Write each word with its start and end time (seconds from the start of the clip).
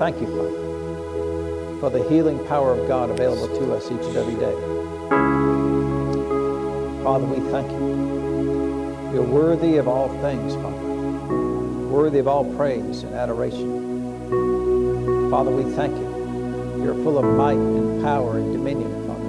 Thank 0.00 0.16
you, 0.22 0.28
Father, 0.28 1.78
for 1.78 1.90
the 1.90 2.02
healing 2.08 2.38
power 2.46 2.72
of 2.72 2.88
God 2.88 3.10
available 3.10 3.48
to 3.58 3.74
us 3.74 3.84
each 3.84 4.00
and 4.00 4.16
every 4.16 4.34
day. 4.36 4.56
Father, 7.04 7.26
we 7.26 7.38
thank 7.50 7.70
you. 7.70 9.12
You're 9.12 9.22
worthy 9.22 9.76
of 9.76 9.88
all 9.88 10.08
things, 10.22 10.54
Father, 10.54 10.86
worthy 11.90 12.18
of 12.18 12.28
all 12.28 12.46
praise 12.56 13.02
and 13.02 13.14
adoration. 13.14 14.30
Father, 15.30 15.50
we 15.50 15.64
thank 15.74 15.94
you. 15.94 16.82
You're 16.82 16.94
full 17.04 17.18
of 17.18 17.26
might 17.36 17.58
and 17.58 18.02
power 18.02 18.38
and 18.38 18.54
dominion, 18.54 19.06
Father. 19.06 19.28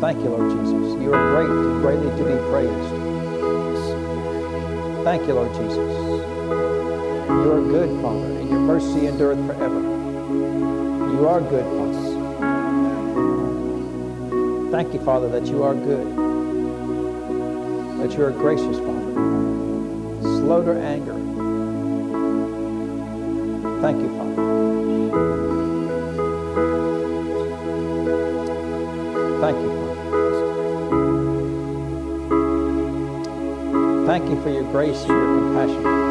Thank 0.00 0.22
you, 0.22 0.30
Lord 0.30 0.48
Jesus. 0.48 1.02
You 1.02 1.12
are 1.12 1.30
great 1.32 1.50
and 1.50 1.82
greatly 1.82 2.10
to 2.18 2.24
be 2.24 2.36
praised. 2.52 2.94
Thank 5.02 5.26
you, 5.26 5.34
Lord 5.34 5.52
Jesus. 5.54 6.03
You 7.28 7.52
are 7.52 7.60
good, 7.60 7.90
Father, 8.02 8.26
and 8.38 8.48
your 8.50 8.60
mercy 8.60 9.06
endureth 9.06 9.46
forever. 9.46 9.80
You 9.80 11.26
are 11.26 11.40
good, 11.40 11.64
Father. 11.64 11.94
Thank 14.70 14.92
you, 14.92 15.00
Father, 15.04 15.28
that 15.28 15.46
you 15.46 15.62
are 15.62 15.74
good, 15.74 16.06
that 18.00 18.12
you 18.16 18.24
are 18.24 18.30
gracious, 18.32 18.78
Father, 18.78 19.12
slow 20.20 20.62
to 20.64 20.72
anger. 20.80 21.14
Thank 23.80 24.00
you, 24.02 24.08
Father. 24.16 24.34
Thank 29.40 29.56
you, 29.62 29.70
Father. 29.76 29.94
Thank 34.06 34.24
you 34.30 34.36
for 34.42 34.50
your 34.50 34.64
grace 34.72 35.00
and 35.02 35.08
your 35.08 35.38
compassion. 35.38 36.03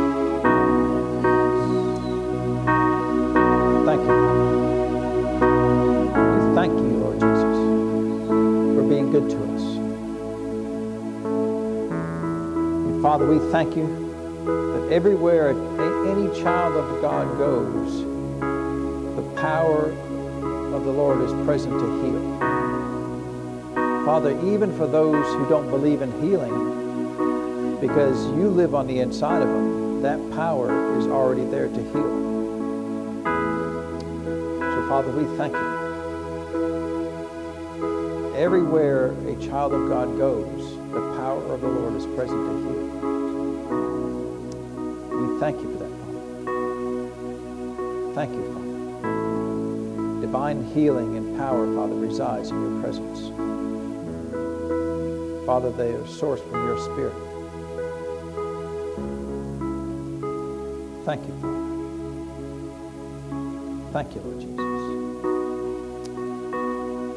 Father, 13.13 13.29
we 13.29 13.37
thank 13.51 13.75
you 13.75 13.85
that 14.43 14.91
everywhere 14.91 15.49
any 16.09 16.27
child 16.41 16.75
of 16.75 16.99
God 16.99 17.37
goes, 17.37 18.01
the 19.15 19.21
power 19.39 19.91
of 20.73 20.83
the 20.83 20.91
Lord 20.91 21.21
is 21.21 21.31
present 21.45 21.79
to 21.79 21.85
heal. 22.01 22.39
Father, 24.03 24.31
even 24.51 24.75
for 24.75 24.87
those 24.87 25.27
who 25.35 25.47
don't 25.47 25.69
believe 25.69 26.01
in 26.01 26.11
healing, 26.23 27.77
because 27.79 28.25
you 28.31 28.49
live 28.49 28.73
on 28.73 28.87
the 28.87 28.97
inside 28.97 29.43
of 29.43 29.47
them, 29.47 30.01
that 30.01 30.17
power 30.31 30.97
is 30.97 31.05
already 31.05 31.45
there 31.45 31.67
to 31.67 31.83
heal. 31.91 32.23
So, 34.59 34.87
Father, 34.89 35.11
we 35.11 35.25
thank 35.37 35.53
you. 35.53 35.83
Everywhere 38.35 39.11
a 39.27 39.35
child 39.35 39.71
of 39.71 39.87
God 39.87 40.17
goes, 40.17 40.77
the 40.91 41.15
power 41.15 41.43
of 41.53 41.61
the 41.61 41.67
Lord 41.67 41.95
is 41.95 42.07
present 42.07 42.43
to 42.49 42.57
heal. 42.57 42.92
Thank 45.43 45.59
you 45.59 45.67
for 45.73 45.79
that, 45.79 45.91
Father. 45.99 46.23
Thank 48.15 48.31
you, 48.31 48.43
Father. 48.53 50.21
Divine 50.21 50.63
healing 50.73 51.17
and 51.17 51.37
power, 51.37 51.65
Father, 51.75 51.95
resides 51.95 52.49
in 52.49 52.61
your 52.61 52.81
presence. 52.81 53.19
Father, 55.45 55.71
they 55.71 55.91
are 55.91 56.03
sourced 56.03 56.49
from 56.49 56.65
your 56.65 56.79
Spirit. 56.79 57.13
Thank 61.03 61.27
you, 61.27 61.33
Father. 61.41 61.63
Thank 63.91 64.15
you, 64.15 64.21
Lord 64.21 64.39
Jesus. 64.39 64.57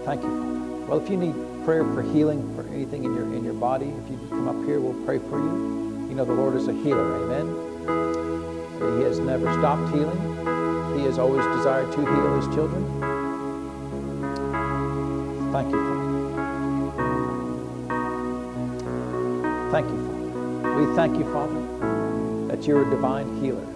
Thank 0.04 0.22
you, 0.24 0.30
Father. 0.30 0.86
Well, 0.88 0.98
if 0.98 1.08
you 1.08 1.16
need 1.16 1.36
prayer 1.64 1.84
for 1.84 2.02
healing 2.02 2.42
for 2.56 2.66
anything 2.74 3.04
in 3.04 3.14
your 3.14 3.32
in 3.32 3.44
your 3.44 3.54
body, 3.54 3.86
if 3.86 4.10
you 4.10 4.18
come 4.30 4.48
up 4.48 4.66
here, 4.66 4.80
we'll 4.80 5.00
pray 5.06 5.20
for 5.20 5.38
you. 5.38 6.08
You 6.08 6.16
know 6.16 6.24
the 6.24 6.32
Lord 6.32 6.56
is 6.56 6.66
a 6.66 6.72
healer. 6.72 7.22
Amen. 7.22 7.65
He 7.86 9.02
has 9.04 9.18
never 9.20 9.52
stopped 9.54 9.94
healing. 9.94 10.18
He 10.98 11.04
has 11.04 11.18
always 11.18 11.44
desired 11.56 11.92
to 11.92 12.00
heal 12.00 12.36
his 12.40 12.46
children. 12.54 12.82
Thank 15.52 15.70
you, 15.70 15.78
Father. 15.86 16.06
Thank 19.70 19.86
you, 19.90 19.96
Father. 20.06 20.74
We 20.74 20.96
thank 20.96 21.16
you, 21.16 21.24
Father, 21.32 21.60
that 22.48 22.66
you're 22.66 22.86
a 22.86 22.90
divine 22.90 23.40
healer. 23.40 23.66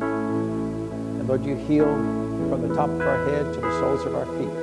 And 0.00 1.28
Lord, 1.28 1.44
you 1.44 1.56
heal 1.56 1.86
from 2.48 2.62
the 2.66 2.74
top 2.74 2.88
of 2.88 3.00
our 3.00 3.24
head 3.28 3.52
to 3.54 3.60
the 3.60 3.80
soles 3.80 4.06
of 4.06 4.14
our 4.14 4.26
feet. 4.38 4.54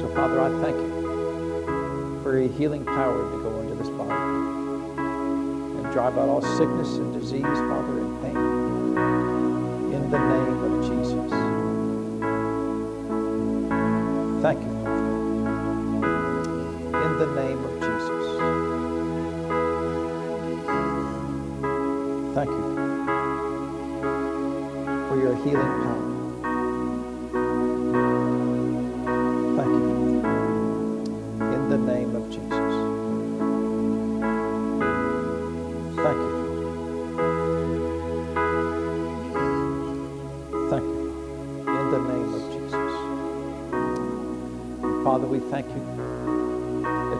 So, 0.00 0.08
Father, 0.14 0.40
I 0.40 0.50
thank 0.62 0.76
you 0.76 2.20
for 2.22 2.38
your 2.38 2.50
healing 2.52 2.84
power 2.84 3.43
drive 5.94 6.18
out 6.18 6.28
all 6.28 6.42
sickness 6.42 6.96
and 6.96 7.12
disease, 7.12 7.42
Father, 7.42 8.00
and 8.00 8.20
pain. 8.20 8.36
In 9.94 10.10
the 10.10 10.18
name 10.18 10.43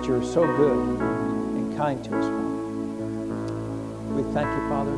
you're 0.06 0.22
so 0.22 0.44
good 0.58 0.76
and 1.00 1.76
kind 1.78 2.04
to 2.04 2.10
us, 2.10 2.26
Father. 2.26 2.54
We 4.12 4.22
thank 4.34 4.48
you, 4.48 4.68
Father. 4.68 4.96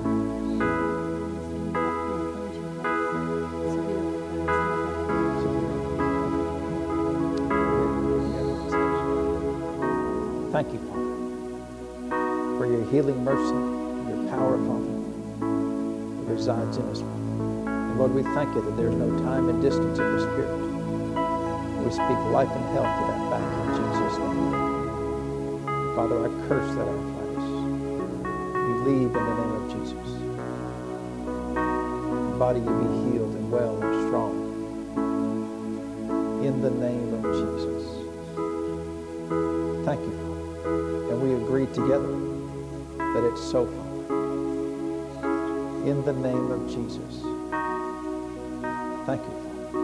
Thank 10.50 10.72
you, 10.72 10.81
Father, 10.89 12.59
for 12.59 12.67
your 12.67 12.91
healing 12.91 13.23
mercy, 13.23 13.55
your 14.11 14.28
power, 14.31 14.59
Father, 14.67 14.93
that 16.25 16.33
resides 16.33 16.78
in 16.78 16.88
us, 16.88 17.00
And 17.00 17.99
Lord, 17.99 18.12
we 18.12 18.23
thank 18.23 18.53
you 18.56 18.62
that 18.62 18.77
there's 18.77 18.97
no 18.97 19.17
time 19.23 19.49
and 19.50 19.62
distance 19.62 19.99
of 19.99 20.12
the 20.12 20.21
Spirit. 20.23 20.56
We 21.84 21.93
speak 21.93 22.19
life 22.33 22.50
and 22.50 22.65
health 22.75 22.99
to 22.99 23.12
that 23.12 23.25
Father, 25.97 26.27
I 26.27 26.29
curse 26.47 26.75
that 26.77 26.87
arthritis. 26.87 27.49
You 28.53 28.75
leave 28.84 29.12
in 29.17 29.25
the 29.25 29.34
name 29.41 29.53
of 29.57 29.65
Jesus. 29.73 30.09
Body 32.39 32.61
you 32.61 32.67
be 32.67 32.89
healed 33.11 33.34
and 33.34 33.51
well 33.51 33.83
and 33.83 33.95
strong. 34.06 34.35
In 36.45 36.61
the 36.61 36.71
name 36.71 37.15
of 37.15 37.23
Jesus. 37.33 37.85
Thank 39.87 40.01
you, 40.03 40.12
Father. 40.21 41.12
And 41.12 41.23
we 41.23 41.33
agree 41.33 41.65
together 41.73 42.12
that 42.99 43.25
it's 43.33 43.41
so, 43.51 43.65
Father. 43.65 44.05
In 45.91 46.05
the 46.05 46.12
name 46.12 46.50
of 46.50 46.69
Jesus. 46.69 47.23
Thank 49.06 49.23
you, 49.25 49.32
Father. 49.41 49.81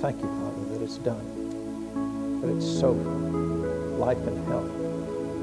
Thank 0.00 0.20
you, 0.22 0.28
Father, 0.28 0.64
that 0.78 0.80
it's 0.84 0.98
done. 0.98 1.49
That 2.40 2.56
it's 2.56 2.66
so. 2.66 2.92
Life 3.98 4.18
and 4.26 4.46
health. 4.48 4.70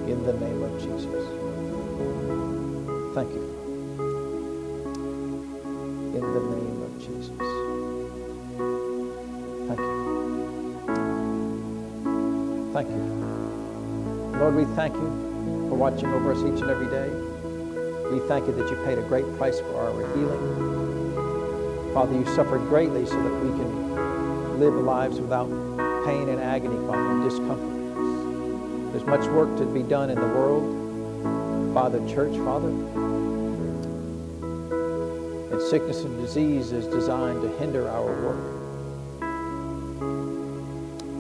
In 0.08 0.24
the 0.26 0.34
name 0.34 0.64
of 0.64 0.72
Jesus. 0.82 1.26
Thank 3.14 3.34
you, 3.34 3.44
In 6.00 6.22
the 6.22 6.40
name 6.40 6.82
of 6.84 7.00
Jesus. 7.00 7.30
Thank 9.68 9.80
you, 9.80 9.94
Thank 12.74 12.90
you, 12.90 13.04
Lord, 14.40 14.56
we 14.56 14.66
thank 14.76 14.94
you 14.96 15.10
for 15.70 15.76
watching 15.76 16.10
over 16.10 16.32
us 16.32 16.40
each 16.40 16.62
and 16.62 16.70
every 16.70 16.88
day. 16.88 17.10
We 18.12 18.20
thank 18.28 18.48
you 18.48 18.54
that 18.54 18.70
you 18.70 18.78
paid 18.86 18.98
a 19.00 19.04
great 19.04 19.26
price 19.38 19.60
for 19.60 19.76
our 19.76 20.16
healing. 20.16 21.94
Father, 21.94 22.14
you 22.14 22.26
suffered 22.36 22.68
greatly 22.70 23.06
so 23.06 23.22
that 23.22 23.34
we 23.44 23.50
can 23.58 24.60
live 24.60 24.76
lives 24.76 25.20
without 25.20 25.50
pain 26.08 26.30
and 26.30 26.40
agony, 26.40 26.78
Father, 26.88 27.12
and 27.12 27.30
discomfort. 27.30 28.94
There's 28.94 29.06
much 29.06 29.28
work 29.28 29.58
to 29.58 29.66
be 29.66 29.84
done 29.84 30.10
in 30.10 30.16
the 30.16 30.28
world, 30.28 31.74
Father, 31.74 32.00
church, 32.08 32.34
Father. 32.46 32.70
And 35.52 35.62
sickness 35.64 36.04
and 36.06 36.18
disease 36.22 36.72
is 36.72 36.88
designed 36.88 37.42
to 37.42 37.50
hinder 37.58 37.90
our 37.90 38.06
work. 38.06 38.40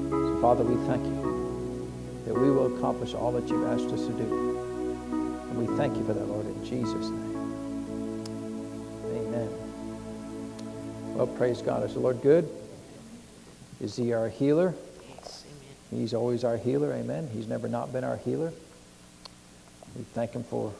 So, 0.09 0.39
Father, 0.41 0.63
we 0.63 0.77
thank 0.87 1.03
you 1.05 1.91
that 2.25 2.33
we 2.33 2.49
will 2.49 2.73
accomplish 2.77 3.13
all 3.13 3.33
that 3.33 3.45
you've 3.49 3.67
asked 3.67 3.93
us 3.93 4.05
to 4.05 4.13
do. 4.13 4.57
And 5.49 5.67
we 5.67 5.67
thank 5.75 5.97
you 5.97 6.05
for 6.05 6.13
that, 6.13 6.29
Lord, 6.29 6.45
in 6.45 6.63
Jesus' 6.63 7.09
name. 7.09 7.35
Amen. 9.17 9.49
Well, 11.13 11.27
praise 11.27 11.61
God. 11.61 11.83
Is 11.83 11.95
the 11.95 11.99
Lord 11.99 12.21
good? 12.21 12.49
Is 13.79 13.95
he 13.95 14.11
our 14.13 14.27
healer? 14.27 14.73
Yes, 15.07 15.45
amen. 15.45 16.01
He's 16.01 16.13
always 16.15 16.43
our 16.43 16.57
healer. 16.57 16.93
Amen. 16.93 17.29
He's 17.31 17.47
never 17.47 17.67
not 17.67 17.93
been 17.93 18.03
our 18.03 18.17
healer. 18.17 18.51
We 19.95 20.03
thank 20.13 20.31
him 20.31 20.43
for 20.43 20.73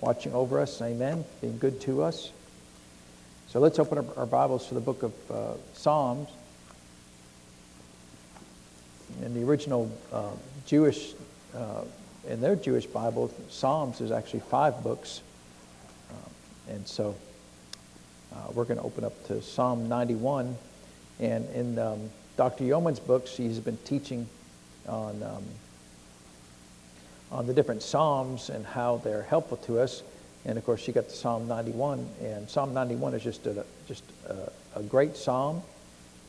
watching 0.00 0.32
over 0.32 0.58
us. 0.58 0.80
Amen. 0.80 1.24
Being 1.42 1.58
good 1.58 1.80
to 1.82 2.02
us. 2.02 2.30
So 3.48 3.60
let's 3.60 3.78
open 3.78 3.98
up 3.98 4.16
our 4.16 4.24
Bibles 4.24 4.68
to 4.68 4.74
the 4.74 4.80
book 4.80 5.02
of 5.02 5.30
uh, 5.30 5.54
Psalms. 5.74 6.28
In 9.22 9.34
the 9.34 9.42
original 9.42 9.90
uh, 10.10 10.30
Jewish, 10.66 11.12
uh, 11.54 11.82
in 12.26 12.40
their 12.40 12.56
Jewish 12.56 12.86
Bible, 12.86 13.30
Psalms 13.50 14.00
is 14.00 14.12
actually 14.12 14.40
five 14.40 14.82
books. 14.82 15.20
Um, 16.10 16.74
and 16.74 16.88
so 16.88 17.14
uh, 18.32 18.36
we're 18.54 18.64
going 18.64 18.78
to 18.78 18.84
open 18.84 19.04
up 19.04 19.26
to 19.26 19.42
Psalm 19.42 19.88
91. 19.88 20.56
And 21.18 21.46
in 21.50 21.78
um, 21.78 22.08
Dr. 22.40 22.64
Yeoman's 22.64 23.00
books, 23.00 23.28
she's 23.28 23.58
been 23.58 23.76
teaching 23.84 24.26
on, 24.88 25.22
um, 25.22 25.44
on 27.30 27.46
the 27.46 27.52
different 27.52 27.82
Psalms 27.82 28.48
and 28.48 28.64
how 28.64 28.96
they're 29.04 29.24
helpful 29.24 29.58
to 29.58 29.78
us. 29.78 30.02
And 30.46 30.56
of 30.56 30.64
course, 30.64 30.80
she 30.80 30.90
got 30.90 31.08
the 31.08 31.14
Psalm 31.14 31.46
91, 31.48 32.08
and 32.22 32.48
Psalm 32.48 32.72
91 32.72 33.12
is 33.12 33.24
just 33.24 33.46
a, 33.46 33.66
just 33.86 34.04
a, 34.26 34.50
a 34.76 34.82
great 34.82 35.18
psalm, 35.18 35.60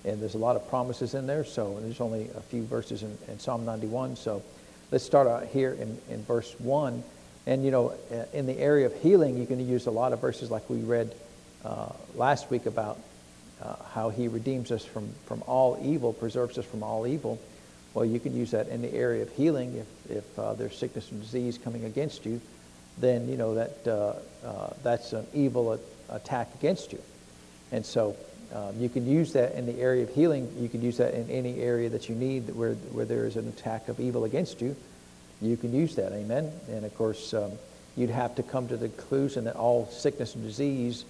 and 0.04 0.22
there's 0.22 0.36
a 0.36 0.38
lot 0.38 0.58
of 0.58 0.68
promises 0.68 1.14
in 1.14 1.28
there. 1.28 1.46
So 1.46 1.80
there's 1.80 2.02
only 2.02 2.28
a 2.36 2.42
few 2.42 2.64
verses 2.64 3.04
in, 3.04 3.18
in 3.30 3.40
Psalm 3.40 3.64
91. 3.64 4.18
So 4.18 4.44
let's 4.92 5.06
start 5.06 5.30
out 5.30 5.46
here 5.46 5.72
in, 5.72 5.98
in 6.10 6.26
verse 6.26 6.54
1. 6.60 7.06
And 7.48 7.64
you 7.64 7.72
know, 7.72 7.94
in 8.34 8.48
the 8.48 8.60
area 8.60 8.86
of 8.86 8.94
healing, 8.96 9.38
you 9.38 9.46
can 9.46 9.66
use 9.66 9.86
a 9.86 9.92
lot 9.92 10.12
of 10.12 10.20
verses 10.20 10.52
like 10.52 10.70
we 10.70 10.80
read 10.80 11.16
uh, 11.64 11.94
last 12.16 12.52
week 12.52 12.66
about 12.66 13.00
uh, 13.62 13.76
how 13.94 14.10
he 14.10 14.28
redeems 14.28 14.72
us 14.72 14.84
from, 14.86 15.10
from 15.26 15.44
all 15.48 15.80
evil, 15.84 16.14
preserves 16.14 16.58
us 16.58 16.66
from 16.66 16.84
all 16.84 17.06
evil. 17.06 17.40
Well, 17.94 18.06
you 18.06 18.20
can 18.20 18.36
use 18.36 18.52
that 18.52 18.70
in 18.70 18.82
the 18.82 18.94
area 18.94 19.22
of 19.22 19.30
healing 19.36 19.76
if, 19.76 20.18
if 20.18 20.40
uh, 20.40 20.54
there's 20.54 20.76
sickness 20.76 21.12
and 21.12 21.22
disease 21.22 21.58
coming 21.58 21.86
against 21.86 22.26
you 22.26 22.40
then 22.98 23.28
you 23.28 23.38
know 23.38 23.56
that 23.56 23.88
uh, 23.88 24.14
uh, 24.46 24.74
that's 24.84 25.14
an 25.14 25.26
evil 25.34 25.80
attack 26.10 26.50
against 26.56 26.92
you. 26.92 27.02
And 27.72 27.86
so 27.86 28.16
um, 28.54 28.80
you 28.80 28.90
can 28.90 29.08
use 29.08 29.34
that 29.34 29.56
in 29.56 29.66
the 29.66 29.80
area 29.80 30.04
of 30.04 30.10
healing. 30.10 30.52
You 30.60 30.68
can 30.68 30.82
use 30.82 30.98
that 30.98 31.14
in 31.14 31.30
any 31.30 31.60
area 31.62 31.90
that 31.90 32.10
you 32.10 32.16
need 32.16 32.50
where, 32.50 32.74
where 32.74 33.06
there 33.06 33.26
is 33.26 33.38
an 33.38 33.48
attack 33.48 33.88
of 33.88 34.00
evil 34.00 34.26
against 34.26 34.62
you. 34.62 34.76
You 35.42 35.58
can 35.58 35.74
use 35.74 35.96
that, 35.96 36.12
amen. 36.12 36.52
And 36.70 36.86
of 36.86 36.96
course, 36.96 37.34
um, 37.34 37.52
you'd 37.96 38.10
have 38.10 38.36
to 38.36 38.44
come 38.44 38.68
to 38.68 38.78
the 38.78 38.90
conclusion 38.90 39.46
that 39.46 39.56
all 39.56 39.88
sickness 39.88 40.36
and 40.36 40.44
disease 40.44 41.06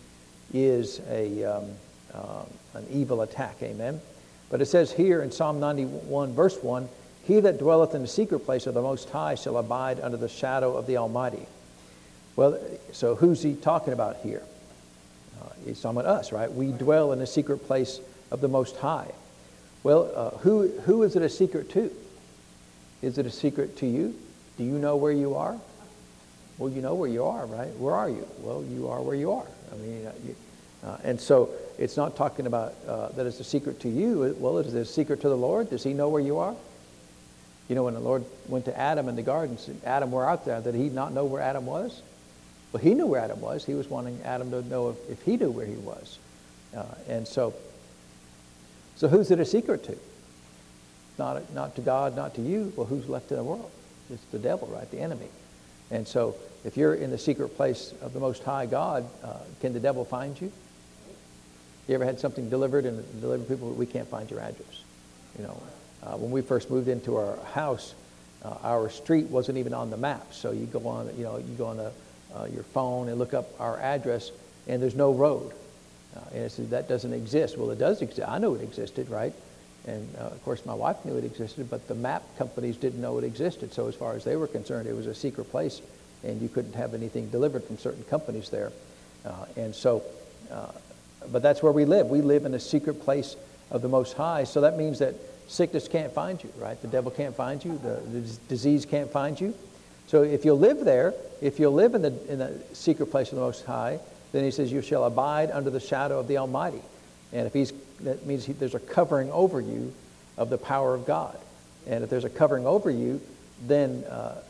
is 0.53 1.01
a, 1.09 1.43
um, 1.43 1.65
uh, 2.13 2.43
an 2.73 2.85
evil 2.91 3.21
attack, 3.21 3.55
amen. 3.61 4.01
But 4.49 4.61
it 4.61 4.65
says 4.65 4.91
here 4.91 5.21
in 5.21 5.31
Psalm 5.31 5.59
91, 5.59 6.33
verse 6.33 6.61
1 6.61 6.89
He 7.25 7.39
that 7.39 7.57
dwelleth 7.57 7.95
in 7.95 8.01
the 8.01 8.07
secret 8.07 8.39
place 8.39 8.67
of 8.67 8.73
the 8.73 8.81
Most 8.81 9.09
High 9.09 9.35
shall 9.35 9.57
abide 9.57 9.99
under 9.99 10.17
the 10.17 10.29
shadow 10.29 10.75
of 10.75 10.87
the 10.87 10.97
Almighty. 10.97 11.45
Well, 12.35 12.59
so 12.91 13.15
who's 13.15 13.41
he 13.41 13.55
talking 13.55 13.93
about 13.93 14.17
here? 14.17 14.43
Uh, 15.41 15.49
he's 15.65 15.81
talking 15.81 15.99
about 15.99 16.09
us, 16.09 16.31
right? 16.31 16.51
We 16.51 16.71
dwell 16.71 17.11
in 17.13 17.19
the 17.19 17.27
secret 17.27 17.59
place 17.59 17.99
of 18.29 18.41
the 18.41 18.47
Most 18.47 18.77
High. 18.77 19.11
Well, 19.83 20.11
uh, 20.15 20.29
who, 20.37 20.67
who 20.81 21.03
is 21.03 21.15
it 21.15 21.21
a 21.21 21.29
secret 21.29 21.69
to? 21.71 21.91
Is 23.01 23.17
it 23.17 23.25
a 23.25 23.31
secret 23.31 23.77
to 23.77 23.87
you? 23.87 24.15
Do 24.57 24.63
you 24.63 24.77
know 24.77 24.95
where 24.95 25.11
you 25.11 25.35
are? 25.35 25.57
Well, 26.57 26.71
you 26.71 26.81
know 26.81 26.93
where 26.93 27.09
you 27.09 27.25
are, 27.25 27.45
right? 27.45 27.75
Where 27.77 27.95
are 27.95 28.09
you? 28.09 28.27
Well, 28.39 28.63
you 28.63 28.89
are 28.89 29.01
where 29.01 29.15
you 29.15 29.31
are. 29.31 29.47
I 29.71 29.75
mean, 29.77 30.05
uh, 30.05 30.11
you, 30.25 30.35
uh, 30.83 30.97
and 31.03 31.19
so 31.19 31.49
it's 31.81 31.97
not 31.97 32.15
talking 32.15 32.45
about 32.45 32.75
uh, 32.87 33.09
that 33.09 33.25
it's 33.25 33.39
a 33.39 33.43
secret 33.43 33.79
to 33.81 33.89
you. 33.89 34.35
Well, 34.39 34.59
is 34.59 34.73
it 34.73 34.79
a 34.79 34.85
secret 34.85 35.21
to 35.21 35.29
the 35.29 35.37
Lord? 35.37 35.71
Does 35.71 35.83
he 35.83 35.93
know 35.93 36.09
where 36.09 36.21
you 36.21 36.37
are? 36.37 36.55
You 37.67 37.75
know, 37.75 37.83
when 37.83 37.95
the 37.95 37.99
Lord 37.99 38.23
went 38.47 38.65
to 38.65 38.77
Adam 38.77 39.09
in 39.09 39.15
the 39.15 39.23
garden, 39.23 39.57
said, 39.57 39.81
Adam, 39.83 40.11
we're 40.11 40.25
out 40.25 40.45
there. 40.45 40.61
Did 40.61 40.75
he 40.75 40.89
not 40.89 41.11
know 41.11 41.25
where 41.25 41.41
Adam 41.41 41.65
was? 41.65 42.01
Well, 42.71 42.83
he 42.83 42.93
knew 42.93 43.07
where 43.07 43.19
Adam 43.19 43.41
was. 43.41 43.65
He 43.65 43.73
was 43.73 43.89
wanting 43.89 44.19
Adam 44.23 44.51
to 44.51 44.61
know 44.61 44.89
if, 44.89 45.09
if 45.09 45.21
he 45.23 45.37
knew 45.37 45.49
where 45.49 45.65
he 45.65 45.75
was. 45.75 46.19
Uh, 46.75 46.85
and 47.07 47.27
so, 47.27 47.53
so 48.95 49.07
who's 49.07 49.31
it 49.31 49.39
a 49.39 49.45
secret 49.45 49.83
to? 49.85 49.97
Not, 51.17 51.51
not 51.53 51.75
to 51.77 51.81
God, 51.81 52.15
not 52.15 52.35
to 52.35 52.41
you. 52.41 52.71
Well, 52.75 52.85
who's 52.85 53.09
left 53.09 53.31
in 53.31 53.37
the 53.37 53.43
world? 53.43 53.71
It's 54.11 54.23
the 54.31 54.39
devil, 54.39 54.67
right? 54.67 54.89
The 54.91 54.99
enemy. 54.99 55.29
And 55.89 56.07
so 56.07 56.35
if 56.63 56.77
you're 56.77 56.93
in 56.93 57.09
the 57.09 57.17
secret 57.17 57.55
place 57.55 57.93
of 58.01 58.13
the 58.13 58.19
Most 58.19 58.43
High 58.43 58.67
God, 58.67 59.07
uh, 59.23 59.39
can 59.61 59.73
the 59.73 59.79
devil 59.79 60.05
find 60.05 60.39
you? 60.39 60.51
You 61.87 61.95
ever 61.95 62.05
had 62.05 62.19
something 62.19 62.49
delivered 62.49 62.85
and 62.85 63.21
delivered 63.21 63.47
people, 63.47 63.71
we 63.71 63.85
can't 63.85 64.07
find 64.07 64.29
your 64.29 64.39
address. 64.39 64.83
You 65.37 65.45
know, 65.45 65.61
uh, 66.03 66.17
when 66.17 66.31
we 66.31 66.41
first 66.41 66.69
moved 66.69 66.87
into 66.87 67.17
our 67.17 67.37
house, 67.53 67.93
uh, 68.43 68.55
our 68.63 68.89
street 68.89 69.27
wasn't 69.27 69.57
even 69.57 69.73
on 69.73 69.89
the 69.89 69.97
map. 69.97 70.33
So 70.33 70.51
you 70.51 70.65
go 70.65 70.87
on, 70.87 71.15
you 71.17 71.23
know, 71.23 71.37
you 71.37 71.55
go 71.57 71.67
on 71.67 71.77
the 71.77 71.91
uh, 72.35 72.45
your 72.45 72.63
phone 72.63 73.09
and 73.09 73.19
look 73.19 73.33
up 73.33 73.49
our 73.59 73.79
address, 73.79 74.31
and 74.67 74.81
there's 74.81 74.95
no 74.95 75.13
road. 75.13 75.51
Uh, 76.15 76.19
and 76.33 76.43
it 76.43 76.51
says, 76.51 76.69
that 76.69 76.89
doesn't 76.89 77.13
exist. 77.13 77.57
Well, 77.57 77.71
it 77.71 77.79
does 77.79 78.01
exist. 78.01 78.27
I 78.27 78.37
know 78.37 78.55
it 78.55 78.61
existed, 78.61 79.09
right? 79.09 79.33
And 79.87 80.07
uh, 80.17 80.23
of 80.25 80.43
course, 80.43 80.65
my 80.65 80.73
wife 80.73 81.03
knew 81.05 81.17
it 81.17 81.23
existed, 81.23 81.69
but 81.69 81.87
the 81.87 81.95
map 81.95 82.23
companies 82.37 82.77
didn't 82.77 83.01
know 83.01 83.17
it 83.17 83.23
existed. 83.23 83.73
So, 83.73 83.87
as 83.87 83.95
far 83.95 84.13
as 84.13 84.23
they 84.23 84.35
were 84.35 84.47
concerned, 84.47 84.87
it 84.87 84.95
was 84.95 85.07
a 85.07 85.15
secret 85.15 85.45
place, 85.45 85.81
and 86.23 86.41
you 86.41 86.49
couldn't 86.49 86.75
have 86.75 86.93
anything 86.93 87.29
delivered 87.29 87.63
from 87.63 87.77
certain 87.77 88.03
companies 88.03 88.49
there. 88.49 88.71
Uh, 89.25 89.45
and 89.55 89.73
so, 89.73 90.03
uh, 90.51 90.67
but 91.29 91.41
that's 91.41 91.61
where 91.61 91.71
we 91.71 91.85
live. 91.85 92.07
We 92.07 92.21
live 92.21 92.45
in 92.45 92.53
a 92.53 92.59
secret 92.59 93.01
place 93.01 93.35
of 93.69 93.81
the 93.81 93.87
Most 93.87 94.13
High. 94.13 94.43
So 94.43 94.61
that 94.61 94.77
means 94.77 94.99
that 94.99 95.15
sickness 95.47 95.87
can't 95.87 96.13
find 96.13 96.41
you, 96.43 96.51
right? 96.57 96.81
The 96.81 96.87
devil 96.87 97.11
can't 97.11 97.35
find 97.35 97.63
you, 97.63 97.77
the, 97.77 98.01
the 98.11 98.21
disease 98.47 98.85
can't 98.85 99.11
find 99.11 99.39
you. 99.39 99.53
So 100.07 100.23
if 100.23 100.43
you'll 100.45 100.59
live 100.59 100.83
there, 100.83 101.13
if 101.41 101.59
you'll 101.59 101.73
live 101.73 101.95
in 101.95 102.01
the, 102.01 102.31
in 102.31 102.39
the 102.39 102.59
secret 102.73 103.07
place 103.07 103.29
of 103.29 103.35
the 103.35 103.41
Most 103.41 103.65
High, 103.65 103.99
then 104.31 104.43
he 104.43 104.51
says, 104.51 104.71
You 104.71 104.81
shall 104.81 105.05
abide 105.05 105.51
under 105.51 105.69
the 105.69 105.79
shadow 105.79 106.19
of 106.19 106.27
the 106.27 106.37
Almighty. 106.37 106.81
And 107.33 107.47
if 107.47 107.53
he's, 107.53 107.71
that 108.01 108.25
means 108.25 108.45
he, 108.45 108.53
there's 108.53 108.75
a 108.75 108.79
covering 108.79 109.31
over 109.31 109.61
you 109.61 109.93
of 110.37 110.49
the 110.49 110.57
power 110.57 110.93
of 110.93 111.05
God. 111.05 111.37
And 111.87 112.03
if 112.03 112.09
there's 112.09 112.25
a 112.25 112.29
covering 112.29 112.65
over 112.65 112.89
you, 112.89 113.21
then 113.67 114.03
uh, 114.05 114.41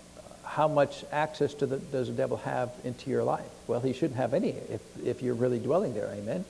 how 0.43 0.67
much 0.67 1.05
access 1.11 1.53
the, 1.53 1.67
does 1.67 2.07
the 2.07 2.13
devil 2.13 2.37
have 2.37 2.71
into 2.83 3.09
your 3.09 3.23
life? 3.23 3.45
Well, 3.67 3.79
he 3.79 3.93
shouldn't 3.93 4.17
have 4.17 4.33
any 4.33 4.49
if, 4.49 4.81
if 5.03 5.21
you're 5.21 5.35
really 5.35 5.59
dwelling 5.59 5.93
there. 5.93 6.07
Amen. 6.07 6.43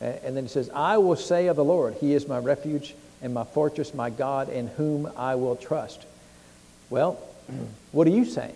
And 0.00 0.36
then 0.36 0.44
he 0.44 0.48
says, 0.48 0.70
I 0.74 0.98
will 0.98 1.16
say 1.16 1.46
of 1.46 1.56
the 1.56 1.64
Lord, 1.64 1.94
He 1.94 2.14
is 2.14 2.28
my 2.28 2.38
refuge 2.38 2.94
and 3.22 3.32
my 3.32 3.44
fortress, 3.44 3.94
my 3.94 4.10
God, 4.10 4.50
in 4.50 4.66
whom 4.66 5.10
I 5.16 5.34
will 5.36 5.56
trust. 5.56 6.04
Well, 6.90 7.18
what 7.92 8.06
are 8.06 8.10
you 8.10 8.24
saying? 8.24 8.54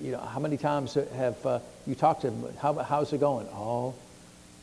You 0.00 0.12
know, 0.12 0.20
how 0.20 0.40
many 0.40 0.56
times 0.56 0.94
have 0.94 1.46
uh, 1.46 1.58
you 1.86 1.94
talked 1.94 2.22
to 2.22 2.28
him? 2.28 2.56
How, 2.58 2.74
how's 2.74 3.12
it 3.12 3.20
going? 3.20 3.46
Oh, 3.52 3.94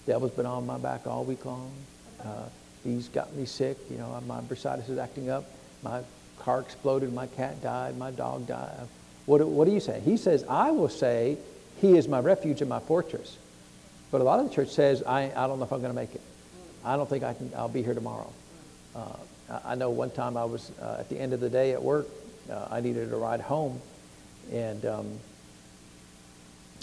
devil's 0.05 0.31
been 0.31 0.45
on 0.45 0.65
my 0.65 0.77
back 0.77 1.07
all 1.07 1.24
week 1.24 1.45
long. 1.45 1.71
Uh, 2.19 2.50
he's 2.83 3.07
got 3.07 3.33
me 3.36 3.45
sick. 3.45 3.77
You 3.89 3.98
know, 3.98 4.21
my 4.27 4.41
bursitis 4.41 4.89
is 4.89 4.98
acting 4.98 5.29
up. 5.29 5.45
My 5.83 6.01
car 6.39 6.59
exploded. 6.59 7.13
My 7.13 7.27
cat 7.27 7.62
died. 7.62 7.98
My 7.98 8.12
dog 8.12 8.48
died. 8.48 8.88
What, 9.27 9.48
what 9.48 9.65
do 9.65 9.71
you 9.71 9.79
say? 9.79 10.01
He 10.01 10.17
says, 10.17 10.43
I 10.50 10.71
will 10.71 10.89
say, 10.89 11.38
He 11.79 11.95
is 11.95 12.07
my 12.07 12.19
refuge 12.19 12.62
and 12.62 12.69
my 12.69 12.79
fortress. 12.79 13.38
But 14.12 14.22
a 14.22 14.24
lot 14.24 14.39
of 14.39 14.50
the 14.50 14.56
church 14.56 14.70
says, 14.70 15.04
I, 15.04 15.32
I 15.36 15.48
don't 15.48 15.60
know 15.60 15.66
if 15.66 15.72
I'm 15.72 15.82
going 15.82 15.94
to 15.94 16.00
make 16.00 16.16
it. 16.16 16.22
I 16.84 16.96
don't 16.96 17.10
think 17.10 17.24
I 17.24 17.34
can, 17.34 17.51
I'll 17.56 17.70
be 17.70 17.84
here 17.84 17.94
tomorrow. 17.94 18.32
Uh, 18.96 19.16
I 19.66 19.75
know 19.75 19.89
one 19.89 20.12
time 20.12 20.38
I 20.38 20.46
was 20.46 20.72
uh, 20.82 20.98
at 21.00 21.10
the 21.10 21.20
end 21.20 21.34
of 21.34 21.39
the 21.39 21.50
day 21.50 21.74
at 21.74 21.82
work, 21.82 22.08
uh, 22.51 22.68
I 22.72 22.82
needed 22.82 23.12
a 23.12 23.16
ride 23.16 23.42
home, 23.42 23.82
and 24.51 24.86
um, 24.86 25.20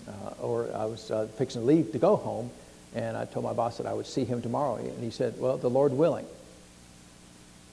uh, 0.07 0.43
or 0.43 0.75
I 0.75 0.85
was 0.85 1.11
uh, 1.11 1.27
fixing 1.37 1.63
to 1.63 1.67
leave 1.67 1.93
to 1.93 1.99
go 1.99 2.17
home, 2.17 2.51
and 2.95 3.17
I 3.17 3.25
told 3.25 3.45
my 3.45 3.53
boss 3.53 3.79
that 3.79 3.87
I 3.87 3.95
would 3.95 4.07
see 4.07 4.25
him 4.25 4.43
tomorrow, 4.43 4.77
and 4.77 5.03
he 5.03 5.11
said, 5.11 5.35
"Well, 5.39 5.57
the 5.57 5.71
Lord 5.71 5.93
willing." 5.93 6.27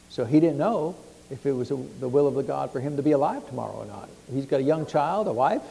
So 0.09 0.25
he 0.25 0.39
didn't 0.39 0.57
know 0.57 0.95
if 1.31 1.45
it 1.45 1.53
was 1.53 1.71
a, 1.71 1.75
the 1.75 2.07
will 2.07 2.27
of 2.27 2.35
the 2.35 2.43
God 2.43 2.71
for 2.71 2.79
him 2.79 2.97
to 2.97 3.03
be 3.03 3.11
alive 3.11 3.47
tomorrow 3.47 3.73
or 3.73 3.85
not. 3.85 4.09
He's 4.31 4.45
got 4.45 4.59
a 4.59 4.63
young 4.63 4.85
child, 4.85 5.27
a 5.27 5.33
wife. 5.33 5.63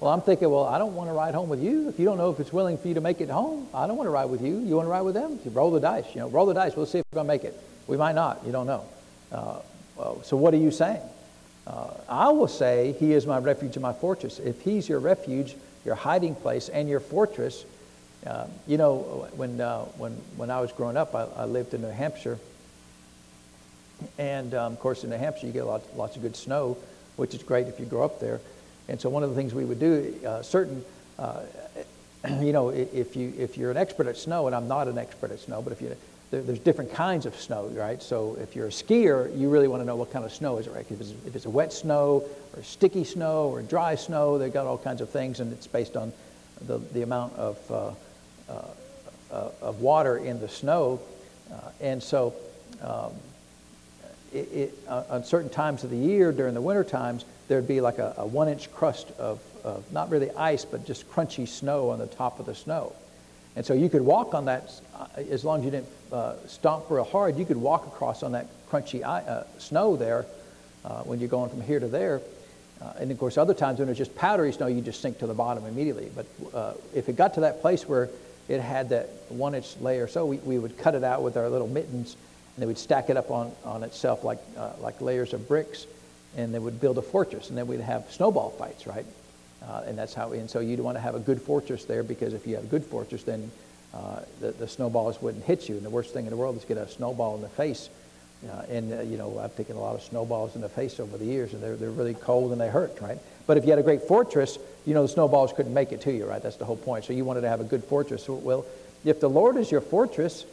Well, 0.00 0.12
I'm 0.12 0.20
thinking, 0.20 0.48
well, 0.48 0.64
I 0.64 0.78
don't 0.78 0.94
want 0.94 1.10
to 1.10 1.12
ride 1.12 1.34
home 1.34 1.48
with 1.48 1.60
you. 1.60 1.88
If 1.88 1.98
you 1.98 2.04
don't 2.04 2.18
know 2.18 2.30
if 2.30 2.38
it's 2.38 2.52
willing 2.52 2.78
for 2.78 2.86
you 2.86 2.94
to 2.94 3.00
make 3.00 3.20
it 3.20 3.28
home, 3.28 3.66
I 3.74 3.88
don't 3.88 3.96
want 3.96 4.06
to 4.06 4.12
ride 4.12 4.26
with 4.26 4.40
you. 4.42 4.60
You 4.60 4.76
want 4.76 4.86
to 4.86 4.90
ride 4.90 5.02
with 5.02 5.14
them? 5.14 5.40
You 5.44 5.50
roll 5.50 5.72
the 5.72 5.80
dice. 5.80 6.04
You 6.14 6.20
know, 6.20 6.28
roll 6.28 6.46
the 6.46 6.54
dice. 6.54 6.76
We'll 6.76 6.86
see 6.86 6.98
if 6.98 7.04
we're 7.10 7.16
going 7.16 7.26
to 7.26 7.32
make 7.32 7.42
it. 7.42 7.60
We 7.88 7.96
might 7.96 8.14
not. 8.14 8.46
You 8.46 8.52
don't 8.52 8.66
know. 8.66 8.84
Uh, 9.32 9.60
so 10.22 10.36
what 10.36 10.54
are 10.54 10.58
you 10.58 10.70
saying? 10.70 11.02
Uh, 11.66 11.90
I 12.08 12.30
will 12.30 12.48
say, 12.48 12.94
He 13.00 13.12
is 13.12 13.26
my 13.26 13.38
refuge 13.38 13.74
and 13.74 13.82
my 13.82 13.92
fortress. 13.92 14.38
If 14.38 14.60
He's 14.60 14.88
your 14.88 15.00
refuge, 15.00 15.56
your 15.84 15.96
hiding 15.96 16.36
place 16.36 16.68
and 16.68 16.88
your 16.88 17.00
fortress. 17.00 17.64
Uh, 18.24 18.46
you 18.66 18.78
know, 18.78 19.28
when, 19.34 19.60
uh, 19.60 19.80
when, 19.96 20.12
when 20.36 20.50
I 20.50 20.60
was 20.60 20.72
growing 20.72 20.96
up, 20.96 21.14
I, 21.14 21.24
I 21.24 21.44
lived 21.44 21.74
in 21.74 21.82
New 21.82 21.88
Hampshire. 21.88 22.38
And 24.16 24.54
um, 24.54 24.74
of 24.74 24.80
course, 24.80 25.02
in 25.02 25.10
New 25.10 25.16
Hampshire, 25.16 25.46
you 25.46 25.52
get 25.52 25.64
lots, 25.64 25.86
lots 25.96 26.14
of 26.14 26.22
good 26.22 26.36
snow, 26.36 26.76
which 27.16 27.34
is 27.34 27.42
great 27.42 27.66
if 27.66 27.80
you 27.80 27.86
grow 27.86 28.04
up 28.04 28.20
there. 28.20 28.40
And 28.88 29.00
so, 29.00 29.10
one 29.10 29.22
of 29.22 29.30
the 29.30 29.36
things 29.36 29.54
we 29.54 29.64
would 29.64 29.78
do, 29.78 30.14
uh, 30.26 30.42
certain, 30.42 30.84
uh, 31.18 31.42
you 32.40 32.52
know, 32.52 32.70
if, 32.70 33.16
you, 33.16 33.32
if 33.36 33.58
you're 33.58 33.70
an 33.70 33.76
expert 33.76 34.06
at 34.06 34.16
snow, 34.16 34.46
and 34.46 34.56
I'm 34.56 34.66
not 34.66 34.88
an 34.88 34.98
expert 34.98 35.30
at 35.30 35.40
snow, 35.40 35.60
but 35.60 35.72
if 35.72 35.82
you, 35.82 35.94
there, 36.30 36.42
there's 36.42 36.58
different 36.58 36.92
kinds 36.92 37.26
of 37.26 37.36
snow, 37.36 37.66
right? 37.74 38.02
So, 38.02 38.36
if 38.40 38.56
you're 38.56 38.66
a 38.66 38.70
skier, 38.70 39.36
you 39.38 39.50
really 39.50 39.68
want 39.68 39.82
to 39.82 39.86
know 39.86 39.96
what 39.96 40.10
kind 40.10 40.24
of 40.24 40.32
snow 40.32 40.56
is 40.58 40.66
it, 40.66 40.72
right? 40.72 40.86
If 40.90 41.00
it's, 41.00 41.10
if 41.26 41.36
it's 41.36 41.44
a 41.44 41.50
wet 41.50 41.72
snow, 41.72 42.24
or 42.56 42.62
sticky 42.62 43.04
snow, 43.04 43.48
or 43.50 43.62
dry 43.62 43.94
snow, 43.94 44.38
they've 44.38 44.52
got 44.52 44.66
all 44.66 44.78
kinds 44.78 45.02
of 45.02 45.10
things, 45.10 45.40
and 45.40 45.52
it's 45.52 45.66
based 45.66 45.96
on 45.96 46.12
the, 46.66 46.78
the 46.78 47.02
amount 47.02 47.34
of, 47.34 47.70
uh, 47.70 47.92
uh, 48.48 48.64
uh 49.30 49.50
of 49.60 49.80
water 49.80 50.16
in 50.16 50.40
the 50.40 50.48
snow. 50.48 51.00
Uh, 51.52 51.70
and 51.80 52.02
so, 52.02 52.34
um, 52.82 53.12
it, 54.32 54.52
it, 54.52 54.78
uh, 54.86 55.04
on 55.10 55.24
certain 55.24 55.50
times 55.50 55.84
of 55.84 55.90
the 55.90 55.96
year 55.96 56.32
during 56.32 56.54
the 56.54 56.60
winter 56.60 56.84
times, 56.84 57.24
there'd 57.48 57.68
be 57.68 57.80
like 57.80 57.98
a, 57.98 58.14
a 58.18 58.26
one 58.26 58.48
inch 58.48 58.70
crust 58.72 59.10
of, 59.18 59.40
of, 59.64 59.90
not 59.92 60.10
really 60.10 60.30
ice, 60.32 60.64
but 60.64 60.86
just 60.86 61.10
crunchy 61.10 61.48
snow 61.48 61.90
on 61.90 61.98
the 61.98 62.06
top 62.06 62.38
of 62.38 62.46
the 62.46 62.54
snow. 62.54 62.94
And 63.56 63.64
so 63.64 63.74
you 63.74 63.88
could 63.88 64.02
walk 64.02 64.34
on 64.34 64.44
that, 64.44 64.70
uh, 64.94 65.06
as 65.30 65.44
long 65.44 65.60
as 65.60 65.64
you 65.64 65.70
didn't 65.70 65.88
uh, 66.12 66.34
stomp 66.46 66.90
real 66.90 67.04
hard, 67.04 67.36
you 67.38 67.44
could 67.44 67.56
walk 67.56 67.86
across 67.86 68.22
on 68.22 68.32
that 68.32 68.46
crunchy 68.70 69.02
uh, 69.02 69.44
snow 69.58 69.96
there 69.96 70.26
uh, 70.84 71.02
when 71.02 71.18
you're 71.18 71.28
going 71.28 71.50
from 71.50 71.62
here 71.62 71.80
to 71.80 71.88
there. 71.88 72.20
Uh, 72.80 72.92
and 73.00 73.10
of 73.10 73.18
course, 73.18 73.36
other 73.36 73.54
times 73.54 73.80
when 73.80 73.88
it's 73.88 73.98
just 73.98 74.14
powdery 74.14 74.52
snow, 74.52 74.68
you 74.68 74.80
just 74.80 75.00
sink 75.00 75.18
to 75.18 75.26
the 75.26 75.34
bottom 75.34 75.64
immediately. 75.64 76.10
But 76.14 76.76
if 76.94 77.08
it 77.08 77.16
got 77.16 77.34
to 77.34 77.40
that 77.40 77.60
place 77.60 77.88
where 77.88 78.08
it 78.46 78.60
had 78.60 78.90
that 78.90 79.08
one 79.28 79.54
inch 79.54 79.76
layer 79.80 80.06
so, 80.06 80.24
we, 80.24 80.36
we 80.38 80.58
would 80.58 80.78
cut 80.78 80.94
it 80.94 81.02
out 81.02 81.22
with 81.22 81.36
our 81.36 81.48
little 81.48 81.66
mittens 81.66 82.16
and 82.58 82.62
they 82.64 82.66
would 82.66 82.76
stack 82.76 83.08
it 83.08 83.16
up 83.16 83.30
on, 83.30 83.52
on 83.64 83.84
itself 83.84 84.24
like, 84.24 84.40
uh, 84.56 84.72
like 84.80 85.00
layers 85.00 85.32
of 85.32 85.46
bricks, 85.46 85.86
and 86.36 86.52
they 86.52 86.58
would 86.58 86.80
build 86.80 86.98
a 86.98 87.02
fortress, 87.02 87.50
and 87.50 87.56
then 87.56 87.68
we'd 87.68 87.78
have 87.78 88.10
snowball 88.10 88.50
fights, 88.50 88.84
right? 88.84 89.06
Uh, 89.62 89.84
and 89.86 89.96
that's 89.96 90.12
how, 90.12 90.32
and 90.32 90.50
so 90.50 90.58
you'd 90.58 90.80
want 90.80 90.96
to 90.96 91.00
have 91.00 91.14
a 91.14 91.20
good 91.20 91.40
fortress 91.40 91.84
there 91.84 92.02
because 92.02 92.34
if 92.34 92.48
you 92.48 92.56
have 92.56 92.64
a 92.64 92.66
good 92.66 92.84
fortress, 92.84 93.22
then 93.22 93.48
uh, 93.94 94.18
the, 94.40 94.50
the 94.50 94.66
snowballs 94.66 95.22
wouldn't 95.22 95.44
hit 95.44 95.68
you. 95.68 95.76
And 95.76 95.86
the 95.86 95.90
worst 95.90 96.12
thing 96.12 96.24
in 96.24 96.30
the 96.30 96.36
world 96.36 96.56
is 96.56 96.64
get 96.64 96.78
a 96.78 96.88
snowball 96.88 97.36
in 97.36 97.42
the 97.42 97.48
face. 97.48 97.90
Uh, 98.44 98.62
and, 98.68 98.92
uh, 98.92 99.02
you 99.02 99.18
know, 99.18 99.38
I've 99.38 99.56
taken 99.56 99.76
a 99.76 99.80
lot 99.80 99.94
of 99.94 100.02
snowballs 100.02 100.56
in 100.56 100.60
the 100.60 100.68
face 100.68 100.98
over 100.98 101.16
the 101.16 101.26
years, 101.26 101.54
and 101.54 101.62
they're, 101.62 101.76
they're 101.76 101.90
really 101.90 102.14
cold 102.14 102.50
and 102.50 102.60
they 102.60 102.68
hurt, 102.68 103.00
right? 103.00 103.18
But 103.46 103.56
if 103.56 103.62
you 103.62 103.70
had 103.70 103.78
a 103.78 103.84
great 103.84 104.02
fortress, 104.02 104.58
you 104.84 104.94
know, 104.94 105.02
the 105.02 105.08
snowballs 105.08 105.52
couldn't 105.52 105.74
make 105.74 105.92
it 105.92 106.00
to 106.00 106.12
you, 106.12 106.26
right? 106.26 106.42
That's 106.42 106.56
the 106.56 106.64
whole 106.64 106.76
point. 106.76 107.04
So 107.04 107.12
you 107.12 107.24
wanted 107.24 107.42
to 107.42 107.48
have 107.48 107.60
a 107.60 107.64
good 107.64 107.84
fortress. 107.84 108.28
Well, 108.28 108.66
if 109.04 109.20
the 109.20 109.30
Lord 109.30 109.56
is 109.56 109.70
your 109.70 109.80
fortress, 109.80 110.44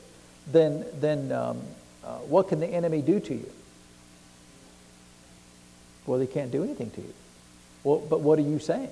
then, 0.52 0.86
then 1.00 1.32
um, 1.32 1.62
uh, 2.06 2.18
what 2.20 2.48
can 2.50 2.60
the 2.60 2.68
enemy 2.68 3.02
do 3.02 3.20
to 3.20 3.34
you? 3.34 3.50
Well, 6.06 6.20
they 6.20 6.28
can't 6.28 6.52
do 6.52 6.64
anything 6.64 6.92
to 6.92 7.02
you. 7.02 7.14
Well, 7.84 8.00
but 8.00 8.22
what 8.22 8.38
are 8.38 8.44
you 8.44 8.60
saying? 8.60 8.90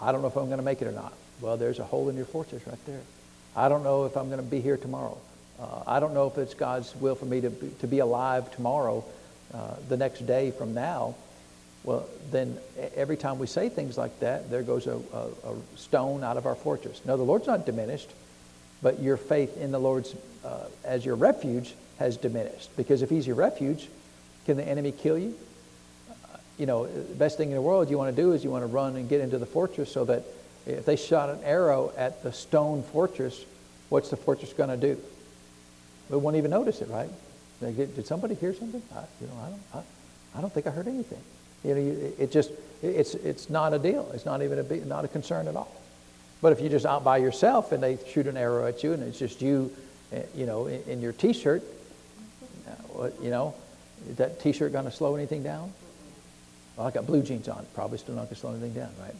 I 0.00 0.12
don't 0.12 0.22
know 0.22 0.28
if 0.28 0.36
I'm 0.36 0.46
going 0.46 0.58
to 0.58 0.64
make 0.64 0.80
it 0.80 0.86
or 0.86 0.92
not. 0.92 1.12
Well, 1.40 1.56
there's 1.56 1.78
a 1.78 1.84
hole 1.84 2.08
in 2.08 2.16
your 2.16 2.24
fortress 2.24 2.64
right 2.66 2.86
there. 2.86 3.00
I 3.56 3.68
don't 3.68 3.82
know 3.82 4.04
if 4.04 4.16
I'm 4.16 4.28
going 4.28 4.42
to 4.42 4.48
be 4.48 4.60
here 4.60 4.76
tomorrow. 4.76 5.18
Uh, 5.60 5.82
I 5.86 5.98
don't 5.98 6.14
know 6.14 6.28
if 6.28 6.38
it's 6.38 6.54
God's 6.54 6.94
will 6.96 7.16
for 7.16 7.24
me 7.24 7.40
to 7.40 7.50
be, 7.50 7.70
to 7.80 7.88
be 7.88 7.98
alive 7.98 8.54
tomorrow, 8.54 9.04
uh, 9.52 9.74
the 9.88 9.96
next 9.96 10.24
day 10.26 10.52
from 10.52 10.74
now. 10.74 11.16
Well, 11.82 12.06
then 12.30 12.58
every 12.94 13.16
time 13.16 13.38
we 13.38 13.46
say 13.46 13.68
things 13.68 13.96
like 13.98 14.20
that, 14.20 14.50
there 14.50 14.62
goes 14.62 14.86
a, 14.86 15.00
a, 15.12 15.50
a 15.50 15.56
stone 15.76 16.22
out 16.22 16.36
of 16.36 16.46
our 16.46 16.54
fortress. 16.54 17.00
No, 17.04 17.16
the 17.16 17.22
Lord's 17.24 17.46
not 17.46 17.66
diminished, 17.66 18.10
but 18.82 19.00
your 19.00 19.16
faith 19.16 19.56
in 19.56 19.72
the 19.72 19.80
Lord's 19.80 20.14
uh, 20.44 20.66
as 20.84 21.04
your 21.04 21.16
refuge 21.16 21.74
has 21.98 22.16
diminished. 22.16 22.70
Because 22.76 23.02
if 23.02 23.10
he's 23.10 23.26
your 23.26 23.36
refuge, 23.36 23.88
can 24.46 24.56
the 24.56 24.66
enemy 24.66 24.92
kill 24.92 25.18
you? 25.18 25.36
You 26.58 26.66
know, 26.66 26.86
the 26.86 27.14
best 27.14 27.36
thing 27.36 27.50
in 27.50 27.54
the 27.54 27.62
world 27.62 27.88
you 27.90 27.98
want 27.98 28.14
to 28.14 28.22
do 28.22 28.32
is 28.32 28.42
you 28.42 28.50
want 28.50 28.62
to 28.62 28.66
run 28.66 28.96
and 28.96 29.08
get 29.08 29.20
into 29.20 29.38
the 29.38 29.46
fortress 29.46 29.92
so 29.92 30.04
that 30.06 30.24
if 30.66 30.84
they 30.84 30.96
shot 30.96 31.30
an 31.30 31.38
arrow 31.44 31.92
at 31.96 32.22
the 32.22 32.32
stone 32.32 32.82
fortress, 32.82 33.44
what's 33.88 34.10
the 34.10 34.16
fortress 34.16 34.52
going 34.52 34.70
to 34.70 34.76
do? 34.76 35.00
We 36.10 36.16
won't 36.16 36.36
even 36.36 36.50
notice 36.50 36.80
it, 36.80 36.88
right? 36.88 37.10
Did 37.60 38.06
somebody 38.06 38.34
hear 38.34 38.54
something? 38.54 38.82
I, 38.94 39.02
you 39.20 39.26
know, 39.26 39.34
I 39.42 39.48
don't, 39.48 39.62
I, 39.74 40.38
I 40.38 40.40
don't 40.40 40.52
think 40.52 40.66
I 40.66 40.70
heard 40.70 40.88
anything. 40.88 41.20
You 41.64 41.74
know, 41.74 42.12
it 42.18 42.30
just, 42.30 42.50
it's, 42.82 43.14
it's 43.14 43.50
not 43.50 43.74
a 43.74 43.78
deal. 43.78 44.10
It's 44.14 44.24
not 44.24 44.42
even 44.42 44.58
a 44.58 44.86
not 44.86 45.04
a 45.04 45.08
concern 45.08 45.48
at 45.48 45.56
all. 45.56 45.74
But 46.40 46.52
if 46.52 46.60
you're 46.60 46.70
just 46.70 46.86
out 46.86 47.02
by 47.02 47.16
yourself 47.16 47.72
and 47.72 47.82
they 47.82 47.98
shoot 48.08 48.26
an 48.26 48.36
arrow 48.36 48.66
at 48.66 48.84
you 48.84 48.92
and 48.92 49.02
it's 49.02 49.18
just 49.18 49.42
you, 49.42 49.74
eh, 50.12 50.22
you 50.36 50.46
know, 50.46 50.66
in, 50.66 50.82
in 50.84 51.00
your 51.00 51.12
T-shirt, 51.12 51.64
you 53.22 53.30
know, 53.30 53.54
is 54.08 54.16
that 54.16 54.40
T-shirt 54.40 54.72
going 54.72 54.84
to 54.84 54.90
slow 54.90 55.16
anything 55.16 55.42
down? 55.42 55.72
Well, 56.76 56.86
I 56.86 56.90
got 56.90 57.06
blue 57.06 57.22
jeans 57.22 57.48
on. 57.48 57.66
Probably 57.74 57.98
still 57.98 58.14
not 58.14 58.22
going 58.22 58.34
to 58.34 58.40
slow 58.40 58.50
anything 58.50 58.74
down, 58.74 58.90
right? 59.00 59.14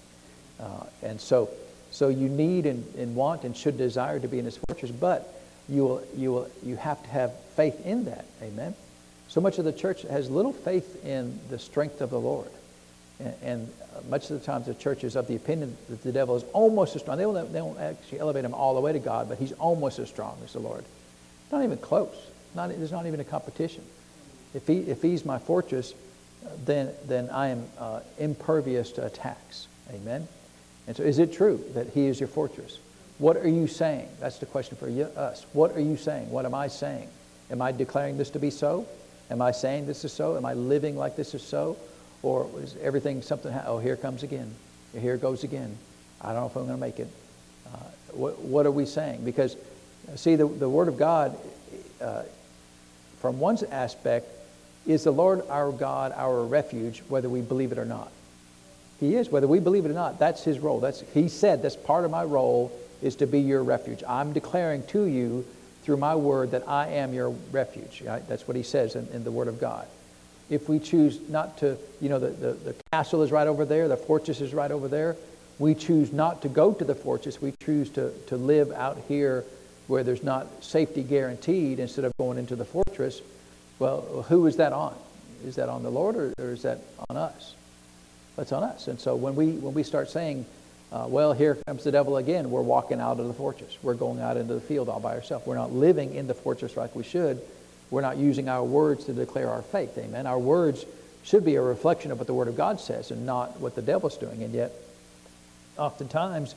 Uh, 0.61 0.85
and 1.03 1.21
so, 1.21 1.51
so 1.91 2.09
you 2.09 2.29
need 2.29 2.67
and, 2.67 2.85
and 2.97 3.15
want 3.17 3.45
and 3.45 3.57
should 3.57 3.77
desire 3.79 4.21
to 4.21 4.29
be 4.29 4.39
in 4.39 4.45
His 4.45 4.59
fortress, 4.69 4.91
but 4.91 5.35
you 5.69 5.85
will, 5.85 6.03
you 6.17 6.33
will, 6.33 6.51
you 6.63 6.77
have 6.77 7.03
to 7.03 7.09
have 7.09 7.33
faith 7.57 7.85
in 7.85 8.05
that. 8.07 8.25
Amen. 8.43 8.75
So 9.29 9.41
much 9.41 9.59
of 9.59 9.65
the 9.65 9.73
church 9.73 10.03
has 10.03 10.31
little 10.31 10.53
faith 10.53 11.05
in 11.05 11.39
the 11.51 11.59
strength 11.59 12.01
of 12.01 12.11
the 12.11 12.21
Lord, 12.21 12.51
and, 13.21 13.35
and 13.43 13.73
much 14.09 14.31
of 14.31 14.41
the 14.41 14.47
times 14.47 14.67
the 14.67 14.75
church 14.75 15.05
is 15.05 15.17
of 15.17 15.27
the 15.27 15.37
opinion 15.37 15.77
that 15.91 16.03
the 16.03 16.13
devil 16.13 16.37
is 16.37 16.45
almost 16.53 16.95
as 16.97 17.03
strong. 17.03 17.19
They 17.19 17.27
won't, 17.27 17.53
they 17.53 17.61
won't 17.61 17.81
actually 17.81 18.21
elevate 18.21 18.45
him 18.45 18.55
all 18.55 18.75
the 18.75 18.81
way 18.81 18.93
to 18.93 18.99
God, 18.99 19.29
but 19.29 19.39
he's 19.39 19.53
almost 19.53 19.99
as 19.99 20.09
strong 20.09 20.39
as 20.45 20.53
the 20.53 20.61
Lord. 20.61 20.85
Not 21.51 21.65
even 21.65 21.79
close. 21.79 22.15
Not, 22.55 22.71
there's 22.71 22.93
not 22.93 23.07
even 23.07 23.21
a 23.21 23.25
competition. 23.25 23.85
If, 24.55 24.67
he, 24.67 24.79
if 24.79 25.03
he's 25.03 25.25
my 25.25 25.39
fortress, 25.39 25.95
then, 26.65 26.93
then 27.07 27.29
I 27.31 27.49
am 27.49 27.67
uh, 27.79 28.01
impervious 28.19 28.93
to 28.93 29.07
attacks. 29.07 29.69
Amen? 29.93 30.27
And 30.87 30.97
so 30.97 31.03
is 31.03 31.19
it 31.19 31.33
true 31.33 31.63
that 31.75 31.89
he 31.89 32.07
is 32.07 32.19
your 32.19 32.29
fortress? 32.29 32.79
What 33.19 33.37
are 33.37 33.49
you 33.49 33.67
saying? 33.67 34.09
That's 34.21 34.39
the 34.39 34.47
question 34.47 34.77
for 34.77 34.89
you, 34.89 35.05
us. 35.05 35.45
What 35.53 35.73
are 35.73 35.81
you 35.81 35.97
saying? 35.97 36.31
What 36.31 36.47
am 36.47 36.55
I 36.55 36.69
saying? 36.69 37.09
Am 37.51 37.61
I 37.61 37.73
declaring 37.73 38.17
this 38.17 38.31
to 38.31 38.39
be 38.39 38.51
so? 38.51 38.87
Am 39.31 39.43
I 39.43 39.51
saying 39.51 39.87
this 39.87 40.05
is 40.05 40.13
so? 40.13 40.37
Am 40.37 40.47
I 40.47 40.55
living 40.55 40.97
like 40.97 41.17
this 41.17 41.35
is 41.35 41.43
so? 41.43 41.77
Or 42.23 42.49
is 42.59 42.77
everything 42.81 43.23
something, 43.23 43.53
oh, 43.67 43.79
here 43.79 43.97
comes 43.97 44.23
again. 44.23 44.55
Here 44.99 45.17
goes 45.17 45.45
again. 45.45 45.77
I 46.21 46.33
don't 46.33 46.43
know 46.43 46.47
if 46.47 46.57
I'm 46.57 46.67
going 46.67 46.77
to 46.77 46.81
make 46.81 46.99
it. 46.99 47.09
Uh, 47.67 47.79
what, 48.13 48.39
what, 48.41 48.67
are 48.67 48.71
we 48.71 48.87
saying? 48.87 49.25
Because, 49.25 49.57
see, 50.17 50.37
the, 50.37 50.47
the 50.47 50.69
Word 50.69 50.89
of 50.89 50.97
God 50.97 51.39
uh, 52.01 52.23
from 53.21 53.39
one 53.39 53.59
aspect, 53.71 54.29
is 54.87 55.05
the 55.05 55.11
Lord 55.11 55.43
our 55.49 55.71
God 55.71 56.13
our 56.17 56.43
refuge, 56.45 57.03
whether 57.09 57.29
we 57.29 57.41
believe 57.41 57.73
it 57.73 57.79
or 57.79 57.85
not. 57.85 58.11
He 59.01 59.15
is, 59.15 59.29
whether 59.29 59.47
we 59.47 59.61
believe 59.61 59.85
it 59.85 59.91
or 59.91 59.95
not. 59.95 60.19
That's 60.19 60.43
his 60.43 60.59
role. 60.59 60.81
That's, 60.81 61.05
he 61.15 61.29
said, 61.29 61.63
that's 61.63 61.77
part 61.77 62.05
of 62.05 62.11
my 62.11 62.25
role 62.25 62.73
is 63.01 63.17
to 63.17 63.27
be 63.27 63.41
your 63.41 63.63
refuge. 63.63 64.03
I'm 64.09 64.33
declaring 64.33 64.83
to 64.89 65.05
you 65.05 65.45
through 65.85 65.99
my 65.99 66.17
word 66.17 66.51
that 66.51 66.69
I 66.69 66.89
am 66.89 67.15
your 67.15 67.31
refuge. 67.53 68.03
Right? 68.05 68.27
That's 68.29 68.49
what 68.49 68.57
he 68.57 68.63
says 68.63 68.97
in, 68.97 69.07
in, 69.09 69.25
the 69.25 69.31
word 69.31 69.47
of 69.47 69.61
God. 69.61 69.87
If 70.51 70.69
we 70.69 70.81
choose 70.81 71.21
not 71.29 71.59
to, 71.59 71.77
you 72.01 72.09
know, 72.09 72.19
the, 72.19 72.29
the, 72.29 72.53
the 72.53 72.75
castle 72.91 73.23
is 73.23 73.31
right 73.31 73.47
over 73.47 73.65
there, 73.65 73.87
the 73.87 73.97
fortress 73.97 74.41
is 74.41 74.53
right 74.53 74.71
over 74.71 74.89
there. 74.89 75.17
We 75.59 75.75
choose 75.75 76.13
not 76.13 76.43
to 76.43 76.49
go 76.49 76.73
to 76.73 76.85
the 76.85 76.95
fortress. 76.95 77.41
We 77.41 77.53
choose 77.65 77.91
to, 77.91 78.13
to 78.27 78.37
live 78.37 78.73
out 78.73 78.99
here 79.07 79.45
where 79.89 80.05
there's 80.05 80.23
not 80.23 80.47
safety 80.63 81.03
guaranteed 81.03 81.81
instead 81.81 82.05
of 82.05 82.17
going 82.17 82.39
into 82.39 82.55
the 82.55 82.65
fortress, 82.65 83.21
well, 83.79 84.25
who 84.29 84.47
is 84.47 84.57
that 84.57 84.73
on? 84.73 84.95
Is 85.45 85.57
that 85.57 85.69
on 85.69 85.83
the 85.83 85.91
Lord 85.91 86.17
or, 86.17 86.35
or 86.39 86.51
is 86.53 86.63
that 86.63 86.81
on 87.11 87.17
us? 87.17 87.55
That's 88.37 88.53
on 88.53 88.63
us. 88.63 88.87
And 88.87 89.01
so 89.01 89.17
when 89.17 89.35
we, 89.35 89.53
when 89.53 89.75
we 89.75 89.83
start 89.83 90.11
saying, 90.11 90.47
uh, 90.93 91.07
well, 91.09 91.33
here 91.33 91.57
comes 91.67 91.85
the 91.85 91.93
devil 91.93 92.17
again, 92.17 92.51
we're 92.51 92.63
walking 92.63 93.01
out 93.01 93.19
of 93.19 93.27
the 93.27 93.35
fortress. 93.35 93.77
We're 93.83 93.95
going 93.95 94.21
out 94.21 94.37
into 94.37 94.55
the 94.55 94.61
field 94.61 94.89
all 94.89 95.01
by 95.01 95.15
ourselves. 95.15 95.47
We're 95.47 95.57
not 95.57 95.73
living 95.73 96.15
in 96.15 96.27
the 96.27 96.35
fortress 96.35 96.77
like 96.77 96.95
we 96.95 97.03
should. 97.03 97.41
We're 97.91 98.03
not 98.03 98.17
using 98.17 98.49
our 98.49 98.65
words 98.65 99.05
to 99.07 99.13
declare 99.13 99.51
our 99.51 99.63
faith. 99.63 99.97
Amen. 99.99 100.27
Our 100.27 100.39
words 100.39 100.85
should 101.25 101.45
be 101.45 101.57
a 101.57 101.63
reflection 101.63 102.11
of 102.11 102.19
what 102.19 102.27
the 102.27 102.35
Word 102.35 102.49
of 102.49 102.57
God 102.57 102.81
says 102.81 103.11
and 103.11 103.27
not 103.27 103.61
what 103.61 103.75
the 103.75 103.83
devil's 103.83 104.17
doing. 104.17 104.43
And 104.43 104.55
yet, 104.55 104.73
oftentimes, 105.77 106.55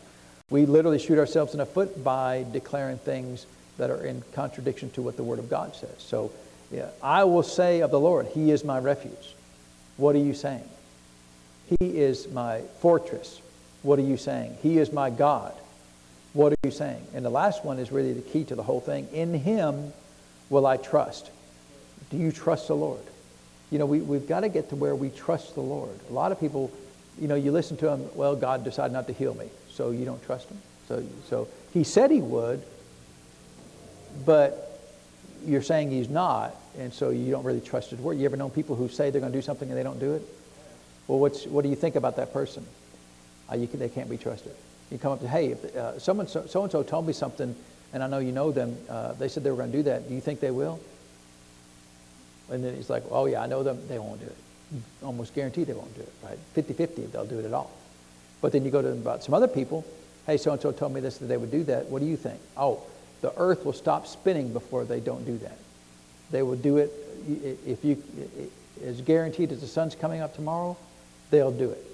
we 0.51 0.67
literally 0.67 0.99
shoot 0.99 1.17
ourselves 1.17 1.53
in 1.53 1.57
the 1.57 1.65
foot 1.65 2.03
by 2.03 2.45
declaring 2.51 2.99
things 2.99 3.47
that 3.77 3.89
are 3.89 4.05
in 4.05 4.23
contradiction 4.33 4.91
to 4.91 5.01
what 5.01 5.17
the 5.17 5.23
Word 5.23 5.39
of 5.39 5.49
God 5.49 5.75
says. 5.75 5.95
So, 5.97 6.31
yeah, 6.69 6.89
I 7.01 7.23
will 7.23 7.41
say 7.41 7.81
of 7.81 7.89
the 7.89 7.99
Lord, 7.99 8.27
He 8.27 8.51
is 8.51 8.63
my 8.63 8.77
refuge. 8.77 9.35
What 9.97 10.15
are 10.15 10.19
you 10.19 10.33
saying? 10.33 10.67
He 11.79 11.99
is 11.99 12.29
my 12.29 12.61
fortress. 12.79 13.41
What 13.81 13.97
are 13.97 14.03
you 14.03 14.17
saying? 14.17 14.57
He 14.61 14.77
is 14.77 14.91
my 14.91 15.09
God. 15.09 15.53
What 16.33 16.53
are 16.53 16.57
you 16.63 16.71
saying? 16.71 17.05
And 17.15 17.25
the 17.25 17.29
last 17.29 17.65
one 17.65 17.79
is 17.79 17.91
really 17.91 18.13
the 18.13 18.21
key 18.21 18.43
to 18.45 18.55
the 18.55 18.63
whole 18.63 18.81
thing. 18.81 19.07
In 19.11 19.33
Him 19.33 19.93
will 20.49 20.67
I 20.67 20.77
trust. 20.77 21.31
Do 22.09 22.17
you 22.17 22.31
trust 22.31 22.67
the 22.67 22.75
Lord? 22.75 23.01
You 23.71 23.79
know, 23.79 23.85
we, 23.85 24.01
we've 24.01 24.27
got 24.27 24.41
to 24.41 24.49
get 24.49 24.69
to 24.69 24.75
where 24.75 24.95
we 24.95 25.09
trust 25.09 25.55
the 25.55 25.61
Lord. 25.61 25.97
A 26.09 26.13
lot 26.13 26.33
of 26.33 26.39
people 26.39 26.71
you 27.19 27.27
know, 27.27 27.35
you 27.35 27.51
listen 27.51 27.77
to 27.77 27.85
them, 27.85 28.09
well, 28.15 28.35
God 28.35 28.63
decided 28.63 28.93
not 28.93 29.07
to 29.07 29.13
heal 29.13 29.33
me, 29.33 29.49
so 29.73 29.91
you 29.91 30.05
don't 30.05 30.23
trust 30.23 30.49
him. 30.49 30.57
So, 30.87 31.03
so 31.29 31.47
he 31.73 31.83
said 31.83 32.11
he 32.11 32.21
would, 32.21 32.63
but 34.25 34.79
you're 35.45 35.61
saying 35.61 35.91
he's 35.91 36.09
not, 36.09 36.55
and 36.77 36.93
so 36.93 37.09
you 37.09 37.31
don't 37.31 37.43
really 37.43 37.61
trust 37.61 37.89
his 37.89 37.99
word. 37.99 38.17
You 38.17 38.25
ever 38.25 38.37
known 38.37 38.51
people 38.51 38.75
who 38.75 38.89
say 38.89 39.09
they're 39.09 39.21
going 39.21 39.31
to 39.31 39.37
do 39.37 39.41
something 39.41 39.69
and 39.69 39.77
they 39.77 39.83
don't 39.83 39.99
do 39.99 40.13
it? 40.15 40.21
Well, 41.07 41.19
what's, 41.19 41.45
what 41.45 41.63
do 41.63 41.69
you 41.69 41.75
think 41.75 41.95
about 41.95 42.15
that 42.17 42.33
person? 42.33 42.65
Uh, 43.51 43.55
you 43.55 43.67
can, 43.67 43.79
they 43.79 43.89
can't 43.89 44.09
be 44.09 44.17
trusted. 44.17 44.53
You 44.89 44.97
come 44.97 45.13
up 45.13 45.21
to, 45.21 45.27
hey, 45.27 45.51
if 45.51 45.63
uh, 45.75 45.99
someone 45.99 46.27
so, 46.27 46.41
and 46.41 46.71
so 46.71 46.83
told 46.83 47.07
me 47.07 47.13
something, 47.13 47.55
and 47.93 48.03
I 48.03 48.07
know 48.07 48.19
you 48.19 48.31
know 48.31 48.51
them. 48.51 48.77
Uh, 48.89 49.13
they 49.13 49.27
said 49.27 49.43
they 49.43 49.51
were 49.51 49.57
going 49.57 49.71
to 49.71 49.77
do 49.77 49.83
that. 49.83 50.07
Do 50.07 50.13
you 50.13 50.21
think 50.21 50.39
they 50.39 50.51
will? 50.51 50.79
And 52.49 52.63
then 52.63 52.75
he's 52.75 52.89
like, 52.89 53.03
oh 53.09 53.25
yeah, 53.25 53.41
I 53.41 53.47
know 53.47 53.63
them. 53.63 53.79
They 53.87 53.99
won't 53.99 54.19
do 54.19 54.27
it. 54.27 54.35
Almost 55.03 55.33
guaranteed 55.33 55.67
they 55.67 55.73
won't 55.73 55.93
do 55.95 56.01
it. 56.01 56.13
Right? 56.23 56.37
50-50, 56.55 57.11
they'll 57.11 57.25
do 57.25 57.39
it 57.39 57.45
at 57.45 57.53
all. 57.53 57.71
But 58.41 58.51
then 58.51 58.65
you 58.65 58.71
go 58.71 58.81
to 58.81 58.89
about 58.89 59.23
some 59.23 59.33
other 59.33 59.47
people. 59.47 59.85
Hey, 60.25 60.37
so 60.37 60.51
and 60.51 60.61
so 60.61 60.71
told 60.71 60.93
me 60.93 61.01
this 61.01 61.17
that 61.19 61.27
they 61.27 61.37
would 61.37 61.51
do 61.51 61.63
that. 61.65 61.87
What 61.87 61.99
do 61.99 62.05
you 62.05 62.17
think? 62.17 62.39
Oh, 62.57 62.83
the 63.21 63.33
earth 63.37 63.65
will 63.65 63.73
stop 63.73 64.07
spinning 64.07 64.51
before 64.51 64.83
they 64.83 64.99
don't 64.99 65.25
do 65.25 65.37
that. 65.39 65.57
They 66.31 66.41
will 66.41 66.55
do 66.55 66.77
it 66.77 66.91
if 67.65 67.83
you 67.85 68.01
as 68.83 69.01
guaranteed 69.01 69.51
as 69.51 69.61
the 69.61 69.67
sun's 69.67 69.95
coming 69.95 70.21
up 70.21 70.35
tomorrow. 70.35 70.75
They'll 71.29 71.51
do 71.51 71.69
it. 71.69 71.85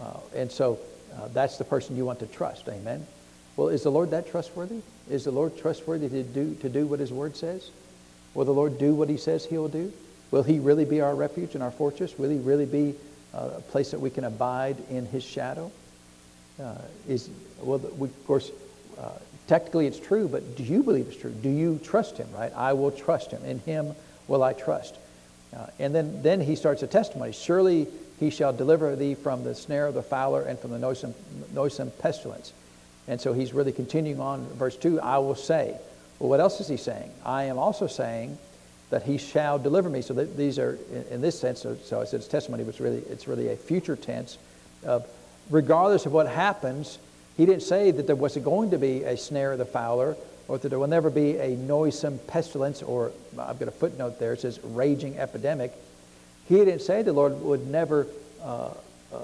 Uh, 0.00 0.18
and 0.34 0.50
so 0.50 0.78
uh, 1.14 1.28
that's 1.28 1.58
the 1.58 1.64
person 1.64 1.96
you 1.96 2.04
want 2.04 2.20
to 2.20 2.26
trust. 2.26 2.68
Amen. 2.68 3.06
Well, 3.56 3.68
is 3.68 3.82
the 3.82 3.90
Lord 3.90 4.10
that 4.10 4.28
trustworthy? 4.28 4.80
Is 5.10 5.24
the 5.24 5.30
Lord 5.30 5.56
trustworthy 5.56 6.08
to 6.08 6.22
do, 6.22 6.54
to 6.56 6.68
do 6.68 6.86
what 6.86 7.00
His 7.00 7.12
Word 7.12 7.36
says? 7.36 7.70
Will 8.34 8.44
the 8.44 8.52
Lord 8.52 8.78
do 8.78 8.94
what 8.94 9.08
He 9.08 9.16
says 9.16 9.44
He 9.44 9.58
will 9.58 9.68
do? 9.68 9.92
Will 10.30 10.42
He 10.42 10.58
really 10.58 10.84
be 10.84 11.00
our 11.00 11.14
refuge 11.14 11.54
and 11.54 11.62
our 11.62 11.70
fortress? 11.70 12.18
Will 12.18 12.30
He 12.30 12.38
really 12.38 12.66
be 12.66 12.94
a 13.32 13.60
place 13.60 13.90
that 13.92 14.00
we 14.00 14.10
can 14.10 14.24
abide 14.24 14.76
in 14.90 15.06
His 15.06 15.24
shadow? 15.24 15.70
Uh, 16.62 16.74
is 17.08 17.30
well, 17.60 17.78
we, 17.78 18.08
of 18.08 18.26
course, 18.26 18.50
uh, 18.98 19.10
technically 19.46 19.86
it's 19.86 19.98
true, 19.98 20.28
but 20.28 20.56
do 20.56 20.62
you 20.62 20.82
believe 20.82 21.08
it's 21.08 21.16
true? 21.16 21.32
Do 21.32 21.48
you 21.48 21.80
trust 21.82 22.18
Him? 22.18 22.28
Right? 22.32 22.52
I 22.54 22.72
will 22.74 22.90
trust 22.90 23.30
Him. 23.30 23.44
In 23.44 23.58
Him 23.60 23.94
will 24.28 24.42
I 24.42 24.52
trust. 24.52 24.96
Uh, 25.56 25.66
and 25.78 25.94
then, 25.94 26.22
then 26.22 26.40
He 26.40 26.56
starts 26.56 26.82
a 26.82 26.86
testimony. 26.86 27.32
Surely 27.32 27.86
He 28.20 28.30
shall 28.30 28.52
deliver 28.52 28.94
thee 28.96 29.14
from 29.14 29.44
the 29.44 29.54
snare 29.54 29.86
of 29.86 29.94
the 29.94 30.02
fowler 30.02 30.42
and 30.42 30.58
from 30.58 30.70
the 30.70 30.78
noisome, 30.78 31.14
noisome 31.52 31.90
pestilence. 31.98 32.52
And 33.08 33.20
so 33.20 33.32
he's 33.32 33.52
really 33.52 33.72
continuing 33.72 34.20
on, 34.20 34.46
verse 34.54 34.76
2 34.76 35.00
I 35.00 35.18
will 35.18 35.34
say. 35.34 35.76
Well, 36.18 36.30
what 36.30 36.40
else 36.40 36.60
is 36.60 36.68
he 36.68 36.76
saying? 36.76 37.10
I 37.24 37.44
am 37.44 37.58
also 37.58 37.86
saying 37.86 38.38
that 38.92 39.02
he 39.04 39.16
shall 39.16 39.58
deliver 39.58 39.88
me. 39.88 40.02
So 40.02 40.12
these 40.12 40.58
are, 40.58 40.78
in, 40.92 41.14
in 41.14 41.20
this 41.22 41.40
sense, 41.40 41.62
so, 41.62 41.76
so 41.76 42.02
I 42.02 42.04
said 42.04 42.20
it's 42.20 42.28
testimony, 42.28 42.62
but 42.62 42.70
it's 42.70 42.80
really, 42.80 43.02
it's 43.08 43.26
really 43.26 43.48
a 43.48 43.56
future 43.56 43.96
tense 43.96 44.36
of 44.84 45.08
regardless 45.48 46.04
of 46.04 46.12
what 46.12 46.28
happens, 46.28 46.98
he 47.38 47.46
didn't 47.46 47.62
say 47.62 47.90
that 47.90 48.06
there 48.06 48.14
wasn't 48.14 48.44
going 48.44 48.70
to 48.72 48.78
be 48.78 49.04
a 49.04 49.16
snare 49.16 49.52
of 49.52 49.58
the 49.58 49.64
fowler 49.64 50.14
or 50.46 50.58
that 50.58 50.68
there 50.68 50.78
will 50.78 50.88
never 50.88 51.08
be 51.08 51.38
a 51.38 51.56
noisome 51.56 52.18
pestilence, 52.26 52.82
or 52.82 53.12
I've 53.38 53.58
got 53.58 53.68
a 53.68 53.72
footnote 53.72 54.18
there, 54.18 54.34
it 54.34 54.42
says 54.42 54.60
raging 54.62 55.18
epidemic. 55.18 55.72
He 56.46 56.56
didn't 56.56 56.82
say 56.82 57.00
the 57.00 57.14
Lord 57.14 57.40
would 57.40 57.66
never 57.68 58.06
uh, 58.42 58.74
uh, 59.10 59.18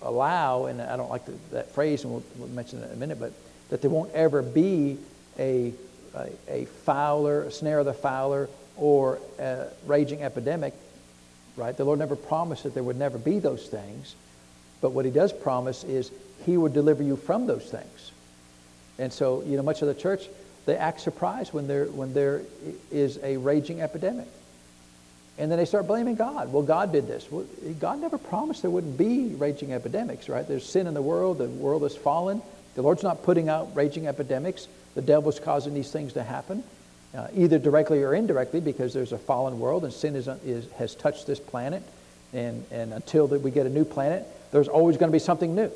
allow, 0.00 0.64
and 0.64 0.80
I 0.80 0.96
don't 0.96 1.10
like 1.10 1.26
the, 1.26 1.34
that 1.50 1.72
phrase, 1.72 2.04
and 2.04 2.12
we'll, 2.14 2.22
we'll, 2.38 2.48
mention 2.48 2.82
it 2.82 2.86
in 2.86 2.92
a 2.92 2.96
minute, 2.96 3.20
but 3.20 3.34
that 3.68 3.82
there 3.82 3.90
won't 3.90 4.12
ever 4.12 4.40
be 4.40 4.96
a, 5.38 5.74
a, 6.14 6.30
a 6.48 6.64
fowler, 6.64 7.42
a 7.42 7.50
snare 7.50 7.80
of 7.80 7.84
the 7.84 7.92
fowler, 7.92 8.48
or 8.80 9.18
a 9.38 9.66
raging 9.86 10.22
epidemic, 10.22 10.74
right? 11.56 11.76
The 11.76 11.84
Lord 11.84 11.98
never 11.98 12.16
promised 12.16 12.64
that 12.64 12.74
there 12.74 12.82
would 12.82 12.98
never 12.98 13.18
be 13.18 13.38
those 13.38 13.68
things, 13.68 14.14
but 14.80 14.90
what 14.90 15.04
He 15.04 15.10
does 15.10 15.32
promise 15.32 15.84
is 15.84 16.10
He 16.44 16.56
would 16.56 16.72
deliver 16.72 17.02
you 17.02 17.16
from 17.16 17.46
those 17.46 17.64
things. 17.64 18.12
And 18.98 19.12
so, 19.12 19.42
you 19.42 19.56
know, 19.56 19.62
much 19.62 19.82
of 19.82 19.88
the 19.88 19.94
church, 19.94 20.28
they 20.66 20.76
act 20.76 21.00
surprised 21.00 21.52
when 21.52 21.66
there, 21.68 21.86
when 21.86 22.12
there 22.12 22.42
is 22.90 23.18
a 23.22 23.36
raging 23.36 23.80
epidemic. 23.80 24.28
And 25.38 25.50
then 25.50 25.58
they 25.58 25.64
start 25.64 25.86
blaming 25.86 26.16
God. 26.16 26.52
Well, 26.52 26.62
God 26.62 26.92
did 26.92 27.06
this. 27.06 27.30
Well, 27.30 27.46
God 27.78 28.00
never 28.00 28.18
promised 28.18 28.60
there 28.60 28.70
wouldn't 28.70 28.98
be 28.98 29.28
raging 29.28 29.72
epidemics, 29.72 30.28
right? 30.28 30.46
There's 30.46 30.68
sin 30.68 30.86
in 30.86 30.92
the 30.92 31.00
world. 31.00 31.38
The 31.38 31.46
world 31.46 31.84
is 31.84 31.96
fallen. 31.96 32.42
The 32.74 32.82
Lord's 32.82 33.02
not 33.02 33.22
putting 33.22 33.48
out 33.48 33.74
raging 33.74 34.06
epidemics. 34.06 34.68
The 34.94 35.02
devil's 35.02 35.40
causing 35.40 35.72
these 35.72 35.90
things 35.90 36.12
to 36.14 36.22
happen, 36.22 36.62
uh, 37.14 37.28
either 37.34 37.58
directly 37.58 38.02
or 38.02 38.14
indirectly, 38.14 38.60
because 38.60 38.94
there's 38.94 39.12
a 39.12 39.18
fallen 39.18 39.58
world 39.58 39.84
and 39.84 39.92
sin 39.92 40.14
is, 40.16 40.28
is, 40.44 40.70
has 40.72 40.94
touched 40.94 41.26
this 41.26 41.40
planet. 41.40 41.82
And, 42.32 42.64
and 42.70 42.92
until 42.92 43.26
that 43.28 43.40
we 43.40 43.50
get 43.50 43.66
a 43.66 43.70
new 43.70 43.84
planet, 43.84 44.24
there's 44.52 44.68
always 44.68 44.96
going 44.96 45.10
to 45.10 45.12
be 45.12 45.18
something 45.18 45.54
new. 45.54 45.72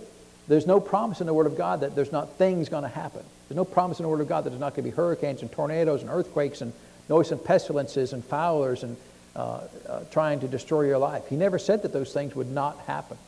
There's 0.47 0.67
no 0.67 0.79
promise 0.79 1.21
in 1.21 1.27
the 1.27 1.35
Word 1.35 1.47
of 1.47 1.57
God 1.57 1.81
that 1.81 1.95
there's 1.95 2.13
not 2.13 2.35
things 2.35 2.69
going 2.69 2.83
to 2.83 2.89
happen. 2.89 3.23
There's 3.49 3.57
no 3.57 3.65
promise 3.65 3.99
in 3.99 4.05
the 4.05 4.09
Word 4.09 4.21
of 4.21 4.29
God 4.29 4.45
that 4.45 4.51
there's 4.51 4.61
not 4.61 4.75
going 4.75 4.85
to 4.85 4.91
be 4.91 4.97
hurricanes 4.97 5.43
and 5.43 5.51
tornadoes 5.51 6.03
and 6.03 6.11
earthquakes 6.11 6.61
and 6.61 6.73
noisome 7.09 7.39
pestilences 7.39 8.13
and 8.13 8.25
fowlers 8.25 8.83
and 8.83 8.97
uh, 9.35 9.63
uh, 9.89 10.01
trying 10.11 10.41
to 10.41 10.49
destroy 10.49 10.83
your 10.83 10.99
life. 10.99 11.27
He 11.29 11.37
never 11.37 11.59
said 11.59 11.83
that 11.83 11.93
those 11.93 12.13
things 12.13 12.37
would 12.37 12.51
not 12.51 12.79
happen. 12.81 13.19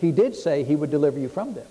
He 0.00 0.12
did 0.12 0.36
say 0.36 0.64
he 0.64 0.76
would 0.76 0.90
deliver 0.90 1.18
you 1.18 1.28
from 1.28 1.54
them. 1.54 1.66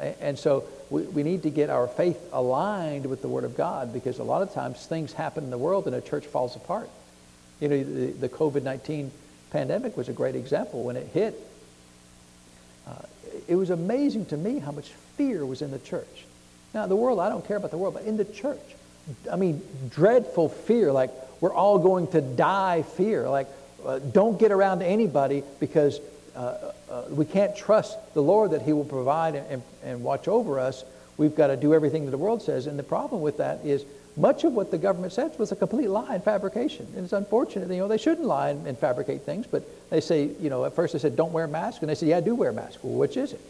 And 0.00 0.38
so 0.38 0.64
we, 0.88 1.02
we 1.02 1.22
need 1.22 1.42
to 1.42 1.50
get 1.50 1.70
our 1.70 1.86
faith 1.86 2.18
aligned 2.32 3.06
with 3.06 3.22
the 3.22 3.28
Word 3.28 3.44
of 3.44 3.56
God 3.56 3.92
because 3.92 4.18
a 4.18 4.24
lot 4.24 4.42
of 4.42 4.52
times 4.52 4.84
things 4.86 5.12
happen 5.12 5.44
in 5.44 5.50
the 5.50 5.58
world 5.58 5.86
and 5.86 5.94
a 5.94 6.00
church 6.00 6.26
falls 6.26 6.56
apart. 6.56 6.88
You 7.60 7.68
know, 7.68 7.82
the, 7.82 8.06
the 8.12 8.28
COVID 8.28 8.62
19 8.62 9.10
pandemic 9.50 9.96
was 9.96 10.08
a 10.08 10.12
great 10.12 10.36
example. 10.36 10.82
When 10.82 10.96
it 10.96 11.08
hit, 11.08 11.34
uh, 12.86 12.94
it 13.46 13.56
was 13.56 13.70
amazing 13.70 14.26
to 14.26 14.36
me 14.36 14.58
how 14.58 14.72
much 14.72 14.88
fear 15.16 15.44
was 15.44 15.60
in 15.62 15.70
the 15.70 15.78
church. 15.78 16.24
Now, 16.72 16.86
the 16.86 16.96
world, 16.96 17.20
I 17.20 17.28
don't 17.28 17.46
care 17.46 17.56
about 17.56 17.70
the 17.70 17.78
world, 17.78 17.94
but 17.94 18.04
in 18.04 18.16
the 18.16 18.24
church, 18.24 18.60
I 19.30 19.36
mean, 19.36 19.60
dreadful 19.90 20.48
fear, 20.48 20.92
like 20.92 21.10
we're 21.40 21.54
all 21.54 21.78
going 21.78 22.06
to 22.08 22.20
die 22.20 22.82
fear. 22.82 23.28
Like, 23.28 23.48
uh, 23.84 23.98
don't 23.98 24.38
get 24.38 24.52
around 24.52 24.80
to 24.80 24.86
anybody 24.86 25.42
because 25.58 26.00
uh, 26.36 26.72
uh, 26.90 27.04
we 27.10 27.24
can't 27.24 27.56
trust 27.56 27.96
the 28.14 28.22
Lord 28.22 28.52
that 28.52 28.62
He 28.62 28.72
will 28.72 28.84
provide 28.84 29.34
and, 29.34 29.62
and 29.82 30.02
watch 30.02 30.28
over 30.28 30.58
us. 30.58 30.84
We've 31.16 31.34
got 31.34 31.48
to 31.48 31.56
do 31.56 31.74
everything 31.74 32.04
that 32.06 32.10
the 32.10 32.18
world 32.18 32.42
says. 32.42 32.66
And 32.66 32.78
the 32.78 32.82
problem 32.82 33.20
with 33.20 33.38
that 33.38 33.64
is 33.64 33.84
much 34.16 34.44
of 34.44 34.52
what 34.52 34.70
the 34.70 34.78
government 34.78 35.12
says 35.12 35.38
was 35.38 35.52
a 35.52 35.56
complete 35.56 35.88
lie 35.88 36.14
and 36.14 36.22
fabrication. 36.22 36.86
And 36.94 37.04
it's 37.04 37.12
unfortunate, 37.12 37.70
you 37.70 37.78
know, 37.78 37.88
they 37.88 37.98
shouldn't 37.98 38.26
lie 38.26 38.50
and, 38.50 38.66
and 38.66 38.78
fabricate 38.78 39.22
things, 39.22 39.46
but 39.46 39.64
they 39.90 40.00
say, 40.00 40.30
you 40.40 40.50
know, 40.50 40.64
at 40.64 40.74
first 40.74 40.92
they 40.92 40.98
said, 40.98 41.16
don't 41.16 41.32
wear 41.32 41.44
a 41.44 41.48
mask. 41.48 41.82
And 41.82 41.90
they 41.90 41.94
said, 41.94 42.08
yeah, 42.08 42.18
I 42.18 42.20
do 42.20 42.34
wear 42.34 42.50
a 42.50 42.52
mask. 42.52 42.80
Well, 42.82 42.94
which 42.94 43.16
is 43.16 43.32
it? 43.32 43.40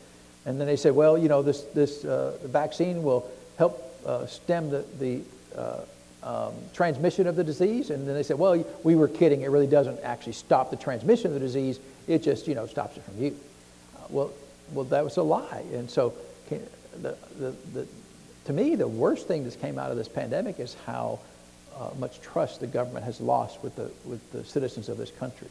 And 0.47 0.61
then 0.61 0.67
they 0.67 0.77
said, 0.77 0.95
well, 0.95 1.19
you 1.19 1.29
know, 1.29 1.43
this, 1.43 1.63
this 1.75 2.05
uh, 2.05 2.37
vaccine 2.45 3.03
will 3.03 3.31
help 3.59 3.83
uh, 4.07 4.27
stem 4.27 4.71
the, 4.71 4.85
the 4.99 5.21
uh, 5.57 5.81
um, 6.23 6.55
transmission 6.75 7.27
of 7.27 7.37
the 7.37 7.45
disease. 7.45 7.91
And 7.91 8.07
then 8.07 8.15
they 8.15 8.23
said, 8.23 8.39
well, 8.39 8.65
we 8.83 8.95
were 8.95 9.09
kidding. 9.09 9.43
It 9.43 9.51
really 9.51 9.67
doesn't 9.67 10.01
actually 10.01 10.33
stop 10.33 10.71
the 10.71 10.77
transmission 10.77 11.29
of 11.29 11.35
the 11.35 11.41
disease. 11.41 11.79
It 12.11 12.25
just, 12.25 12.49
you 12.49 12.57
know, 12.57 12.67
stops 12.67 12.97
it 12.97 13.05
from 13.05 13.23
you. 13.23 13.37
Uh, 13.97 14.01
well, 14.11 14.33
well, 14.73 14.85
that 14.87 15.05
was 15.05 15.17
a 15.17 15.23
lie. 15.23 15.63
And 15.73 15.89
so 15.89 16.13
the, 16.49 17.17
the, 17.39 17.55
the, 17.73 17.87
to 18.47 18.53
me, 18.53 18.75
the 18.75 18.89
worst 18.89 19.29
thing 19.29 19.45
that 19.45 19.61
came 19.61 19.79
out 19.79 19.93
of 19.93 19.97
this 19.97 20.09
pandemic 20.09 20.59
is 20.59 20.75
how 20.87 21.21
uh, 21.79 21.91
much 22.01 22.21
trust 22.21 22.59
the 22.59 22.67
government 22.67 23.05
has 23.05 23.21
lost 23.21 23.63
with 23.63 23.77
the, 23.77 23.93
with 24.05 24.33
the 24.33 24.45
citizens 24.45 24.89
of 24.89 24.99
this 24.99 25.13
country. 25.13 25.47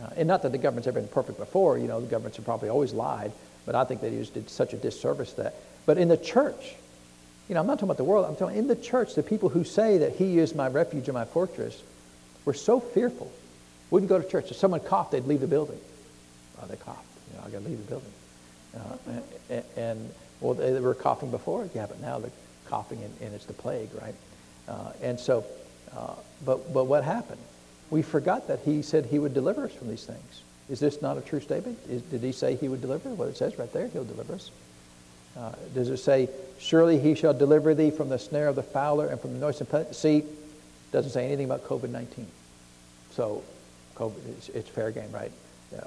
Uh, 0.00 0.10
and 0.16 0.28
not 0.28 0.42
that 0.42 0.52
the 0.52 0.58
government's 0.58 0.86
ever 0.86 1.00
been 1.00 1.08
perfect 1.08 1.38
before. 1.38 1.76
You 1.76 1.88
know, 1.88 2.00
the 2.00 2.06
governments 2.06 2.36
have 2.36 2.46
probably 2.46 2.68
always 2.68 2.92
lied. 2.92 3.32
But 3.66 3.74
I 3.74 3.84
think 3.84 4.00
they 4.00 4.10
just 4.10 4.34
did 4.34 4.48
such 4.48 4.72
a 4.72 4.76
disservice 4.76 5.32
that. 5.32 5.56
But 5.86 5.98
in 5.98 6.06
the 6.06 6.16
church, 6.16 6.76
you 7.48 7.54
know, 7.54 7.60
I'm 7.60 7.66
not 7.66 7.74
talking 7.74 7.88
about 7.88 7.96
the 7.96 8.04
world. 8.04 8.26
I'm 8.26 8.36
talking 8.36 8.56
in 8.56 8.68
the 8.68 8.76
church, 8.76 9.16
the 9.16 9.24
people 9.24 9.48
who 9.48 9.64
say 9.64 9.98
that 9.98 10.12
He 10.12 10.38
is 10.38 10.54
my 10.54 10.68
refuge 10.68 11.08
and 11.08 11.14
my 11.14 11.24
fortress 11.24 11.82
were 12.44 12.54
so 12.54 12.78
fearful. 12.78 13.30
Wouldn't 13.90 14.08
go 14.08 14.20
to 14.20 14.28
church. 14.28 14.50
If 14.50 14.56
someone 14.56 14.80
coughed, 14.80 15.12
they'd 15.12 15.26
leave 15.26 15.40
the 15.40 15.46
building. 15.46 15.78
Oh, 16.60 16.66
they 16.66 16.76
coughed. 16.76 17.04
You 17.30 17.38
know, 17.38 17.44
I 17.46 17.50
got 17.50 17.62
to 17.62 17.68
leave 17.68 17.78
the 17.78 17.90
building. 17.90 18.12
Uh, 18.76 19.12
and, 19.50 19.64
and, 19.76 20.10
well, 20.40 20.54
they, 20.54 20.78
were 20.80 20.94
coughing 20.94 21.30
before. 21.30 21.68
Yeah, 21.74 21.86
but 21.86 22.00
now 22.00 22.18
they're 22.18 22.30
coughing, 22.66 23.02
and, 23.02 23.14
and 23.20 23.34
it's 23.34 23.46
the 23.46 23.52
plague, 23.52 23.88
right? 24.00 24.14
Uh, 24.68 24.92
and 25.02 25.18
so, 25.18 25.44
uh, 25.96 26.14
but 26.44 26.72
but 26.72 26.84
what 26.84 27.02
happened? 27.02 27.40
We 27.90 28.02
forgot 28.02 28.46
that 28.46 28.60
He 28.60 28.82
said 28.82 29.06
He 29.06 29.18
would 29.18 29.34
deliver 29.34 29.64
us 29.64 29.72
from 29.72 29.88
these 29.88 30.04
things. 30.04 30.42
Is 30.68 30.78
this 30.78 31.02
not 31.02 31.18
a 31.18 31.20
true 31.20 31.40
statement? 31.40 31.78
Is, 31.88 32.02
did 32.02 32.20
He 32.20 32.30
say 32.30 32.54
He 32.54 32.68
would 32.68 32.80
deliver? 32.80 33.08
Well, 33.10 33.28
it 33.28 33.36
says 33.36 33.58
right 33.58 33.72
there, 33.72 33.88
He'll 33.88 34.04
deliver 34.04 34.34
us. 34.34 34.50
Uh, 35.36 35.52
does 35.74 35.88
it 35.88 35.98
say, 35.98 36.28
surely 36.58 36.98
he 36.98 37.14
shall 37.14 37.32
deliver 37.32 37.74
thee 37.74 37.90
from 37.90 38.08
the 38.08 38.18
snare 38.18 38.48
of 38.48 38.56
the 38.56 38.62
fowler 38.62 39.06
and 39.06 39.20
from 39.20 39.32
the 39.32 39.38
noisome 39.38 39.66
pestilence? 39.66 39.96
See, 39.96 40.24
doesn't 40.92 41.12
say 41.12 41.26
anything 41.26 41.44
about 41.44 41.64
COVID-19. 41.64 42.24
So 43.12 43.44
COVID, 44.00 44.28
it's, 44.38 44.48
it's, 44.48 44.68
fair 44.68 44.90
game, 44.90 45.12
right? 45.12 45.30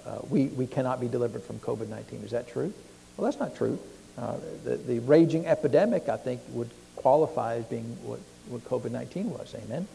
Uh, 0.06 0.20
we, 0.30 0.46
we 0.48 0.68
cannot 0.68 1.02
be 1.02 1.08
delivered 1.08 1.44
from 1.44 1.60
COVID-19. 1.60 2.24
Is 2.24 2.32
that 2.32 2.48
true? 2.48 2.72
Well, 3.18 3.26
that's 3.26 3.40
not 3.40 3.56
true. 3.56 3.80
Uh, 4.18 4.38
the, 4.64 4.78
the 4.78 5.00
raging 5.00 5.48
epidemic, 5.48 6.08
I 6.08 6.18
think, 6.18 6.42
would 6.50 6.70
qualify 6.96 7.56
as 7.56 7.66
being 7.66 7.98
what, 8.04 8.20
what 8.48 8.64
COVID-19 8.66 9.26
was. 9.26 9.56
Amen? 9.66 9.88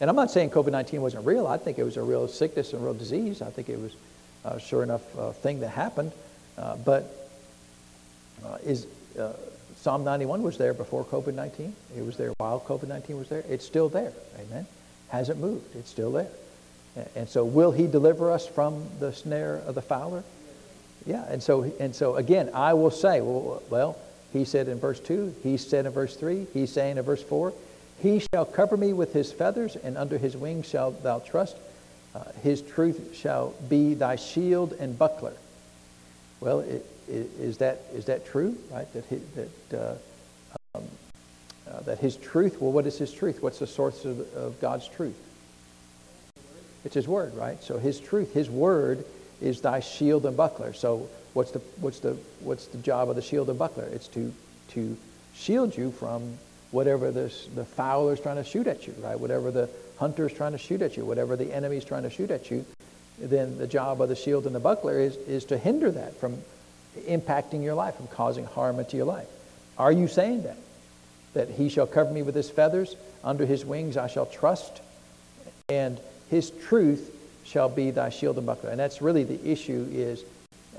And 0.00 0.08
I'm 0.08 0.16
not 0.16 0.30
saying 0.30 0.50
COVID-19 0.50 1.00
wasn't 1.00 1.26
real. 1.26 1.46
I 1.46 1.56
think 1.58 1.78
it 1.78 1.82
was 1.84 1.96
a 1.96 2.02
real 2.02 2.28
sickness 2.28 2.72
and 2.72 2.84
real 2.84 2.94
disease. 2.94 3.42
I 3.42 3.50
think 3.50 3.68
it 3.68 3.80
was 3.80 3.94
uh, 4.44 4.58
sure 4.58 4.82
enough 4.82 5.02
uh, 5.18 5.32
thing 5.32 5.60
that 5.60 5.70
happened. 5.70 6.12
Uh, 6.56 6.76
but 6.76 7.12
is 8.62 8.86
Psalm 9.76 10.04
91 10.04 10.42
was 10.42 10.56
there 10.56 10.72
before 10.72 11.04
COVID 11.04 11.34
19. 11.34 11.74
It 11.96 12.04
was 12.04 12.16
there 12.16 12.32
while 12.38 12.60
COVID 12.60 12.88
19 12.88 13.18
was 13.18 13.28
there. 13.28 13.44
It's 13.48 13.64
still 13.64 13.88
there. 13.88 14.12
Amen. 14.38 14.66
Hasn't 15.08 15.40
moved. 15.40 15.74
It's 15.76 15.90
still 15.90 16.12
there. 16.12 16.28
And 17.14 17.28
so, 17.28 17.44
will 17.44 17.72
He 17.72 17.86
deliver 17.86 18.30
us 18.30 18.46
from 18.46 18.86
the 19.00 19.12
snare 19.12 19.56
of 19.66 19.74
the 19.74 19.82
fowler? 19.82 20.24
Yeah. 21.04 21.24
And 21.28 21.42
so, 21.42 21.70
and 21.78 21.94
so 21.94 22.16
again, 22.16 22.50
I 22.54 22.74
will 22.74 22.90
say, 22.90 23.20
well, 23.20 23.62
well, 23.70 23.98
He 24.32 24.44
said 24.44 24.68
in 24.68 24.78
verse 24.78 25.00
2, 25.00 25.34
He 25.42 25.56
said 25.56 25.86
in 25.86 25.92
verse 25.92 26.16
3, 26.16 26.46
He's 26.52 26.72
saying 26.72 26.96
in 26.96 27.04
verse 27.04 27.22
4, 27.22 27.52
He 28.02 28.22
shall 28.32 28.44
cover 28.44 28.76
me 28.76 28.92
with 28.92 29.12
His 29.12 29.32
feathers, 29.32 29.76
and 29.76 29.96
under 29.96 30.18
His 30.18 30.36
wings 30.36 30.68
shalt 30.68 31.02
thou 31.02 31.18
trust. 31.20 31.56
Uh, 32.16 32.24
his 32.42 32.62
truth 32.62 33.14
shall 33.14 33.52
be 33.68 33.92
thy 33.92 34.16
shield 34.16 34.72
and 34.80 34.98
buckler. 34.98 35.34
Well, 36.40 36.60
it, 36.60 36.86
it, 37.08 37.30
is 37.38 37.58
that 37.58 37.82
is 37.92 38.06
that 38.06 38.24
true? 38.24 38.56
Right? 38.70 38.90
That 38.94 39.04
he, 39.10 39.20
that 39.34 39.78
uh, 39.78 40.78
um, 40.78 40.84
uh, 41.70 41.80
that 41.80 41.98
His 41.98 42.16
truth. 42.16 42.60
Well, 42.60 42.72
what 42.72 42.86
is 42.86 42.96
His 42.96 43.12
truth? 43.12 43.42
What's 43.42 43.58
the 43.58 43.66
source 43.66 44.06
of, 44.06 44.20
of 44.34 44.58
God's 44.60 44.88
truth? 44.88 45.16
It's 46.86 46.94
His 46.94 47.06
Word, 47.06 47.34
right? 47.34 47.62
So 47.62 47.78
His 47.78 48.00
truth, 48.00 48.32
His 48.32 48.48
Word, 48.48 49.04
is 49.42 49.60
thy 49.60 49.80
shield 49.80 50.24
and 50.24 50.36
buckler. 50.36 50.72
So 50.72 51.08
what's 51.34 51.50
the 51.50 51.58
what's 51.80 51.98
the 51.98 52.16
what's 52.40 52.66
the 52.66 52.78
job 52.78 53.10
of 53.10 53.16
the 53.16 53.22
shield 53.22 53.50
and 53.50 53.58
buckler? 53.58 53.84
It's 53.92 54.08
to 54.08 54.32
to 54.68 54.96
shield 55.34 55.76
you 55.76 55.90
from 55.90 56.38
whatever 56.70 57.10
this, 57.10 57.48
the 57.54 57.64
fowler's 57.64 58.20
trying 58.20 58.36
to 58.36 58.44
shoot 58.44 58.66
at 58.66 58.86
you, 58.86 58.94
right? 59.00 59.18
Whatever 59.18 59.50
the 59.50 59.68
hunter's 59.98 60.32
trying 60.32 60.52
to 60.52 60.58
shoot 60.58 60.82
at 60.82 60.96
you, 60.96 61.04
whatever 61.04 61.36
the 61.36 61.52
enemy's 61.52 61.84
trying 61.84 62.02
to 62.02 62.10
shoot 62.10 62.30
at 62.30 62.50
you, 62.50 62.64
then 63.18 63.58
the 63.58 63.66
job 63.66 64.00
of 64.00 64.08
the 64.08 64.16
shield 64.16 64.46
and 64.46 64.54
the 64.54 64.60
buckler 64.60 64.98
is, 65.00 65.16
is 65.16 65.44
to 65.46 65.58
hinder 65.58 65.90
that 65.90 66.16
from 66.20 66.38
impacting 67.08 67.62
your 67.62 67.74
life, 67.74 67.96
from 67.96 68.08
causing 68.08 68.44
harm 68.44 68.78
into 68.78 68.96
your 68.96 69.06
life. 69.06 69.28
Are 69.78 69.92
you 69.92 70.08
saying 70.08 70.42
that? 70.42 70.58
That 71.34 71.50
he 71.50 71.68
shall 71.68 71.86
cover 71.86 72.10
me 72.10 72.22
with 72.22 72.34
his 72.34 72.50
feathers, 72.50 72.96
under 73.22 73.46
his 73.46 73.64
wings 73.64 73.96
I 73.96 74.08
shall 74.08 74.26
trust, 74.26 74.80
and 75.68 76.00
his 76.30 76.50
truth 76.50 77.12
shall 77.44 77.68
be 77.68 77.90
thy 77.90 78.10
shield 78.10 78.36
and 78.38 78.46
buckler. 78.46 78.70
And 78.70 78.78
that's 78.78 79.00
really 79.00 79.24
the 79.24 79.44
issue 79.48 79.88
is 79.92 80.24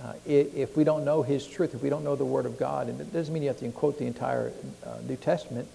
uh, 0.02 0.14
if 0.26 0.78
we 0.78 0.84
don't 0.84 1.06
know 1.06 1.24
his 1.24 1.48
truth, 1.48 1.74
if 1.74 1.82
we 1.82 1.90
don't 1.90 2.04
know 2.04 2.16
the 2.16 2.26
word 2.26 2.46
of 2.46 2.58
God, 2.58 2.88
and 2.88 3.00
it 3.02 3.12
doesn't 3.12 3.34
mean 3.34 3.44
you 3.44 3.50
have 3.50 3.60
to 3.60 3.72
quote 3.72 3.98
the 3.98 4.06
entire 4.06 4.52
uh, 4.86 4.98
New 5.08 5.16
Testament, 5.16 5.68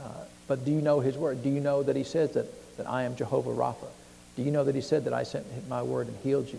uh, 0.00 0.08
but 0.46 0.64
do 0.64 0.70
you 0.70 0.80
know 0.80 1.00
his 1.00 1.16
word? 1.16 1.42
Do 1.42 1.48
you 1.48 1.60
know 1.60 1.82
that 1.82 1.96
he 1.96 2.04
says 2.04 2.32
that 2.32 2.46
that 2.76 2.88
I 2.88 3.04
am 3.04 3.16
Jehovah 3.16 3.50
Rapha? 3.50 3.88
Do 4.36 4.42
you 4.42 4.50
know 4.50 4.64
that 4.64 4.74
he 4.74 4.80
said 4.80 5.04
that 5.04 5.12
I 5.12 5.22
sent 5.22 5.46
my 5.68 5.82
word 5.82 6.08
and 6.08 6.16
healed 6.18 6.52
you? 6.52 6.58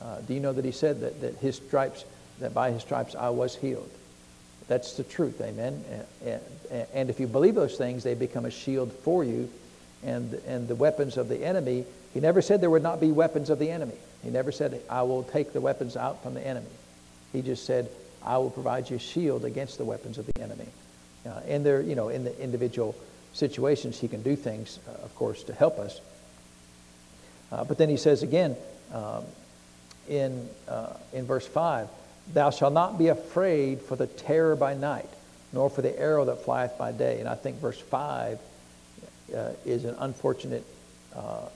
Uh, 0.00 0.20
do 0.20 0.34
you 0.34 0.40
know 0.40 0.52
that 0.52 0.64
he 0.64 0.72
said 0.72 1.00
that, 1.00 1.20
that 1.20 1.36
his 1.36 1.56
stripes, 1.56 2.04
that 2.38 2.54
by 2.54 2.70
his 2.70 2.82
stripes 2.82 3.14
I 3.14 3.30
was 3.30 3.56
healed? 3.56 3.90
That's 4.68 4.94
the 4.94 5.04
truth, 5.04 5.40
amen. 5.40 5.84
And, 6.24 6.40
and, 6.70 6.86
and 6.92 7.10
if 7.10 7.20
you 7.20 7.26
believe 7.26 7.54
those 7.54 7.76
things, 7.76 8.02
they 8.02 8.14
become 8.14 8.44
a 8.44 8.50
shield 8.50 8.92
for 8.92 9.24
you. 9.24 9.50
And, 10.06 10.34
and 10.46 10.68
the 10.68 10.76
weapons 10.76 11.16
of 11.16 11.28
the 11.28 11.44
enemy, 11.44 11.84
he 12.14 12.20
never 12.20 12.40
said 12.40 12.60
there 12.60 12.70
would 12.70 12.82
not 12.82 13.00
be 13.00 13.10
weapons 13.10 13.50
of 13.50 13.58
the 13.58 13.70
enemy. 13.70 13.96
He 14.22 14.30
never 14.30 14.52
said, 14.52 14.80
I 14.88 15.02
will 15.02 15.24
take 15.24 15.52
the 15.52 15.60
weapons 15.60 15.96
out 15.96 16.22
from 16.22 16.34
the 16.34 16.46
enemy. 16.46 16.70
He 17.32 17.42
just 17.42 17.66
said, 17.66 17.90
I 18.24 18.38
will 18.38 18.50
provide 18.50 18.88
you 18.88 18.96
a 18.96 19.00
shield 19.00 19.44
against 19.44 19.78
the 19.78 19.84
weapons 19.84 20.16
of 20.16 20.26
the 20.26 20.42
enemy. 20.42 20.68
Uh, 21.26 21.40
and 21.48 21.66
they're, 21.66 21.82
you 21.82 21.96
know, 21.96 22.08
in 22.08 22.24
the 22.24 22.40
individual 22.40 22.94
situations, 23.32 23.98
he 23.98 24.08
can 24.08 24.22
do 24.22 24.36
things, 24.36 24.78
uh, 24.88 25.04
of 25.04 25.14
course, 25.16 25.42
to 25.44 25.52
help 25.52 25.78
us. 25.78 26.00
Uh, 27.50 27.64
but 27.64 27.76
then 27.76 27.88
he 27.88 27.96
says 27.96 28.22
again 28.22 28.56
um, 28.92 29.24
in, 30.08 30.48
uh, 30.68 30.94
in 31.12 31.26
verse 31.26 31.46
5 31.46 31.88
Thou 32.32 32.50
shalt 32.50 32.72
not 32.72 32.98
be 32.98 33.08
afraid 33.08 33.80
for 33.80 33.94
the 33.94 34.06
terror 34.06 34.56
by 34.56 34.74
night, 34.74 35.08
nor 35.52 35.70
for 35.70 35.82
the 35.82 35.96
arrow 35.98 36.24
that 36.24 36.44
flieth 36.44 36.76
by 36.76 36.90
day. 36.90 37.20
And 37.20 37.28
I 37.28 37.36
think 37.36 37.60
verse 37.60 37.80
5 37.80 38.38
uh, 39.34 39.52
is 39.64 39.84
an 39.84 39.96
unfortunate 39.98 40.64
uh, 41.14 41.48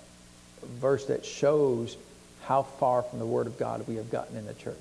verse 0.80 1.06
that 1.06 1.24
shows 1.24 1.96
how 2.42 2.62
far 2.62 3.02
from 3.02 3.18
the 3.18 3.26
Word 3.26 3.46
of 3.46 3.58
God 3.58 3.86
we 3.86 3.96
have 3.96 4.10
gotten 4.10 4.36
in 4.36 4.46
the 4.46 4.54
church 4.54 4.76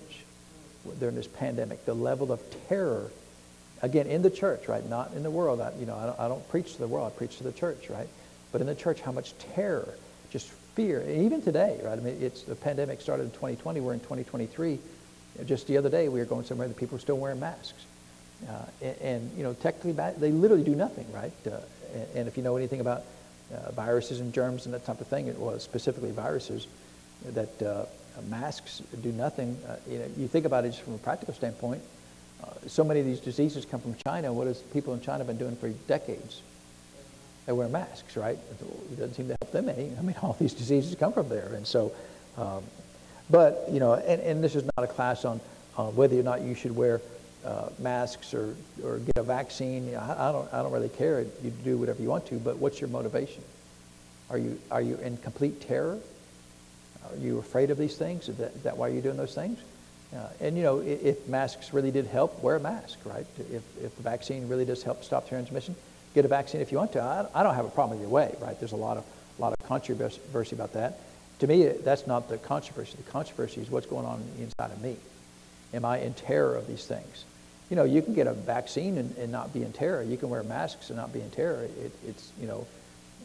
during 0.99 1.15
this 1.15 1.27
pandemic. 1.27 1.85
The 1.85 1.93
level 1.93 2.31
of 2.31 2.41
terror 2.67 3.09
Again, 3.81 4.07
in 4.07 4.21
the 4.21 4.29
church, 4.29 4.67
right? 4.67 4.87
Not 4.87 5.13
in 5.13 5.23
the 5.23 5.31
world. 5.31 5.61
I, 5.61 5.71
you 5.79 5.85
know, 5.85 5.95
I 5.95 6.05
don't, 6.05 6.19
I 6.19 6.27
don't 6.27 6.47
preach 6.49 6.73
to 6.73 6.79
the 6.79 6.87
world. 6.87 7.11
I 7.13 7.17
preach 7.17 7.37
to 7.37 7.43
the 7.43 7.51
church, 7.51 7.89
right? 7.89 8.07
But 8.51 8.61
in 8.61 8.67
the 8.67 8.75
church, 8.75 8.99
how 8.99 9.11
much 9.11 9.37
terror, 9.55 9.93
just 10.31 10.49
fear. 10.75 10.99
And 10.99 11.23
even 11.23 11.41
today, 11.41 11.79
right? 11.83 11.97
I 11.97 12.01
mean, 12.01 12.17
it's 12.21 12.43
the 12.43 12.55
pandemic 12.55 12.99
started 12.99 13.23
in 13.23 13.31
2020. 13.31 13.79
We're 13.79 13.93
in 13.93 13.99
2023. 13.99 14.79
Just 15.45 15.67
the 15.67 15.77
other 15.77 15.89
day, 15.89 16.09
we 16.09 16.19
were 16.19 16.25
going 16.25 16.43
somewhere 16.43 16.67
that 16.67 16.75
people 16.75 16.97
were 16.97 17.01
still 17.01 17.17
wearing 17.17 17.39
masks. 17.39 17.85
Uh, 18.47 18.53
and, 18.81 18.97
and, 19.01 19.37
you 19.37 19.43
know, 19.43 19.53
technically, 19.53 19.93
they 19.93 20.31
literally 20.31 20.63
do 20.63 20.75
nothing, 20.75 21.09
right? 21.13 21.31
Uh, 21.47 21.59
and, 22.15 22.27
if 22.27 22.37
you 22.37 22.43
know 22.43 22.57
anything 22.57 22.81
about 22.81 23.03
uh, 23.53 23.71
viruses 23.71 24.19
and 24.19 24.33
germs 24.33 24.65
and 24.65 24.73
that 24.73 24.85
type 24.85 25.01
of 25.01 25.07
thing, 25.07 25.27
it 25.27 25.37
was 25.37 25.63
specifically 25.63 26.11
viruses, 26.11 26.67
that 27.25 27.61
uh, 27.61 27.85
masks 28.27 28.81
do 29.01 29.11
nothing. 29.11 29.57
Uh, 29.67 29.75
you 29.89 29.99
know, 29.99 30.05
you 30.17 30.27
think 30.27 30.45
about 30.45 30.65
it 30.65 30.69
just 30.69 30.81
from 30.81 30.93
a 30.93 30.97
practical 30.99 31.33
standpoint 31.33 31.81
uh, 32.43 32.47
so 32.67 32.83
many 32.83 32.99
of 32.99 33.05
these 33.05 33.19
diseases 33.19 33.65
come 33.65 33.81
from 33.81 33.95
China. 34.05 34.31
What 34.31 34.47
has 34.47 34.59
people 34.59 34.93
in 34.93 35.01
China 35.01 35.23
been 35.25 35.37
doing 35.37 35.55
for 35.55 35.69
decades? 35.87 36.41
They 37.45 37.51
wear 37.53 37.67
masks, 37.67 38.15
right? 38.15 38.37
It 38.37 38.97
doesn't 38.97 39.15
seem 39.15 39.27
to 39.27 39.35
help 39.41 39.51
them 39.51 39.69
any. 39.69 39.91
I 39.97 40.01
mean, 40.01 40.15
all 40.21 40.35
these 40.39 40.53
diseases 40.53 40.95
come 40.95 41.13
from 41.13 41.29
there. 41.29 41.53
And 41.53 41.65
so, 41.67 41.91
um, 42.37 42.63
but, 43.29 43.65
you 43.71 43.79
know, 43.79 43.93
and, 43.93 44.21
and 44.21 44.43
this 44.43 44.55
is 44.55 44.63
not 44.63 44.83
a 44.83 44.87
class 44.87 45.25
on 45.25 45.39
whether 45.95 46.19
or 46.19 46.23
not 46.23 46.41
you 46.41 46.55
should 46.55 46.75
wear 46.75 46.99
uh, 47.45 47.69
masks 47.79 48.33
or, 48.33 48.55
or 48.83 48.99
get 48.99 49.17
a 49.17 49.23
vaccine. 49.23 49.95
I, 49.95 50.29
I, 50.29 50.31
don't, 50.31 50.53
I 50.53 50.61
don't 50.61 50.71
really 50.71 50.89
care. 50.89 51.21
You 51.21 51.51
do 51.63 51.77
whatever 51.77 52.01
you 52.01 52.09
want 52.09 52.27
to, 52.27 52.35
but 52.35 52.57
what's 52.57 52.81
your 52.81 52.89
motivation? 52.89 53.43
Are 54.29 54.37
you, 54.37 54.59
are 54.69 54.81
you 54.81 54.95
in 54.97 55.17
complete 55.17 55.61
terror? 55.61 55.97
Are 57.09 57.17
you 57.17 57.39
afraid 57.39 57.71
of 57.71 57.77
these 57.77 57.97
things? 57.97 58.29
Is 58.29 58.37
that, 58.37 58.53
is 58.55 58.63
that 58.63 58.77
why 58.77 58.89
you're 58.89 59.01
doing 59.01 59.17
those 59.17 59.33
things? 59.33 59.59
Uh, 60.15 60.27
and 60.39 60.57
you 60.57 60.63
know, 60.63 60.79
if, 60.79 61.03
if, 61.03 61.27
masks 61.27 61.73
really 61.73 61.91
did 61.91 62.07
help, 62.07 62.41
wear 62.41 62.55
a 62.55 62.59
mask, 62.59 62.99
right? 63.05 63.25
If, 63.37 63.63
if 63.83 63.95
the 63.95 64.03
vaccine 64.03 64.47
really 64.47 64.65
does 64.65 64.83
help 64.83 65.03
stop 65.03 65.29
transmission, 65.29 65.75
get 66.15 66.25
a 66.25 66.27
vaccine 66.27 66.61
if 66.61 66.71
you 66.71 66.77
want 66.79 66.91
to. 66.93 67.01
I, 67.01 67.27
I 67.33 67.43
don't 67.43 67.55
have 67.55 67.65
a 67.65 67.69
problem 67.69 67.99
either 67.99 68.09
way, 68.09 68.35
right? 68.41 68.59
There's 68.59 68.71
a 68.71 68.77
lot 68.77 68.97
of, 68.97 69.05
a 69.37 69.41
lot 69.41 69.53
of 69.53 69.67
controversy 69.67 70.55
about 70.55 70.73
that. 70.73 70.99
To 71.39 71.47
me, 71.47 71.67
that's 71.67 72.05
not 72.05 72.27
the 72.27 72.37
controversy. 72.37 72.97
The 72.97 73.11
controversy 73.11 73.61
is 73.61 73.69
what's 73.69 73.85
going 73.85 74.05
on 74.05 74.23
inside 74.39 74.71
of 74.71 74.81
me. 74.81 74.97
Am 75.73 75.85
I 75.85 75.99
in 75.99 76.13
terror 76.13 76.55
of 76.55 76.67
these 76.67 76.85
things? 76.85 77.23
You 77.69 77.75
know, 77.75 77.83
you 77.83 78.01
can 78.01 78.13
get 78.13 78.27
a 78.27 78.33
vaccine 78.33 78.97
and, 78.97 79.15
and 79.17 79.31
not 79.31 79.53
be 79.53 79.63
in 79.63 79.71
terror. 79.73 80.01
You 80.01 80.17
can 80.17 80.29
wear 80.29 80.43
masks 80.43 80.89
and 80.89 80.97
not 80.97 81.13
be 81.13 81.21
in 81.21 81.29
terror. 81.29 81.63
It, 81.63 81.91
it's, 82.07 82.31
you 82.39 82.47
know, 82.47 82.65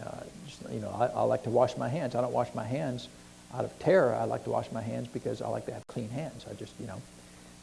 uh, 0.05 0.21
just, 0.47 0.63
you 0.71 0.81
know, 0.81 0.91
I, 0.91 1.07
I 1.07 1.23
like 1.23 1.45
to 1.45 1.51
wash 1.51 1.77
my 1.77 1.89
hands. 1.89 2.15
I 2.15 2.21
don't 2.21 2.33
wash 2.33 2.53
my 2.55 2.65
hands 2.65 3.09
out 3.57 3.65
of 3.65 3.79
terror, 3.79 4.15
I 4.15 4.25
like 4.25 4.45
to 4.45 4.51
wash 4.51 4.71
my 4.73 4.83
hands 4.83 5.09
because 5.09 5.41
I 5.41 5.49
like 5.49 5.67
to 5.67 5.73
have 5.75 5.87
clean 5.87 6.09
hands. 6.11 6.45
I 6.51 6.55
just, 6.55 6.73
you 6.81 6.87
know, 6.87 7.01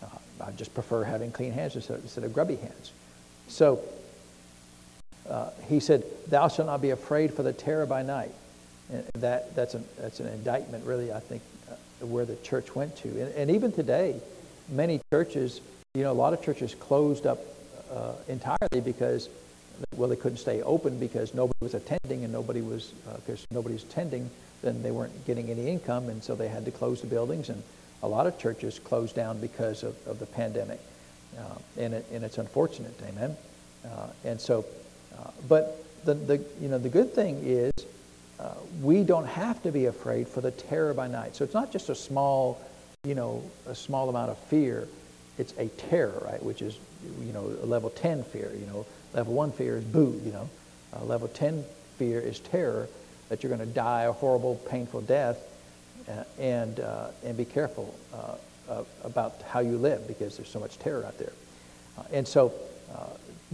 uh, 0.02 0.46
I 0.46 0.52
just 0.52 0.74
prefer 0.74 1.04
having 1.04 1.32
clean 1.32 1.52
hands 1.52 1.76
instead, 1.76 2.00
instead 2.00 2.24
of 2.24 2.34
grubby 2.34 2.56
hands. 2.56 2.92
So 3.48 3.82
uh, 5.30 5.50
he 5.68 5.80
said, 5.80 6.04
Thou 6.28 6.48
shalt 6.48 6.68
not 6.68 6.82
be 6.82 6.92
afraid 6.92 7.34
for 7.34 7.44
the 7.44 7.52
terror 7.52 7.86
by 7.86 8.04
night. 8.04 8.32
And 8.92 9.04
that, 9.16 9.54
that's, 9.56 9.74
an, 9.74 9.86
that's 10.00 10.20
an 10.20 10.28
indictment, 10.28 10.86
really, 10.86 11.12
I 11.12 11.20
think, 11.20 11.42
uh, 11.70 12.06
where 12.06 12.26
the 12.26 12.36
church 12.38 12.74
went 12.74 12.96
to. 12.98 13.10
And, 13.10 13.34
and, 13.36 13.52
even 13.52 13.72
today, 13.72 14.20
many 14.70 15.02
churches, 15.12 15.62
you 15.94 16.04
know, 16.04 16.12
a 16.12 16.14
lot 16.14 16.34
of 16.34 16.42
churches 16.42 16.74
closed 16.74 17.26
up 17.26 17.40
uh, 17.92 18.14
entirely 18.30 18.82
because, 18.84 19.28
well, 19.98 20.08
they 20.08 20.16
couldn't 20.16 20.38
stay 20.38 20.62
open 20.62 20.98
because 21.00 21.34
nobody 21.34 21.58
was 21.60 21.74
attending 21.74 22.24
and 22.24 22.32
nobody 22.32 22.62
was, 22.62 22.94
because 23.18 23.44
uh, 23.44 23.48
nobody's 23.52 23.84
attending 23.84 24.30
then 24.62 24.82
they 24.84 24.92
weren't 24.92 25.26
getting 25.26 25.50
any 25.50 25.68
income, 25.68 26.08
and 26.10 26.24
so 26.24 26.36
they 26.36 26.48
had 26.48 26.66
to 26.66 26.72
close 26.72 27.02
the 27.02 27.08
buildings. 27.08 27.50
And 27.50 27.62
a 28.04 28.08
lot 28.08 28.28
of 28.28 28.38
churches 28.38 28.80
closed 28.80 29.16
down 29.16 29.40
because 29.42 29.84
of, 29.84 29.96
of 30.08 30.20
the 30.20 30.26
pandemic. 30.26 30.80
Uh, 31.38 31.58
and, 31.80 31.94
it, 31.94 32.06
and 32.12 32.24
it's 32.24 32.38
unfortunate, 32.38 32.94
amen? 33.08 33.36
Uh, 33.84 34.08
and 34.24 34.40
so, 34.40 34.66
uh, 35.18 35.32
but 35.48 35.84
the, 36.06 36.14
the, 36.14 36.38
you 36.60 36.68
know, 36.68 36.78
the 36.78 36.90
good 36.90 37.14
thing 37.14 37.42
is 37.44 37.72
uh, 38.40 38.54
we 38.82 39.04
don't 39.04 39.26
have 39.26 39.62
to 39.64 39.72
be 39.72 39.86
afraid 39.86 40.28
for 40.28 40.42
the 40.42 40.52
terror 40.52 40.94
by 40.94 41.08
night. 41.08 41.36
So 41.36 41.44
it's 41.44 41.54
not 41.54 41.72
just 41.72 41.90
a 41.90 41.96
small, 41.96 42.62
you 43.04 43.16
know, 43.16 43.44
a 43.68 43.74
small 43.74 44.10
amount 44.10 44.30
of 44.30 44.38
fear. 44.38 44.88
It's 45.42 45.54
a 45.58 45.68
terror, 45.90 46.22
right? 46.24 46.42
Which 46.44 46.62
is, 46.62 46.78
you 47.20 47.34
know, 47.34 47.52
a 47.64 47.66
level 47.66 47.90
10 47.90 48.24
fear. 48.26 48.52
You 48.54 48.68
know, 48.68 48.86
level 49.14 49.34
1 49.34 49.52
fear 49.54 49.78
is 49.78 49.84
boo, 49.84 50.22
you 50.24 50.32
know. 50.32 50.48
Uh, 50.94 51.04
level 51.06 51.28
10 51.28 51.66
fear 51.98 52.20
is 52.20 52.40
terror 52.40 52.88
that 53.30 53.42
you're 53.42 53.50
going 53.50 53.68
to 53.68 53.74
die 53.74 54.04
a 54.04 54.12
horrible, 54.12 54.56
painful 54.70 55.02
death, 55.02 55.40
uh, 56.08 56.24
and, 56.40 56.80
uh, 56.80 57.08
and 57.26 57.36
be 57.36 57.46
careful 57.46 57.96
uh, 58.14 58.84
about 59.04 59.42
how 59.50 59.62
you 59.62 59.78
live 59.78 60.08
because 60.08 60.38
there's 60.38 60.50
so 60.50 60.60
much 60.60 60.78
terror 60.78 61.06
out 61.06 61.18
there. 61.18 61.34
Uh, 61.98 62.04
and 62.14 62.28
so, 62.28 62.54
uh, 62.94 63.08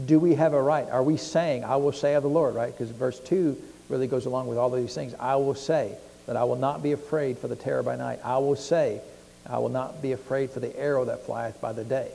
do 0.06 0.20
we 0.20 0.36
have 0.36 0.54
a 0.54 0.62
right? 0.62 0.90
Are 0.90 1.04
we 1.04 1.16
saying, 1.16 1.64
I 1.64 1.78
will 1.78 1.94
say 1.94 2.16
of 2.16 2.24
the 2.24 2.30
Lord, 2.30 2.54
right? 2.54 2.72
Because 2.72 2.92
verse 2.92 3.20
2 3.22 3.58
really 3.88 4.08
goes 4.08 4.26
along 4.26 4.48
with 4.48 4.58
all 4.58 4.74
of 4.74 4.82
these 4.82 4.94
things. 4.94 5.14
I 5.20 5.38
will 5.38 5.56
say 5.56 5.98
that 6.26 6.36
I 6.36 6.44
will 6.44 6.58
not 6.58 6.84
be 6.84 6.92
afraid 6.92 7.38
for 7.38 7.48
the 7.48 7.56
terror 7.56 7.82
by 7.82 7.96
night. 7.96 8.20
I 8.26 8.40
will 8.40 8.58
say 8.58 9.00
I 9.50 9.60
will 9.60 9.70
not 9.70 10.02
be 10.02 10.12
afraid 10.12 10.52
for 10.52 10.60
the 10.60 10.78
arrow 10.78 11.06
that 11.06 11.26
flieth 11.26 11.60
by 11.62 11.74
the 11.74 11.84
day. 11.84 12.12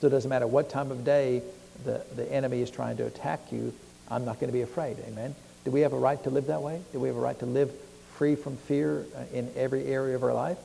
So 0.00 0.06
it 0.06 0.10
doesn't 0.10 0.28
matter 0.28 0.46
what 0.46 0.70
time 0.70 0.90
of 0.90 1.04
day 1.04 1.42
the, 1.84 2.02
the 2.16 2.30
enemy 2.32 2.60
is 2.60 2.70
trying 2.70 2.96
to 2.98 3.06
attack 3.06 3.40
you, 3.50 3.72
I'm 4.08 4.24
not 4.24 4.40
going 4.40 4.48
to 4.48 4.52
be 4.52 4.62
afraid. 4.62 4.96
Amen. 5.06 5.34
Do 5.64 5.70
we 5.70 5.80
have 5.80 5.92
a 5.92 5.98
right 5.98 6.22
to 6.24 6.30
live 6.30 6.46
that 6.46 6.62
way? 6.62 6.80
Do 6.92 7.00
we 7.00 7.08
have 7.08 7.16
a 7.16 7.20
right 7.20 7.38
to 7.38 7.46
live 7.46 7.72
free 8.14 8.34
from 8.34 8.56
fear 8.56 9.06
uh, 9.16 9.24
in 9.32 9.50
every 9.56 9.86
area 9.86 10.16
of 10.16 10.22
our 10.22 10.34
life? 10.34 10.58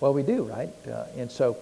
Well, 0.00 0.12
we 0.12 0.22
do, 0.22 0.42
right? 0.42 0.70
Uh, 0.86 1.06
and 1.16 1.30
so, 1.30 1.56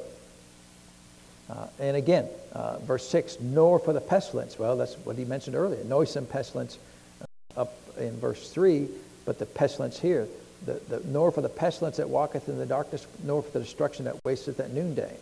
uh, 1.50 1.66
and 1.78 1.96
again, 1.96 2.28
uh, 2.52 2.78
verse 2.78 3.06
6, 3.08 3.40
nor 3.40 3.78
for 3.78 3.92
the 3.92 4.00
pestilence. 4.00 4.58
Well, 4.58 4.76
that's 4.76 4.94
what 5.04 5.16
he 5.16 5.24
mentioned 5.24 5.54
earlier. 5.54 5.84
Noisome 5.84 6.26
pestilence 6.26 6.78
uh, 7.20 7.60
up 7.60 7.74
in 7.98 8.18
verse 8.18 8.50
3, 8.50 8.88
but 9.24 9.38
the 9.38 9.46
pestilence 9.46 9.98
here, 9.98 10.26
the, 10.66 10.80
the, 10.88 11.02
nor 11.06 11.30
for 11.30 11.40
the 11.40 11.48
pestilence 11.48 11.96
that 11.96 12.08
walketh 12.08 12.48
in 12.48 12.58
the 12.58 12.66
darkness, 12.66 13.06
nor 13.24 13.42
for 13.42 13.50
the 13.50 13.60
destruction 13.64 14.04
that 14.04 14.24
wasteth 14.24 14.60
at 14.60 14.70
noonday. 14.72 15.16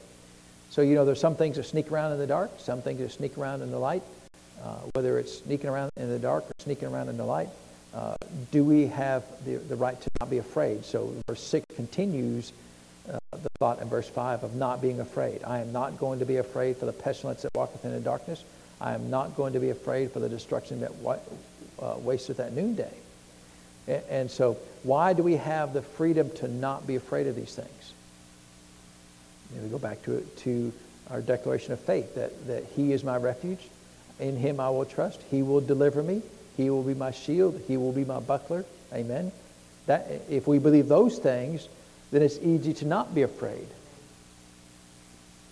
So, 0.70 0.82
you 0.82 0.94
know, 0.94 1.04
there's 1.04 1.20
some 1.20 1.34
things 1.34 1.56
that 1.56 1.64
sneak 1.64 1.90
around 1.90 2.12
in 2.12 2.18
the 2.18 2.26
dark, 2.26 2.52
some 2.58 2.80
things 2.80 3.00
that 3.00 3.10
sneak 3.10 3.36
around 3.36 3.62
in 3.62 3.70
the 3.70 3.78
light. 3.78 4.02
Uh, 4.62 4.76
whether 4.92 5.18
it's 5.18 5.38
sneaking 5.38 5.70
around 5.70 5.90
in 5.96 6.10
the 6.10 6.18
dark 6.18 6.44
or 6.44 6.52
sneaking 6.58 6.88
around 6.88 7.08
in 7.08 7.16
the 7.16 7.24
light, 7.24 7.48
uh, 7.94 8.14
do 8.50 8.62
we 8.62 8.86
have 8.86 9.24
the, 9.44 9.56
the 9.56 9.74
right 9.74 9.98
to 10.00 10.10
not 10.20 10.30
be 10.30 10.38
afraid? 10.38 10.84
So, 10.84 11.14
verse 11.26 11.42
6 11.42 11.64
continues 11.74 12.52
uh, 13.08 13.18
the 13.32 13.48
thought 13.58 13.80
in 13.80 13.88
verse 13.88 14.08
5 14.08 14.44
of 14.44 14.54
not 14.54 14.80
being 14.82 15.00
afraid. 15.00 15.42
I 15.44 15.60
am 15.60 15.72
not 15.72 15.98
going 15.98 16.18
to 16.20 16.26
be 16.26 16.36
afraid 16.36 16.76
for 16.76 16.86
the 16.86 16.92
pestilence 16.92 17.42
that 17.42 17.54
walketh 17.54 17.84
in 17.84 17.92
the 17.92 18.00
darkness. 18.00 18.44
I 18.80 18.94
am 18.94 19.10
not 19.10 19.34
going 19.34 19.54
to 19.54 19.60
be 19.60 19.70
afraid 19.70 20.12
for 20.12 20.20
the 20.20 20.28
destruction 20.28 20.80
that 20.80 20.94
wa- 20.96 21.18
uh, 21.80 21.96
wasteth 21.98 22.38
at 22.38 22.52
noonday. 22.52 22.94
And, 23.88 24.02
and 24.08 24.30
so, 24.30 24.56
why 24.82 25.12
do 25.12 25.22
we 25.22 25.36
have 25.36 25.72
the 25.72 25.82
freedom 25.82 26.30
to 26.36 26.48
not 26.48 26.86
be 26.86 26.96
afraid 26.96 27.26
of 27.26 27.36
these 27.36 27.54
things? 27.54 27.92
Know, 29.54 29.62
we 29.62 29.68
go 29.68 29.78
back 29.78 30.02
to, 30.04 30.20
to 30.38 30.72
our 31.10 31.20
declaration 31.20 31.72
of 31.72 31.80
faith 31.80 32.14
that, 32.14 32.46
that 32.46 32.64
He 32.76 32.92
is 32.92 33.02
my 33.02 33.16
refuge. 33.16 33.68
In 34.18 34.36
Him 34.36 34.60
I 34.60 34.70
will 34.70 34.84
trust. 34.84 35.20
He 35.30 35.42
will 35.42 35.60
deliver 35.60 36.02
me. 36.02 36.22
He 36.56 36.70
will 36.70 36.82
be 36.82 36.94
my 36.94 37.10
shield. 37.10 37.60
He 37.66 37.76
will 37.76 37.92
be 37.92 38.04
my 38.04 38.20
buckler. 38.20 38.64
Amen. 38.92 39.32
That, 39.86 40.08
if 40.28 40.46
we 40.46 40.58
believe 40.58 40.88
those 40.88 41.18
things, 41.18 41.68
then 42.10 42.22
it's 42.22 42.38
easy 42.38 42.74
to 42.74 42.86
not 42.86 43.14
be 43.14 43.22
afraid. 43.22 43.66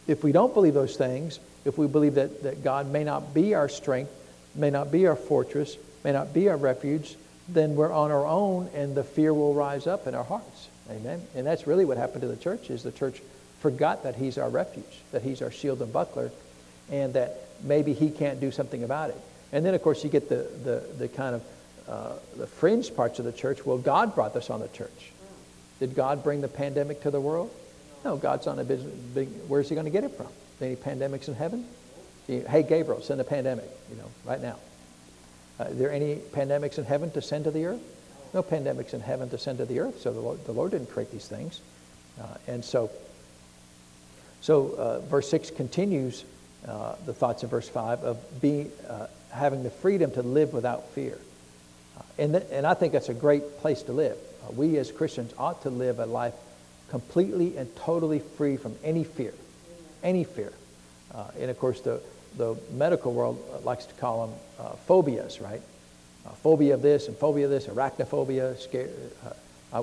If 0.06 0.22
we 0.22 0.32
don't 0.32 0.54
believe 0.54 0.74
those 0.74 0.96
things, 0.96 1.38
if 1.64 1.76
we 1.76 1.86
believe 1.86 2.14
that, 2.14 2.42
that 2.44 2.64
God 2.64 2.90
may 2.90 3.04
not 3.04 3.34
be 3.34 3.54
our 3.54 3.68
strength, 3.68 4.12
may 4.54 4.70
not 4.70 4.90
be 4.90 5.06
our 5.06 5.16
fortress, 5.16 5.76
may 6.04 6.12
not 6.12 6.32
be 6.32 6.48
our 6.48 6.56
refuge, 6.56 7.16
then 7.48 7.76
we're 7.76 7.92
on 7.92 8.11
our 8.11 8.26
own 8.26 8.68
and 8.74 8.94
the 8.94 9.04
fear 9.04 9.32
will 9.32 9.54
rise 9.54 9.87
up 9.87 10.06
in 10.06 10.14
our 10.14 10.24
hearts. 10.24 10.68
Amen. 10.90 11.22
And 11.34 11.46
that's 11.46 11.66
really 11.66 11.84
what 11.84 11.96
happened 11.96 12.22
to 12.22 12.28
the 12.28 12.37
church 12.37 12.70
is 12.70 12.82
the 12.82 12.92
church 12.92 13.20
forgot 13.61 14.04
that 14.04 14.14
he's 14.14 14.38
our 14.38 14.48
refuge, 14.48 14.84
that 15.12 15.22
he's 15.22 15.42
our 15.42 15.50
shield 15.50 15.82
and 15.82 15.92
buckler, 15.92 16.30
and 16.90 17.14
that 17.14 17.40
maybe 17.62 17.92
he 17.92 18.11
can't 18.11 18.40
do 18.40 18.50
something 18.50 18.84
about 18.84 19.11
it. 19.11 19.16
And 19.52 19.64
then, 19.64 19.74
of 19.74 19.82
course, 19.82 20.04
you 20.04 20.11
get 20.11 20.28
the, 20.28 20.48
the, 20.64 20.84
the 20.98 21.08
kind 21.08 21.34
of 21.34 21.44
uh, 21.88 22.12
the 22.37 22.46
fringe 22.46 22.94
parts 22.94 23.18
of 23.18 23.24
the 23.24 23.32
church. 23.32 23.64
Well, 23.64 23.78
God 23.78 24.14
brought 24.14 24.34
this 24.34 24.50
on 24.50 24.61
the 24.61 24.68
church. 24.68 25.12
Did 25.80 25.94
God 25.94 26.22
bring 26.22 26.40
the 26.40 26.48
pandemic 26.48 27.02
to 27.02 27.11
the 27.11 27.20
world? 27.20 27.50
No, 28.04 28.16
God's 28.16 28.46
on 28.46 28.58
a 28.58 28.64
business. 28.64 28.92
Big, 29.14 29.28
where's 29.48 29.68
he 29.68 29.74
going 29.74 29.87
to 29.87 29.90
get 29.90 30.04
it 30.04 30.11
from? 30.11 30.28
Any 30.61 30.76
pandemics 30.76 31.28
in 31.28 31.34
heaven? 31.34 31.64
Hey, 32.26 32.62
Gabriel, 32.62 33.00
send 33.00 33.20
a 33.20 33.24
pandemic, 33.24 33.64
you 33.90 33.96
know, 33.96 34.11
right 34.24 34.40
now. 34.40 34.58
Uh, 35.59 35.64
are 35.64 35.71
there 35.73 35.92
any 35.92 36.16
pandemics 36.16 36.79
in 36.79 36.85
heaven 36.85 37.11
to 37.12 37.23
send 37.23 37.44
to 37.44 37.51
the 37.51 37.66
earth? 37.66 37.81
No 38.35 38.42
pandemics 38.42 38.94
in 38.94 39.01
heaven 39.01 39.31
to 39.31 39.38
send 39.38 39.59
to 39.59 39.64
the 39.64 39.81
earth. 39.81 40.01
So 40.01 40.12
the 40.12 40.21
Lord, 40.21 40.44
the 40.44 40.53
Lord 40.53 40.73
didn't 40.73 40.90
create 40.90 41.11
these 41.11 41.27
things. 41.27 41.61
Uh, 42.21 42.27
and 42.47 42.64
so, 42.64 42.90
so 44.40 44.75
uh, 44.77 45.01
verse 45.01 45.29
6 45.31 45.51
continues 45.51 46.25
uh, 46.66 46.97
the 47.07 47.14
thoughts 47.14 47.42
in 47.42 47.49
verse 47.49 47.68
5 47.68 48.05
of 48.05 48.40
being, 48.40 48.71
uh, 48.88 49.07
having 49.31 49.62
the 49.62 49.71
freedom 49.71 50.11
to 50.12 50.23
live 50.23 50.53
without 50.53 50.88
fear. 50.90 51.18
Uh, 51.97 52.03
and, 52.18 52.33
th- 52.35 52.47
and 52.51 52.66
I 52.66 52.75
think 52.75 52.92
that's 52.92 53.09
a 53.09 53.14
great 53.14 53.59
place 53.59 53.83
to 53.83 53.92
live. 53.92 54.16
We 54.55 54.79
as 54.79 54.90
Christians 54.90 55.33
ought 55.38 55.62
to 55.62 55.71
live 55.71 55.99
a 55.99 56.07
life 56.07 56.35
completely 56.88 57.57
and 57.57 57.75
totally 57.77 58.18
free 58.18 58.57
from 58.57 58.75
any 58.83 59.05
fear, 59.05 59.35
any 60.03 60.25
fear. 60.25 60.53
And 61.38 61.51
of 61.51 61.59
course, 61.59 61.81
the, 61.81 62.01
the 62.36 62.56
medical 62.72 63.12
world 63.12 63.42
likes 63.64 63.86
to 63.86 63.94
call 63.94 64.26
them 64.26 64.36
uh, 64.58 64.70
phobias, 64.86 65.40
right? 65.40 65.62
phobia 66.42 66.74
of 66.74 66.82
this 66.82 67.08
and 67.08 67.16
phobia 67.16 67.46
of 67.46 67.50
this, 67.50 67.66
arachnophobia. 67.66 68.58
Scare, 68.58 68.88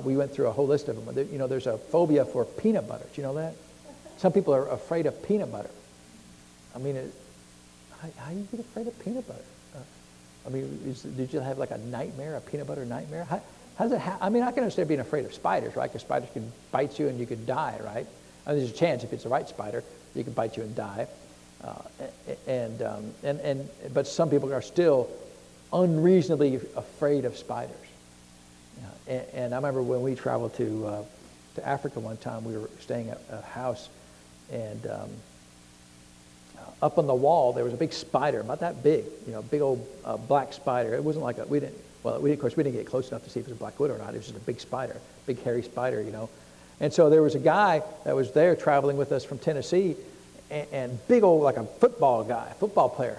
we 0.02 0.16
went 0.16 0.32
through 0.32 0.46
a 0.46 0.52
whole 0.52 0.66
list 0.66 0.88
of 0.88 1.04
them. 1.04 1.28
You 1.32 1.38
know, 1.38 1.46
there's 1.46 1.66
a 1.66 1.78
phobia 1.78 2.24
for 2.24 2.44
peanut 2.44 2.88
butter. 2.88 3.04
Do 3.04 3.20
you 3.20 3.26
know 3.26 3.34
that? 3.34 3.54
Some 4.18 4.32
people 4.32 4.54
are 4.54 4.68
afraid 4.68 5.06
of 5.06 5.22
peanut 5.22 5.52
butter. 5.52 5.70
I 6.74 6.78
mean, 6.78 6.96
it, 6.96 7.12
how, 8.00 8.08
how 8.18 8.30
do 8.30 8.36
you 8.36 8.48
get 8.50 8.60
afraid 8.60 8.86
of 8.86 8.98
peanut 9.04 9.26
butter? 9.26 9.40
Uh, 9.74 9.80
I 10.46 10.50
mean, 10.50 10.80
is, 10.86 11.02
did 11.02 11.32
you 11.32 11.40
have 11.40 11.58
like 11.58 11.70
a 11.70 11.78
nightmare, 11.78 12.36
a 12.36 12.40
peanut 12.40 12.66
butter 12.66 12.84
nightmare? 12.84 13.24
How, 13.24 13.40
how 13.76 13.84
does 13.84 13.92
it 13.92 14.00
ha- 14.00 14.18
I 14.20 14.28
mean, 14.28 14.42
I 14.42 14.50
can 14.52 14.62
understand 14.62 14.88
being 14.88 15.00
afraid 15.00 15.24
of 15.24 15.34
spiders, 15.34 15.76
right? 15.76 15.90
Because 15.90 16.02
spiders 16.02 16.28
can 16.32 16.50
bite 16.70 16.98
you 16.98 17.08
and 17.08 17.18
you 17.18 17.26
could 17.26 17.46
die, 17.46 17.78
right? 17.84 18.06
I 18.46 18.50
mean, 18.50 18.58
there's 18.60 18.70
a 18.70 18.74
chance 18.74 19.04
if 19.04 19.12
it's 19.12 19.24
the 19.24 19.28
right 19.28 19.48
spider, 19.48 19.82
you 20.14 20.24
can 20.24 20.32
bite 20.32 20.56
you 20.56 20.62
and 20.62 20.74
die. 20.74 21.08
Uh, 21.64 21.74
and, 22.46 22.82
um, 22.82 23.14
and, 23.22 23.40
and, 23.40 23.68
but 23.94 24.06
some 24.06 24.30
people 24.30 24.52
are 24.52 24.62
still 24.62 25.08
unreasonably 25.72 26.56
afraid 26.76 27.24
of 27.24 27.36
spiders. 27.36 27.74
and, 29.08 29.24
and, 29.32 29.54
I 29.54 29.56
remember 29.56 29.82
when 29.82 30.02
we 30.02 30.14
traveled 30.14 30.54
to, 30.56 30.86
uh, 30.86 31.02
to 31.56 31.66
Africa 31.66 31.98
one 32.00 32.18
time, 32.18 32.44
we 32.44 32.56
were 32.56 32.70
staying 32.80 33.10
at 33.10 33.20
a 33.30 33.40
house, 33.40 33.88
and 34.52 34.86
um, 34.86 35.10
up 36.82 36.98
on 36.98 37.06
the 37.06 37.14
wall, 37.14 37.52
there 37.52 37.64
was 37.64 37.72
a 37.72 37.76
big 37.76 37.92
spider, 37.92 38.40
about 38.40 38.60
that 38.60 38.82
big, 38.82 39.04
you 39.26 39.32
know, 39.32 39.42
big 39.42 39.62
old 39.62 39.86
uh, 40.04 40.16
black 40.16 40.52
spider. 40.52 40.94
It 40.94 41.02
wasn't 41.02 41.24
like 41.24 41.38
a, 41.38 41.46
we 41.46 41.60
didn't, 41.60 41.76
well, 42.02 42.20
we, 42.20 42.32
of 42.32 42.38
course, 42.38 42.56
we 42.56 42.62
didn't 42.62 42.76
get 42.76 42.86
close 42.86 43.08
enough 43.10 43.24
to 43.24 43.30
see 43.30 43.40
if 43.40 43.46
it 43.46 43.50
was 43.50 43.56
a 43.56 43.60
black 43.60 43.80
widow 43.80 43.94
or 43.94 43.98
not. 43.98 44.14
It 44.14 44.18
was 44.18 44.26
just 44.26 44.36
a 44.36 44.40
big 44.40 44.60
spider, 44.60 45.00
big 45.26 45.42
hairy 45.42 45.62
spider, 45.62 46.02
you 46.02 46.12
know. 46.12 46.28
And 46.78 46.92
so 46.92 47.08
there 47.08 47.22
was 47.22 47.34
a 47.34 47.40
guy 47.40 47.82
that 48.04 48.14
was 48.14 48.32
there 48.32 48.54
traveling 48.54 48.98
with 48.98 49.10
us 49.10 49.24
from 49.24 49.38
Tennessee, 49.38 49.96
and, 50.50 50.66
and 50.72 51.08
big 51.08 51.22
old, 51.22 51.42
like 51.42 51.56
a 51.56 51.64
football 51.64 52.24
guy, 52.24 52.52
football 52.58 52.88
player. 52.88 53.18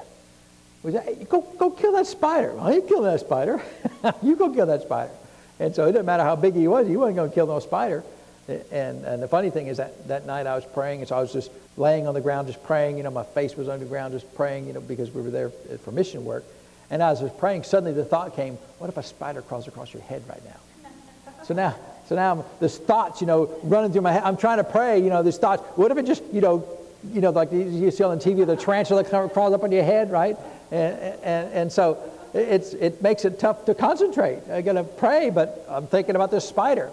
We 0.83 0.91
said, 0.91 1.03
hey, 1.03 1.25
go, 1.25 1.41
go 1.41 1.71
kill 1.71 1.93
that 1.93 2.07
spider. 2.07 2.53
Well, 2.53 2.67
I 2.67 2.73
ain't 2.73 2.87
killing 2.87 3.11
that 3.11 3.19
spider. 3.19 3.61
you 4.23 4.35
go 4.35 4.53
kill 4.53 4.67
that 4.67 4.83
spider. 4.83 5.11
And 5.59 5.73
so 5.75 5.85
it 5.85 5.91
didn't 5.91 6.05
matter 6.05 6.23
how 6.23 6.35
big 6.35 6.53
he 6.53 6.67
was, 6.67 6.87
he 6.87 6.95
wasn't 6.97 7.17
going 7.17 7.29
to 7.29 7.35
kill 7.35 7.47
no 7.47 7.59
spider. 7.59 8.03
And, 8.47 9.03
and 9.03 9.21
the 9.21 9.27
funny 9.27 9.49
thing 9.49 9.67
is 9.67 9.77
that 9.77 10.07
that 10.07 10.25
night 10.25 10.47
I 10.47 10.55
was 10.55 10.65
praying, 10.65 11.01
and 11.01 11.09
so 11.09 11.17
I 11.17 11.21
was 11.21 11.33
just 11.33 11.51
laying 11.75 12.07
on 12.07 12.13
the 12.13 12.21
ground, 12.21 12.47
just 12.47 12.63
praying. 12.63 12.97
You 12.97 13.03
know, 13.03 13.11
my 13.11 13.23
face 13.23 13.57
was 13.57 13.67
on 13.67 13.79
the 13.79 13.85
ground, 13.85 14.13
just 14.13 14.33
praying, 14.35 14.67
you 14.67 14.73
know, 14.73 14.79
because 14.79 15.11
we 15.11 15.21
were 15.21 15.31
there 15.31 15.49
for 15.83 15.91
mission 15.91 16.23
work. 16.23 16.45
And 16.89 17.01
as 17.01 17.19
I 17.19 17.23
was 17.23 17.33
praying, 17.33 17.63
suddenly 17.63 17.91
the 17.91 18.05
thought 18.05 18.35
came, 18.35 18.55
what 18.77 18.89
if 18.89 18.95
a 18.95 19.03
spider 19.03 19.41
crawls 19.41 19.67
across 19.67 19.93
your 19.93 20.03
head 20.03 20.23
right 20.29 20.41
now? 20.45 20.91
so 21.43 21.53
now, 21.53 21.75
so 22.07 22.15
now 22.15 22.45
this 22.61 22.77
thoughts, 22.77 23.19
you 23.19 23.27
know, 23.27 23.59
running 23.63 23.91
through 23.91 24.03
my 24.03 24.13
head. 24.13 24.23
I'm 24.23 24.37
trying 24.37 24.57
to 24.59 24.63
pray, 24.63 24.99
you 24.99 25.09
know, 25.09 25.23
this 25.23 25.37
thoughts. 25.37 25.61
What 25.75 25.91
if 25.91 25.97
it 25.97 26.05
just, 26.05 26.23
you 26.31 26.39
know, 26.39 26.65
you 27.13 27.21
know, 27.21 27.31
like 27.31 27.51
you 27.51 27.91
see 27.91 28.03
on 28.03 28.17
the 28.17 28.23
TV, 28.23 28.45
the 28.45 28.55
tarantula 28.55 29.03
crawls 29.03 29.53
up 29.53 29.63
on 29.63 29.71
your 29.71 29.83
head, 29.83 30.11
right? 30.11 30.37
And, 30.71 30.99
and, 31.23 31.53
and 31.53 31.71
so 31.71 31.97
it's, 32.33 32.73
it 32.73 33.01
makes 33.01 33.25
it 33.25 33.39
tough 33.39 33.65
to 33.65 33.75
concentrate. 33.75 34.39
I 34.49 34.61
got 34.61 34.73
to 34.73 34.83
pray, 34.83 35.29
but 35.29 35.65
I'm 35.69 35.87
thinking 35.87 36.15
about 36.15 36.31
this 36.31 36.47
spider. 36.47 36.91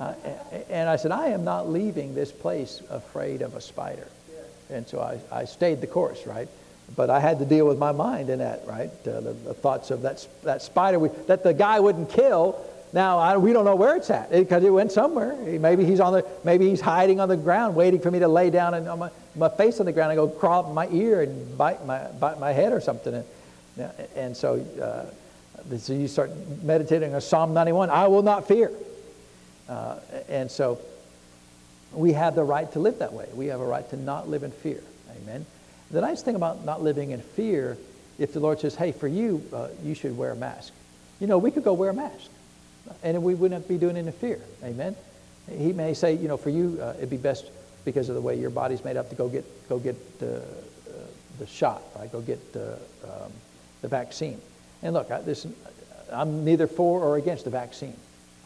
Uh, 0.00 0.14
and 0.68 0.88
I 0.88 0.96
said, 0.96 1.12
I 1.12 1.28
am 1.28 1.44
not 1.44 1.68
leaving 1.68 2.14
this 2.14 2.32
place 2.32 2.82
afraid 2.90 3.42
of 3.42 3.54
a 3.54 3.60
spider. 3.60 4.08
And 4.70 4.86
so 4.88 5.00
I, 5.00 5.20
I 5.30 5.44
stayed 5.44 5.80
the 5.80 5.86
course, 5.86 6.26
right? 6.26 6.48
But 6.96 7.10
I 7.10 7.20
had 7.20 7.38
to 7.38 7.44
deal 7.44 7.66
with 7.66 7.78
my 7.78 7.92
mind 7.92 8.28
in 8.28 8.40
that, 8.40 8.66
right? 8.66 8.90
Uh, 9.06 9.20
the, 9.20 9.32
the, 9.32 9.54
thoughts 9.54 9.90
of 9.90 10.02
that, 10.02 10.26
that 10.42 10.62
spider 10.62 10.98
we, 10.98 11.08
that 11.26 11.42
the 11.42 11.54
guy 11.54 11.80
wouldn't 11.80 12.10
kill. 12.10 12.60
Now 12.92 13.18
I, 13.18 13.36
we 13.36 13.52
don't 13.52 13.64
know 13.64 13.76
where 13.76 13.96
it's 13.96 14.10
at 14.10 14.30
because 14.30 14.62
it, 14.62 14.66
it, 14.66 14.70
went 14.70 14.92
somewhere. 14.92 15.34
Maybe 15.36 15.84
he's 15.84 16.00
on 16.00 16.12
the 16.12 16.26
maybe 16.44 16.68
he's 16.68 16.80
hiding 16.80 17.20
on 17.20 17.28
the 17.28 17.36
ground, 17.36 17.74
waiting 17.74 18.00
for 18.00 18.10
me 18.10 18.18
to 18.18 18.28
lay 18.28 18.50
down 18.50 18.74
and 18.74 18.86
my, 19.36 19.48
face 19.48 19.80
on 19.80 19.86
the 19.86 19.92
ground 19.92 20.12
and 20.12 20.18
go 20.18 20.28
crawl 20.28 20.66
up 20.66 20.72
my 20.72 20.88
ear 20.88 21.22
and 21.22 21.56
bite 21.58 21.84
my 21.86 22.04
bite 22.20 22.38
my 22.38 22.52
head 22.52 22.72
or 22.72 22.80
something. 22.80 23.14
And, 23.76 23.92
and 24.14 24.36
so, 24.36 24.64
uh, 24.80 25.76
so 25.78 25.92
you 25.92 26.08
start 26.08 26.30
meditating 26.62 27.14
on 27.14 27.20
Psalm 27.20 27.54
91. 27.54 27.90
I 27.90 28.06
will 28.08 28.22
not 28.22 28.46
fear. 28.46 28.70
Uh, 29.68 29.98
and 30.28 30.50
so 30.50 30.78
we 31.92 32.12
have 32.12 32.34
the 32.34 32.44
right 32.44 32.70
to 32.72 32.78
live 32.78 32.98
that 32.98 33.12
way. 33.12 33.28
We 33.34 33.46
have 33.46 33.60
a 33.60 33.66
right 33.66 33.88
to 33.90 33.96
not 33.96 34.28
live 34.28 34.42
in 34.42 34.50
fear. 34.50 34.82
Amen. 35.22 35.46
The 35.90 36.00
nice 36.00 36.22
thing 36.22 36.34
about 36.34 36.64
not 36.64 36.82
living 36.82 37.10
in 37.10 37.20
fear, 37.20 37.78
if 38.18 38.32
the 38.32 38.40
Lord 38.40 38.60
says, 38.60 38.74
hey, 38.74 38.92
for 38.92 39.08
you, 39.08 39.42
uh, 39.52 39.68
you 39.82 39.94
should 39.94 40.16
wear 40.16 40.32
a 40.32 40.36
mask. 40.36 40.72
You 41.20 41.26
know, 41.26 41.38
we 41.38 41.50
could 41.50 41.64
go 41.64 41.72
wear 41.72 41.90
a 41.90 41.94
mask 41.94 42.30
and 43.02 43.22
we 43.22 43.34
wouldn't 43.34 43.68
be 43.68 43.78
doing 43.78 43.96
it 43.96 44.06
in 44.06 44.12
fear. 44.12 44.40
Amen. 44.62 44.96
He 45.50 45.72
may 45.72 45.94
say, 45.94 46.14
you 46.14 46.28
know, 46.28 46.36
for 46.36 46.50
you, 46.50 46.78
uh, 46.80 46.94
it'd 46.96 47.10
be 47.10 47.16
best 47.16 47.50
because 47.84 48.08
of 48.08 48.14
the 48.14 48.20
way 48.20 48.38
your 48.38 48.50
body's 48.50 48.84
made 48.84 48.96
up 48.96 49.10
to 49.10 49.14
go 49.14 49.28
get, 49.28 49.44
go 49.68 49.78
get 49.78 50.18
the, 50.18 50.38
uh, 50.38 50.42
the 51.38 51.46
shot, 51.46 51.82
right? 51.96 52.10
Go 52.10 52.20
get 52.20 52.52
the, 52.52 52.74
um, 53.04 53.32
the 53.82 53.88
vaccine. 53.88 54.40
And 54.82 54.94
look, 54.94 55.10
I, 55.10 55.20
this, 55.20 55.46
I'm 56.12 56.44
neither 56.44 56.66
for 56.66 57.00
or 57.00 57.16
against 57.16 57.44
the 57.44 57.50
vaccine. 57.50 57.96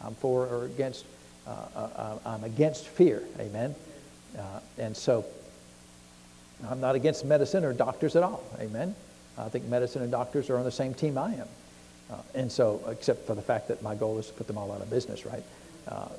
I'm 0.03 0.15
for 0.15 0.45
or 0.47 0.65
against, 0.65 1.05
uh, 1.47 1.51
uh, 1.75 1.79
uh, 1.79 2.17
I'm 2.25 2.43
against 2.43 2.87
fear, 2.87 3.23
amen? 3.39 3.75
Uh, 4.37 4.59
and 4.77 4.95
so 4.95 5.25
I'm 6.69 6.81
not 6.81 6.95
against 6.95 7.25
medicine 7.25 7.63
or 7.63 7.73
doctors 7.73 8.15
at 8.15 8.23
all. 8.23 8.43
Amen. 8.59 8.95
I 9.37 9.49
think 9.49 9.65
medicine 9.65 10.01
and 10.01 10.11
doctors 10.11 10.49
are 10.49 10.57
on 10.57 10.65
the 10.65 10.71
same 10.71 10.93
team 10.93 11.17
I 11.17 11.33
am. 11.33 11.47
Uh, 12.11 12.15
and 12.35 12.51
so, 12.51 12.81
except 12.89 13.25
for 13.25 13.35
the 13.35 13.41
fact 13.41 13.67
that 13.69 13.81
my 13.81 13.95
goal 13.95 14.17
is 14.17 14.27
to 14.27 14.33
put 14.33 14.47
them 14.47 14.57
all 14.57 14.71
out 14.71 14.81
of 14.81 14.89
business, 14.89 15.25
right? 15.25 15.43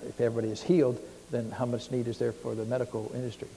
If 0.08 0.20
everybody 0.20 0.48
is 0.50 0.60
healed, 0.60 0.98
then 1.30 1.50
how 1.50 1.66
much 1.66 1.90
need 1.90 2.08
is 2.08 2.18
there 2.18 2.32
for 2.32 2.54
the 2.54 2.64
medical 2.64 3.10
industry? 3.14 3.48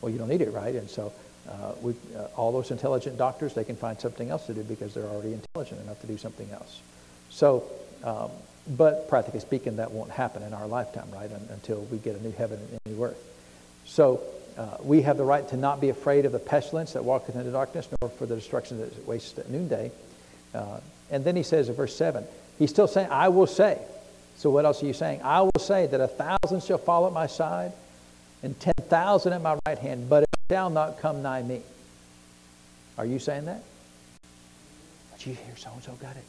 Well, 0.00 0.10
you 0.10 0.18
don't 0.18 0.28
need 0.28 0.42
it, 0.42 0.52
right? 0.52 0.74
And 0.74 0.88
so, 0.88 1.12
uh, 1.48 1.72
we, 1.80 1.94
uh, 2.16 2.24
all 2.36 2.52
those 2.52 2.70
intelligent 2.70 3.18
doctors, 3.18 3.54
they 3.54 3.64
can 3.64 3.76
find 3.76 4.00
something 4.00 4.30
else 4.30 4.46
to 4.46 4.54
do 4.54 4.62
because 4.62 4.94
they're 4.94 5.04
already 5.04 5.32
intelligent 5.32 5.80
enough 5.80 6.00
to 6.00 6.06
do 6.06 6.18
something 6.18 6.50
else. 6.50 6.80
So, 7.30 7.64
um, 8.04 8.30
but 8.76 9.08
practically 9.08 9.40
speaking, 9.40 9.76
that 9.76 9.92
won't 9.92 10.10
happen 10.10 10.42
in 10.42 10.52
our 10.52 10.66
lifetime, 10.66 11.08
right? 11.12 11.30
until 11.50 11.82
we 11.82 11.98
get 11.98 12.16
a 12.16 12.22
new 12.22 12.32
heaven 12.32 12.58
and 12.58 12.80
a 12.84 12.88
new 12.88 13.04
earth. 13.04 13.22
So, 13.84 14.20
uh, 14.58 14.78
we 14.82 15.02
have 15.02 15.18
the 15.18 15.24
right 15.24 15.46
to 15.50 15.56
not 15.56 15.80
be 15.80 15.90
afraid 15.90 16.24
of 16.24 16.32
the 16.32 16.38
pestilence 16.38 16.94
that 16.94 17.04
walketh 17.04 17.36
in 17.36 17.44
the 17.44 17.52
darkness, 17.52 17.88
nor 18.00 18.10
for 18.10 18.26
the 18.26 18.34
destruction 18.34 18.78
that 18.80 19.06
wastes 19.06 19.38
at 19.38 19.50
noonday. 19.50 19.92
Uh, 20.54 20.80
and 21.10 21.24
then 21.24 21.36
he 21.36 21.42
says 21.42 21.68
in 21.68 21.74
verse 21.74 21.94
7, 21.94 22.24
he's 22.58 22.70
still 22.70 22.88
saying, 22.88 23.08
I 23.10 23.28
will 23.28 23.46
say. 23.46 23.78
So 24.36 24.50
what 24.50 24.64
else 24.64 24.82
are 24.82 24.86
you 24.86 24.92
saying? 24.92 25.22
I 25.22 25.42
will 25.42 25.50
say 25.58 25.86
that 25.86 26.00
a 26.00 26.08
thousand 26.08 26.62
shall 26.62 26.78
fall 26.78 27.06
at 27.06 27.12
my 27.12 27.26
side 27.26 27.72
and 28.42 28.58
10,000 28.60 29.32
at 29.32 29.42
my 29.42 29.58
right 29.66 29.78
hand, 29.78 30.08
but 30.08 30.24
it 30.24 30.28
shall 30.50 30.70
not 30.70 31.00
come 31.00 31.22
nigh 31.22 31.42
me. 31.42 31.62
Are 32.98 33.06
you 33.06 33.18
saying 33.18 33.46
that? 33.46 33.62
But 35.10 35.26
you 35.26 35.32
hear 35.32 35.56
so 35.56 35.70
and 35.74 35.82
so 35.82 35.92
got 35.92 36.16
it. 36.16 36.24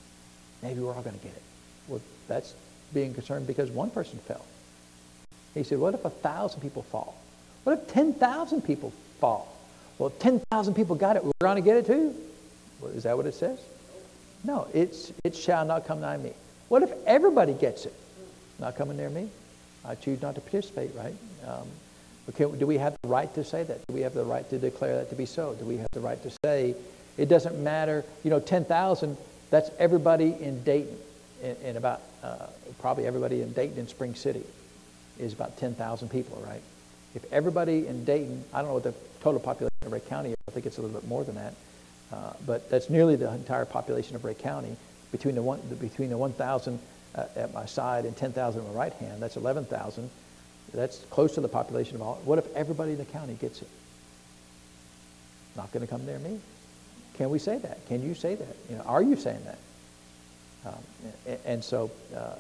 Maybe 0.64 0.80
we're 0.80 0.94
all 0.94 1.02
going 1.02 1.18
to 1.18 1.24
get 1.24 1.36
it. 1.36 1.42
Well, 1.88 2.02
that's 2.28 2.54
being 2.94 3.14
concerned 3.14 3.46
because 3.46 3.70
one 3.72 3.90
person 3.90 4.20
fell. 4.20 4.46
He 5.54 5.64
said, 5.64 5.80
What 5.80 5.94
if 5.94 6.06
a 6.06 6.10
thousand 6.10 6.62
people 6.62 6.84
fall? 6.84 7.18
What 7.64 7.80
if 7.80 7.88
10,000 7.90 8.62
people 8.62 8.94
fall? 9.20 9.54
Well, 9.98 10.12
10,000 10.12 10.74
people 10.74 10.96
got 10.96 11.16
it. 11.16 11.24
We're 11.24 11.32
going 11.42 11.56
to 11.56 11.62
get 11.62 11.78
it 11.78 11.86
too. 11.86 12.16
Well, 12.80 12.92
is 12.92 13.04
that 13.04 13.18
what 13.18 13.26
it 13.26 13.34
says? 13.34 13.60
No, 14.44 14.68
it's, 14.74 15.12
it 15.24 15.36
shall 15.36 15.66
not 15.66 15.86
come 15.86 16.00
nigh 16.00 16.18
me. 16.18 16.34
What 16.70 16.84
if 16.84 16.92
everybody 17.06 17.54
gets 17.54 17.86
it? 17.86 17.94
Not 18.60 18.76
coming 18.76 18.98
near 18.98 19.10
me. 19.10 19.30
I 19.86 19.96
choose 19.96 20.22
not 20.22 20.36
to 20.36 20.42
participate, 20.42 20.92
right? 20.96 21.14
Um, 21.48 21.68
do 22.38 22.68
we 22.68 22.78
have 22.78 22.98
the 23.02 23.08
right 23.08 23.34
to 23.36 23.44
say 23.44 23.64
that? 23.64 23.88
Do 23.88 23.94
we 23.94 24.02
have 24.02 24.14
the 24.14 24.26
right 24.26 24.48
to 24.50 24.58
declare 24.58 24.98
that 24.98 25.10
to 25.12 25.16
be 25.16 25.26
so? 25.26 25.54
Do 25.54 25.66
we 25.66 25.78
have 25.78 25.90
the 25.92 26.02
right 26.02 26.22
to 26.24 26.32
say 26.44 26.76
it 27.18 27.30
doesn't 27.30 27.58
matter? 27.64 28.04
You 28.24 28.30
know, 28.30 28.42
10,000, 28.42 29.18
that's 29.50 29.70
everybody 29.80 30.36
in 30.42 30.62
Dayton, 30.64 30.98
and, 31.42 31.78
about 31.78 32.02
uh, 32.22 32.48
probably 32.80 33.08
everybody 33.08 33.42
in 33.42 33.54
Dayton 33.54 33.80
and 33.80 33.88
Spring 33.88 34.14
City 34.14 34.44
is 35.18 35.32
about 35.32 35.58
10,000 35.58 36.10
people, 36.10 36.44
right? 36.46 36.62
If 37.16 37.32
everybody 37.32 37.88
in 37.88 38.04
Dayton, 38.04 38.44
I 38.54 38.60
don't 38.60 38.68
know 38.68 38.74
what 38.74 38.84
the 38.84 38.94
total 39.22 39.40
population 39.40 39.78
of 39.86 39.92
Rhea 39.92 40.02
County 40.02 40.32
is, 40.32 40.36
I 40.50 40.52
think 40.52 40.66
it's 40.66 40.80
a 40.80 40.82
little 40.82 41.00
bit 41.00 41.08
more 41.08 41.24
than 41.24 41.36
that, 41.36 41.54
uh, 42.12 42.34
but 42.46 42.70
that's 42.70 42.90
nearly 42.90 43.16
the 43.16 43.32
entire 43.32 43.66
population 43.66 44.18
of 44.18 44.26
Rhea 44.26 44.36
County. 44.36 44.76
Between 45.12 45.36
the, 45.36 45.42
one, 45.42 45.62
between 45.80 46.10
the 46.10 46.18
1,000 46.18 46.80
uh, 47.16 47.26
at 47.36 47.54
my 47.54 47.66
side 47.66 48.06
and 48.06 48.16
10,000 48.16 48.62
at 48.62 48.68
my 48.68 48.74
right 48.74 48.94
hand, 48.94 49.22
that's 49.22 49.38
11,000. 49.38 50.10
That's 50.74 50.98
close 51.10 51.36
to 51.36 51.42
the 51.42 51.48
population 51.48 51.96
of 51.96 52.02
all. 52.02 52.22
What 52.26 52.40
if 52.40 52.56
everybody 52.56 52.92
in 52.92 52.98
the 52.98 53.06
county 53.06 53.36
gets 53.36 53.62
it? 53.62 53.70
Not 55.56 55.72
going 55.72 55.86
to 55.86 55.90
come 55.90 56.06
near 56.06 56.20
me. 56.20 56.40
Can 57.16 57.30
we 57.30 57.40
say 57.40 57.58
that? 57.58 57.86
Can 57.88 58.04
you 58.04 58.14
say 58.14 58.36
that? 58.36 58.56
You 58.70 58.76
know, 58.76 58.84
are 58.84 59.02
you 59.02 59.16
saying 59.16 59.44
that? 59.46 59.58
Um, 60.66 60.76
and, 61.26 61.40
and, 61.46 61.64
so, 61.64 61.90
uh, 62.16 62.36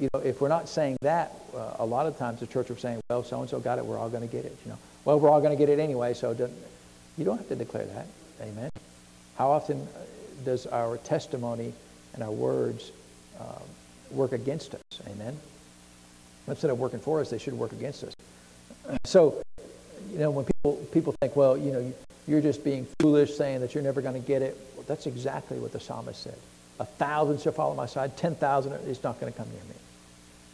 you 0.00 0.08
know, 0.12 0.20
if 0.20 0.40
we're 0.40 0.48
not 0.48 0.68
saying 0.68 0.96
that, 1.02 1.32
uh, 1.54 1.76
a 1.78 1.86
lot 1.86 2.06
of 2.06 2.16
times 2.16 2.40
the 2.40 2.46
church 2.46 2.70
are 2.70 2.78
saying, 2.78 3.00
well, 3.08 3.22
so 3.22 3.40
and 3.40 3.50
so 3.50 3.60
got 3.60 3.78
it, 3.78 3.84
we're 3.84 3.98
all 3.98 4.08
going 4.08 4.26
to 4.26 4.32
get 4.32 4.44
it. 4.44 4.56
You 4.64 4.72
know, 4.72 4.78
well, 5.04 5.20
we're 5.20 5.30
all 5.30 5.40
going 5.40 5.56
to 5.56 5.58
get 5.58 5.68
it 5.68 5.78
anyway, 5.78 6.14
so 6.14 6.34
don't, 6.34 6.52
you 7.16 7.24
don't 7.24 7.38
have 7.38 7.48
to 7.48 7.56
declare 7.56 7.84
that. 7.84 8.06
Amen. 8.40 8.70
How 9.36 9.50
often 9.50 9.80
uh, 9.80 10.00
does 10.44 10.66
our 10.66 10.96
testimony 10.98 11.72
and 12.16 12.24
our 12.24 12.32
words 12.32 12.90
uh, 13.38 13.60
work 14.10 14.32
against 14.32 14.74
us? 14.74 14.82
Amen. 15.06 15.38
Instead 16.48 16.70
of 16.70 16.78
working 16.78 16.98
for 16.98 17.20
us, 17.20 17.30
they 17.30 17.38
should 17.38 17.54
work 17.54 17.72
against 17.72 18.04
us. 18.04 18.14
So, 19.04 19.42
you 20.12 20.18
know, 20.18 20.30
when 20.30 20.44
people 20.44 20.74
people 20.92 21.14
think, 21.20 21.34
well, 21.36 21.56
you 21.56 21.72
know, 21.72 21.92
you're 22.28 22.40
just 22.40 22.64
being 22.64 22.86
foolish, 23.00 23.34
saying 23.36 23.60
that 23.60 23.74
you're 23.74 23.82
never 23.82 24.00
going 24.00 24.20
to 24.20 24.26
get 24.26 24.42
it. 24.42 24.56
Well, 24.74 24.84
that's 24.86 25.06
exactly 25.06 25.58
what 25.58 25.72
the 25.72 25.80
psalmist 25.80 26.22
said. 26.22 26.36
A 26.78 26.84
thousand 26.84 27.40
shall 27.40 27.52
fall 27.52 27.70
at 27.70 27.76
my 27.76 27.86
side, 27.86 28.16
ten 28.16 28.34
thousand 28.34 28.72
is 28.88 29.02
not 29.02 29.20
going 29.20 29.32
to 29.32 29.36
come 29.36 29.48
near 29.48 29.62
me. 29.64 29.76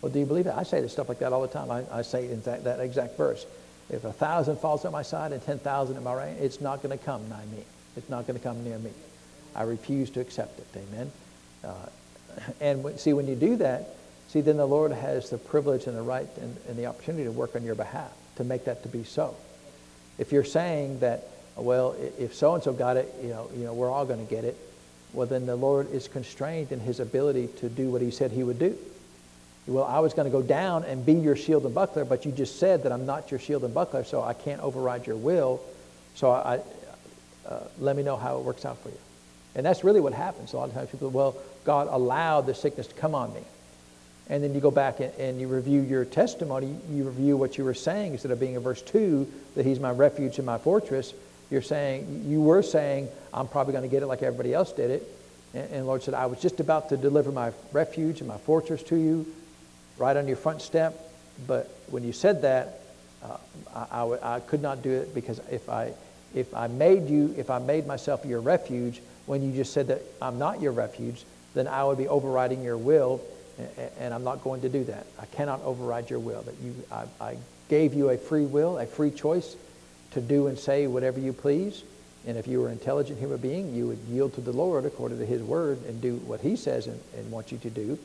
Well, 0.01 0.11
do 0.11 0.19
you 0.19 0.27
believe 0.27 0.47
it? 0.47 0.55
I 0.55 0.65
say 0.65 0.81
this 0.81 0.93
stuff 0.93 1.09
like 1.09 1.21
that 1.21 1.33
all 1.33 1.43
the 1.43 1.49
time. 1.49 1.71
I, 1.71 1.85
I 1.91 2.03
say 2.03 2.31
in 2.31 2.41
that, 2.43 2.65
that 2.65 2.81
exact 2.81 3.17
verse. 3.17 3.47
If 3.91 4.05
a 4.05 4.13
thousand 4.13 4.57
falls 4.57 4.85
at 4.85 4.93
my 4.93 5.03
side 5.03 5.33
and 5.33 5.43
ten 5.43 5.59
thousand 5.59 5.97
at 5.97 6.03
my 6.03 6.15
right, 6.15 6.37
it's 6.41 6.61
not 6.61 6.83
going 6.83 6.97
to 6.97 7.05
come 7.05 7.29
nigh 7.29 7.45
me. 7.47 7.65
It's 7.97 8.09
not 8.09 8.27
going 8.27 8.39
to 8.39 8.43
come 8.43 8.65
near 8.65 8.79
me. 8.79 8.91
I 9.55 9.63
refuse 9.63 10.11
to 10.11 10.21
accept 10.21 10.59
it. 10.59 10.67
Amen. 10.77 11.13
Uh, 11.65 11.75
and 12.61 12.99
see, 12.99 13.13
when 13.13 13.27
you 13.27 13.37
do 13.37 13.57
that, 13.57 13.89
see, 14.29 14.41
then 14.41 14.57
the 14.57 14.67
Lord 14.67 14.93
has 14.93 15.31
the 15.31 15.39
privilege 15.39 15.87
and 15.87 15.97
the 15.97 16.03
right 16.03 16.29
and, 16.41 16.57
and 16.69 16.79
the 16.79 16.87
opportunity 16.87 17.25
to 17.25 17.33
work 17.33 17.55
on 17.55 17.65
your 17.65 17.75
behalf 17.75 18.13
to 18.37 18.45
make 18.45 18.65
that 18.65 18.83
to 18.83 18.89
be 18.89 19.05
so. 19.05 19.37
If 20.19 20.33
you're 20.33 20.45
saying 20.45 21.01
that, 21.01 21.29
well, 21.57 21.95
if 22.19 22.35
so 22.35 22.55
and 22.55 22.63
so 22.63 22.73
got 22.73 22.97
it, 22.97 23.13
you 23.23 23.29
know, 23.29 23.51
you 23.57 23.65
know, 23.65 23.75
we're 23.75 23.91
all 23.91 24.07
going 24.07 24.25
to 24.25 24.31
get 24.31 24.45
it. 24.45 24.57
Well, 25.13 25.27
then 25.27 25.45
the 25.45 25.57
Lord 25.57 25.93
is 25.93 26.09
constrained 26.09 26.73
in 26.73 26.81
His 26.81 27.01
ability 27.01 27.49
to 27.59 27.69
do 27.69 27.91
what 27.91 28.01
He 28.01 28.11
said 28.11 28.31
He 28.31 28.43
would 28.43 28.59
do. 28.59 28.77
Well, 29.67 29.85
I 29.85 30.01
was 30.01 30.15
going 30.15 30.25
to 30.25 30.33
go 30.33 30.43
down 30.43 30.85
and 30.85 31.07
be 31.07 31.13
your 31.13 31.37
shield 31.37 31.65
and 31.65 31.75
buckler, 31.75 32.05
but 32.05 32.25
you 32.25 32.33
just 32.33 32.59
said 32.59 32.83
that 32.83 32.93
I'm 32.93 33.07
not 33.07 33.31
your 33.31 33.39
shield 33.39 33.63
and 33.63 33.73
buckler, 33.73 34.05
so 34.05 34.23
I 34.23 34.33
can't 34.33 34.61
override 34.61 35.07
your 35.07 35.17
will. 35.17 35.61
So 36.15 36.31
I, 36.31 36.61
uh, 37.47 37.61
let 37.79 37.95
me 37.95 38.03
know 38.03 38.17
how 38.17 38.39
it 38.39 38.45
works 38.45 38.65
out 38.65 38.79
for 38.79 38.89
you. 38.89 38.99
And 39.55 39.65
that's 39.65 39.85
really 39.85 40.01
what 40.01 40.15
happens. 40.15 40.53
A 40.53 40.57
lot 40.57 40.69
of 40.69 40.75
times 40.75 40.91
people, 40.91 41.11
well, 41.11 41.37
God 41.65 41.89
allowed 41.91 42.47
the 42.47 42.55
sickness 42.55 42.87
to 42.89 42.95
come 42.95 43.15
on 43.15 43.33
me. 43.35 43.43
And 44.29 44.43
then 44.43 44.55
you 44.55 44.61
go 44.61 44.71
back 44.71 45.01
and, 45.01 45.13
and 45.15 45.41
you 45.41 45.49
review 45.49 45.81
your 45.83 46.05
testimony. 46.05 46.77
You 46.91 47.05
review 47.05 47.37
what 47.37 47.59
you 47.59 47.65
were 47.65 47.75
saying 47.75 48.13
instead 48.13 48.31
of 48.31 48.41
being 48.41 48.55
in 48.55 48.63
verse 48.63 48.83
2 48.83 49.31
that 49.57 49.67
He's 49.67 49.81
my 49.81 49.91
refuge 49.91 50.39
and 50.39 50.47
my 50.47 50.59
fortress. 50.59 51.13
You're 51.51 51.63
saying, 51.63 52.25
you 52.27 52.41
were 52.41 52.63
saying, 52.63 53.09
I'm 53.35 53.47
probably 53.47 53.73
going 53.73 53.83
to 53.83 53.89
get 53.89 54.03
it 54.03 54.07
like 54.07 54.23
everybody 54.23 54.55
else 54.55 54.73
did 54.73 54.91
it. 54.91 55.09
And, 55.55 55.71
and 55.71 55.87
Lord 55.87 56.03
said, 56.03 56.15
I 56.15 56.27
was 56.27 56.41
just 56.41 56.61
about 56.61 56.89
to 56.91 56.97
deliver 56.97 57.31
my 57.31 57.53
refuge 57.73 58.21
and 58.21 58.29
my 58.29 58.39
fortress 58.39 58.83
to 58.85 58.97
you 58.97 59.27
right 59.99 60.17
on 60.17 60.27
your 60.27 60.37
front 60.37 60.63
step. 60.63 60.99
But 61.47 61.69
when 61.91 62.05
you 62.05 62.13
said 62.13 62.43
that, 62.43 62.81
uh, 63.23 63.37
I, 63.75 64.03
I, 64.03 64.37
I 64.37 64.41
could 64.41 64.63
not 64.63 64.83
do 64.83 64.91
it 64.91 65.15
because 65.15 65.41
if 65.51 65.69
I 65.69 65.93
if 66.35 66.55
I 66.55 66.67
made 66.67 67.09
you, 67.09 67.35
if 67.37 67.51
I 67.51 67.59
made 67.59 67.87
myself 67.87 68.25
your 68.25 68.41
refuge, 68.41 69.03
when 69.27 69.43
you 69.43 69.53
just 69.55 69.73
said 69.73 69.89
that 69.89 70.03
I'm 70.21 70.39
not 70.39 70.61
your 70.61 70.73
refuge, 70.73 71.25
then 71.55 71.69
I 71.69 71.85
would 71.85 71.99
be 71.99 72.09
overriding 72.09 72.63
your 72.63 72.77
will, 72.77 73.21
and 73.99 74.15
I'm 74.15 74.25
not 74.25 74.43
going 74.43 74.63
to 74.63 74.69
do 74.69 74.85
that. 74.85 75.07
I 75.21 75.27
cannot 75.27 75.63
override 75.63 76.11
your 76.11 76.19
will. 76.19 76.43
That 76.43 76.55
you, 76.63 76.75
I, 76.91 77.05
I 77.21 77.37
gave 77.69 77.95
you 77.95 78.11
a 78.11 78.17
free 78.17 78.47
will, 78.47 78.79
a 78.79 78.87
free 78.87 79.11
choice 79.11 79.57
to 80.13 80.21
do 80.21 80.47
and 80.47 80.59
say 80.59 80.87
whatever 80.87 81.21
you 81.21 81.33
please. 81.33 81.83
And 82.27 82.39
if 82.39 82.47
you 82.47 82.61
were 82.61 82.69
an 82.69 82.75
intelligent 82.75 83.19
human 83.19 83.39
being, 83.39 83.75
you 83.75 83.89
would 83.89 83.99
yield 84.09 84.35
to 84.35 84.41
the 84.41 84.53
Lord 84.53 84.85
according 84.85 85.19
to 85.19 85.27
His 85.27 85.43
word 85.43 85.85
and 85.87 86.01
do 86.01 86.17
what 86.19 86.41
He 86.41 86.57
says 86.57 86.87
and, 86.87 87.01
and 87.17 87.31
wants 87.31 87.53
you 87.53 87.59
to 87.59 87.71
do. 87.71 87.99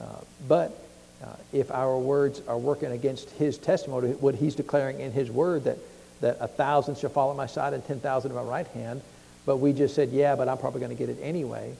Uh, 0.00 0.06
but 0.48 0.82
uh, 1.22 1.26
if 1.52 1.70
our 1.70 1.98
words 1.98 2.40
are 2.48 2.58
working 2.58 2.90
against 2.92 3.30
His 3.30 3.58
testimony, 3.58 4.12
what 4.12 4.34
He's 4.34 4.54
declaring 4.54 5.00
in 5.00 5.12
His 5.12 5.30
word 5.30 5.64
that 5.64 5.78
that 6.20 6.36
a 6.40 6.48
thousand 6.48 6.98
shall 6.98 7.10
fall 7.10 7.30
at 7.30 7.36
my 7.36 7.46
side 7.46 7.72
and 7.72 7.84
10,000 7.86 8.30
at 8.30 8.34
my 8.34 8.42
right 8.42 8.66
hand, 8.68 9.02
but 9.46 9.56
we 9.56 9.72
just 9.72 9.94
said, 9.94 10.10
yeah, 10.10 10.36
but 10.36 10.48
I'm 10.48 10.58
probably 10.58 10.80
going 10.80 10.96
to 10.96 10.98
get 10.98 11.08
it 11.08 11.18
anyway, 11.22 11.74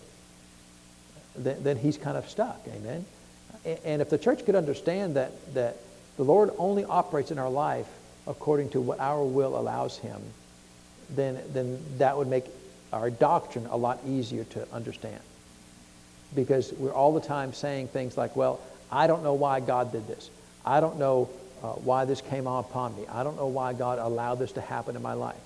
then, 1.36 1.62
then 1.62 1.76
he's 1.76 1.96
kind 1.96 2.16
of 2.16 2.28
stuck. 2.28 2.60
Amen? 2.68 3.04
And 3.84 4.00
if 4.00 4.10
the 4.10 4.18
church 4.18 4.44
could 4.44 4.54
understand 4.54 5.16
that, 5.16 5.32
that 5.54 5.76
the 6.16 6.24
Lord 6.24 6.50
only 6.58 6.84
operates 6.84 7.30
in 7.30 7.38
our 7.38 7.50
life 7.50 7.88
according 8.26 8.70
to 8.70 8.80
what 8.80 9.00
our 9.00 9.22
will 9.24 9.58
allows 9.58 9.98
him, 9.98 10.20
then, 11.10 11.38
then 11.52 11.82
that 11.98 12.16
would 12.16 12.28
make 12.28 12.44
our 12.92 13.10
doctrine 13.10 13.66
a 13.66 13.76
lot 13.76 14.00
easier 14.06 14.44
to 14.44 14.66
understand. 14.72 15.20
Because 16.34 16.72
we're 16.72 16.92
all 16.92 17.12
the 17.12 17.20
time 17.20 17.52
saying 17.52 17.88
things 17.88 18.16
like, 18.16 18.36
well, 18.36 18.60
I 18.90 19.06
don't 19.06 19.22
know 19.22 19.34
why 19.34 19.60
God 19.60 19.92
did 19.92 20.06
this. 20.06 20.30
I 20.64 20.80
don't 20.80 20.98
know 20.98 21.28
uh, 21.62 21.72
why 21.72 22.04
this 22.04 22.20
came 22.20 22.46
upon 22.46 22.96
me. 22.96 23.06
I 23.06 23.22
don't 23.22 23.36
know 23.36 23.48
why 23.48 23.72
God 23.72 23.98
allowed 23.98 24.36
this 24.36 24.52
to 24.52 24.60
happen 24.60 24.96
in 24.96 25.02
my 25.02 25.14
life. 25.14 25.36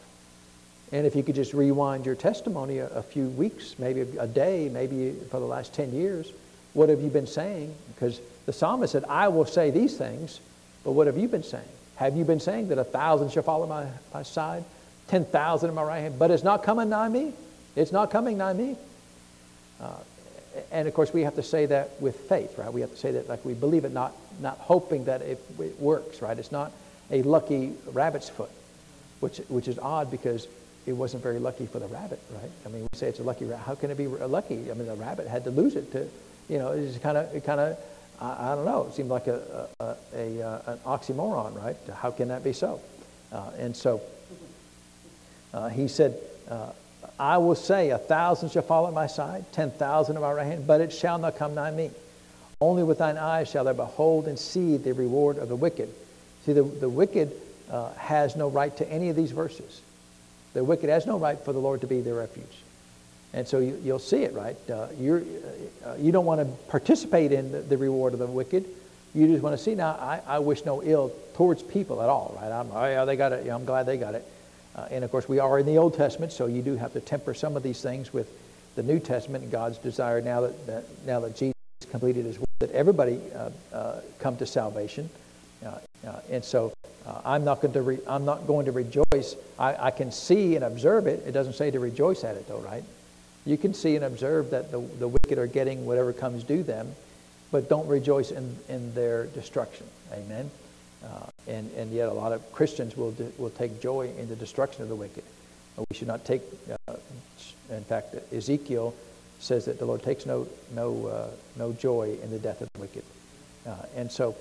And 0.95 1.09
if 1.09 1.17
you 1.17 1.25
could 1.25 1.35
just 1.35 1.53
rewind 1.55 2.07
your 2.07 2.15
testimony 2.15 2.79
a, 2.79 2.87
a, 2.87 3.03
few 3.03 3.27
weeks, 3.27 3.75
maybe 3.81 4.03
a 4.17 4.29
day, 4.29 4.69
maybe 4.73 5.11
for 5.29 5.41
the 5.41 5.45
last 5.45 5.75
10 5.75 5.93
years, 5.93 6.33
what 6.73 6.89
have 6.89 7.01
you 7.01 7.11
been 7.11 7.27
saying? 7.27 7.75
Because 7.93 8.21
the 8.47 8.53
psalmist 8.53 8.93
said, 8.93 9.05
I 9.09 9.27
will 9.27 9.45
say 9.45 9.73
these 9.73 9.97
things, 9.97 10.39
but 10.85 10.93
what 10.93 11.09
have 11.09 11.19
you 11.19 11.27
been 11.27 11.43
saying? 11.43 11.67
Have 11.97 12.17
you 12.17 12.25
been 12.25 12.39
saying 12.39 12.69
that 12.69 12.79
a 12.79 12.85
thousand 12.85 13.33
shall 13.33 13.43
follow 13.43 13.67
my, 13.67 13.87
my 14.13 14.23
side, 14.23 14.65
10,000 15.09 15.69
in 15.69 15.75
my 15.75 15.83
right 15.83 15.99
hand, 15.99 16.17
but 16.17 16.31
it's 16.31 16.45
not 16.45 16.63
coming 16.63 16.91
nigh 16.91 17.09
me? 17.09 17.33
It's 17.75 17.91
not 17.91 18.13
coming 18.13 18.39
nigh 18.39 18.53
me. 18.53 18.77
Uh, 19.81 19.97
and 20.71 20.87
of 20.87 20.95
course, 20.95 21.13
we 21.13 21.23
have 21.23 21.35
to 21.35 21.43
say 21.43 21.67
that 21.67 22.01
with 22.01 22.15
faith, 22.29 22.57
right? 22.57 22.73
We 22.73 22.83
have 22.83 22.91
to 22.91 22.97
say 22.97 23.11
that 23.11 23.29
like 23.29 23.45
we 23.45 23.55
believe 23.55 23.85
it, 23.85 23.91
not, 23.91 24.13
not 24.41 24.59
hoping 24.59 25.07
that 25.07 25.23
it, 25.23 25.45
it 25.59 25.81
works, 25.81 26.23
right? 26.23 26.39
It's 26.39 26.53
not 26.53 26.71
a 27.11 27.23
lucky 27.23 27.73
rabbit's 27.93 28.29
foot, 28.29 28.51
which, 29.19 29.39
which 29.49 29.67
is 29.67 29.77
odd 29.81 30.13
because 30.13 30.47
it 30.87 30.93
wasn't 30.93 31.23
very 31.23 31.39
lucky 31.39 31.67
for 31.67 31.79
the 31.79 31.87
rabbit, 31.87 32.21
right? 32.33 32.51
I 32.67 32.69
mean, 32.69 32.83
we 32.83 32.99
say 32.99 33.09
it's 33.09 33.19
a 33.19 33.23
lucky 33.23 33.45
rabbit. 33.45 33.65
How 33.65 33.75
can 33.75 33.91
it 33.91 33.97
be 33.97 34.07
lucky? 34.07 34.71
I 34.71 34.75
mean, 34.75 34.87
the 34.87 34.95
rabbit 34.95 35.27
had 35.27 35.45
to 35.45 35.51
lose 35.51 35.77
it 35.77 35.91
to, 35.93 36.09
you 36.49 36.59
know, 36.59 36.73
it's 36.73 36.99
kind 36.99 37.17
of, 37.17 37.35
it 37.35 37.45
kind 37.45 37.61
of, 37.61 37.79
I, 38.21 38.53
I, 38.53 38.55
don't 38.55 38.65
know, 38.65 38.87
it 38.87 38.95
seemed 38.95 39.09
like 39.09 39.27
a, 39.27 39.69
a, 39.81 39.85
a, 40.15 40.41
a, 40.41 40.63
an 40.67 40.79
oxymoron, 40.85 41.57
right? 41.57 41.77
How 41.95 42.11
can 42.11 42.29
that 42.29 42.45
be 42.45 42.53
so? 42.53 42.81
Uh, 43.33 43.51
and 43.59 43.75
so 43.75 44.01
uh, 45.55 45.69
he 45.69 45.89
said, 45.89 46.19
uh, 46.49 46.71
I 47.19 47.39
will 47.39 47.55
say, 47.55 47.91
a 47.91 47.99
thousand 47.99 48.51
shall 48.51 48.63
fall 48.63 48.87
at 48.87 48.93
my 48.93 49.07
side, 49.07 49.45
ten 49.53 49.71
thousand 49.71 50.17
at 50.17 50.23
my 50.23 50.33
right 50.33 50.47
hand, 50.47 50.67
but 50.67 50.81
it 50.81 50.93
shall 50.93 51.19
not 51.19 51.37
come 51.37 51.55
nigh 51.55 51.71
me. 51.71 51.91
Only 52.61 52.83
with 52.83 52.99
thine 52.99 53.19
eyes 53.19 53.49
shall 53.51 53.65
thou 53.65 53.73
behold 53.73 54.27
and 54.27 54.39
see 54.39 54.77
the 54.77 54.95
reward 54.95 55.39
of 55.39 55.49
the 55.49 55.57
wicked. 55.57 55.89
See, 56.45 56.53
the, 56.53 56.63
the 56.63 56.89
wicked 56.89 57.33
uh, 57.71 57.93
has 57.95 58.37
no 58.37 58.49
right 58.49 58.77
to 58.77 58.89
any 58.91 59.09
of 59.11 59.17
these 59.17 59.33
verses. 59.33 59.81
The 60.55 60.65
wicked 60.65 60.89
has 60.89 61.05
no 61.07 61.19
right 61.19 61.39
for 61.39 61.53
the 61.53 61.59
Lord 61.59 61.83
to 61.83 61.87
be 61.87 62.01
their 62.01 62.15
refuge. 62.15 62.47
And 63.33 63.47
so 63.47 63.59
you, 63.59 63.79
will 63.85 63.99
see 63.99 64.23
it, 64.23 64.33
right? 64.33 64.57
Uh, 64.71 64.87
you're, 64.97 65.23
uh, 65.85 65.95
you 65.99 66.13
don't 66.13 66.25
want 66.25 66.41
to 66.41 66.47
participate 66.71 67.33
in 67.33 67.51
the, 67.51 67.61
the, 67.61 67.77
reward 67.77 68.13
of 68.13 68.21
the 68.21 68.27
wicked. 68.27 68.65
You 69.13 69.27
just 69.27 69.43
want 69.43 69.59
to 69.59 69.63
see. 69.63 69.75
Now, 69.75 69.91
I, 69.91 70.21
I 70.27 70.39
wish 70.39 70.65
no 70.65 70.83
ill 70.85 71.13
towards 71.35 71.63
people 71.63 72.01
at 72.01 72.09
all, 72.09 72.39
right? 72.41 72.53
I'm, 72.53 72.71
oh, 72.73 72.85
yeah, 72.87 73.05
they 73.05 73.17
got 73.17 73.33
it. 73.33 73.45
Yeah, 73.45 73.57
I'm 73.57 73.65
glad 73.65 73.87
they 73.87 73.97
got 73.97 74.15
it. 74.15 74.25
Uh, 74.77 74.87
and 74.91 75.05
of 75.05 75.11
course, 75.11 75.29
we 75.29 75.41
are 75.41 75.59
in 75.59 75.67
the 75.67 75.79
Old 75.79 75.95
Testament, 75.95 76.33
so 76.33 76.47
you 76.47 76.63
do 76.63 76.77
have 76.77 76.93
to 76.93 77.01
temper 77.01 77.35
some 77.35 77.57
of 77.57 77.65
these 77.65 77.83
things 77.83 78.13
with 78.13 78.29
the 78.77 78.83
New 78.85 79.01
Testament 79.01 79.43
and 79.43 79.53
God's 79.53 79.79
desire 79.79 80.21
now 80.21 80.43
that, 80.43 80.67
that 80.67 80.85
now 81.07 81.21
that 81.21 81.37
Jesus 81.37 81.55
completed 81.91 82.25
his 82.25 82.39
work, 82.39 82.49
that 82.61 82.71
everybody 82.71 83.21
uh, 83.35 83.51
uh, 83.73 84.01
come 84.21 84.37
to 84.37 84.47
salvation. 84.47 85.11
Uh, 85.65 85.79
and 86.31 86.45
so 86.45 86.73
uh, 87.07 87.21
I'm, 87.25 87.45
not 87.45 87.61
going 87.61 87.75
to 87.75 87.83
re- 87.83 88.01
I'm 88.07 88.25
not 88.25 88.47
going 88.47 88.67
to 88.67 88.73
rejoice. 88.73 89.37
I, 89.59 89.87
I 89.87 89.91
can 89.91 90.11
see 90.11 90.57
and 90.57 90.65
observe 90.65 91.07
it. 91.07 91.23
It 91.27 91.33
doesn't 91.33 91.55
say 91.55 91.71
to 91.71 91.81
rejoice 91.81 92.25
at 92.25 92.37
it, 92.37 92.49
though, 92.49 92.61
right? 92.61 92.85
You 93.45 93.59
can 93.59 93.75
see 93.75 93.95
and 93.97 94.05
observe 94.05 94.51
that 94.51 94.71
the, 94.71 94.81
the 94.99 95.09
wicked 95.09 95.39
are 95.39 95.47
getting 95.47 95.85
whatever 95.85 96.13
comes 96.13 96.45
due 96.45 96.63
them, 96.63 96.95
but 97.53 97.69
don't 97.69 97.87
rejoice 97.87 98.31
in, 98.31 98.57
in 98.69 98.95
their 98.95 99.27
destruction. 99.27 99.87
Amen. 100.13 100.51
Uh, 101.05 101.27
and, 101.47 101.71
and 101.73 101.93
yet, 101.93 102.09
a 102.09 102.13
lot 102.13 102.33
of 102.33 102.51
Christians 102.53 102.97
will, 102.97 103.15
will 103.37 103.51
take 103.51 103.83
joy 103.83 104.11
in 104.19 104.29
the 104.29 104.37
destruction 104.37 104.83
of 104.83 104.89
the 104.89 104.97
wicked. 104.97 105.25
We 105.77 105.97
should 105.97 106.09
not 106.09 106.25
take, 106.25 106.41
uh, 106.89 106.95
in 107.71 107.85
fact, 107.85 108.15
Ezekiel 108.33 108.95
says 109.41 109.67
that 109.67 109.79
the 109.79 109.85
Lord 109.85 110.03
takes 110.03 110.25
no, 110.25 110.47
no, 110.75 111.07
uh, 111.07 111.31
no 111.57 111.73
joy 111.73 112.17
in 112.23 112.31
the 112.31 112.39
death 112.39 112.63
of 112.63 112.73
the 112.73 112.81
wicked. 112.81 113.03
Uh, 113.67 113.75
and 113.97 114.11
so 114.11 114.35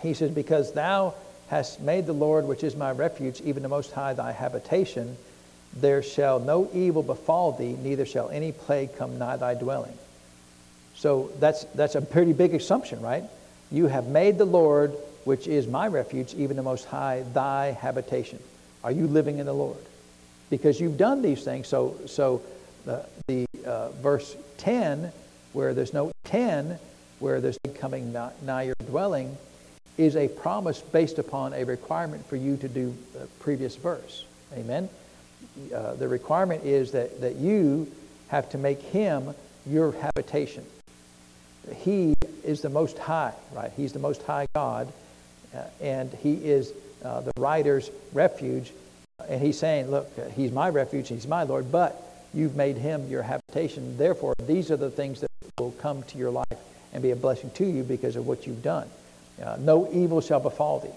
he 0.00 0.14
says, 0.14 0.30
Because 0.30 0.72
thou 0.72 1.14
hast 1.50 1.80
made 1.80 2.06
the 2.06 2.12
Lord, 2.12 2.46
which 2.46 2.62
is 2.62 2.76
my 2.76 2.92
refuge, 2.92 3.40
even 3.40 3.64
the 3.64 3.68
Most 3.68 3.90
High, 3.90 4.14
thy 4.14 4.30
habitation, 4.30 5.16
there 5.74 6.00
shall 6.00 6.38
no 6.38 6.70
evil 6.72 7.02
befall 7.02 7.50
thee, 7.50 7.72
neither 7.82 8.06
shall 8.06 8.28
any 8.30 8.52
plague 8.52 8.96
come 8.96 9.18
nigh 9.18 9.36
thy 9.36 9.54
dwelling. 9.54 9.98
So 10.94 11.32
that's, 11.40 11.64
that's 11.74 11.96
a 11.96 12.02
pretty 12.02 12.32
big 12.32 12.54
assumption, 12.54 13.02
right? 13.02 13.24
You 13.72 13.88
have 13.88 14.06
made 14.06 14.38
the 14.38 14.44
Lord, 14.44 14.94
which 15.24 15.48
is 15.48 15.66
my 15.66 15.88
refuge, 15.88 16.34
even 16.34 16.56
the 16.56 16.62
Most 16.62 16.84
High, 16.84 17.24
thy 17.34 17.72
habitation. 17.72 18.38
Are 18.84 18.92
you 18.92 19.08
living 19.08 19.38
in 19.38 19.46
the 19.46 19.52
Lord? 19.52 19.84
Because 20.50 20.80
you've 20.80 20.98
done 20.98 21.20
these 21.20 21.42
things. 21.42 21.66
So, 21.66 21.96
so 22.06 22.42
the, 22.84 23.04
the 23.26 23.46
uh, 23.66 23.88
verse 23.90 24.36
10, 24.58 25.10
where 25.52 25.74
there's 25.74 25.92
no 25.92 26.12
10, 26.24 26.78
where 27.18 27.40
there's 27.40 27.58
coming 27.74 28.12
nigh, 28.12 28.32
nigh 28.42 28.62
your 28.62 28.74
dwelling, 28.86 29.36
is 30.00 30.16
a 30.16 30.28
promise 30.28 30.80
based 30.80 31.18
upon 31.18 31.52
a 31.52 31.62
requirement 31.64 32.26
for 32.26 32.36
you 32.36 32.56
to 32.56 32.68
do 32.68 32.96
the 33.12 33.26
previous 33.38 33.76
verse. 33.76 34.24
Amen? 34.54 34.88
Uh, 35.74 35.94
the 35.94 36.08
requirement 36.08 36.64
is 36.64 36.92
that, 36.92 37.20
that 37.20 37.36
you 37.36 37.86
have 38.28 38.48
to 38.48 38.56
make 38.56 38.80
him 38.80 39.34
your 39.66 39.92
habitation. 39.92 40.64
He 41.76 42.14
is 42.42 42.62
the 42.62 42.70
most 42.70 42.98
high, 42.98 43.34
right? 43.52 43.70
He's 43.76 43.92
the 43.92 43.98
most 43.98 44.22
high 44.22 44.46
God, 44.54 44.90
uh, 45.54 45.64
and 45.82 46.10
he 46.14 46.32
is 46.32 46.72
uh, 47.04 47.20
the 47.20 47.32
writer's 47.36 47.90
refuge. 48.14 48.72
And 49.28 49.42
he's 49.42 49.58
saying, 49.58 49.90
Look, 49.90 50.08
uh, 50.18 50.30
he's 50.30 50.50
my 50.50 50.70
refuge, 50.70 51.08
he's 51.08 51.26
my 51.26 51.42
Lord, 51.42 51.70
but 51.70 52.02
you've 52.32 52.56
made 52.56 52.78
him 52.78 53.06
your 53.10 53.22
habitation. 53.22 53.98
Therefore, 53.98 54.32
these 54.46 54.70
are 54.70 54.78
the 54.78 54.90
things 54.90 55.20
that 55.20 55.30
will 55.58 55.72
come 55.72 56.04
to 56.04 56.16
your 56.16 56.30
life 56.30 56.46
and 56.94 57.02
be 57.02 57.10
a 57.10 57.16
blessing 57.16 57.50
to 57.50 57.66
you 57.66 57.82
because 57.82 58.16
of 58.16 58.26
what 58.26 58.46
you've 58.46 58.62
done. 58.62 58.88
Uh, 59.42 59.56
no 59.58 59.90
evil 59.92 60.20
shall 60.20 60.40
befall 60.40 60.80
thee. 60.80 60.88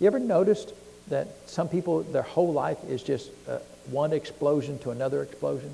You 0.00 0.06
ever 0.06 0.18
noticed 0.18 0.72
that 1.08 1.28
some 1.46 1.68
people, 1.68 2.02
their 2.02 2.22
whole 2.22 2.52
life 2.52 2.78
is 2.88 3.02
just 3.02 3.30
uh, 3.48 3.58
one 3.90 4.12
explosion 4.12 4.78
to 4.80 4.90
another 4.90 5.22
explosion? 5.22 5.70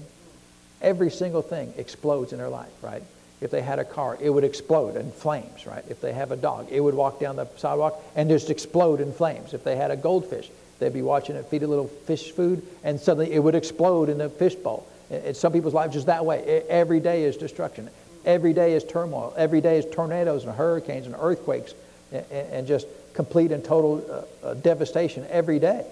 Every 0.83 1.11
single 1.11 1.43
thing 1.43 1.73
explodes 1.77 2.33
in 2.33 2.39
their 2.39 2.49
life, 2.49 2.73
right? 2.83 3.03
If 3.41 3.51
they 3.51 3.63
had 3.63 3.79
a 3.79 3.85
car, 3.85 4.19
it 4.21 4.31
would 4.31 4.45
explode 4.45 4.97
in 4.97 5.11
flames, 5.13 5.67
right? 5.67 5.85
If 5.89 6.01
they 6.01 6.13
have 6.13 6.33
a 6.33 6.37
dog, 6.37 6.69
it 6.71 6.81
would 6.81 6.95
walk 6.95 7.21
down 7.21 7.37
the 7.37 7.47
sidewalk 7.57 8.03
and 8.17 8.29
just 8.29 8.51
explode 8.51 9.01
in 9.01 9.13
flames. 9.13 9.55
If 9.55 9.65
they 9.65 9.77
had 9.77 9.91
a 9.91 9.97
goldfish, 9.97 10.51
they'd 10.79 10.93
be 10.93 11.03
watching 11.03 11.37
it 11.37 11.47
feed 11.47 11.63
a 11.63 11.67
little 11.67 11.87
fish 11.87 12.33
food 12.33 12.67
and 12.83 13.01
suddenly 13.01 13.33
it 13.33 13.39
would 13.39 13.55
explode 13.55 14.09
in 14.09 14.19
the 14.19 14.29
fish 14.29 14.55
bowl. 14.55 14.87
Some 15.33 15.53
people's 15.53 15.75
lives 15.75 15.95
just 15.95 16.07
that 16.07 16.25
way. 16.25 16.63
Every 16.69 17.01
day 17.01 17.25
is 17.25 17.37
destruction. 17.37 17.89
Every 18.25 18.53
day 18.53 18.75
is 18.75 18.85
turmoil. 18.85 19.35
Every 19.37 19.61
day 19.61 19.79
is 19.79 19.87
tornadoes 19.91 20.45
and 20.45 20.55
hurricanes 20.55 21.07
and 21.07 21.17
earthquakes 21.19 21.75
and 22.13 22.67
just 22.67 22.87
complete 23.15 23.53
and 23.53 23.65
total 23.65 24.27
uh, 24.43 24.47
uh, 24.47 24.55
devastation 24.55 25.27
every 25.31 25.59
day. 25.59 25.85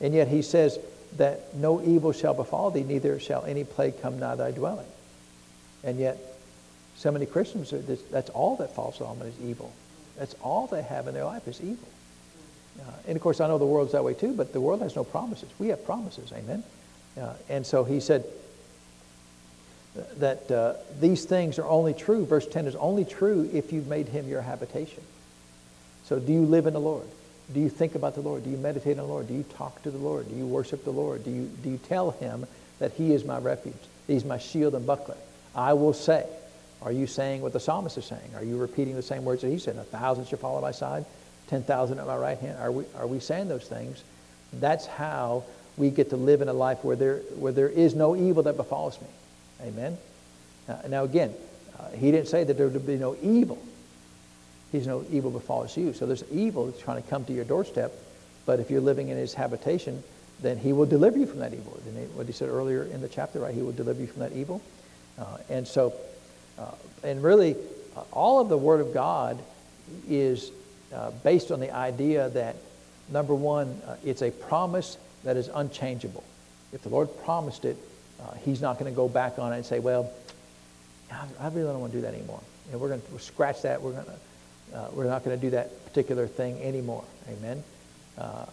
And 0.00 0.14
yet 0.14 0.28
he 0.28 0.42
says 0.42 0.78
that 1.16 1.54
no 1.54 1.82
evil 1.82 2.12
shall 2.12 2.34
befall 2.34 2.70
thee, 2.70 2.82
neither 2.82 3.20
shall 3.20 3.44
any 3.44 3.64
plague 3.64 4.00
come 4.00 4.18
nigh 4.18 4.36
thy 4.36 4.50
dwelling. 4.50 4.86
And 5.84 5.98
yet, 5.98 6.18
so 6.96 7.10
many 7.10 7.26
Christians, 7.26 7.72
that's 8.10 8.30
all 8.30 8.56
that 8.56 8.74
falls 8.74 9.00
on 9.00 9.18
them 9.18 9.28
is 9.28 9.34
evil. 9.44 9.72
That's 10.18 10.34
all 10.42 10.66
they 10.66 10.82
have 10.82 11.08
in 11.08 11.14
their 11.14 11.24
life 11.24 11.48
is 11.48 11.60
evil. 11.60 11.88
Uh, 12.80 12.90
and 13.06 13.16
of 13.16 13.22
course, 13.22 13.40
I 13.40 13.48
know 13.48 13.58
the 13.58 13.66
world's 13.66 13.92
that 13.92 14.04
way 14.04 14.14
too, 14.14 14.34
but 14.34 14.52
the 14.52 14.60
world 14.60 14.80
has 14.82 14.96
no 14.96 15.04
promises. 15.04 15.48
We 15.58 15.68
have 15.68 15.84
promises, 15.84 16.32
amen? 16.32 16.62
Uh, 17.20 17.34
and 17.48 17.66
so 17.66 17.84
he 17.84 18.00
said 18.00 18.24
that 20.18 20.50
uh, 20.50 20.74
these 21.00 21.24
things 21.24 21.58
are 21.58 21.66
only 21.66 21.92
true, 21.92 22.24
verse 22.24 22.46
10 22.46 22.66
is 22.66 22.76
only 22.76 23.04
true 23.04 23.50
if 23.52 23.72
you've 23.72 23.88
made 23.88 24.08
him 24.08 24.28
your 24.28 24.40
habitation. 24.40 25.02
So, 26.12 26.18
do 26.18 26.30
you 26.30 26.44
live 26.44 26.66
in 26.66 26.74
the 26.74 26.78
Lord? 26.78 27.06
Do 27.54 27.60
you 27.60 27.70
think 27.70 27.94
about 27.94 28.14
the 28.14 28.20
Lord? 28.20 28.44
Do 28.44 28.50
you 28.50 28.58
meditate 28.58 28.98
on 28.98 29.06
the 29.06 29.10
Lord? 29.10 29.28
Do 29.28 29.32
you 29.32 29.44
talk 29.44 29.82
to 29.84 29.90
the 29.90 29.96
Lord? 29.96 30.28
Do 30.28 30.36
you 30.36 30.46
worship 30.46 30.84
the 30.84 30.90
Lord? 30.90 31.24
Do 31.24 31.30
you, 31.30 31.50
do 31.62 31.70
you 31.70 31.78
tell 31.78 32.10
him 32.10 32.46
that 32.80 32.92
he 32.92 33.14
is 33.14 33.24
my 33.24 33.38
refuge? 33.38 33.72
He's 34.06 34.22
my 34.22 34.36
shield 34.36 34.74
and 34.74 34.86
buckler. 34.86 35.16
I 35.56 35.72
will 35.72 35.94
say. 35.94 36.26
Are 36.82 36.92
you 36.92 37.06
saying 37.06 37.40
what 37.40 37.54
the 37.54 37.60
psalmist 37.60 37.96
is 37.96 38.04
saying? 38.04 38.30
Are 38.36 38.44
you 38.44 38.58
repeating 38.58 38.94
the 38.94 39.00
same 39.00 39.24
words 39.24 39.40
that 39.40 39.48
he 39.48 39.58
said? 39.58 39.76
A 39.76 39.84
thousand 39.84 40.26
shall 40.26 40.38
fall 40.38 40.58
at 40.58 40.62
my 40.62 40.72
side, 40.72 41.06
10,000 41.46 41.98
at 41.98 42.06
my 42.06 42.16
right 42.16 42.36
hand. 42.36 42.58
Are 42.58 42.70
we, 42.70 42.84
are 42.98 43.06
we 43.06 43.18
saying 43.18 43.48
those 43.48 43.66
things? 43.66 44.04
That's 44.52 44.84
how 44.84 45.44
we 45.78 45.88
get 45.88 46.10
to 46.10 46.18
live 46.18 46.42
in 46.42 46.50
a 46.50 46.52
life 46.52 46.84
where 46.84 46.94
there, 46.94 47.20
where 47.38 47.52
there 47.52 47.70
is 47.70 47.94
no 47.94 48.14
evil 48.14 48.42
that 48.42 48.58
befalls 48.58 49.00
me. 49.00 49.08
Amen? 49.62 49.96
Uh, 50.68 50.76
now, 50.90 51.04
again, 51.04 51.32
uh, 51.78 51.88
he 51.92 52.10
didn't 52.10 52.28
say 52.28 52.44
that 52.44 52.58
there 52.58 52.68
would 52.68 52.86
be 52.86 52.98
no 52.98 53.16
evil. 53.22 53.58
He's 54.72 54.86
no 54.86 55.04
evil 55.10 55.30
befalls 55.30 55.76
you. 55.76 55.92
So 55.92 56.06
there's 56.06 56.24
evil 56.32 56.66
that's 56.66 56.80
trying 56.80 57.02
to 57.02 57.08
come 57.08 57.24
to 57.26 57.32
your 57.32 57.44
doorstep, 57.44 57.92
but 58.46 58.58
if 58.58 58.70
you're 58.70 58.80
living 58.80 59.08
in 59.08 59.16
his 59.18 59.34
habitation, 59.34 60.02
then 60.40 60.56
he 60.56 60.72
will 60.72 60.86
deliver 60.86 61.18
you 61.18 61.26
from 61.26 61.40
that 61.40 61.52
evil. 61.52 61.78
What 62.14 62.26
he 62.26 62.32
said 62.32 62.48
earlier 62.48 62.84
in 62.84 63.00
the 63.00 63.08
chapter, 63.08 63.40
right? 63.40 63.54
He 63.54 63.62
will 63.62 63.72
deliver 63.72 64.00
you 64.00 64.06
from 64.06 64.20
that 64.20 64.32
evil. 64.32 64.62
Uh, 65.18 65.36
and 65.50 65.68
so, 65.68 65.92
uh, 66.58 66.72
and 67.04 67.22
really, 67.22 67.54
uh, 67.96 68.02
all 68.12 68.40
of 68.40 68.48
the 68.48 68.56
Word 68.56 68.80
of 68.80 68.94
God 68.94 69.38
is 70.08 70.50
uh, 70.92 71.10
based 71.22 71.52
on 71.52 71.60
the 71.60 71.70
idea 71.70 72.30
that, 72.30 72.56
number 73.10 73.34
one, 73.34 73.80
uh, 73.86 73.96
it's 74.04 74.22
a 74.22 74.30
promise 74.30 74.96
that 75.24 75.36
is 75.36 75.48
unchangeable. 75.48 76.24
If 76.72 76.82
the 76.82 76.88
Lord 76.88 77.08
promised 77.24 77.64
it, 77.66 77.76
uh, 78.20 78.34
he's 78.44 78.62
not 78.62 78.78
going 78.78 78.90
to 78.90 78.96
go 78.96 79.08
back 79.08 79.38
on 79.38 79.52
it 79.52 79.56
and 79.56 79.66
say, 79.66 79.78
well, 79.78 80.10
I, 81.10 81.26
I 81.38 81.48
really 81.48 81.70
don't 81.70 81.80
want 81.80 81.92
to 81.92 81.98
do 81.98 82.02
that 82.02 82.14
anymore. 82.14 82.40
Know, 82.72 82.78
we're 82.78 82.88
going 82.88 83.02
to 83.02 83.18
scratch 83.18 83.62
that. 83.62 83.82
We're 83.82 83.92
going 83.92 84.06
to 84.06 84.16
uh, 84.74 84.88
we're 84.92 85.06
not 85.06 85.24
going 85.24 85.38
to 85.38 85.40
do 85.40 85.50
that 85.50 85.84
particular 85.84 86.26
thing 86.26 86.60
anymore. 86.62 87.04
Amen. 87.28 87.62
Uh, 88.16 88.46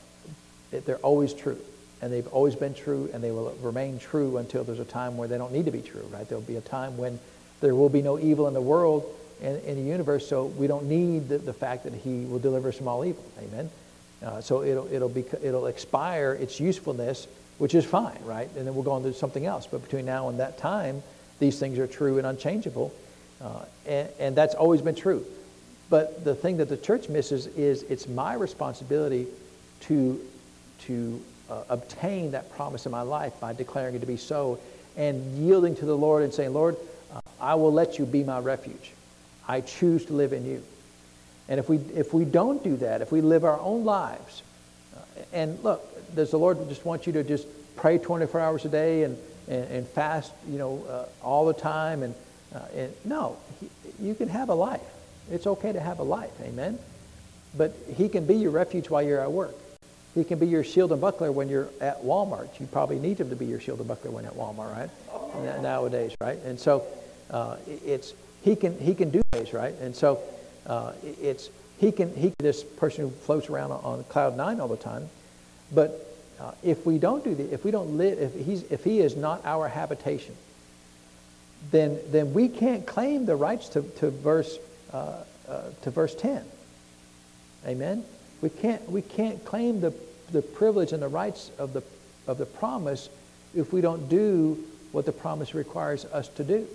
it, 0.72 0.86
they're 0.86 0.98
always 0.98 1.34
true, 1.34 1.60
and 2.02 2.12
they've 2.12 2.28
always 2.28 2.56
been 2.56 2.74
true, 2.74 3.10
and 3.14 3.24
they 3.24 3.32
will 3.32 3.56
remain 3.62 4.00
true 4.00 4.38
until 4.38 4.64
there's 4.64 4.80
a 4.80 4.86
time 4.86 5.18
where 5.18 5.28
they 5.28 5.38
don't 5.38 5.54
need 5.54 5.66
to 5.66 5.72
be 5.72 5.82
true. 5.82 6.08
Right? 6.12 6.28
There'll 6.28 6.42
be 6.42 6.58
a 6.58 6.62
time 6.62 6.98
when 6.98 7.20
there 7.62 7.76
will 7.76 7.90
be 7.90 8.02
no 8.02 8.20
evil 8.20 8.48
in 8.48 8.54
the 8.54 8.62
world 8.62 9.06
and 9.42 9.62
in 9.64 9.76
the 9.76 9.90
universe, 9.90 10.28
so 10.28 10.46
we 10.46 10.68
don't 10.68 10.86
need 10.86 11.30
the, 11.30 11.38
the 11.38 11.54
fact 11.54 11.86
that 11.86 11.94
He 11.94 12.26
will 12.26 12.40
deliver 12.40 12.70
us 12.70 12.78
from 12.78 12.88
all 12.88 13.06
evil. 13.06 13.24
Amen. 13.40 13.70
Uh, 14.22 14.42
so 14.42 14.64
it'll 14.64 14.92
it'll 14.92 15.10
be 15.10 15.24
it'll 15.42 15.68
expire 15.68 16.34
its 16.34 16.60
usefulness, 16.60 17.28
which 17.58 17.74
is 17.74 17.86
fine, 17.86 18.20
right? 18.26 18.50
And 18.58 18.68
then 18.68 18.76
we'll 18.76 18.84
go 18.84 18.92
on 18.92 19.04
to 19.04 19.14
something 19.14 19.46
else. 19.46 19.66
But 19.66 19.82
between 19.82 20.06
now 20.06 20.28
and 20.28 20.40
that 20.42 20.58
time, 20.58 21.02
these 21.40 21.58
things 21.58 21.80
are 21.80 21.88
true 21.88 22.18
and 22.18 22.28
unchangeable, 22.28 22.94
uh, 23.42 23.64
and, 23.86 24.10
and 24.20 24.36
that's 24.36 24.56
always 24.56 24.82
been 24.82 24.96
true 24.96 25.26
But 25.90 26.24
the 26.24 26.36
thing 26.36 26.58
that 26.58 26.70
the 26.70 26.78
church 26.78 27.10
misses 27.10 27.48
is 27.48 27.84
it's 27.84 28.08
my 28.08 28.36
responsibility 28.36 29.28
to, 29.82 30.20
to 30.80 31.22
uh, 31.50 31.64
obtain 31.70 32.32
that 32.32 32.52
promise 32.52 32.86
in 32.86 32.92
my 32.92 33.02
life 33.02 33.40
by 33.40 33.54
declaring 33.54 33.96
it 33.96 34.00
to 34.00 34.06
be 34.06 34.18
so 34.18 34.60
and 34.96 35.38
yielding 35.38 35.76
to 35.78 35.86
the 35.86 35.98
Lord 35.98 36.24
and 36.24 36.34
saying, 36.34 36.54
Lord, 36.54 36.76
uh, 37.14 37.22
I 37.40 37.56
will 37.56 37.74
let 37.74 37.98
you 37.98 38.06
be 38.06 38.24
my 38.24 38.40
refuge. 38.40 38.92
I 39.48 39.62
choose 39.62 40.06
to 40.06 40.14
live 40.14 40.34
in 40.34 40.46
you. 40.46 40.64
And 41.48 41.60
if 41.60 41.68
we, 41.68 41.78
if 41.96 42.14
we 42.14 42.26
don't 42.26 42.64
do 42.64 42.78
that, 42.78 43.02
if 43.02 43.12
we 43.12 43.22
live 43.22 43.44
our 43.44 43.60
own 43.60 43.84
lives, 43.84 44.44
uh, 44.96 45.00
and 45.34 45.64
look, 45.64 46.16
does 46.16 46.32
the 46.32 46.38
Lord 46.38 46.58
just 46.70 46.86
want 46.86 47.08
you 47.08 47.14
to 47.14 47.24
just 47.24 47.48
pray 47.76 47.98
24 47.98 48.40
hours 48.40 48.66
a 48.66 48.70
day 48.70 49.04
and, 49.04 49.18
and, 49.48 49.64
and 49.72 49.88
fast, 49.88 50.32
you 50.48 50.60
know, 50.60 50.84
uh, 50.88 51.26
all 51.26 51.46
the 51.46 51.54
time? 51.54 52.04
And, 52.04 52.14
uh, 52.54 52.60
and 52.76 52.94
no, 53.06 53.38
he, 53.60 53.70
you 54.00 54.14
can 54.14 54.30
have 54.30 54.50
a 54.50 54.54
life. 54.54 54.82
It's 55.32 55.48
okay 55.48 55.72
to 55.72 55.80
have 55.80 56.00
a 56.00 56.04
life, 56.04 56.32
amen? 56.42 56.80
But 57.58 57.76
he 57.96 58.10
can 58.10 58.26
be 58.26 58.36
your 58.36 58.52
refuge 58.52 58.90
while 58.90 59.02
you're 59.02 59.22
at 59.22 59.32
work. 59.32 59.56
He 60.16 60.24
can 60.24 60.40
be 60.40 60.48
your 60.48 60.64
shield 60.64 60.92
and 60.92 61.00
buckler 61.00 61.32
when 61.32 61.50
you're 61.50 61.70
at 61.80 62.04
Walmart. 62.04 62.60
You 62.60 62.68
probably 62.68 63.00
need 63.00 63.20
him 63.20 63.30
to 63.30 63.36
be 63.36 63.46
your 63.46 63.60
shield 63.60 63.80
and 63.80 63.88
buckler 63.88 64.12
when 64.12 64.26
at 64.26 64.34
Walmart, 64.34 64.72
right? 64.76 65.62
Nowadays, 65.62 66.16
right? 66.20 66.38
And 66.44 66.60
so 66.60 66.86
uh, 67.30 67.58
it's 67.86 68.14
he 68.42 68.56
can 68.56 68.78
he 68.80 68.96
can 68.96 69.10
do 69.12 69.22
things, 69.32 69.54
right? 69.54 69.76
And 69.82 69.96
so 69.96 70.20
uh, 70.66 70.94
it's 71.04 71.50
he 71.78 71.92
can 71.92 72.14
he 72.16 72.34
this 72.40 72.64
person 72.64 73.06
who 73.06 73.12
floats 73.12 73.50
around 73.50 73.72
on 73.72 74.04
cloud 74.06 74.36
nine 74.36 74.60
all 74.60 74.68
the 74.68 74.78
time, 74.78 75.10
but 75.72 76.06
uh, 76.40 76.52
if 76.64 76.86
we 76.86 76.98
don't 76.98 77.24
do 77.24 77.36
that, 77.36 77.54
if 77.54 77.64
we 77.64 77.72
don't 77.72 77.98
live, 77.98 78.20
if 78.20 78.34
he's 78.34 78.64
if 78.64 78.84
he 78.84 79.00
is 79.00 79.16
not 79.16 79.46
our 79.46 79.68
habitation, 79.68 80.36
then 81.72 82.00
then 82.08 82.34
we 82.34 82.48
can't 82.48 82.86
claim 82.88 83.26
the 83.26 83.36
rights 83.36 83.70
to 83.70 83.82
to 84.00 84.10
verse 84.10 84.58
uh, 84.94 85.24
uh 85.48 85.62
to 85.82 85.92
verse 85.92 86.16
ten. 86.16 86.44
Amen. 87.66 88.04
We 88.42 88.50
can't, 88.50 88.90
we 88.90 89.02
can't 89.02 89.44
claim 89.44 89.82
the, 89.82 89.94
the 90.32 90.42
privilege 90.42 90.94
and 90.94 91.02
the 91.02 91.08
rights 91.08 91.52
of 91.58 91.74
the, 91.74 91.84
of 92.28 92.38
the 92.38 92.46
promise 92.46 93.10
if 93.54 93.74
we 93.74 93.82
don't 93.82 94.08
do 94.08 94.64
what 94.92 95.06
the 95.06 95.12
promise 95.12 95.54
requires 95.54 96.06
us 96.06 96.30
to 96.30 96.44
do. 96.44 96.68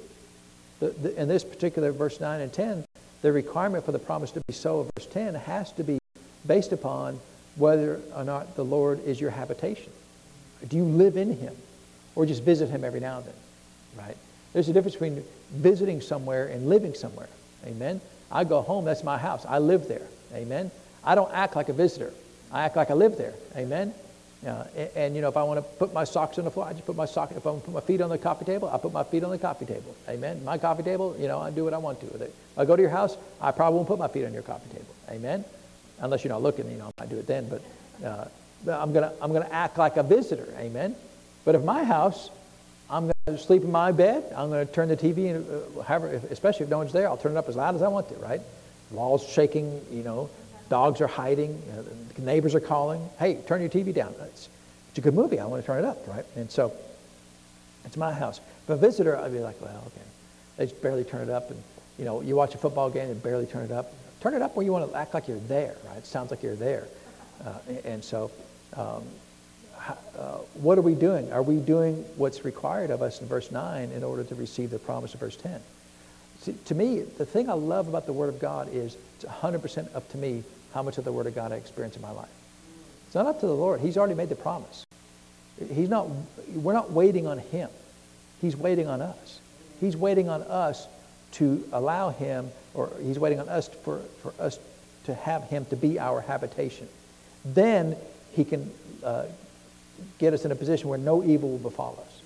The, 0.80 0.90
the, 0.90 1.20
in 1.20 1.28
this 1.28 1.44
particular 1.44 1.92
verse 1.92 2.20
9 2.20 2.40
and 2.40 2.52
10, 2.52 2.84
the 3.22 3.32
requirement 3.32 3.84
for 3.84 3.92
the 3.92 3.98
promise 3.98 4.30
to 4.32 4.40
be 4.46 4.52
so 4.52 4.80
of 4.80 4.90
verse 4.96 5.06
10 5.06 5.34
has 5.34 5.72
to 5.72 5.84
be 5.84 5.98
based 6.46 6.72
upon 6.72 7.18
whether 7.56 8.00
or 8.14 8.24
not 8.24 8.56
the 8.56 8.64
Lord 8.64 9.02
is 9.04 9.20
your 9.20 9.30
habitation. 9.30 9.92
Do 10.68 10.76
you 10.76 10.84
live 10.84 11.16
in 11.16 11.36
Him 11.36 11.54
or 12.14 12.26
just 12.26 12.42
visit 12.42 12.68
Him 12.68 12.84
every 12.84 13.00
now 13.00 13.18
and 13.18 13.26
then? 13.26 13.34
Right? 13.96 14.16
There's 14.52 14.68
a 14.68 14.72
difference 14.72 14.94
between 14.94 15.24
visiting 15.52 16.00
somewhere 16.00 16.48
and 16.48 16.68
living 16.68 16.94
somewhere. 16.94 17.28
Amen? 17.66 18.00
I 18.30 18.44
go 18.44 18.62
home, 18.62 18.84
that's 18.84 19.04
my 19.04 19.18
house. 19.18 19.44
I 19.48 19.58
live 19.58 19.88
there. 19.88 20.06
Amen? 20.32 20.70
I 21.04 21.14
don't 21.14 21.32
act 21.32 21.56
like 21.56 21.68
a 21.68 21.72
visitor. 21.72 22.12
I 22.52 22.64
act 22.64 22.76
like 22.76 22.90
I 22.90 22.94
live 22.94 23.16
there. 23.16 23.34
Amen? 23.56 23.94
Uh, 24.46 24.64
and, 24.76 24.90
and, 24.94 25.16
you 25.16 25.22
know, 25.22 25.28
if 25.28 25.36
I 25.36 25.42
want 25.42 25.58
to 25.58 25.62
put 25.62 25.94
my 25.94 26.04
socks 26.04 26.38
on 26.38 26.44
the 26.44 26.50
floor, 26.50 26.66
I 26.66 26.72
just 26.72 26.84
put 26.84 26.96
my 26.96 27.06
sock. 27.06 27.30
If 27.32 27.46
I 27.46 27.50
want 27.50 27.62
to 27.62 27.70
put 27.70 27.74
my 27.74 27.80
feet 27.80 28.00
on 28.00 28.10
the 28.10 28.18
coffee 28.18 28.44
table, 28.44 28.68
I 28.68 28.76
put 28.76 28.92
my 28.92 29.04
feet 29.04 29.24
on 29.24 29.30
the 29.30 29.38
coffee 29.38 29.64
table. 29.64 29.94
Amen? 30.08 30.44
My 30.44 30.58
coffee 30.58 30.82
table, 30.82 31.16
you 31.18 31.28
know, 31.28 31.40
I 31.40 31.50
do 31.50 31.64
what 31.64 31.72
I 31.72 31.78
want 31.78 32.00
to 32.00 32.06
with 32.06 32.20
it. 32.20 32.34
I 32.56 32.64
go 32.64 32.76
to 32.76 32.82
your 32.82 32.90
house, 32.90 33.16
I 33.40 33.52
probably 33.52 33.76
won't 33.76 33.88
put 33.88 33.98
my 33.98 34.08
feet 34.08 34.24
on 34.26 34.34
your 34.34 34.42
coffee 34.42 34.68
table. 34.70 34.94
Amen? 35.10 35.44
Unless 36.00 36.24
you're 36.24 36.32
not 36.32 36.42
looking, 36.42 36.70
you 36.70 36.76
know, 36.76 36.92
I 36.98 37.02
might 37.02 37.10
do 37.10 37.16
it 37.16 37.26
then. 37.26 37.48
But, 37.48 37.62
uh, 38.04 38.26
I'm 38.66 38.92
to 38.94 39.12
I'm 39.20 39.32
gonna 39.32 39.48
act 39.50 39.78
like 39.78 39.96
a 39.96 40.02
visitor. 40.02 40.48
Amen? 40.58 40.94
But 41.44 41.54
if 41.54 41.62
my 41.62 41.84
house, 41.84 42.30
sleep 43.38 43.62
in 43.62 43.72
my 43.72 43.90
bed. 43.90 44.32
I'm 44.36 44.50
going 44.50 44.66
to 44.66 44.72
turn 44.72 44.88
the 44.88 44.96
TV, 44.96 45.34
and, 45.34 45.46
uh, 45.78 45.82
however, 45.82 46.20
especially 46.30 46.64
if 46.64 46.70
no 46.70 46.78
one's 46.78 46.92
there, 46.92 47.08
I'll 47.08 47.16
turn 47.16 47.32
it 47.32 47.38
up 47.38 47.48
as 47.48 47.56
loud 47.56 47.74
as 47.74 47.80
I 47.80 47.88
want 47.88 48.08
to, 48.10 48.16
right? 48.16 48.40
Walls 48.90 49.26
shaking, 49.26 49.80
you 49.90 50.02
know, 50.02 50.28
Dogs 50.68 51.00
are 51.00 51.06
hiding. 51.06 51.62
Uh, 51.72 51.82
neighbors 52.20 52.54
are 52.54 52.60
calling. 52.60 53.08
Hey, 53.18 53.36
turn 53.46 53.60
your 53.60 53.70
TV 53.70 53.94
down. 53.94 54.14
It's, 54.22 54.48
it's 54.88 54.98
a 54.98 55.00
good 55.00 55.14
movie. 55.14 55.38
I 55.38 55.46
want 55.46 55.62
to 55.62 55.66
turn 55.66 55.84
it 55.84 55.86
up, 55.86 56.06
right? 56.08 56.24
And 56.36 56.50
so 56.50 56.72
it's 57.84 57.96
my 57.96 58.12
house. 58.12 58.40
If 58.64 58.70
a 58.70 58.76
visitor, 58.76 59.16
I'd 59.16 59.32
be 59.32 59.40
like, 59.40 59.60
well, 59.60 59.82
okay. 59.86 60.06
They 60.56 60.66
just 60.66 60.80
barely 60.80 61.04
turn 61.04 61.28
it 61.28 61.30
up. 61.30 61.50
And, 61.50 61.62
you 61.98 62.04
know, 62.04 62.22
you 62.22 62.34
watch 62.34 62.54
a 62.54 62.58
football 62.58 62.88
game 62.88 63.10
and 63.10 63.22
barely 63.22 63.46
turn 63.46 63.64
it 63.64 63.72
up. 63.72 63.92
Turn 64.20 64.34
it 64.34 64.42
up 64.42 64.56
where 64.56 64.64
you 64.64 64.72
want 64.72 64.90
to 64.90 64.96
act 64.96 65.12
like 65.12 65.28
you're 65.28 65.38
there, 65.40 65.76
right? 65.86 65.98
It 65.98 66.06
sounds 66.06 66.30
like 66.30 66.42
you're 66.42 66.56
there. 66.56 66.86
Uh, 67.44 67.58
and 67.84 68.02
so 68.02 68.30
um, 68.74 69.02
uh, 69.88 70.38
what 70.54 70.78
are 70.78 70.82
we 70.82 70.94
doing? 70.94 71.32
Are 71.32 71.42
we 71.42 71.56
doing 71.56 72.04
what's 72.16 72.44
required 72.44 72.90
of 72.90 73.02
us 73.02 73.20
in 73.20 73.26
verse 73.26 73.50
9 73.50 73.90
in 73.90 74.02
order 74.02 74.24
to 74.24 74.34
receive 74.34 74.70
the 74.70 74.78
promise 74.78 75.14
of 75.14 75.20
verse 75.20 75.36
10? 75.36 75.60
See, 76.40 76.54
to 76.66 76.74
me, 76.74 77.00
the 77.00 77.26
thing 77.26 77.48
I 77.48 77.54
love 77.54 77.88
about 77.88 78.06
the 78.06 78.12
Word 78.12 78.28
of 78.28 78.38
God 78.38 78.68
is 78.72 78.96
it's 79.16 79.24
100% 79.24 79.94
up 79.94 80.08
to 80.10 80.18
me 80.18 80.42
how 80.72 80.82
much 80.82 80.98
of 80.98 81.04
the 81.04 81.12
Word 81.12 81.26
of 81.26 81.34
God 81.34 81.52
I 81.52 81.56
experience 81.56 81.96
in 81.96 82.02
my 82.02 82.10
life. 82.10 82.28
It's 83.06 83.14
not 83.14 83.26
up 83.26 83.40
to 83.40 83.46
the 83.46 83.54
Lord. 83.54 83.80
He's 83.80 83.96
already 83.96 84.14
made 84.14 84.28
the 84.28 84.36
promise. 84.36 84.84
He's 85.72 85.88
not, 85.88 86.08
we're 86.54 86.72
not 86.72 86.90
waiting 86.90 87.26
on 87.26 87.38
Him. 87.38 87.70
He's 88.40 88.56
waiting 88.56 88.88
on 88.88 89.00
us. 89.00 89.40
He's 89.80 89.96
waiting 89.96 90.28
on 90.28 90.42
us 90.42 90.86
to 91.32 91.66
allow 91.72 92.10
Him, 92.10 92.50
or 92.74 92.90
He's 93.02 93.18
waiting 93.18 93.40
on 93.40 93.48
us 93.48 93.68
for, 93.68 94.00
for 94.22 94.32
us 94.38 94.58
to 95.04 95.14
have 95.14 95.44
Him 95.44 95.64
to 95.66 95.76
be 95.76 95.98
our 95.98 96.20
habitation. 96.20 96.88
Then 97.44 97.96
He 98.32 98.44
can 98.44 98.70
uh, 99.02 99.26
get 100.18 100.34
us 100.34 100.44
in 100.44 100.52
a 100.52 100.56
position 100.56 100.88
where 100.88 100.98
no 100.98 101.22
evil 101.22 101.50
will 101.50 101.58
befall 101.58 102.02
us. 102.06 102.20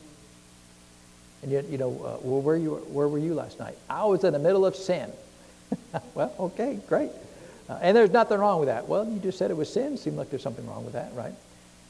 And 1.43 1.53
yet, 1.53 1.69
you 1.69 1.79
know, 1.79 1.91
uh, 1.91 2.19
well, 2.23 2.41
where, 2.41 2.57
you, 2.57 2.75
where 2.93 3.07
were 3.07 3.19
you 3.19 3.35
last 3.35 3.59
night? 3.59 3.77
I 3.89 4.05
was 4.07 4.25
in 4.25 4.33
the 4.33 4.39
middle 4.39 4.67
of 4.67 4.75
sin. 4.75 5.11
well, 6.15 6.35
okay, 6.39 6.81
great. 6.89 7.11
Uh, 7.69 7.79
and 7.81 7.97
there's 7.97 8.11
nothing 8.11 8.39
wrong 8.39 8.59
with 8.61 8.69
that. 8.69 8.89
Well, 8.89 9.09
you 9.09 9.19
just 9.21 9.39
said 9.39 9.51
it 9.51 9.57
was 9.57 9.73
sin. 9.73 9.97
Seemed 9.97 10.17
like 10.17 10.31
there's 10.31 10.43
something 10.43 10.67
wrong 10.67 10.85
with 10.85 10.95
that, 10.95 11.13
right? 11.15 11.33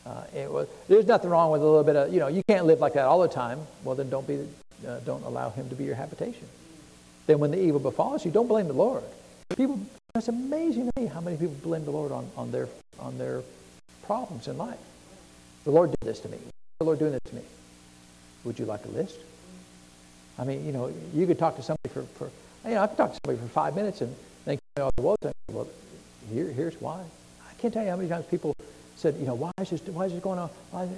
Uh, 0.04 0.24
it 0.34 0.50
was, 0.50 0.68
there's 0.88 1.06
nothing 1.06 1.30
wrong 1.30 1.50
with 1.50 1.60
a 1.60 1.64
little 1.64 1.84
bit 1.84 1.96
of, 1.96 2.12
you 2.12 2.18
know, 2.18 2.28
you 2.28 2.42
can't 2.48 2.66
live 2.66 2.80
like 2.80 2.94
that 2.94 3.04
all 3.04 3.20
the 3.20 3.28
time. 3.28 3.60
Well, 3.84 3.94
then 3.94 4.10
don't 4.10 4.26
be, 4.26 4.46
uh, 4.86 5.00
don't 5.00 5.22
allow 5.24 5.50
him 5.50 5.68
to 5.68 5.74
be 5.74 5.84
your 5.84 5.94
habitation. 5.94 6.46
Then 7.26 7.38
when 7.38 7.50
the 7.50 7.60
evil 7.60 7.80
befalls 7.80 8.24
you, 8.24 8.30
don't 8.30 8.48
blame 8.48 8.68
the 8.68 8.72
Lord. 8.72 9.02
People, 9.56 9.80
it's 10.14 10.28
amazing 10.28 10.90
to 10.90 11.00
me 11.00 11.06
how 11.06 11.20
many 11.20 11.36
people 11.36 11.56
blame 11.62 11.84
the 11.84 11.90
Lord 11.90 12.10
on, 12.10 12.28
on, 12.36 12.50
their, 12.50 12.68
on 12.98 13.18
their 13.18 13.42
problems 14.04 14.48
in 14.48 14.56
life. 14.56 14.78
The 15.64 15.70
Lord 15.70 15.90
did 15.90 16.08
this 16.08 16.20
to 16.20 16.28
me. 16.28 16.38
The 16.78 16.84
Lord 16.84 16.98
doing 16.98 17.12
this 17.12 17.22
to 17.28 17.34
me. 17.34 17.42
Would 18.44 18.58
you 18.58 18.64
like 18.64 18.84
a 18.84 18.88
list? 18.88 19.18
I 20.38 20.44
mean, 20.44 20.64
you 20.64 20.72
know, 20.72 20.92
you 21.12 21.26
could 21.26 21.38
talk 21.38 21.56
to 21.56 21.62
somebody 21.62 21.88
for, 21.92 22.02
for 22.02 22.30
you 22.68 22.74
know, 22.74 22.82
I 22.82 22.86
could 22.86 22.96
talk 22.96 23.12
to 23.12 23.18
somebody 23.24 23.44
for 23.44 23.52
five 23.52 23.74
minutes 23.74 24.00
and 24.00 24.14
think, 24.44 24.60
all 24.80 24.92
the 24.96 25.02
woes. 25.02 25.16
Well, 25.50 25.68
here, 26.32 26.46
here's 26.52 26.80
why. 26.80 27.00
I 27.00 27.54
can't 27.60 27.74
tell 27.74 27.82
you 27.82 27.90
how 27.90 27.96
many 27.96 28.08
times 28.08 28.26
people 28.26 28.54
said, 28.96 29.16
you 29.16 29.26
know, 29.26 29.34
why 29.34 29.50
is 29.60 29.70
this, 29.70 29.80
why 29.82 30.04
is 30.04 30.12
this 30.12 30.22
going 30.22 30.38
on? 30.38 30.50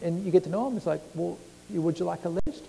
And 0.02 0.24
you 0.24 0.30
get 0.30 0.44
to 0.44 0.50
know 0.50 0.68
them. 0.68 0.76
It's 0.76 0.86
like, 0.86 1.00
well, 1.14 1.38
would 1.70 1.98
you 1.98 2.04
like 2.04 2.24
a 2.24 2.28
list? 2.46 2.64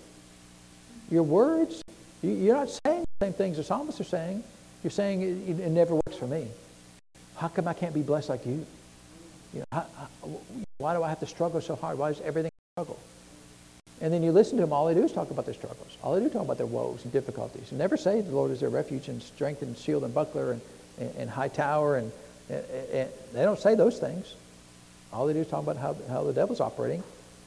Your 1.10 1.22
words, 1.24 1.82
you're 2.22 2.54
not 2.54 2.70
saying 2.86 3.04
the 3.18 3.26
same 3.26 3.32
things 3.34 3.56
the 3.58 3.64
psalmists 3.64 4.00
are 4.00 4.04
saying. 4.04 4.42
You're 4.82 4.90
saying 4.90 5.22
it, 5.22 5.60
it 5.60 5.70
never 5.70 5.94
works 5.94 6.16
for 6.16 6.26
me. 6.26 6.48
How 7.36 7.48
come 7.48 7.68
I 7.68 7.74
can't 7.74 7.94
be 7.94 8.02
blessed 8.02 8.28
like 8.28 8.46
you? 8.46 8.66
You 9.52 9.60
know, 9.60 9.66
how, 9.72 9.86
how, 9.98 10.08
why 10.78 10.94
do 10.94 11.02
I 11.02 11.08
have 11.08 11.20
to 11.20 11.26
struggle 11.26 11.60
so 11.60 11.76
hard? 11.76 11.98
Why 11.98 12.10
is 12.10 12.20
everything 12.20 12.50
struggle? 12.74 12.98
And 14.00 14.12
then 14.12 14.22
you 14.22 14.32
listen 14.32 14.56
to 14.56 14.62
them, 14.62 14.72
all 14.72 14.86
they 14.86 14.94
do 14.94 15.04
is 15.04 15.12
talk 15.12 15.30
about 15.30 15.44
their 15.44 15.54
struggles. 15.54 15.96
All 16.02 16.14
they 16.14 16.20
do 16.20 16.26
is 16.26 16.32
talk 16.32 16.42
about 16.42 16.58
their 16.58 16.66
woes 16.66 17.04
and 17.04 17.12
difficulties. 17.12 17.70
And 17.70 17.78
never 17.78 17.96
say 17.96 18.20
the 18.20 18.32
Lord 18.32 18.50
is 18.50 18.60
their 18.60 18.68
refuge 18.68 19.08
and 19.08 19.22
strength 19.22 19.62
and 19.62 19.76
shield 19.76 20.02
and 20.02 20.12
buckler 20.12 20.52
and, 20.52 20.60
and, 20.98 21.14
and 21.16 21.30
high 21.30 21.48
tower. 21.48 21.96
And, 21.96 22.10
and, 22.48 22.64
and, 22.92 23.10
they 23.32 23.42
don't 23.42 23.60
say 23.60 23.74
those 23.74 23.98
things. 23.98 24.34
All 25.12 25.26
they 25.26 25.34
do 25.34 25.40
is 25.40 25.46
talk 25.48 25.62
about 25.62 25.76
how, 25.76 25.96
how 26.08 26.24
the 26.24 26.32
devil's 26.32 26.60
operating. 26.60 27.02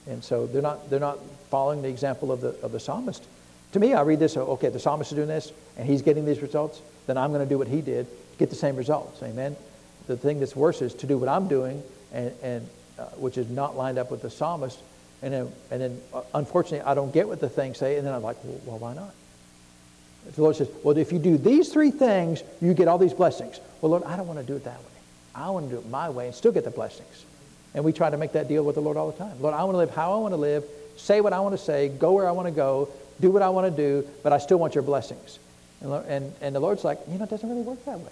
And 0.08 0.24
so 0.24 0.46
they're 0.48 0.62
not, 0.62 0.90
they're 0.90 1.00
not 1.00 1.20
following 1.50 1.82
the 1.82 1.90
example 1.90 2.32
of 2.32 2.40
the, 2.40 2.50
of 2.62 2.72
the 2.72 2.80
psalmist. 2.80 3.24
To 3.74 3.80
me, 3.80 3.94
I 3.94 4.02
read 4.02 4.20
this, 4.20 4.38
oh, 4.38 4.44
okay, 4.52 4.70
the 4.70 4.80
psalmist 4.80 5.12
is 5.12 5.16
doing 5.16 5.28
this, 5.28 5.52
and 5.76 5.86
he's 5.86 6.04
getting 6.04 6.26
these 6.26 6.42
results, 6.42 6.80
then 7.08 7.18
I'm 7.18 7.32
going 7.32 7.44
to 7.44 7.50
do 7.50 7.58
what 7.58 7.68
he 7.68 7.82
did 7.82 8.08
get 8.38 8.50
the 8.50 8.56
same 8.56 8.76
results. 8.76 9.22
Amen? 9.24 9.56
The 10.08 10.18
thing 10.18 10.40
that's 10.40 10.56
worse 10.56 10.82
is 10.82 10.94
to 10.96 11.08
do 11.08 11.18
what 11.18 11.30
I'm 11.30 11.48
doing, 11.48 11.82
and, 12.16 12.32
and 12.42 12.70
uh, 12.98 13.04
which 13.18 13.38
is 13.38 13.50
not 13.50 13.76
lined 13.76 14.00
up 14.00 14.10
with 14.10 14.22
the 14.22 14.30
psalmist, 14.30 14.80
and 15.22 15.34
then, 15.34 15.52
and 15.70 15.82
then 15.82 16.02
uh, 16.14 16.22
unfortunately, 16.34 16.82
I 16.82 16.94
don't 16.94 17.14
get 17.14 17.28
what 17.28 17.40
the 17.40 17.50
things 17.50 17.78
say, 17.78 17.98
and 17.98 18.08
then 18.08 18.14
I'm 18.14 18.24
like, 18.24 18.38
well, 18.44 18.62
well, 18.66 18.78
why 18.80 18.94
not? 18.94 19.14
The 20.36 20.42
Lord 20.42 20.56
says, 20.56 20.70
well, 20.84 20.98
if 20.98 21.12
you 21.12 21.20
do 21.20 21.38
these 21.38 21.70
three 21.70 21.92
things, 21.92 22.42
you 22.60 22.74
get 22.74 22.88
all 22.88 22.98
these 22.98 23.14
blessings. 23.14 23.60
Well, 23.82 23.92
Lord, 23.92 24.04
I 24.04 24.18
don't 24.18 24.28
want 24.28 24.40
to 24.40 24.46
do 24.46 24.56
it 24.56 24.64
that 24.64 24.80
way. 24.80 24.86
I 25.36 25.50
want 25.52 25.70
to 25.70 25.76
do 25.76 25.80
it 25.80 25.88
my 25.90 26.10
way 26.10 26.28
and 26.28 26.36
still 26.36 26.52
get 26.52 26.64
the 26.64 26.72
blessings. 26.72 27.26
And 27.76 27.84
we 27.84 27.94
try 27.94 28.10
to 28.10 28.18
make 28.18 28.32
that 28.32 28.48
deal 28.48 28.64
with 28.64 28.76
the 28.76 28.82
Lord 28.82 28.98
all 28.98 29.12
the 29.12 29.18
time. 29.18 29.40
Lord, 29.40 29.54
I 29.54 29.64
want 29.66 29.76
to 29.76 29.78
live 29.78 29.92
how 29.94 30.14
I 30.14 30.18
want 30.18 30.32
to 30.34 30.38
live, 30.38 30.64
say 30.98 31.22
what 31.22 31.34
I 31.34 31.42
want 31.42 31.54
to 31.54 31.64
say, 31.64 31.90
go 31.90 32.14
where 32.14 32.28
I 32.28 32.32
want 32.32 32.48
to 32.48 32.52
go, 32.52 32.90
do 33.20 33.30
what 33.30 33.42
I 33.42 33.50
want 33.50 33.70
to 33.70 33.76
do, 33.76 34.08
but 34.24 34.34
I 34.34 34.40
still 34.40 34.58
want 34.58 34.74
your 34.74 34.84
blessings. 34.84 35.38
And, 35.82 35.94
and, 36.08 36.34
and 36.42 36.56
the 36.56 36.60
Lord's 36.60 36.84
like, 36.84 37.00
you 37.08 37.18
know, 37.18 37.26
it 37.26 37.30
doesn't 37.30 37.48
really 37.48 37.62
work 37.62 37.84
that 37.86 38.00
way. 38.00 38.12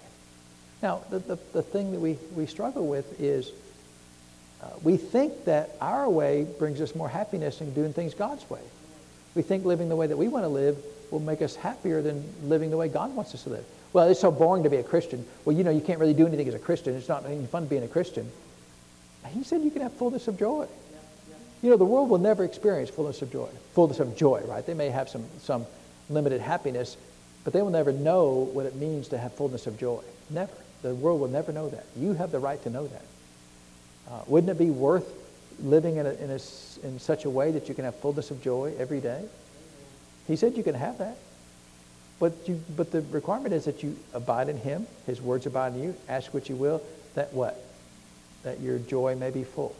Now, 0.83 1.01
the, 1.09 1.19
the, 1.19 1.39
the 1.53 1.61
thing 1.63 1.93
that 1.93 1.99
we, 1.99 2.19
we 2.35 2.45
struggle 2.45 2.85
with 2.85 3.19
is 3.19 3.51
uh, 4.63 4.67
we 4.81 4.95
think 4.95 5.45
that 5.45 5.75
our 5.81 6.09
way 6.09 6.45
brings 6.57 6.79
us 6.79 6.95
more 6.95 7.09
happiness 7.09 7.59
than 7.59 7.73
doing 7.73 7.91
things 7.91 8.13
God's 8.13 8.49
way. 8.49 8.61
We 9.35 9.41
think 9.41 9.65
living 9.65 9.89
the 9.89 9.95
way 9.95 10.07
that 10.07 10.17
we 10.17 10.27
want 10.27 10.45
to 10.45 10.49
live 10.49 10.77
will 11.11 11.19
make 11.19 11.41
us 11.41 11.55
happier 11.55 12.01
than 12.01 12.23
living 12.43 12.69
the 12.69 12.77
way 12.77 12.87
God 12.87 13.13
wants 13.15 13.33
us 13.35 13.43
to 13.43 13.49
live. 13.49 13.65
Well, 13.91 14.07
it's 14.07 14.21
so 14.21 14.31
boring 14.31 14.63
to 14.63 14.69
be 14.69 14.77
a 14.77 14.83
Christian. 14.83 15.25
Well, 15.43 15.55
you 15.55 15.63
know, 15.63 15.71
you 15.71 15.81
can't 15.81 15.99
really 15.99 16.13
do 16.13 16.25
anything 16.25 16.47
as 16.47 16.53
a 16.53 16.59
Christian. 16.59 16.95
It's 16.95 17.09
not 17.09 17.25
any 17.25 17.45
fun 17.45 17.67
being 17.67 17.83
a 17.83 17.87
Christian. 17.87 18.31
He 19.29 19.43
said 19.43 19.61
you 19.61 19.71
can 19.71 19.81
have 19.81 19.93
fullness 19.93 20.27
of 20.27 20.37
joy. 20.37 20.67
You 21.61 21.69
know, 21.69 21.77
the 21.77 21.85
world 21.85 22.09
will 22.09 22.19
never 22.19 22.43
experience 22.43 22.89
fullness 22.89 23.21
of 23.21 23.31
joy. 23.31 23.49
Fullness 23.73 23.99
of 23.99 24.15
joy, 24.15 24.41
right? 24.45 24.65
They 24.65 24.73
may 24.73 24.89
have 24.89 25.09
some, 25.09 25.25
some 25.39 25.65
limited 26.09 26.41
happiness, 26.41 26.97
but 27.43 27.53
they 27.53 27.61
will 27.61 27.69
never 27.69 27.91
know 27.91 28.49
what 28.53 28.65
it 28.65 28.75
means 28.75 29.09
to 29.09 29.17
have 29.17 29.33
fullness 29.33 29.67
of 29.67 29.77
joy. 29.77 30.03
Never. 30.29 30.53
The 30.81 30.95
world 30.95 31.21
will 31.21 31.29
never 31.29 31.51
know 31.51 31.69
that. 31.69 31.85
You 31.95 32.13
have 32.13 32.31
the 32.31 32.39
right 32.39 32.61
to 32.63 32.69
know 32.69 32.87
that. 32.87 33.01
Uh, 34.09 34.21
wouldn't 34.27 34.49
it 34.49 34.57
be 34.57 34.69
worth 34.69 35.11
living 35.61 35.97
in, 35.97 36.05
a, 36.05 36.11
in, 36.11 36.29
a, 36.29 36.39
in 36.83 36.99
such 36.99 37.25
a 37.25 37.29
way 37.29 37.51
that 37.51 37.69
you 37.69 37.75
can 37.75 37.85
have 37.85 37.95
fullness 37.95 38.31
of 38.31 38.41
joy 38.43 38.73
every 38.77 38.99
day? 38.99 39.23
He 40.27 40.35
said 40.35 40.55
you 40.55 40.63
can 40.63 40.75
have 40.75 40.97
that. 40.99 41.17
But, 42.19 42.33
you, 42.47 42.61
but 42.75 42.91
the 42.91 43.01
requirement 43.01 43.53
is 43.53 43.65
that 43.65 43.83
you 43.83 43.97
abide 44.13 44.49
in 44.49 44.57
him, 44.57 44.87
his 45.05 45.21
words 45.21 45.45
abide 45.45 45.73
in 45.73 45.83
you, 45.83 45.95
ask 46.07 46.33
what 46.33 46.47
you 46.47 46.55
will, 46.55 46.81
that 47.15 47.33
what? 47.33 47.61
That 48.43 48.61
your 48.61 48.79
joy 48.79 49.15
may 49.15 49.29
be 49.29 49.43
full. 49.43 49.75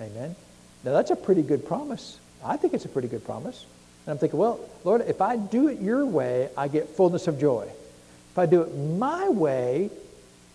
Amen. 0.00 0.34
Now 0.82 0.92
that's 0.92 1.10
a 1.10 1.16
pretty 1.16 1.42
good 1.42 1.66
promise. 1.66 2.18
I 2.44 2.56
think 2.56 2.74
it's 2.74 2.84
a 2.84 2.88
pretty 2.88 3.08
good 3.08 3.24
promise. 3.24 3.64
And 4.06 4.12
I'm 4.12 4.18
thinking, 4.18 4.38
well, 4.38 4.60
Lord, 4.82 5.02
if 5.02 5.20
I 5.20 5.36
do 5.36 5.68
it 5.68 5.80
your 5.80 6.04
way, 6.04 6.50
I 6.56 6.68
get 6.68 6.88
fullness 6.88 7.26
of 7.26 7.40
joy. 7.40 7.68
If 8.32 8.38
I 8.38 8.46
do 8.46 8.62
it 8.62 8.76
my 8.76 9.28
way, 9.28 9.90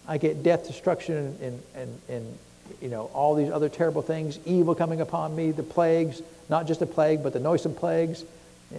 I 0.08 0.18
get 0.18 0.44
death, 0.44 0.68
destruction, 0.68 1.38
and, 1.42 1.62
and, 1.76 2.02
and, 2.10 2.38
you 2.82 2.90
know, 2.90 3.06
all 3.14 3.36
these 3.36 3.52
other 3.52 3.70
terrible 3.70 4.02
things, 4.02 4.40
evil 4.46 4.76
coming 4.76 5.02
upon 5.02 5.36
me, 5.36 5.52
the 5.52 5.64
plagues, 5.64 6.22
not 6.50 6.68
just 6.68 6.82
a 6.82 6.86
plague, 6.86 7.24
but 7.24 7.34
the 7.34 7.40
noisome 7.40 7.76
plagues, 7.76 8.24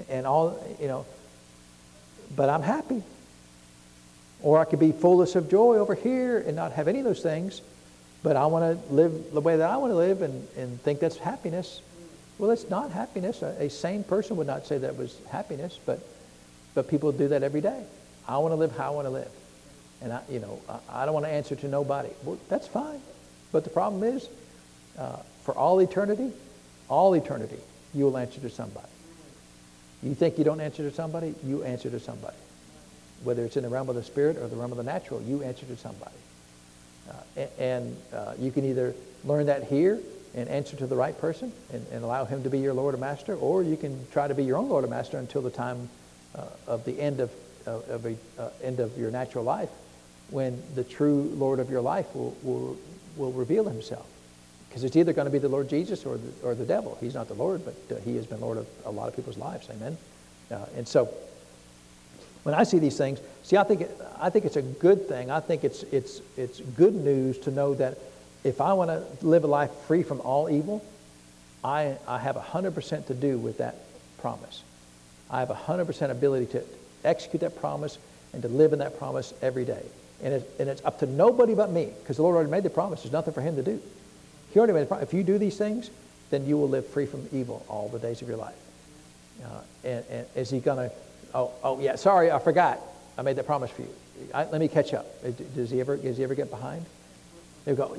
and 0.08 0.26
all, 0.26 0.58
you 0.80 0.88
know. 0.88 1.06
But 2.36 2.48
I'm 2.48 2.62
happy. 2.62 3.02
Or 4.42 4.58
I 4.58 4.64
could 4.64 4.78
be 4.78 4.92
fullness 4.92 5.34
of 5.36 5.50
joy 5.50 5.76
over 5.76 5.94
here 5.94 6.38
and 6.38 6.56
not 6.56 6.72
have 6.72 6.88
any 6.88 7.00
of 7.00 7.04
those 7.04 7.22
things, 7.22 7.60
but 8.22 8.36
I 8.36 8.46
want 8.46 8.88
to 8.88 8.94
live 8.94 9.32
the 9.32 9.40
way 9.40 9.56
that 9.56 9.68
I 9.70 9.76
want 9.76 9.92
to 9.92 9.96
live 9.96 10.22
and, 10.22 10.46
and 10.56 10.80
think 10.82 11.00
that's 11.00 11.18
happiness. 11.18 11.82
Well, 12.38 12.50
it's 12.50 12.70
not 12.70 12.90
happiness. 12.90 13.42
A, 13.42 13.64
a 13.64 13.68
sane 13.68 14.02
person 14.02 14.36
would 14.36 14.46
not 14.46 14.66
say 14.66 14.78
that 14.78 14.96
was 14.96 15.18
happiness, 15.30 15.78
but, 15.84 16.00
but 16.74 16.88
people 16.88 17.12
do 17.12 17.28
that 17.28 17.42
every 17.42 17.60
day. 17.60 17.84
I 18.26 18.38
want 18.38 18.52
to 18.52 18.56
live 18.56 18.74
how 18.76 18.92
I 18.92 18.94
want 18.94 19.06
to 19.06 19.10
live. 19.10 19.30
And 20.00 20.12
I, 20.12 20.22
you 20.30 20.38
know, 20.38 20.58
I, 20.68 21.02
I 21.02 21.04
don't 21.04 21.12
want 21.12 21.26
to 21.26 21.32
answer 21.32 21.54
to 21.56 21.68
nobody. 21.68 22.08
Well, 22.24 22.38
that's 22.48 22.66
fine. 22.66 23.00
But 23.52 23.64
the 23.64 23.70
problem 23.70 24.02
is, 24.02 24.28
uh, 24.98 25.16
for 25.44 25.56
all 25.56 25.80
eternity, 25.80 26.32
all 26.88 27.14
eternity, 27.14 27.58
you 27.94 28.04
will 28.04 28.16
answer 28.16 28.40
to 28.40 28.50
somebody. 28.50 28.88
You 30.02 30.14
think 30.14 30.38
you 30.38 30.44
don't 30.44 30.60
answer 30.60 30.88
to 30.88 30.94
somebody, 30.94 31.34
you 31.44 31.62
answer 31.62 31.90
to 31.90 32.00
somebody. 32.00 32.36
Whether 33.22 33.44
it's 33.44 33.56
in 33.56 33.64
the 33.64 33.68
realm 33.68 33.88
of 33.88 33.96
the 33.96 34.02
spirit 34.02 34.38
or 34.38 34.48
the 34.48 34.56
realm 34.56 34.70
of 34.70 34.78
the 34.78 34.84
natural, 34.84 35.20
you 35.22 35.42
answer 35.42 35.66
to 35.66 35.76
somebody. 35.76 36.16
Uh, 37.08 37.46
and 37.58 37.96
uh, 38.12 38.34
you 38.38 38.50
can 38.50 38.64
either 38.64 38.94
learn 39.24 39.46
that 39.46 39.64
here 39.64 39.98
and 40.34 40.48
answer 40.48 40.76
to 40.76 40.86
the 40.86 40.96
right 40.96 41.18
person 41.20 41.52
and, 41.72 41.84
and, 41.92 42.04
allow 42.04 42.24
him 42.24 42.42
to 42.44 42.50
be 42.50 42.58
your 42.58 42.72
Lord 42.72 42.94
and 42.94 43.00
Master, 43.00 43.34
or 43.34 43.62
you 43.62 43.76
can 43.76 44.06
try 44.12 44.28
to 44.28 44.34
be 44.34 44.44
your 44.44 44.56
own 44.56 44.68
Lord 44.68 44.84
and 44.84 44.90
Master 44.90 45.18
until 45.18 45.42
the 45.42 45.50
time 45.50 45.88
uh, 46.36 46.44
of 46.68 46.84
the 46.84 47.00
end 47.00 47.20
of, 47.20 47.30
of 47.66 48.06
a, 48.06 48.16
uh, 48.38 48.50
end 48.62 48.78
of 48.78 48.96
your 48.96 49.10
natural 49.10 49.42
life, 49.42 49.70
when 50.30 50.62
the 50.76 50.84
true 50.84 51.32
Lord 51.34 51.58
of 51.58 51.68
your 51.68 51.80
life 51.80 52.14
will, 52.14 52.36
will, 52.42 52.76
will 53.16 53.32
reveal 53.32 53.64
himself. 53.64 54.06
Because 54.68 54.84
it's 54.84 54.96
either 54.96 55.12
going 55.12 55.24
to 55.24 55.32
be 55.32 55.38
the 55.38 55.48
Lord 55.48 55.68
Jesus 55.68 56.04
or 56.06 56.16
the, 56.16 56.32
or 56.42 56.54
the 56.54 56.64
devil. 56.64 56.96
He's 57.00 57.14
not 57.14 57.28
the 57.28 57.34
Lord, 57.34 57.62
but 57.64 57.74
uh, 57.96 58.00
he 58.02 58.16
has 58.16 58.26
been 58.26 58.40
Lord 58.40 58.58
of 58.58 58.68
a 58.84 58.90
lot 58.90 59.08
of 59.08 59.16
people's 59.16 59.38
lives. 59.38 59.68
Amen. 59.68 59.98
Uh, 60.50 60.64
and 60.76 60.86
so, 60.86 61.12
when 62.44 62.54
I 62.54 62.62
see 62.62 62.78
these 62.78 62.96
things, 62.96 63.20
see, 63.42 63.56
I 63.56 63.64
think, 63.64 63.86
I 64.18 64.30
think 64.30 64.44
it's 64.44 64.56
a 64.56 64.62
good 64.62 65.08
thing. 65.08 65.30
I 65.30 65.40
think 65.40 65.64
it's, 65.64 65.82
it's, 65.84 66.20
it's 66.36 66.60
good 66.60 66.94
news 66.94 67.38
to 67.40 67.50
know 67.50 67.74
that 67.74 67.98
if 68.44 68.60
I 68.60 68.72
want 68.72 68.90
to 68.90 69.26
live 69.26 69.44
a 69.44 69.48
life 69.48 69.70
free 69.86 70.02
from 70.02 70.20
all 70.20 70.48
evil, 70.48 70.84
I, 71.62 71.96
I 72.06 72.18
have 72.18 72.36
100% 72.36 73.06
to 73.06 73.14
do 73.14 73.38
with 73.38 73.58
that 73.58 73.76
promise. 74.18 74.62
I 75.30 75.40
have 75.40 75.48
100% 75.48 76.10
ability 76.10 76.46
to 76.46 76.64
execute 77.04 77.40
that 77.40 77.60
promise 77.60 77.98
and 78.32 78.42
to 78.42 78.48
live 78.48 78.72
in 78.72 78.78
that 78.78 78.98
promise 78.98 79.34
every 79.42 79.64
day. 79.64 79.84
And, 80.22 80.34
it, 80.34 80.50
and 80.58 80.68
it's 80.68 80.84
up 80.84 80.98
to 81.00 81.06
nobody 81.06 81.54
but 81.54 81.70
me, 81.70 81.92
because 82.00 82.16
the 82.16 82.22
Lord 82.22 82.36
already 82.36 82.50
made 82.50 82.62
the 82.62 82.70
promise. 82.70 83.02
There's 83.02 83.12
nothing 83.12 83.32
for 83.32 83.40
him 83.40 83.56
to 83.56 83.62
do. 83.62 83.80
He 84.52 84.58
already 84.58 84.74
made 84.74 84.82
the 84.82 84.86
promise. 84.86 85.08
If 85.08 85.14
you 85.14 85.22
do 85.22 85.38
these 85.38 85.56
things, 85.56 85.90
then 86.30 86.46
you 86.46 86.58
will 86.58 86.68
live 86.68 86.86
free 86.86 87.06
from 87.06 87.26
evil 87.32 87.64
all 87.68 87.88
the 87.88 87.98
days 87.98 88.20
of 88.22 88.28
your 88.28 88.36
life. 88.36 88.54
Uh, 89.42 89.60
and, 89.84 90.04
and, 90.10 90.26
is 90.34 90.50
he 90.50 90.60
going 90.60 90.88
to, 90.88 90.94
oh, 91.34 91.52
oh, 91.64 91.80
yeah, 91.80 91.96
sorry, 91.96 92.30
I 92.30 92.38
forgot. 92.38 92.80
I 93.16 93.22
made 93.22 93.36
that 93.36 93.46
promise 93.46 93.70
for 93.70 93.82
you. 93.82 93.88
I, 94.34 94.44
let 94.44 94.60
me 94.60 94.68
catch 94.68 94.92
up. 94.92 95.06
Uh, 95.24 95.30
does 95.54 95.70
he 95.70 95.80
ever, 95.80 95.96
does 95.96 96.18
he 96.18 96.24
ever 96.24 96.34
get 96.34 96.50
behind? 96.50 96.84
They 97.64 97.74
go, 97.74 97.96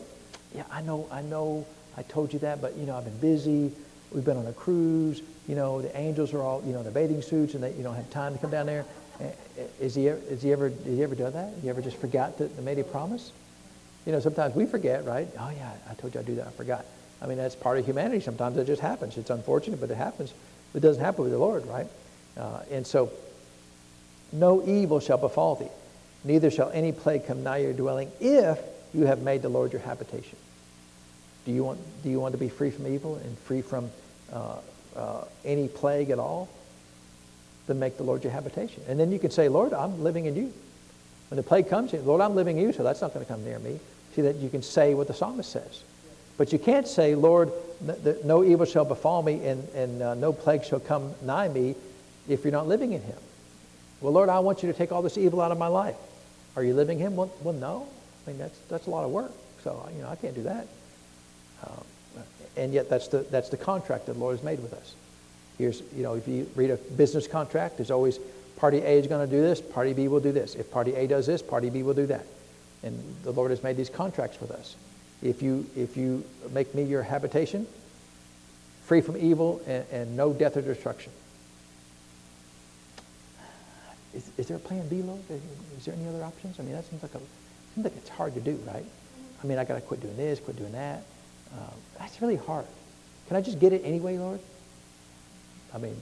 yeah, 0.53 0.63
I 0.71 0.81
know, 0.81 1.07
I 1.11 1.21
know, 1.21 1.65
I 1.97 2.03
told 2.03 2.33
you 2.33 2.39
that, 2.39 2.61
but, 2.61 2.75
you 2.77 2.85
know, 2.85 2.95
I've 2.95 3.05
been 3.05 3.17
busy. 3.17 3.71
We've 4.11 4.25
been 4.25 4.37
on 4.37 4.47
a 4.47 4.53
cruise. 4.53 5.21
You 5.47 5.55
know, 5.55 5.81
the 5.81 5.95
angels 5.97 6.33
are 6.33 6.41
all, 6.41 6.61
you 6.65 6.73
know, 6.73 6.81
in 6.81 6.93
bathing 6.93 7.21
suits, 7.21 7.55
and 7.55 7.63
they, 7.63 7.73
you 7.73 7.83
don't 7.83 7.95
have 7.95 8.09
time 8.11 8.33
to 8.33 8.39
come 8.39 8.51
down 8.51 8.65
there. 8.65 8.85
Is 9.79 9.95
he, 9.95 10.07
is 10.07 10.41
he 10.41 10.51
ever, 10.51 10.69
did 10.69 10.93
he 10.95 11.03
ever 11.03 11.15
do 11.15 11.29
that? 11.29 11.53
He 11.61 11.69
ever 11.69 11.81
just 11.81 11.97
forgot 11.97 12.37
that 12.37 12.55
they 12.55 12.63
made 12.63 12.79
a 12.79 12.83
promise? 12.83 13.31
You 14.05 14.11
know, 14.11 14.19
sometimes 14.19 14.55
we 14.55 14.65
forget, 14.65 15.05
right? 15.05 15.27
Oh, 15.39 15.51
yeah, 15.55 15.71
I 15.89 15.93
told 15.93 16.13
you 16.13 16.19
I'd 16.19 16.25
do 16.25 16.35
that. 16.35 16.47
I 16.47 16.51
forgot. 16.51 16.85
I 17.21 17.27
mean, 17.27 17.37
that's 17.37 17.55
part 17.55 17.77
of 17.77 17.85
humanity. 17.85 18.19
Sometimes 18.19 18.57
it 18.57 18.65
just 18.65 18.81
happens. 18.81 19.17
It's 19.17 19.29
unfortunate, 19.29 19.79
but 19.79 19.91
it 19.91 19.97
happens. 19.97 20.33
It 20.73 20.79
doesn't 20.79 21.03
happen 21.03 21.23
with 21.23 21.31
the 21.31 21.37
Lord, 21.37 21.65
right? 21.67 21.87
Uh, 22.37 22.61
and 22.71 22.87
so, 22.87 23.11
no 24.31 24.63
evil 24.65 24.99
shall 24.99 25.17
befall 25.17 25.55
thee, 25.55 25.67
neither 26.23 26.49
shall 26.49 26.71
any 26.71 26.91
plague 26.91 27.27
come 27.27 27.43
nigh 27.43 27.57
your 27.57 27.73
dwelling 27.73 28.09
if 28.19 28.59
you 28.93 29.05
have 29.05 29.21
made 29.21 29.41
the 29.41 29.49
Lord 29.49 29.73
your 29.73 29.81
habitation. 29.81 30.37
Do 31.45 31.51
you 31.51 31.63
want, 31.63 31.79
do 32.03 32.09
you 32.09 32.19
want 32.19 32.33
to 32.33 32.37
be 32.37 32.49
free 32.49 32.71
from 32.71 32.87
evil 32.87 33.15
and 33.15 33.37
free 33.39 33.61
from 33.61 33.91
uh, 34.31 34.57
uh, 34.95 35.25
any 35.43 35.67
plague 35.67 36.09
at 36.09 36.19
all? 36.19 36.49
Then 37.67 37.79
make 37.79 37.97
the 37.97 38.03
Lord 38.03 38.23
your 38.23 38.33
habitation. 38.33 38.83
And 38.87 38.99
then 38.99 39.11
you 39.11 39.19
can 39.19 39.31
say, 39.31 39.49
Lord, 39.49 39.73
I'm 39.73 40.03
living 40.03 40.25
in 40.25 40.35
you. 40.35 40.53
When 41.29 41.37
the 41.37 41.43
plague 41.43 41.69
comes, 41.69 41.93
Lord, 41.93 42.21
I'm 42.21 42.35
living 42.35 42.57
in 42.57 42.63
you, 42.63 42.73
so 42.73 42.83
that's 42.83 43.01
not 43.01 43.13
going 43.13 43.25
to 43.25 43.31
come 43.31 43.43
near 43.45 43.59
me. 43.59 43.79
See 44.15 44.21
that 44.23 44.35
you 44.37 44.49
can 44.49 44.61
say 44.61 44.93
what 44.93 45.07
the 45.07 45.13
psalmist 45.13 45.49
says. 45.49 45.83
But 46.37 46.51
you 46.51 46.59
can't 46.59 46.87
say, 46.87 47.15
Lord, 47.15 47.51
no 48.23 48.43
evil 48.43 48.65
shall 48.65 48.85
befall 48.85 49.21
me 49.21 49.45
and, 49.45 49.67
and 49.69 50.01
uh, 50.01 50.13
no 50.15 50.33
plague 50.33 50.63
shall 50.63 50.79
come 50.79 51.13
nigh 51.21 51.47
me 51.47 51.75
if 52.27 52.43
you're 52.43 52.51
not 52.51 52.67
living 52.67 52.93
in 52.93 53.01
him. 53.01 53.17
Well, 54.01 54.13
Lord, 54.13 54.29
I 54.29 54.39
want 54.39 54.63
you 54.63 54.71
to 54.71 54.77
take 54.77 54.91
all 54.91 55.01
this 55.01 55.17
evil 55.17 55.41
out 55.41 55.51
of 55.51 55.57
my 55.57 55.67
life. 55.67 55.95
Are 56.55 56.63
you 56.63 56.73
living 56.73 56.97
him? 56.97 57.15
Well, 57.15 57.31
well 57.43 57.53
no. 57.53 57.87
I 58.25 58.29
mean, 58.29 58.39
that's, 58.39 58.57
that's 58.69 58.87
a 58.87 58.89
lot 58.89 59.05
of 59.05 59.11
work. 59.11 59.31
So, 59.63 59.87
you 59.95 60.01
know, 60.01 60.09
I 60.09 60.15
can't 60.15 60.35
do 60.35 60.43
that. 60.43 60.67
Um, 61.67 61.83
and 62.57 62.73
yet 62.73 62.89
that's 62.89 63.07
the, 63.07 63.19
that's 63.19 63.49
the 63.49 63.57
contract 63.57 64.07
that 64.07 64.13
the 64.13 64.19
Lord 64.19 64.35
has 64.35 64.43
made 64.43 64.59
with 64.61 64.73
us. 64.73 64.95
Here's, 65.57 65.81
you 65.95 66.03
know, 66.03 66.15
if 66.15 66.27
you 66.27 66.49
read 66.55 66.71
a 66.71 66.77
business 66.77 67.27
contract, 67.27 67.77
there's 67.77 67.91
always 67.91 68.19
party 68.57 68.77
A 68.77 68.99
is 68.99 69.07
going 69.07 69.27
to 69.27 69.35
do 69.35 69.41
this, 69.41 69.61
party 69.61 69.93
B 69.93 70.07
will 70.07 70.19
do 70.19 70.31
this. 70.31 70.55
If 70.55 70.71
party 70.71 70.95
A 70.95 71.07
does 71.07 71.25
this, 71.25 71.41
party 71.41 71.69
B 71.69 71.83
will 71.83 71.93
do 71.93 72.05
that. 72.07 72.25
And 72.83 72.97
the 73.23 73.31
Lord 73.31 73.51
has 73.51 73.63
made 73.63 73.77
these 73.77 73.89
contracts 73.89 74.39
with 74.41 74.51
us. 74.51 74.75
If 75.21 75.41
you, 75.41 75.65
if 75.75 75.97
you 75.97 76.23
make 76.51 76.73
me 76.73 76.83
your 76.83 77.03
habitation, 77.03 77.67
free 78.85 79.01
from 79.01 79.17
evil 79.17 79.61
and, 79.67 79.85
and 79.91 80.17
no 80.17 80.33
death 80.33 80.57
or 80.57 80.61
destruction. 80.61 81.11
Is, 84.13 84.29
is 84.37 84.47
there 84.47 84.57
a 84.57 84.59
plan 84.59 84.87
B, 84.89 85.01
Lord? 85.01 85.21
Is 85.77 85.85
there 85.85 85.93
any 85.93 86.07
other 86.07 86.23
options? 86.23 86.59
I 86.59 86.63
mean, 86.63 86.73
that 86.73 86.85
seems 86.85 87.01
like, 87.01 87.15
a, 87.15 87.19
seems 87.73 87.85
like 87.85 87.95
it's 87.95 88.09
hard 88.09 88.33
to 88.33 88.41
do, 88.41 88.59
right? 88.67 88.85
I 89.41 89.47
mean, 89.47 89.57
I 89.57 89.63
got 89.63 89.75
to 89.75 89.81
quit 89.81 90.01
doing 90.01 90.17
this, 90.17 90.39
quit 90.39 90.57
doing 90.57 90.73
that. 90.73 91.03
Um, 91.53 91.73
that's 91.97 92.21
really 92.21 92.35
hard. 92.35 92.65
Can 93.27 93.37
I 93.37 93.41
just 93.41 93.59
get 93.59 93.73
it 93.73 93.83
anyway, 93.85 94.17
Lord? 94.17 94.39
I 95.73 95.77
mean, 95.77 95.95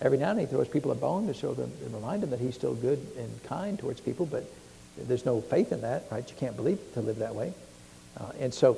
every 0.00 0.18
now 0.18 0.30
and 0.30 0.38
then 0.38 0.46
he 0.46 0.50
throws 0.50 0.68
people 0.68 0.90
a 0.92 0.94
bone 0.94 1.26
to 1.26 1.34
show 1.34 1.54
them, 1.54 1.70
to 1.84 1.90
remind 1.90 2.22
them 2.22 2.30
that 2.30 2.40
he's 2.40 2.54
still 2.54 2.74
good 2.74 3.04
and 3.18 3.42
kind 3.44 3.78
towards 3.78 4.00
people, 4.00 4.26
but 4.26 4.44
there's 4.96 5.24
no 5.24 5.40
faith 5.40 5.72
in 5.72 5.82
that, 5.82 6.04
right? 6.10 6.28
You 6.28 6.36
can't 6.36 6.56
believe 6.56 6.78
to 6.94 7.00
live 7.00 7.18
that 7.18 7.34
way. 7.34 7.52
Uh, 8.18 8.30
and 8.40 8.52
so, 8.52 8.76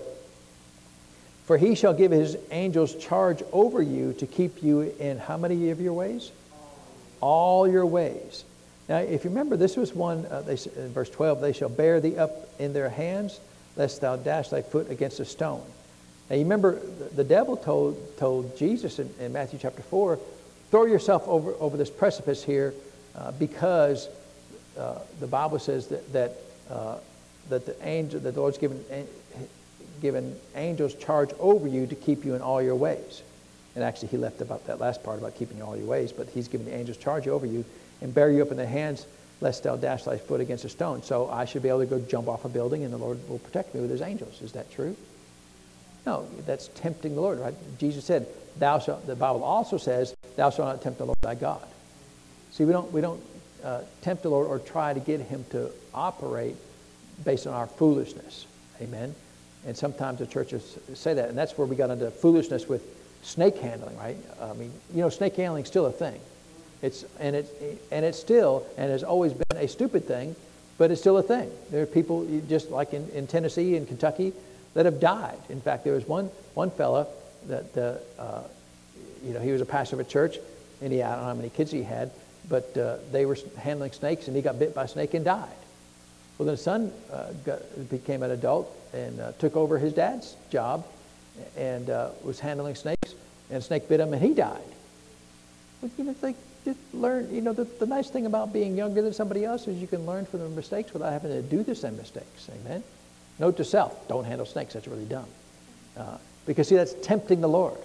for 1.45 1.59
he 1.59 1.75
shall 1.75 1.95
give 1.95 2.13
his 2.13 2.37
angels 2.51 2.95
charge 2.97 3.43
over 3.53 3.83
you 3.83 4.13
to 4.15 4.27
keep 4.27 4.63
you 4.63 4.83
in 4.99 5.19
how 5.19 5.37
many 5.37 5.71
of 5.71 5.81
your 5.81 5.93
ways? 5.93 6.31
All 7.21 7.69
your 7.69 7.87
ways. 7.87 8.45
Now, 8.89 8.99
if 8.99 9.25
you 9.25 9.31
remember, 9.31 9.57
this 9.57 9.77
was 9.77 9.95
one, 9.95 10.27
uh, 10.27 10.43
they, 10.43 10.59
in 10.77 10.93
verse 10.93 11.11
12, 11.11 11.41
they 11.41 11.53
shall 11.53 11.69
bear 11.69 12.01
thee 12.01 12.17
up 12.17 12.49
in 12.59 12.73
their 12.73 12.89
hands, 12.89 13.41
lest 13.77 14.01
thou 14.01 14.17
dash 14.17 14.49
thy 14.49 14.63
foot 14.63 14.91
against 14.91 15.21
a 15.21 15.25
stone. 15.25 15.65
Now, 16.31 16.37
you 16.37 16.43
remember, 16.43 16.81
the, 17.15 17.25
devil 17.25 17.57
told, 17.57 18.17
told 18.17 18.57
Jesus 18.57 18.99
in, 18.99 19.13
in, 19.21 19.33
Matthew 19.33 19.59
chapter 19.61 19.83
4, 19.83 20.19
throw 20.71 20.87
yourself 20.87 21.27
over, 21.27 21.55
over 21.61 21.77
this 21.77 21.91
precipice 21.91 22.43
here 22.43 22.75
uh, 23.17 23.33
because 23.33 24.09
uh, 24.79 24.99
the 25.21 25.27
Bible 25.27 25.59
says 25.59 25.89
that, 25.89 26.13
that, 26.13 26.37
uh, 26.71 26.99
that 27.49 27.67
the 27.67 27.77
angel, 27.87 28.21
that 28.21 28.35
the 28.35 28.41
Lord's 28.41 28.59
given, 28.59 28.83
given 30.01 30.35
angels 30.55 30.95
charge 30.95 31.31
over 31.39 31.69
you 31.69 31.87
to 31.87 31.95
keep 31.95 32.25
you 32.25 32.35
in 32.35 32.41
all 32.41 32.63
your 32.63 32.77
ways. 32.77 33.23
And 33.75 33.85
actually, 33.85 34.09
he 34.09 34.17
left 34.17 34.41
about 34.41 34.67
that 34.67 34.81
last 34.81 35.03
part 35.03 35.19
about 35.19 35.35
keeping 35.37 35.57
you 35.57 35.63
in 35.63 35.69
all 35.69 35.77
your 35.77 35.87
ways, 35.87 36.13
but 36.13 36.29
he's 36.29 36.49
given 36.49 36.67
the 36.67 36.75
angels 36.75 36.97
charge 36.97 37.29
over 37.29 37.47
you 37.47 37.65
and 38.01 38.15
bear 38.15 38.31
you 38.31 38.43
up 38.43 38.51
in 38.51 38.57
their 38.57 38.67
hands 38.67 39.07
lest 39.43 39.65
thou 39.65 39.77
dash 39.77 40.05
thy 40.05 40.17
foot 40.17 40.41
against 40.41 40.65
a 40.65 40.69
stone. 40.69 41.03
So 41.03 41.29
I 41.29 41.45
should 41.45 41.63
be 41.63 41.69
able 41.69 41.81
to 41.81 41.87
go 41.87 41.99
jump 42.01 42.29
off 42.29 42.45
a 42.45 42.49
building 42.49 42.85
and 42.85 42.93
the 42.93 42.99
Lord 42.99 43.19
will 43.29 43.41
protect 43.41 43.75
me 43.75 43.81
with 43.81 43.91
his 43.91 44.01
angels. 44.01 44.41
Is 44.41 44.53
that 44.53 44.71
true? 44.71 44.97
No, 46.05 46.27
that's 46.47 46.69
tempting 46.69 47.15
the 47.15 47.21
Lord, 47.21 47.39
right? 47.39 47.55
Jesus 47.79 48.05
said, 48.05 48.27
thou 48.59 48.79
shalt, 48.79 49.07
the 49.07 49.15
Bible 49.15 49.45
also 49.45 49.79
says, 49.79 50.17
thou 50.37 50.51
shalt 50.51 50.69
not 50.69 50.83
tempt 50.83 50.99
the 50.99 51.07
Lord 51.07 51.19
thy 51.21 51.35
God. 51.35 51.67
See, 52.51 52.65
we 52.65 52.73
don't, 52.73 52.91
we 52.93 53.01
don't 53.01 53.23
uh, 53.65 53.83
tempt 54.01 54.23
the 54.23 54.29
Lord 54.29 54.47
or 54.47 54.59
try 54.59 54.93
to 54.93 55.01
get 55.01 55.21
him 55.21 55.45
to 55.51 55.71
operate 55.95 56.57
based 57.25 57.47
on 57.47 57.55
our 57.55 57.67
foolishness. 57.67 58.47
Amen? 58.81 59.15
And 59.65 59.77
sometimes 59.77 60.19
the 60.19 60.27
churches 60.27 60.79
say 60.95 61.15
that, 61.15 61.29
and 61.29 61.39
that's 61.39 61.57
where 61.57 61.67
we 61.67 61.77
got 61.77 61.91
into 61.91 62.11
foolishness 62.11 62.69
with 62.69 62.83
snake 63.23 63.59
handling, 63.59 63.97
right? 63.97 64.17
I 64.41 64.53
mean, 64.55 64.73
you 64.93 65.03
know, 65.03 65.09
snake 65.09 65.37
handling 65.37 65.63
is 65.63 65.69
still 65.69 65.87
a 65.87 65.93
thing. 65.93 66.21
It's, 66.83 67.05
and, 67.21 67.37
it, 67.37 67.81
and 67.93 68.05
it's 68.05 68.19
still, 68.19 68.67
and 68.77 68.91
has 68.91 69.05
always 69.05 69.33
been 69.33 69.57
a 69.57 69.69
stupid 69.69 70.05
thing, 70.05 70.35
but 70.79 70.91
it's 70.91 71.01
still 71.01 71.19
a 71.19 71.23
thing. 71.23 71.49
There 71.71 71.81
are 71.83 71.87
people, 71.87 72.27
just 72.49 72.71
like 72.71 72.93
in, 72.93 73.09
in 73.11 73.29
Tennessee 73.29 73.77
and 73.77 73.87
Kentucky, 73.87 74.33
that 74.75 74.87
have 74.87 75.01
died. 75.01 75.39
In 75.49 75.61
fact, 75.61 75.85
there 75.85 75.95
was 75.95 76.07
one, 76.07 76.31
one 76.55 76.71
fella 76.71 77.07
that, 77.47 77.77
uh, 77.77 78.21
uh, 78.21 78.43
you 79.25 79.33
know, 79.35 79.41
he 79.41 79.51
was 79.51 79.61
a 79.61 79.67
pastor 79.67 79.97
of 79.97 80.01
a 80.01 80.05
church, 80.05 80.39
and 80.81 80.93
he, 80.93 81.03
I 81.03 81.11
don't 81.11 81.21
know 81.21 81.27
how 81.27 81.35
many 81.35 81.51
kids 81.51 81.71
he 81.71 81.83
had, 81.83 82.11
but 82.49 82.77
uh, 82.77 82.97
they 83.11 83.27
were 83.27 83.37
handling 83.59 83.93
snakes, 83.93 84.27
and 84.27 84.37
he 84.37 84.43
got 84.43 84.59
bit 84.59 84.75
by 84.75 84.85
a 84.85 84.89
snake 84.89 85.15
and 85.15 85.25
died. 85.25 85.49
Well, 86.39 86.47
then 86.47 86.55
his 86.55 86.63
son 86.63 86.93
uh, 87.13 87.33
got, 87.45 87.61
became 87.91 88.23
an 88.23 88.31
adult 88.31 88.75
and 88.93 89.21
uh, 89.21 89.33
took 89.39 89.57
over 89.57 89.79
his 89.79 89.93
dad's 89.93 90.37
job 90.51 90.87
and 91.57 91.89
uh, 91.89 92.11
was 92.25 92.41
handling 92.41 92.75
snakes, 92.75 93.15
and 93.49 93.59
a 93.59 93.63
snake 93.63 93.89
bit 93.89 94.01
him, 94.01 94.13
and 94.13 94.23
he 94.23 94.35
died. 94.35 94.61
Well, 95.81 95.91
you 95.97 96.05
know, 96.05 96.13
think, 96.13 96.37
just 96.65 96.79
learn, 96.93 97.33
you 97.35 97.41
know, 97.41 97.53
the, 97.53 97.65
the 97.65 97.87
nice 97.87 98.11
thing 98.11 98.27
about 98.27 98.53
being 98.53 98.77
younger 98.77 99.03
than 99.03 99.13
somebody 99.13 99.45
else 99.45 99.67
is 99.67 99.81
you 99.81 99.87
can 99.87 100.07
learn 100.07 100.27
from 100.27 100.41
their 100.41 100.49
mistakes 100.49 100.93
without 100.93 101.13
having 101.13 101.31
to 101.31 101.43
do 101.43 101.63
the 101.63 101.75
same 101.75 101.97
mistakes. 101.97 102.49
Amen? 102.61 102.83
Note 103.43 103.57
to 103.57 103.65
self, 103.65 104.07
don't 104.07 104.23
handle 104.23 104.47
snakes. 104.47 104.75
That's 104.75 104.87
really 104.87 105.05
dumb. 105.05 105.27
Uh, 105.97 106.17
because, 106.47 106.69
see, 106.69 106.77
that's 106.77 106.95
tempting 107.03 107.41
the 107.41 107.49
Lord. 107.49 107.77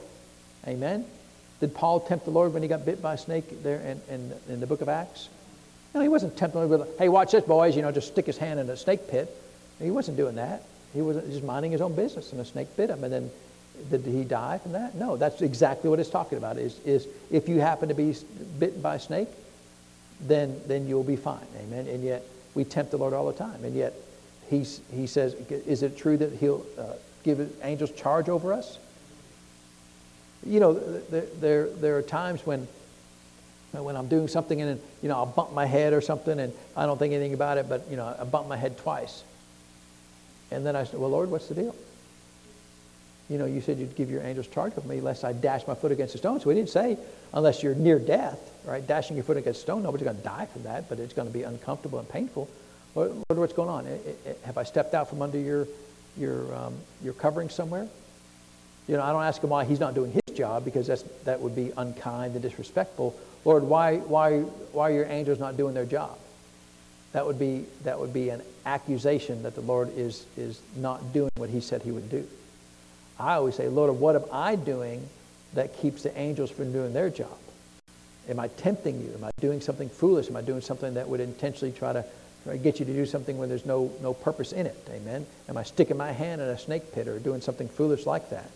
Amen? 0.68 1.03
Did 1.60 1.74
Paul 1.74 1.99
tempt 1.99 2.26
the 2.26 2.32
Lord 2.32 2.53
when 2.53 2.62
he 2.62 2.68
got 2.68 2.86
bit 2.86 3.01
by 3.01 3.16
a 3.16 3.18
snake 3.18 3.64
there 3.64 3.80
in, 3.80 3.99
in, 4.14 4.34
in 4.49 4.60
the 4.60 4.68
book 4.68 4.82
of 4.82 4.88
Acts? 4.88 5.30
No, 5.95 6.01
he 6.01 6.10
wasn't 6.10 6.38
tempting 6.38 6.62
the 6.62 6.68
Lord 6.68 6.88
with, 6.88 6.99
hey, 6.99 7.10
watch 7.10 7.32
this, 7.32 7.43
boys, 7.43 7.76
you 7.76 7.82
know, 7.82 7.91
just 7.91 8.10
stick 8.10 8.28
his 8.28 8.38
hand 8.38 8.60
in 8.60 8.70
a 8.70 8.78
snake 8.78 9.08
pit. 9.08 9.36
He 9.82 9.89
wasn't 9.89 10.16
doing 10.16 10.36
that. 10.36 10.62
He 10.93 11.01
was 11.01 11.18
just 11.26 11.43
minding 11.43 11.72
his 11.72 11.82
own 11.82 11.95
business, 11.95 12.32
and 12.32 12.39
a 12.39 12.45
snake 12.45 12.78
bit 12.78 12.91
him. 12.91 13.03
And 13.03 13.12
then 13.12 13.32
did 13.89 14.05
he 14.05 14.26
die 14.26 14.60
from 14.60 14.74
that? 14.74 14.93
No, 14.93 15.18
that's 15.18 15.41
exactly 15.41 15.89
what 15.89 15.99
it's 15.99 16.12
talking 16.12 16.38
about. 16.38 16.60
Is, 16.60 16.78
is 16.86 17.08
if 17.32 17.49
you 17.49 17.62
happen 17.62 17.89
to 17.89 17.95
be 17.95 18.16
bitten 18.60 18.82
by 18.82 18.97
a 18.97 18.99
snake, 18.99 19.30
then, 20.22 20.62
then 20.68 20.88
you'll 20.88 21.03
be 21.03 21.16
fine. 21.16 21.47
Amen. 21.64 21.88
And 21.88 22.03
yet 22.03 22.24
we 22.53 22.64
tempt 22.64 22.91
the 22.91 22.97
Lord 22.97 23.14
all 23.14 23.26
the 23.26 23.34
time. 23.34 23.64
And 23.64 23.76
yet 23.76 23.95
he's, 24.50 24.82
he 24.91 25.08
says, 25.08 25.34
is 25.34 25.84
it 25.84 25.98
true 25.98 26.18
that 26.18 26.34
he'll 26.34 26.66
uh, 26.78 26.93
give 27.24 27.52
angels 27.64 27.91
charge 27.91 28.30
over 28.30 28.54
us? 28.54 28.78
You 30.45 30.60
know, 30.60 30.74
there, 30.74 31.68
there, 31.68 31.98
are 31.98 32.02
times 32.02 32.45
when, 32.45 32.68
when 33.74 33.95
I'm 33.95 34.08
doing 34.08 34.28
something 34.28 34.62
and, 34.62 34.80
you 35.02 35.10
know, 35.10 35.16
I'll 35.16 35.26
bump 35.26 35.54
my 35.54 35.66
head 35.66 35.93
or 35.93 36.02
something 36.02 36.39
and 36.39 36.54
I 36.76 36.86
don't 36.86 36.98
think 36.98 37.14
anything 37.14 37.34
about 37.34 37.58
it, 37.58 37.68
but, 37.68 37.89
you 37.89 37.98
know, 37.98 38.16
I 38.18 38.24
bump 38.24 38.48
my 38.48 38.58
head 38.58 38.78
twice. 38.78 39.24
And 40.52 40.66
then 40.66 40.76
I 40.76 40.86
said, 40.86 41.00
well, 41.00 41.10
Lord, 41.10 41.30
what's 41.30 41.48
the 41.48 41.56
deal? 41.56 41.76
You 43.30 43.38
know, 43.38 43.45
you 43.45 43.60
said 43.60 43.78
you'd 43.78 43.95
give 43.95 44.10
your 44.10 44.22
angels 44.22 44.48
charge 44.48 44.74
over 44.78 44.88
me 44.88 45.02
lest 45.02 45.26
I 45.26 45.34
dash 45.34 45.68
my 45.68 45.76
foot 45.76 45.91
against 45.91 46.16
a 46.16 46.18
stone. 46.18 46.39
So 46.39 46.48
we 46.48 46.56
didn't 46.56 46.70
say 46.70 46.98
unless 47.34 47.62
you're 47.62 47.76
near 47.76 48.00
death, 48.00 48.39
right? 48.64 48.86
Dashing 48.86 49.18
your 49.18 49.26
foot 49.26 49.36
against 49.36 49.60
a 49.60 49.64
stone, 49.64 49.84
nobody's 49.84 50.06
going 50.06 50.16
to 50.18 50.24
die 50.24 50.45
from 50.45 50.64
that, 50.64 50.88
but 50.88 51.00
it's 51.00 51.14
going 51.14 51.28
to 51.28 51.34
be 51.34 51.43
uncomfortable 51.43 52.00
and 52.00 52.08
painful. 52.08 52.50
Lord, 52.98 53.12
what's 53.30 53.54
going 53.54 53.70
on? 53.70 53.86
Have 54.43 54.58
I 54.58 54.64
stepped 54.64 54.95
out 54.95 55.08
from 55.08 55.22
under 55.22 55.38
your, 55.38 55.68
your, 56.18 56.54
um, 56.56 56.74
your 57.04 57.14
covering 57.14 57.48
somewhere? 57.50 57.88
You 58.88 58.98
know, 58.98 59.04
I 59.04 59.12
don't 59.12 59.24
ask 59.24 59.43
him 59.43 59.52
why 59.52 59.66
he's 59.66 59.80
not 59.80 59.93
doing 59.93 60.12
his 60.12 60.36
job 60.36 60.66
because 60.66 60.88
that's, 60.88 61.04
that 61.26 61.39
would 61.39 61.56
be 61.56 61.72
unkind 61.78 62.34
and 62.34 62.41
disrespectful. 62.41 63.16
Lord, 63.45 63.64
why, 63.64 63.98
why, 63.98 64.39
why 64.39 64.89
are 64.89 64.93
your 64.93 65.06
angels 65.06 65.38
not 65.38 65.58
doing 65.58 65.76
their 65.76 65.86
job? 65.86 66.18
That 67.12 67.28
would 67.28 67.38
be, 67.38 67.66
that 67.84 68.00
would 68.00 68.14
be 68.14 68.30
an 68.30 68.41
accusation 68.66 69.43
that 69.43 69.54
the 69.54 69.62
Lord 69.62 69.95
is, 69.95 70.26
is 70.36 70.60
not 70.76 71.14
doing 71.14 71.30
what 71.36 71.52
he 71.52 71.62
said 71.62 71.84
he 71.84 71.91
would 71.91 72.10
do. 72.10 72.28
I 73.20 73.36
always 73.36 73.56
say, 73.56 73.68
Lord, 73.68 73.93
what 74.00 74.16
am 74.16 74.24
I 74.32 74.56
doing 74.56 75.08
that 75.54 75.78
keeps 75.78 76.02
the 76.02 76.18
angels 76.18 76.50
from 76.50 76.74
doing 76.74 76.93
their 76.93 77.12
job? 77.12 77.38
Am 78.28 78.39
I 78.39 78.48
tempting 78.48 79.00
you? 79.02 79.14
Am 79.14 79.24
I 79.24 79.32
doing 79.39 79.62
something 79.62 79.88
foolish? 79.88 80.30
Am 80.30 80.36
I 80.36 80.41
doing 80.41 80.62
something 80.62 80.95
that 80.95 81.08
would 81.08 81.20
intentionally 81.20 81.72
try 81.72 81.93
to, 81.93 82.04
to 82.48 82.58
get 82.58 82.80
you 82.80 82.86
to 82.86 82.93
do 82.93 83.06
something 83.06 83.38
when 83.38 83.50
there's 83.50 83.66
no, 83.66 83.91
no 84.02 84.14
purpose 84.14 84.52
in 84.52 84.66
it? 84.66 84.76
Amen? 84.89 85.26
Am 85.50 85.58
I 85.58 85.64
sticking 85.64 85.98
my 85.98 86.12
hand 86.12 86.41
in 86.41 86.48
a 86.48 86.58
snake 86.58 86.93
pit 86.93 87.08
or 87.08 87.20
doing 87.20 87.41
something 87.41 87.68
foolish 87.68 88.06
like 88.06 88.30
that? 88.30 88.50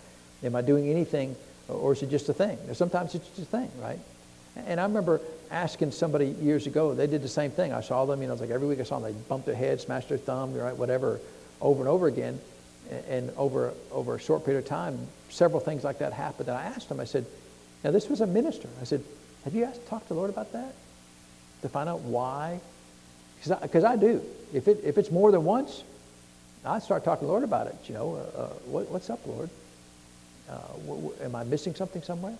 Am 0.44 0.56
I 0.56 0.62
doing 0.62 0.90
anything, 0.90 1.36
or 1.68 1.94
is 1.94 2.02
it 2.02 2.10
just 2.10 2.28
a 2.30 2.34
thing? 2.34 2.58
Sometimes 2.74 3.16
it's 3.16 3.28
just 3.30 3.42
a 3.42 3.46
thing, 3.46 3.70
right? 3.82 4.00
And 4.56 4.80
I 4.80 4.84
remember 4.84 5.22
asking 5.50 5.92
somebody 5.92 6.28
years 6.28 6.68
ago, 6.68 6.94
they 6.94 7.08
did 7.08 7.22
the 7.22 7.30
same 7.30 7.52
thing. 7.52 7.72
I 7.72 7.82
saw 7.82 8.06
them, 8.06 8.22
you 8.22 8.28
know, 8.28 8.34
it's 8.34 8.42
like 8.42 8.50
every 8.50 8.68
week 8.68 8.80
I 8.80 8.84
saw 8.84 9.00
them, 9.00 9.14
they 9.14 9.20
bumped 9.30 9.46
their 9.46 9.56
head, 9.56 9.80
smashed 9.80 10.10
their 10.10 10.18
thumb, 10.18 10.54
right, 10.54 10.76
whatever, 10.76 11.20
over 11.62 11.82
and 11.82 11.90
over 11.90 12.08
again. 12.08 12.40
And 13.08 13.32
over, 13.38 13.74
over 13.92 14.16
a 14.16 14.20
short 14.20 14.44
period 14.44 14.64
of 14.64 14.66
time, 14.66 15.08
several 15.30 15.62
things 15.62 15.86
like 15.86 16.00
that 16.00 16.12
happened. 16.12 16.50
And 16.50 16.58
I 16.58 16.64
asked 16.64 16.90
them, 16.90 17.00
I 17.00 17.06
said, 17.06 17.26
now 17.86 17.92
this 17.92 18.10
was 18.10 18.20
a 18.20 18.28
minister. 18.28 18.68
I 18.82 18.84
said, 18.84 19.02
have 19.46 19.56
you 19.56 19.64
asked, 19.64 19.88
talked 19.88 20.08
to 20.08 20.10
the 20.10 20.16
Lord 20.16 20.30
about 20.30 20.52
that? 20.52 20.74
To 21.62 21.70
find 21.70 21.88
out 21.88 22.02
why? 22.02 22.60
Because 23.44 23.84
I, 23.84 23.94
I, 23.94 23.96
do. 23.96 24.22
If, 24.54 24.68
it, 24.68 24.82
if 24.84 24.98
it's 24.98 25.12
more 25.12 25.32
than 25.32 25.44
once, 25.44 25.84
I 26.64 26.80
start 26.80 27.04
talking 27.04 27.22
to 27.22 27.26
the 27.26 27.32
Lord 27.32 27.44
about 27.44 27.68
it. 27.68 27.76
You 27.88 27.96
know, 27.96 28.16
uh, 28.16 28.42
uh, 28.42 28.48
what, 28.66 28.90
what's 28.90 29.10
up, 29.10 29.26
Lord? 29.26 29.50
Uh, 30.50 30.58
w- 30.86 31.02
w- 31.02 31.16
am 31.24 31.36
I 31.36 31.44
missing 31.44 31.74
something 31.74 32.04
somewhere? 32.04 32.38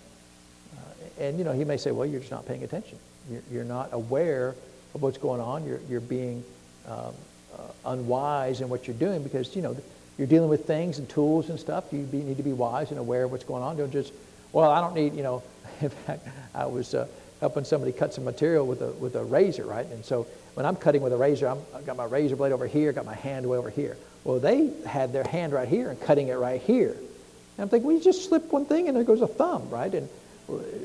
Uh, 0.76 1.22
and, 1.22 1.38
you 1.38 1.44
know, 1.44 1.52
he 1.52 1.64
may 1.64 1.76
say, 1.76 1.90
well, 1.90 2.06
you're 2.06 2.20
just 2.20 2.30
not 2.30 2.46
paying 2.46 2.62
attention. 2.62 2.98
You're, 3.30 3.42
you're 3.50 3.64
not 3.64 3.88
aware 3.92 4.54
of 4.94 5.02
what's 5.02 5.18
going 5.18 5.40
on. 5.40 5.66
You're, 5.66 5.80
you're 5.88 6.00
being 6.00 6.44
um, 6.86 7.14
uh, 7.58 7.90
unwise 7.90 8.60
in 8.60 8.68
what 8.68 8.86
you're 8.86 8.96
doing 8.96 9.22
because, 9.22 9.56
you 9.56 9.62
know, 9.62 9.76
you're 10.18 10.28
dealing 10.28 10.50
with 10.50 10.66
things 10.66 10.98
and 10.98 11.08
tools 11.08 11.48
and 11.48 11.58
stuff. 11.58 11.84
You 11.90 12.00
be, 12.00 12.18
need 12.18 12.36
to 12.36 12.42
be 12.42 12.52
wise 12.52 12.90
and 12.90 13.00
aware 13.00 13.24
of 13.24 13.32
what's 13.32 13.44
going 13.44 13.62
on. 13.62 13.76
Don't 13.76 13.90
just, 13.90 14.12
well, 14.52 14.70
I 14.70 14.80
don't 14.80 14.94
need, 14.94 15.14
you 15.14 15.22
know, 15.22 15.42
in 15.80 15.90
fact, 15.90 16.28
I 16.54 16.66
was 16.66 16.94
uh, 16.94 17.08
helping 17.40 17.64
somebody 17.64 17.90
cut 17.90 18.14
some 18.14 18.24
material 18.24 18.66
with 18.66 18.82
a, 18.82 18.92
with 18.92 19.16
a 19.16 19.24
razor, 19.24 19.64
right? 19.64 19.86
And 19.86 20.04
so 20.04 20.26
when 20.54 20.66
I'm 20.66 20.76
cutting 20.76 21.02
with 21.02 21.12
a 21.12 21.16
razor, 21.16 21.48
I'm, 21.48 21.58
I've 21.74 21.86
got 21.86 21.96
my 21.96 22.04
razor 22.04 22.36
blade 22.36 22.52
over 22.52 22.66
here, 22.66 22.92
got 22.92 23.06
my 23.06 23.14
hand 23.14 23.46
way 23.48 23.56
over 23.56 23.70
here. 23.70 23.96
Well, 24.24 24.38
they 24.38 24.70
had 24.86 25.12
their 25.12 25.24
hand 25.24 25.52
right 25.52 25.68
here 25.68 25.90
and 25.90 26.00
cutting 26.00 26.28
it 26.28 26.34
right 26.34 26.60
here. 26.60 26.92
And 26.92 27.58
I'm 27.58 27.68
thinking, 27.68 27.86
well, 27.86 27.96
you 27.96 28.02
just 28.02 28.28
slip 28.28 28.52
one 28.52 28.66
thing 28.66 28.88
and 28.88 28.96
there 28.96 29.04
goes 29.04 29.22
a 29.22 29.26
thumb, 29.26 29.68
right? 29.70 29.92
And 29.92 30.08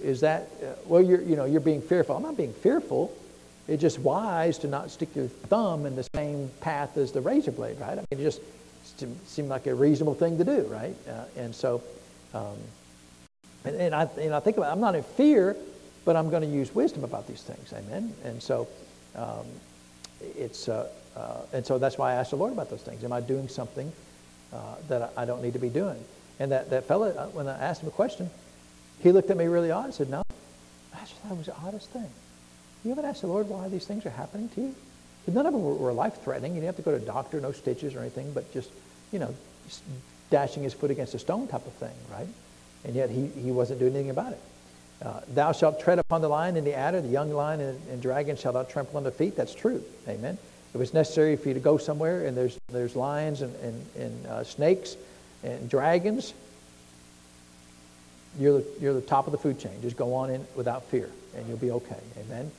is 0.03 0.21
that, 0.21 0.49
uh, 0.63 0.73
well, 0.85 1.01
you're, 1.01 1.21
you 1.21 1.35
know, 1.35 1.45
you're 1.45 1.61
being 1.61 1.81
fearful. 1.81 2.15
I'm 2.15 2.23
not 2.23 2.37
being 2.37 2.53
fearful. 2.53 3.15
It's 3.67 3.81
just 3.81 3.99
wise 3.99 4.57
to 4.59 4.67
not 4.67 4.91
stick 4.91 5.15
your 5.15 5.27
thumb 5.27 5.85
in 5.85 5.95
the 5.95 6.07
same 6.15 6.49
path 6.61 6.95
as 6.97 7.11
the 7.11 7.21
razor 7.21 7.51
blade, 7.51 7.79
right? 7.79 7.97
I 7.97 8.05
mean, 8.09 8.19
it 8.19 8.23
just 8.23 8.41
seemed 9.25 9.49
like 9.49 9.67
a 9.67 9.75
reasonable 9.75 10.13
thing 10.13 10.37
to 10.37 10.45
do, 10.45 10.61
right? 10.63 10.95
Uh, 11.07 11.25
and 11.35 11.53
so, 11.53 11.83
um, 12.33 12.55
and, 13.65 13.75
and, 13.75 13.95
I, 13.95 14.03
and 14.19 14.33
I 14.33 14.39
think 14.39 14.57
about 14.57 14.69
it, 14.69 14.71
I'm 14.71 14.79
not 14.79 14.95
in 14.95 15.03
fear, 15.03 15.55
but 16.05 16.15
I'm 16.15 16.29
going 16.29 16.43
to 16.43 16.47
use 16.47 16.73
wisdom 16.73 17.03
about 17.03 17.27
these 17.27 17.41
things, 17.41 17.73
amen? 17.73 18.13
And 18.23 18.41
so, 18.41 18.67
um, 19.15 19.45
it's, 20.21 20.67
uh, 20.69 20.89
uh, 21.15 21.41
and 21.53 21.65
so 21.65 21.77
that's 21.77 21.97
why 21.97 22.11
I 22.11 22.15
asked 22.15 22.31
the 22.31 22.37
Lord 22.37 22.53
about 22.53 22.69
those 22.69 22.81
things. 22.81 23.03
Am 23.03 23.13
I 23.13 23.21
doing 23.21 23.47
something 23.47 23.91
uh, 24.53 24.75
that 24.87 25.13
I 25.17 25.25
don't 25.25 25.41
need 25.41 25.53
to 25.53 25.59
be 25.59 25.69
doing? 25.69 26.03
And 26.39 26.51
that, 26.51 26.69
that 26.69 26.85
fellow, 26.85 27.09
uh, 27.09 27.27
when 27.27 27.47
I 27.47 27.57
asked 27.57 27.81
him 27.81 27.87
a 27.87 27.91
question, 27.91 28.29
he 29.01 29.11
looked 29.11 29.29
at 29.29 29.37
me 29.37 29.45
really 29.45 29.71
odd 29.71 29.85
and 29.85 29.93
said, 29.93 30.09
No, 30.09 30.23
I 30.93 30.99
just 31.01 31.15
thought 31.15 31.31
it 31.31 31.37
was 31.37 31.47
the 31.47 31.57
oddest 31.57 31.89
thing. 31.89 32.09
You 32.83 32.91
ever 32.91 33.05
asked 33.05 33.21
the 33.21 33.27
Lord 33.27 33.49
why 33.49 33.67
these 33.69 33.85
things 33.85 34.05
are 34.05 34.11
happening 34.11 34.49
to 34.49 34.61
you? 34.61 34.75
None 35.27 35.45
of 35.45 35.53
them 35.53 35.61
were, 35.61 35.73
were 35.73 35.93
life 35.93 36.23
threatening. 36.23 36.53
You 36.53 36.61
didn't 36.61 36.75
have 36.77 36.85
to 36.85 36.89
go 36.89 36.97
to 36.97 37.03
a 37.03 37.05
doctor, 37.05 37.41
no 37.41 37.51
stitches 37.51 37.95
or 37.95 37.99
anything, 37.99 38.31
but 38.31 38.51
just, 38.53 38.69
you 39.11 39.19
know, 39.19 39.33
just 39.65 39.83
dashing 40.29 40.63
his 40.63 40.73
foot 40.73 40.89
against 40.89 41.13
a 41.13 41.19
stone 41.19 41.47
type 41.47 41.65
of 41.65 41.73
thing, 41.73 41.93
right? 42.11 42.27
And 42.85 42.95
yet 42.95 43.09
he, 43.09 43.27
he 43.27 43.51
wasn't 43.51 43.79
doing 43.79 43.93
anything 43.93 44.09
about 44.09 44.31
it. 44.31 44.39
Uh, 45.03 45.21
thou 45.29 45.51
shalt 45.51 45.79
tread 45.79 45.99
upon 45.99 46.21
the 46.21 46.29
lion 46.29 46.57
and 46.57 46.65
the 46.65 46.73
adder, 46.73 47.01
the 47.01 47.07
young 47.07 47.31
lion 47.31 47.59
and, 47.59 47.79
and 47.89 48.01
dragon 48.01 48.35
shalt 48.35 48.55
thou 48.55 48.63
trample 48.63 48.97
under 48.97 49.11
feet. 49.11 49.35
That's 49.35 49.53
true. 49.53 49.83
Amen. 50.07 50.37
It 50.73 50.77
was 50.77 50.93
necessary 50.93 51.35
for 51.35 51.47
you 51.49 51.53
to 51.53 51.59
go 51.59 51.77
somewhere 51.77 52.25
and 52.25 52.35
there's, 52.35 52.59
there's 52.69 52.95
lions 52.95 53.41
and, 53.41 53.55
and, 53.57 53.85
and 53.95 54.25
uh, 54.25 54.43
snakes 54.43 54.97
and 55.43 55.69
dragons, 55.69 56.33
you're 58.39 58.59
the, 58.59 58.67
you're 58.79 58.93
the 58.93 59.01
top 59.01 59.27
of 59.27 59.31
the 59.31 59.37
food 59.37 59.59
chain. 59.59 59.71
Just 59.81 59.97
go 59.97 60.13
on 60.13 60.29
in 60.29 60.45
without 60.55 60.83
fear, 60.85 61.09
and 61.35 61.47
you'll 61.47 61.57
be 61.57 61.71
okay. 61.71 61.99
Amen. 62.19 62.51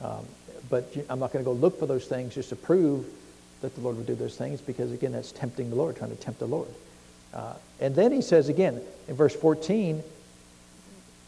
Um, 0.00 0.24
but 0.70 0.94
I'm 1.08 1.18
not 1.18 1.32
going 1.32 1.44
to 1.44 1.48
go 1.48 1.52
look 1.52 1.78
for 1.78 1.86
those 1.86 2.06
things 2.06 2.34
just 2.34 2.48
to 2.50 2.56
prove 2.56 3.06
that 3.60 3.74
the 3.74 3.80
Lord 3.80 3.96
would 3.96 4.06
do 4.06 4.14
those 4.14 4.36
things, 4.36 4.60
because 4.60 4.92
again, 4.92 5.12
that's 5.12 5.32
tempting 5.32 5.70
the 5.70 5.76
Lord, 5.76 5.96
trying 5.96 6.10
to 6.10 6.16
tempt 6.16 6.40
the 6.40 6.46
Lord. 6.46 6.68
Uh, 7.32 7.54
and 7.80 7.94
then 7.94 8.12
he 8.12 8.22
says 8.22 8.48
again 8.48 8.80
in 9.08 9.16
verse 9.16 9.34
14, 9.34 10.02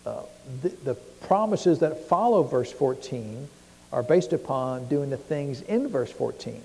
uh, 0.04 0.22
the, 0.62 0.68
the, 0.68 0.94
promises 1.22 1.80
that 1.80 2.06
follow 2.08 2.44
verse 2.44 2.70
14 2.70 3.48
are 3.92 4.04
based 4.04 4.32
upon 4.32 4.86
doing 4.86 5.10
the 5.10 5.16
things 5.16 5.60
in 5.62 5.88
verse 5.88 6.12
14. 6.12 6.62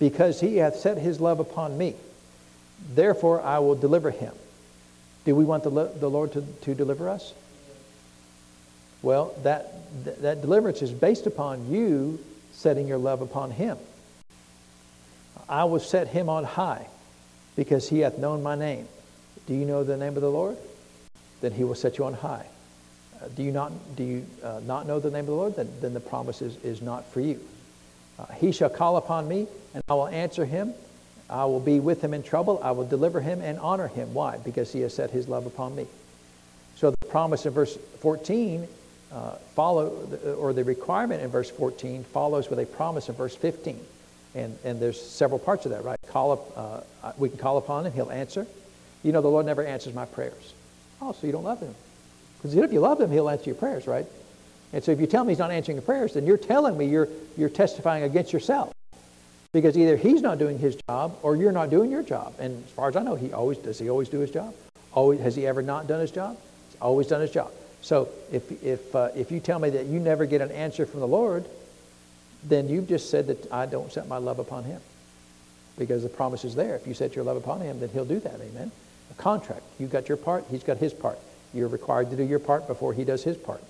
Because 0.00 0.40
he 0.40 0.56
hath 0.56 0.74
set 0.74 0.98
his 0.98 1.20
love 1.20 1.38
upon 1.38 1.78
me, 1.78 1.94
therefore 2.94 3.40
I 3.40 3.60
will 3.60 3.76
deliver 3.76 4.10
him. 4.10 4.32
Do 5.24 5.36
we 5.36 5.44
want 5.44 5.62
the, 5.62 5.70
the 5.70 6.10
Lord 6.10 6.32
to, 6.32 6.42
to 6.62 6.74
deliver 6.74 7.08
us? 7.08 7.32
Well, 9.00 9.34
that, 9.44 9.72
that 10.22 10.40
deliverance 10.40 10.82
is 10.82 10.90
based 10.90 11.26
upon 11.26 11.70
you 11.70 12.18
setting 12.52 12.88
your 12.88 12.98
love 12.98 13.20
upon 13.20 13.52
him. 13.52 13.78
I 15.48 15.64
will 15.64 15.80
set 15.80 16.08
him 16.08 16.28
on 16.28 16.44
high 16.44 16.88
because 17.54 17.88
he 17.88 18.00
hath 18.00 18.18
known 18.18 18.42
my 18.42 18.56
name. 18.56 18.88
Do 19.46 19.54
you 19.54 19.66
know 19.66 19.84
the 19.84 19.96
name 19.96 20.16
of 20.16 20.22
the 20.22 20.30
Lord? 20.30 20.56
Then 21.42 21.52
he 21.52 21.64
will 21.64 21.74
set 21.74 21.98
you 21.98 22.04
on 22.04 22.14
high. 22.14 22.46
Do 23.28 23.42
you 23.42 23.52
not, 23.52 23.72
do 23.96 24.04
you, 24.04 24.26
uh, 24.42 24.60
not 24.64 24.86
know 24.86 25.00
the 25.00 25.10
name 25.10 25.20
of 25.20 25.26
the 25.26 25.32
Lord? 25.32 25.56
Then, 25.56 25.70
then 25.80 25.94
the 25.94 26.00
promise 26.00 26.42
is, 26.42 26.56
is 26.64 26.82
not 26.82 27.06
for 27.12 27.20
you. 27.20 27.40
Uh, 28.18 28.26
he 28.34 28.52
shall 28.52 28.70
call 28.70 28.96
upon 28.96 29.28
me, 29.28 29.46
and 29.74 29.82
I 29.88 29.94
will 29.94 30.08
answer 30.08 30.44
him. 30.44 30.72
I 31.28 31.44
will 31.46 31.60
be 31.60 31.80
with 31.80 32.02
him 32.02 32.14
in 32.14 32.22
trouble. 32.22 32.60
I 32.62 32.70
will 32.72 32.86
deliver 32.86 33.20
him 33.20 33.40
and 33.40 33.58
honor 33.58 33.88
him. 33.88 34.14
Why? 34.14 34.38
Because 34.38 34.72
he 34.72 34.80
has 34.80 34.94
set 34.94 35.10
his 35.10 35.28
love 35.28 35.46
upon 35.46 35.74
me. 35.74 35.86
So 36.76 36.90
the 36.90 37.06
promise 37.06 37.46
in 37.46 37.52
verse 37.52 37.76
14 38.00 38.68
uh, 39.12 39.30
follow, 39.54 40.08
or 40.38 40.52
the 40.52 40.64
requirement 40.64 41.22
in 41.22 41.30
verse 41.30 41.50
14 41.50 42.04
follows 42.04 42.50
with 42.50 42.58
a 42.58 42.66
promise 42.66 43.08
in 43.08 43.14
verse 43.14 43.36
15. 43.36 43.80
And, 44.34 44.58
and 44.64 44.80
there's 44.80 45.00
several 45.00 45.38
parts 45.38 45.64
of 45.66 45.70
that, 45.70 45.84
right? 45.84 45.98
Call 46.08 46.32
up, 46.32 46.84
uh, 47.04 47.12
we 47.16 47.28
can 47.28 47.38
call 47.38 47.56
upon 47.56 47.86
him, 47.86 47.92
he'll 47.92 48.10
answer. 48.10 48.46
You 49.04 49.12
know, 49.12 49.22
the 49.22 49.28
Lord 49.28 49.46
never 49.46 49.64
answers 49.64 49.94
my 49.94 50.06
prayers. 50.06 50.52
Oh, 51.00 51.12
so 51.12 51.26
you 51.26 51.32
don't 51.32 51.44
love 51.44 51.60
him. 51.60 51.74
Because 52.44 52.58
if 52.58 52.74
you 52.74 52.80
love 52.80 53.00
him, 53.00 53.10
he'll 53.10 53.30
answer 53.30 53.46
your 53.46 53.54
prayers, 53.54 53.86
right? 53.86 54.04
And 54.74 54.84
so 54.84 54.92
if 54.92 55.00
you 55.00 55.06
tell 55.06 55.24
me 55.24 55.30
he's 55.30 55.38
not 55.38 55.50
answering 55.50 55.76
your 55.76 55.82
prayers, 55.82 56.12
then 56.12 56.26
you're 56.26 56.36
telling 56.36 56.76
me 56.76 56.84
you're, 56.84 57.08
you're 57.38 57.48
testifying 57.48 58.02
against 58.02 58.34
yourself. 58.34 58.70
Because 59.54 59.78
either 59.78 59.96
he's 59.96 60.20
not 60.20 60.38
doing 60.38 60.58
his 60.58 60.76
job 60.86 61.16
or 61.22 61.36
you're 61.36 61.52
not 61.52 61.70
doing 61.70 61.90
your 61.90 62.02
job. 62.02 62.34
And 62.38 62.62
as 62.62 62.70
far 62.72 62.90
as 62.90 62.96
I 62.96 63.02
know, 63.02 63.14
he 63.14 63.32
always 63.32 63.56
does 63.56 63.78
he 63.78 63.88
always 63.88 64.10
do 64.10 64.18
his 64.18 64.30
job? 64.30 64.54
Always 64.92 65.20
has 65.20 65.34
he 65.34 65.46
ever 65.46 65.62
not 65.62 65.86
done 65.86 66.00
his 66.00 66.10
job? 66.10 66.36
He's 66.68 66.78
always 66.82 67.06
done 67.06 67.22
his 67.22 67.30
job. 67.30 67.50
So 67.80 68.10
if, 68.30 68.62
if, 68.62 68.94
uh, 68.94 69.08
if 69.16 69.32
you 69.32 69.40
tell 69.40 69.58
me 69.58 69.70
that 69.70 69.86
you 69.86 69.98
never 69.98 70.26
get 70.26 70.42
an 70.42 70.50
answer 70.50 70.84
from 70.84 71.00
the 71.00 71.08
Lord, 71.08 71.46
then 72.42 72.68
you've 72.68 72.88
just 72.88 73.08
said 73.08 73.28
that 73.28 73.50
I 73.50 73.64
don't 73.64 73.90
set 73.90 74.06
my 74.06 74.18
love 74.18 74.38
upon 74.38 74.64
him. 74.64 74.82
Because 75.78 76.02
the 76.02 76.10
promise 76.10 76.44
is 76.44 76.54
there. 76.54 76.76
If 76.76 76.86
you 76.86 76.92
set 76.92 77.16
your 77.16 77.24
love 77.24 77.38
upon 77.38 77.62
him, 77.62 77.80
then 77.80 77.88
he'll 77.88 78.04
do 78.04 78.20
that. 78.20 78.34
Amen. 78.34 78.70
A 79.10 79.14
contract. 79.14 79.62
You've 79.78 79.90
got 79.90 80.10
your 80.10 80.18
part, 80.18 80.44
he's 80.50 80.62
got 80.62 80.76
his 80.76 80.92
part. 80.92 81.18
You're 81.54 81.68
required 81.68 82.10
to 82.10 82.16
do 82.16 82.22
your 82.22 82.40
part 82.40 82.66
before 82.66 82.92
he 82.92 83.04
does 83.04 83.22
his 83.22 83.36
part. 83.36 83.62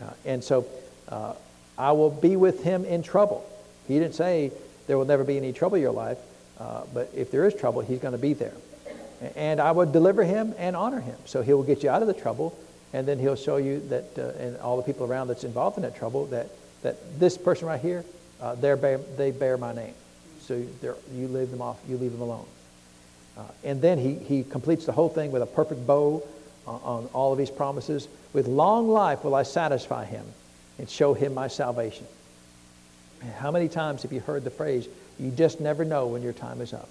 Uh, 0.00 0.10
and 0.24 0.44
so 0.44 0.66
uh, 1.08 1.34
I 1.76 1.92
will 1.92 2.10
be 2.10 2.36
with 2.36 2.62
him 2.62 2.84
in 2.84 3.02
trouble. 3.02 3.48
He 3.88 3.98
didn't 3.98 4.14
say 4.14 4.52
there 4.86 4.96
will 4.96 5.04
never 5.04 5.24
be 5.24 5.36
any 5.36 5.52
trouble 5.52 5.76
in 5.76 5.82
your 5.82 5.92
life, 5.92 6.18
uh, 6.58 6.82
but 6.94 7.10
if 7.14 7.30
there 7.30 7.46
is 7.46 7.54
trouble, 7.54 7.82
he's 7.82 7.98
going 7.98 8.12
to 8.12 8.18
be 8.18 8.32
there. 8.32 8.54
And 9.34 9.60
I 9.60 9.72
will 9.72 9.86
deliver 9.86 10.24
him 10.24 10.54
and 10.58 10.76
honor 10.76 11.00
him. 11.00 11.16
So 11.24 11.42
he 11.42 11.52
will 11.52 11.62
get 11.62 11.82
you 11.82 11.90
out 11.90 12.02
of 12.02 12.08
the 12.08 12.14
trouble, 12.14 12.56
and 12.92 13.06
then 13.06 13.18
he'll 13.18 13.36
show 13.36 13.56
you 13.56 13.80
that, 13.88 14.18
uh, 14.18 14.42
and 14.42 14.56
all 14.58 14.76
the 14.76 14.82
people 14.82 15.06
around 15.06 15.28
that's 15.28 15.44
involved 15.44 15.76
in 15.76 15.82
that 15.82 15.96
trouble, 15.96 16.26
that, 16.26 16.48
that 16.82 17.18
this 17.18 17.36
person 17.38 17.66
right 17.66 17.80
here, 17.80 18.04
uh, 18.40 18.54
bear, 18.56 18.76
they 19.16 19.30
bear 19.30 19.56
my 19.56 19.74
name. 19.74 19.94
So 20.40 20.54
you 20.54 21.28
leave 21.28 21.50
them 21.50 21.62
off, 21.62 21.78
you 21.88 21.96
leave 21.96 22.12
them 22.12 22.20
alone. 22.20 22.46
Uh, 23.36 23.42
and 23.64 23.82
then 23.82 23.98
he, 23.98 24.14
he 24.14 24.44
completes 24.44 24.86
the 24.86 24.92
whole 24.92 25.08
thing 25.08 25.32
with 25.32 25.42
a 25.42 25.46
perfect 25.46 25.86
bow 25.86 26.22
on, 26.66 27.08
all 27.12 27.32
of 27.32 27.38
his 27.38 27.50
promises. 27.50 28.08
With 28.32 28.46
long 28.46 28.88
life 28.88 29.24
will 29.24 29.34
I 29.34 29.42
satisfy 29.42 30.04
him 30.04 30.24
and 30.78 30.88
show 30.88 31.14
him 31.14 31.34
my 31.34 31.48
salvation. 31.48 32.06
How 33.38 33.50
many 33.50 33.68
times 33.68 34.02
have 34.02 34.12
you 34.12 34.20
heard 34.20 34.44
the 34.44 34.50
phrase, 34.50 34.88
you 35.18 35.30
just 35.30 35.60
never 35.60 35.84
know 35.84 36.06
when 36.06 36.22
your 36.22 36.32
time 36.32 36.60
is 36.60 36.74
up? 36.74 36.88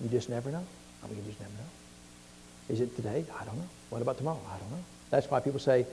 You 0.00 0.08
just 0.08 0.28
never 0.28 0.50
know. 0.50 0.64
I 1.02 1.06
mean, 1.08 1.16
you 1.16 1.24
just 1.24 1.40
never 1.40 1.52
know. 1.52 2.74
Is 2.74 2.80
it 2.80 2.94
today? 2.96 3.24
I 3.38 3.44
don't 3.44 3.56
know. 3.56 3.68
What 3.90 4.02
about 4.02 4.18
tomorrow? 4.18 4.40
I 4.48 4.58
don't 4.58 4.70
know. 4.70 4.84
That's 5.10 5.30
why 5.30 5.40
people 5.40 5.60
say, 5.60 5.86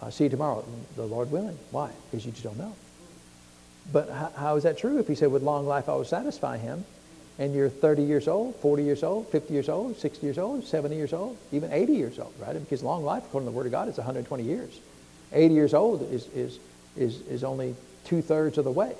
uh, 0.00 0.10
see 0.10 0.24
you 0.24 0.30
tomorrow, 0.30 0.64
the 0.96 1.06
Lord 1.06 1.30
willing. 1.30 1.58
Why? 1.70 1.90
Because 2.10 2.26
you 2.26 2.32
just 2.32 2.44
don't 2.44 2.58
know. 2.58 2.74
But 3.92 4.10
how 4.36 4.56
is 4.56 4.64
that 4.64 4.76
true? 4.76 4.98
If 4.98 5.08
he 5.08 5.14
said, 5.14 5.32
with 5.32 5.42
long 5.42 5.66
life 5.66 5.88
I 5.88 5.94
will 5.94 6.04
satisfy 6.04 6.58
him, 6.58 6.84
and 7.38 7.54
you're 7.54 7.68
30 7.68 8.02
years 8.02 8.26
old, 8.26 8.56
40 8.56 8.82
years 8.82 9.02
old, 9.02 9.28
50 9.28 9.54
years 9.54 9.68
old, 9.68 9.96
60 9.96 10.26
years 10.26 10.38
old, 10.38 10.64
70 10.64 10.96
years 10.96 11.12
old, 11.12 11.36
even 11.52 11.72
80 11.72 11.92
years 11.92 12.18
old, 12.18 12.34
right? 12.40 12.52
Because 12.54 12.82
long 12.82 13.04
life, 13.04 13.24
according 13.26 13.46
to 13.46 13.52
the 13.52 13.56
Word 13.56 13.66
of 13.66 13.72
God, 13.72 13.88
is 13.88 13.96
120 13.96 14.42
years. 14.42 14.80
80 15.32 15.54
years 15.54 15.74
old 15.74 16.02
is, 16.10 16.26
is, 16.34 16.58
is, 16.96 17.20
is 17.22 17.44
only 17.44 17.76
two 18.04 18.22
thirds 18.22 18.58
of 18.58 18.64
the 18.64 18.72
way. 18.72 18.94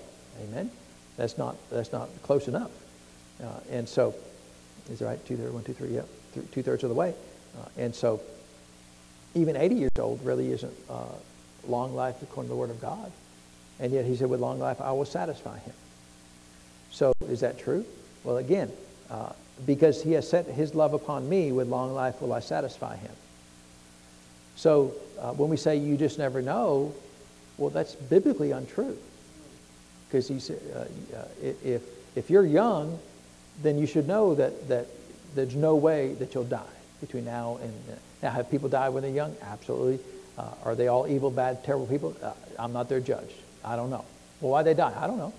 Amen? 0.45 0.71
That's 1.17 1.37
not, 1.37 1.57
that's 1.71 1.93
not 1.93 2.09
close 2.23 2.47
enough. 2.47 2.71
Uh, 3.43 3.47
and 3.71 3.89
so, 3.89 4.15
is 4.89 5.01
that 5.01 5.07
right? 5.07 5.27
Two 5.27 5.37
thirds, 5.37 5.53
one, 5.53 5.65
two, 5.65 5.73
three, 5.73 5.89
yeah, 5.89 6.03
two 6.53 6.63
thirds 6.63 6.85
of 6.85 6.91
the 6.91 6.95
way. 6.95 7.15
Uh, 7.59 7.65
and 7.77 7.95
so, 7.95 8.21
even 9.35 9.57
80 9.57 9.75
years 9.75 9.91
old 9.99 10.25
really 10.25 10.53
isn't 10.53 10.75
uh, 10.89 11.07
long 11.67 11.95
life 11.95 12.23
according 12.23 12.49
to 12.49 12.55
the 12.55 12.61
Word 12.61 12.71
of 12.71 12.81
God. 12.81 13.11
And 13.81 13.93
yet 13.93 14.05
he 14.05 14.17
said, 14.17 14.29
with 14.29 14.41
long 14.41 14.59
life, 14.59 14.81
I 14.81 14.93
will 14.93 15.05
satisfy 15.05 15.59
him. 15.59 15.75
So 16.91 17.13
is 17.29 17.41
that 17.41 17.59
true? 17.59 17.85
Well, 18.29 18.37
again, 18.37 18.71
uh, 19.11 19.33
because 19.65 20.03
he 20.03 20.13
has 20.13 20.29
set 20.29 20.45
his 20.45 20.75
love 20.75 20.93
upon 20.93 21.27
me, 21.31 21.51
with 21.51 21.67
long 21.67 21.95
life 21.95 22.21
will 22.21 22.35
I 22.35 22.41
satisfy 22.41 22.95
him. 22.95 23.11
So 24.55 24.93
uh, 25.19 25.33
when 25.33 25.49
we 25.49 25.57
say 25.57 25.79
you 25.79 25.97
just 25.97 26.19
never 26.19 26.43
know, 26.43 26.93
well, 27.57 27.71
that's 27.71 27.95
biblically 27.95 28.51
untrue. 28.51 28.99
Because 30.07 30.29
he 30.29 30.41
said, 30.41 30.61
uh, 30.77 31.17
uh 31.17 31.25
if, 31.65 31.81
if 32.17 32.29
you're 32.29 32.45
young, 32.45 32.99
then 33.63 33.79
you 33.79 33.87
should 33.87 34.07
know 34.07 34.35
that, 34.35 34.69
that 34.69 34.89
there's 35.35 35.55
no 35.55 35.77
way 35.77 36.13
that 36.19 36.35
you'll 36.35 36.45
die 36.45 36.77
between 37.01 37.25
now 37.25 37.59
and 37.63 37.73
uh, 37.91 37.95
now. 38.23 38.31
Have 38.31 38.51
people 38.51 38.69
died 38.69 38.91
when 38.91 39.05
they're 39.05 39.11
young? 39.11 39.35
Absolutely. 39.41 40.01
Uh, 40.37 40.51
are 40.67 40.75
they 40.75 40.89
all 40.89 41.09
evil, 41.09 41.31
bad, 41.31 41.65
terrible 41.65 41.87
people? 41.87 42.15
I'm 42.59 42.75
not 42.75 42.91
their 42.91 43.01
judge. 43.01 43.35
I 43.65 43.75
don't 43.75 43.89
know. 43.89 44.05
Well, 44.43 44.53
why 44.53 44.65
they 44.65 44.75
die? 44.75 44.93
I 45.01 45.07
don't 45.07 45.17
know. 45.17 45.33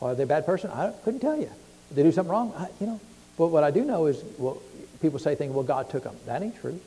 Why 0.00 0.10
are 0.10 0.14
they 0.16 0.24
a 0.24 0.26
bad 0.26 0.46
person? 0.46 0.72
I 0.72 0.90
couldn't 1.04 1.20
tell 1.20 1.38
you. 1.38 1.52
They 1.92 2.02
do 2.02 2.12
something 2.12 2.30
wrong? 2.30 2.52
I, 2.56 2.68
you 2.80 2.86
know. 2.86 3.00
But 3.36 3.48
what 3.48 3.64
I 3.64 3.70
do 3.70 3.84
know 3.84 4.06
is, 4.06 4.22
well, 4.36 4.60
people 5.00 5.18
say 5.18 5.34
things, 5.34 5.52
well, 5.52 5.64
God 5.64 5.90
took 5.90 6.04
them. 6.04 6.16
That 6.26 6.42
ain't 6.42 6.60
true. 6.60 6.78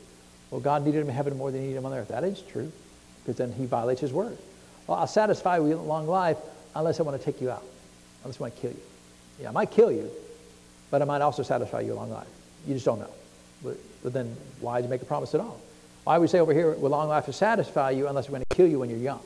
Well, 0.50 0.60
God 0.60 0.84
needed 0.84 1.00
them 1.00 1.08
in 1.08 1.14
heaven 1.14 1.36
more 1.36 1.50
than 1.50 1.60
he 1.60 1.68
needed 1.68 1.78
them 1.78 1.86
on 1.86 1.94
earth. 1.94 2.08
That 2.08 2.24
is 2.24 2.42
true, 2.42 2.70
because 3.22 3.36
then 3.36 3.52
he 3.52 3.64
violates 3.64 4.00
his 4.00 4.12
word. 4.12 4.36
Well, 4.86 4.98
I'll 4.98 5.06
satisfy 5.06 5.56
you 5.56 5.64
with 5.64 5.78
a 5.78 5.82
long 5.82 6.06
life 6.06 6.36
unless 6.76 7.00
I 7.00 7.04
want 7.04 7.18
to 7.18 7.24
take 7.24 7.40
you 7.40 7.50
out, 7.50 7.64
unless 8.22 8.38
I 8.38 8.42
want 8.42 8.54
to 8.54 8.60
kill 8.60 8.70
you. 8.70 8.80
Yeah, 9.40 9.48
I 9.48 9.52
might 9.52 9.70
kill 9.70 9.90
you, 9.90 10.10
but 10.90 11.00
I 11.00 11.04
might 11.06 11.22
also 11.22 11.42
satisfy 11.42 11.80
you 11.80 11.94
a 11.94 11.96
long 11.96 12.10
life. 12.10 12.28
You 12.66 12.74
just 12.74 12.84
don't 12.84 12.98
know. 12.98 13.10
But, 13.64 13.76
but 14.02 14.12
then 14.12 14.36
why 14.60 14.78
did 14.78 14.84
you 14.84 14.90
make 14.90 15.02
a 15.02 15.06
promise 15.06 15.34
at 15.34 15.40
all? 15.40 15.60
Why 16.04 16.18
would 16.18 16.22
we 16.22 16.28
say 16.28 16.40
over 16.40 16.52
here, 16.52 16.72
with 16.72 16.92
long 16.92 17.08
life 17.08 17.26
to 17.26 17.32
satisfy 17.32 17.90
you 17.90 18.08
unless 18.08 18.28
we're 18.28 18.38
going 18.38 18.44
to 18.48 18.56
kill 18.56 18.66
you 18.66 18.80
when 18.80 18.90
you're 18.90 18.98
young? 18.98 19.20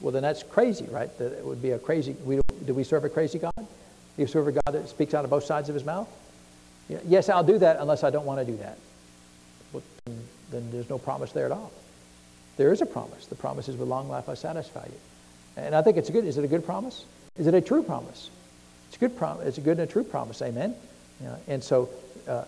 Well, 0.00 0.12
then 0.12 0.22
that's 0.22 0.42
crazy, 0.42 0.86
right? 0.90 1.16
That 1.18 1.32
it 1.32 1.44
would 1.44 1.62
be 1.62 1.70
a 1.70 1.78
crazy. 1.78 2.16
We, 2.24 2.40
do 2.66 2.74
we 2.74 2.84
serve 2.84 3.04
a 3.04 3.08
crazy 3.08 3.38
God? 3.38 3.66
You 4.20 4.26
serve 4.26 4.48
a 4.48 4.52
God 4.52 4.72
that 4.72 4.88
speaks 4.88 5.14
out 5.14 5.24
of 5.24 5.30
both 5.30 5.44
sides 5.44 5.68
of 5.68 5.74
his 5.74 5.84
mouth? 5.84 6.08
Yes, 7.06 7.28
I'll 7.28 7.44
do 7.44 7.58
that 7.58 7.78
unless 7.78 8.04
I 8.04 8.10
don't 8.10 8.26
want 8.26 8.40
to 8.40 8.44
do 8.44 8.58
that. 8.58 8.78
But 9.72 9.82
then 10.50 10.70
there's 10.70 10.90
no 10.90 10.98
promise 10.98 11.32
there 11.32 11.46
at 11.46 11.52
all. 11.52 11.72
There 12.56 12.72
is 12.72 12.82
a 12.82 12.86
promise. 12.86 13.26
The 13.26 13.36
promise 13.36 13.68
is 13.68 13.76
with 13.76 13.88
long 13.88 14.08
life 14.08 14.28
I 14.28 14.34
satisfy 14.34 14.84
you. 14.86 14.98
And 15.56 15.74
I 15.74 15.82
think 15.82 15.96
it's 15.96 16.08
a 16.08 16.12
good, 16.12 16.24
is 16.24 16.36
it 16.36 16.44
a 16.44 16.48
good 16.48 16.64
promise? 16.64 17.04
Is 17.38 17.46
it 17.46 17.54
a 17.54 17.60
true 17.60 17.82
promise? 17.82 18.30
It's 18.88 18.96
a 18.96 19.00
good 19.00 19.16
promise. 19.16 19.46
It's 19.46 19.58
a 19.58 19.62
good 19.62 19.78
and 19.78 19.88
a 19.88 19.92
true 19.92 20.04
promise. 20.04 20.42
Amen. 20.42 20.74
Yeah. 21.22 21.36
And 21.48 21.62
so, 21.62 21.88
uh, 22.28 22.44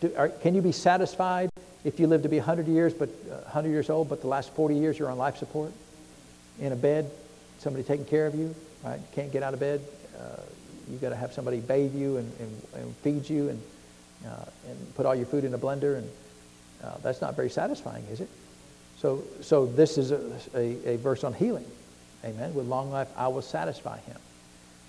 do, 0.00 0.12
are, 0.16 0.28
can 0.28 0.54
you 0.54 0.62
be 0.62 0.72
satisfied 0.72 1.50
if 1.84 1.98
you 1.98 2.06
live 2.06 2.22
to 2.22 2.28
be 2.28 2.36
100 2.36 2.68
years, 2.68 2.92
but 2.92 3.08
uh, 3.30 3.36
100 3.36 3.70
years 3.70 3.88
old, 3.90 4.08
but 4.08 4.20
the 4.20 4.28
last 4.28 4.54
40 4.54 4.76
years 4.76 4.98
you're 4.98 5.10
on 5.10 5.18
life 5.18 5.38
support? 5.38 5.72
in 6.60 6.72
a 6.72 6.76
bed, 6.76 7.10
somebody 7.58 7.82
taking 7.82 8.04
care 8.04 8.26
of 8.26 8.34
you, 8.34 8.54
right? 8.84 9.00
Can't 9.12 9.32
get 9.32 9.42
out 9.42 9.54
of 9.54 9.60
bed. 9.60 9.80
Uh, 10.18 10.36
you've 10.88 11.00
got 11.00 11.10
to 11.10 11.16
have 11.16 11.32
somebody 11.32 11.60
bathe 11.60 11.94
you 11.94 12.16
and, 12.16 12.32
and, 12.40 12.62
and 12.74 12.96
feed 12.96 13.28
you 13.28 13.48
and, 13.48 13.62
uh, 14.26 14.44
and 14.68 14.94
put 14.94 15.06
all 15.06 15.14
your 15.14 15.26
food 15.26 15.44
in 15.44 15.54
a 15.54 15.58
blender. 15.58 15.98
And 15.98 16.10
uh, 16.84 16.96
that's 17.02 17.20
not 17.20 17.36
very 17.36 17.50
satisfying, 17.50 18.04
is 18.10 18.20
it? 18.20 18.28
So, 18.98 19.22
so 19.40 19.66
this 19.66 19.98
is 19.98 20.10
a, 20.10 20.20
a, 20.54 20.94
a 20.94 20.96
verse 20.98 21.24
on 21.24 21.32
healing. 21.32 21.64
Amen. 22.24 22.54
With 22.54 22.66
long 22.66 22.90
life, 22.90 23.08
I 23.16 23.28
will 23.28 23.42
satisfy 23.42 23.98
him. 24.00 24.18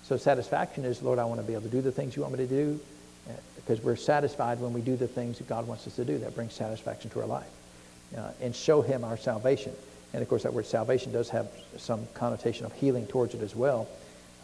So 0.04 0.16
satisfaction 0.16 0.84
is, 0.84 1.02
Lord, 1.02 1.18
I 1.18 1.24
want 1.24 1.40
to 1.40 1.46
be 1.46 1.54
able 1.54 1.62
to 1.62 1.68
do 1.68 1.80
the 1.80 1.92
things 1.92 2.16
you 2.16 2.22
want 2.22 2.36
me 2.36 2.46
to 2.46 2.46
do 2.46 2.80
because 3.56 3.78
uh, 3.78 3.82
we're 3.84 3.96
satisfied 3.96 4.60
when 4.60 4.72
we 4.72 4.80
do 4.80 4.96
the 4.96 5.06
things 5.06 5.38
that 5.38 5.48
God 5.48 5.66
wants 5.66 5.86
us 5.86 5.96
to 5.96 6.04
do. 6.04 6.18
That 6.18 6.34
brings 6.34 6.52
satisfaction 6.52 7.10
to 7.10 7.20
our 7.20 7.26
life. 7.26 7.48
Uh, 8.16 8.30
and 8.42 8.54
show 8.54 8.82
him 8.82 9.04
our 9.04 9.16
salvation. 9.16 9.72
And 10.12 10.20
of 10.20 10.28
course, 10.28 10.42
that 10.42 10.52
word 10.52 10.66
salvation 10.66 11.12
does 11.12 11.30
have 11.30 11.48
some 11.78 12.06
connotation 12.12 12.66
of 12.66 12.72
healing 12.74 13.06
towards 13.06 13.34
it 13.34 13.40
as 13.40 13.56
well. 13.56 13.88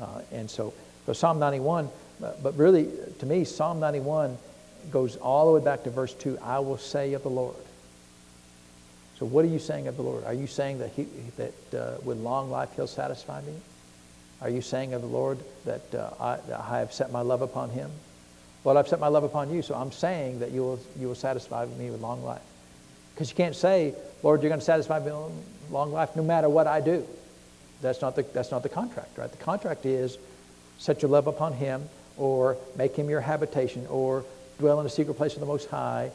Uh, 0.00 0.22
and 0.32 0.48
so, 0.48 0.72
so 1.08 1.14
Psalm 1.14 1.38
91, 1.38 1.88
but, 2.20 2.54
really, 2.58 2.86
to 3.20 3.24
me, 3.24 3.44
Psalm 3.44 3.80
91 3.80 4.36
goes 4.90 5.16
all 5.16 5.46
the 5.46 5.58
way 5.58 5.64
back 5.64 5.84
to 5.84 5.90
verse 5.90 6.12
2 6.12 6.36
I 6.42 6.58
will 6.58 6.76
say 6.76 7.14
of 7.14 7.22
the 7.22 7.30
Lord. 7.30 7.56
So 9.18 9.24
what 9.24 9.42
are 9.46 9.48
you 9.48 9.58
saying 9.58 9.88
of 9.88 9.96
the 9.96 10.02
Lord? 10.02 10.24
Are 10.24 10.34
you 10.34 10.46
saying 10.46 10.80
that, 10.80 10.90
he, 10.90 11.08
that 11.38 11.74
uh, 11.74 11.96
with 12.04 12.18
long 12.18 12.50
life 12.50 12.68
he'll 12.76 12.86
satisfy 12.86 13.40
me? 13.40 13.54
Are 14.42 14.50
you 14.50 14.60
saying 14.60 14.92
of 14.92 15.00
the 15.00 15.08
Lord 15.08 15.38
that, 15.64 15.94
uh, 15.94 16.10
I, 16.20 16.36
that 16.46 16.60
I 16.60 16.80
have 16.80 16.92
set 16.92 17.10
my 17.10 17.22
love 17.22 17.40
upon 17.40 17.70
him? 17.70 17.90
Lord, 18.66 18.76
I've 18.76 18.86
set 18.86 19.00
my 19.00 19.08
love 19.08 19.24
upon 19.24 19.50
you, 19.50 19.62
so 19.62 19.76
I'm 19.76 19.92
saying 19.92 20.40
that 20.40 20.50
you 20.50 20.60
will, 20.60 20.80
you 21.00 21.08
will 21.08 21.14
satisfy 21.14 21.64
me 21.64 21.90
with 21.90 22.02
long 22.02 22.22
life. 22.22 22.42
Because 23.14 23.30
you 23.30 23.36
can't 23.36 23.56
say, 23.56 23.94
Lord, 24.22 24.42
you're 24.42 24.50
going 24.50 24.60
to 24.60 24.66
satisfy 24.66 24.98
me 24.98 25.06
with 25.06 25.70
long 25.70 25.90
life 25.90 26.14
no 26.16 26.22
matter 26.22 26.50
what 26.50 26.66
I 26.66 26.82
do. 26.82 27.06
That's 27.80 28.02
not 28.02 28.14
the, 28.14 28.24
that's 28.24 28.50
not 28.50 28.62
the 28.62 28.68
contract, 28.68 29.16
right? 29.16 29.30
The 29.30 29.38
contract 29.38 29.86
is 29.86 30.18
set 30.78 31.02
your 31.02 31.10
love 31.10 31.26
upon 31.26 31.52
him 31.52 31.88
or 32.16 32.56
make 32.76 32.96
him 32.96 33.08
your 33.08 33.20
habitation 33.20 33.86
or 33.88 34.24
dwell 34.58 34.80
in 34.80 34.84
the 34.84 34.90
secret 34.90 35.14
place 35.14 35.34
of 35.34 35.40
the 35.40 35.46
Most 35.46 35.68
High. 35.68 36.10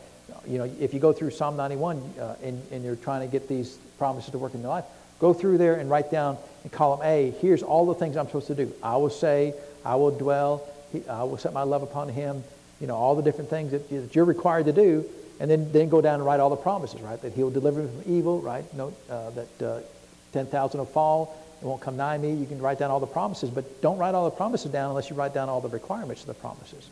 You 0.47 0.57
know, 0.57 0.70
if 0.80 0.93
you 0.93 0.99
go 0.99 1.14
through 1.14 1.32
Psalm 1.32 1.55
91 1.55 1.97
uh, 1.97 2.36
and, 2.43 2.61
and 2.72 2.84
you're 2.84 2.95
trying 2.95 3.22
to 3.22 3.32
get 3.32 3.47
these 3.47 3.78
promises 3.97 4.32
to 4.32 4.38
work 4.38 4.53
in 4.53 4.61
your 4.61 4.70
life, 4.70 4.86
go 5.20 5.34
through 5.34 5.57
there 5.57 5.76
and 5.76 5.89
write 5.89 6.11
down 6.11 6.38
in 6.64 6.70
column 6.70 7.01
A, 7.03 7.34
here's 7.39 7.64
all 7.64 7.86
the 7.86 7.93
things 7.93 8.18
I'm 8.18 8.26
supposed 8.26 8.47
to 8.47 8.55
do. 8.55 8.74
I 8.82 8.97
will 8.97 9.09
say, 9.09 9.53
I 9.86 9.95
will 9.95 10.11
dwell, 10.11 10.68
I 11.09 11.24
will 11.24 11.38
set 11.38 11.53
my 11.53 11.64
love 11.64 11.84
upon 11.84 12.09
him, 12.09 12.43
you 12.82 12.88
know, 12.88 12.95
all 12.95 13.16
the 13.16 13.22
different 13.22 13.49
things 13.49 13.72
that, 13.72 13.89
that 13.89 14.16
you're 14.16 14.26
required 14.26 14.66
to 14.66 14.74
do, 14.74 15.05
and 15.39 15.49
then, 15.49 15.72
then 15.72 15.89
go 15.89 16.01
down 16.01 16.16
and 16.16 16.26
write 16.26 16.39
all 16.39 16.49
the 16.49 16.55
promises, 16.55 17.01
right? 17.01 17.22
That 17.22 17.34
he'll 17.34 17.49
deliver 17.49 17.82
me 17.82 17.89
from 17.89 18.14
evil, 18.14 18.41
right? 18.41 18.66
Note 18.74 18.93
uh, 19.09 19.30
that 19.32 19.61
uh, 19.61 19.80
10,000 20.34 20.78
will 20.78 20.86
fall, 20.86 21.38
it 21.64 21.66
won't 21.66 21.82
come 21.82 21.95
nigh 21.95 22.18
me. 22.18 22.34
You 22.34 22.45
can 22.45 22.61
write 22.61 22.78
down 22.78 22.91
all 22.91 22.99
the 22.99 23.07
promises, 23.07 23.49
but 23.49 23.82
don't 23.82 23.97
write 23.97 24.14
all 24.16 24.26
the 24.26 24.36
promises 24.36 24.70
down 24.70 24.89
unless 24.89 25.09
you 25.09 25.16
write 25.16 25.34
down 25.34 25.47
all 25.47 25.61
the 25.61 25.70
requirements 25.70 26.22
of 26.22 26.28
the 26.28 26.34
promises. 26.34 26.89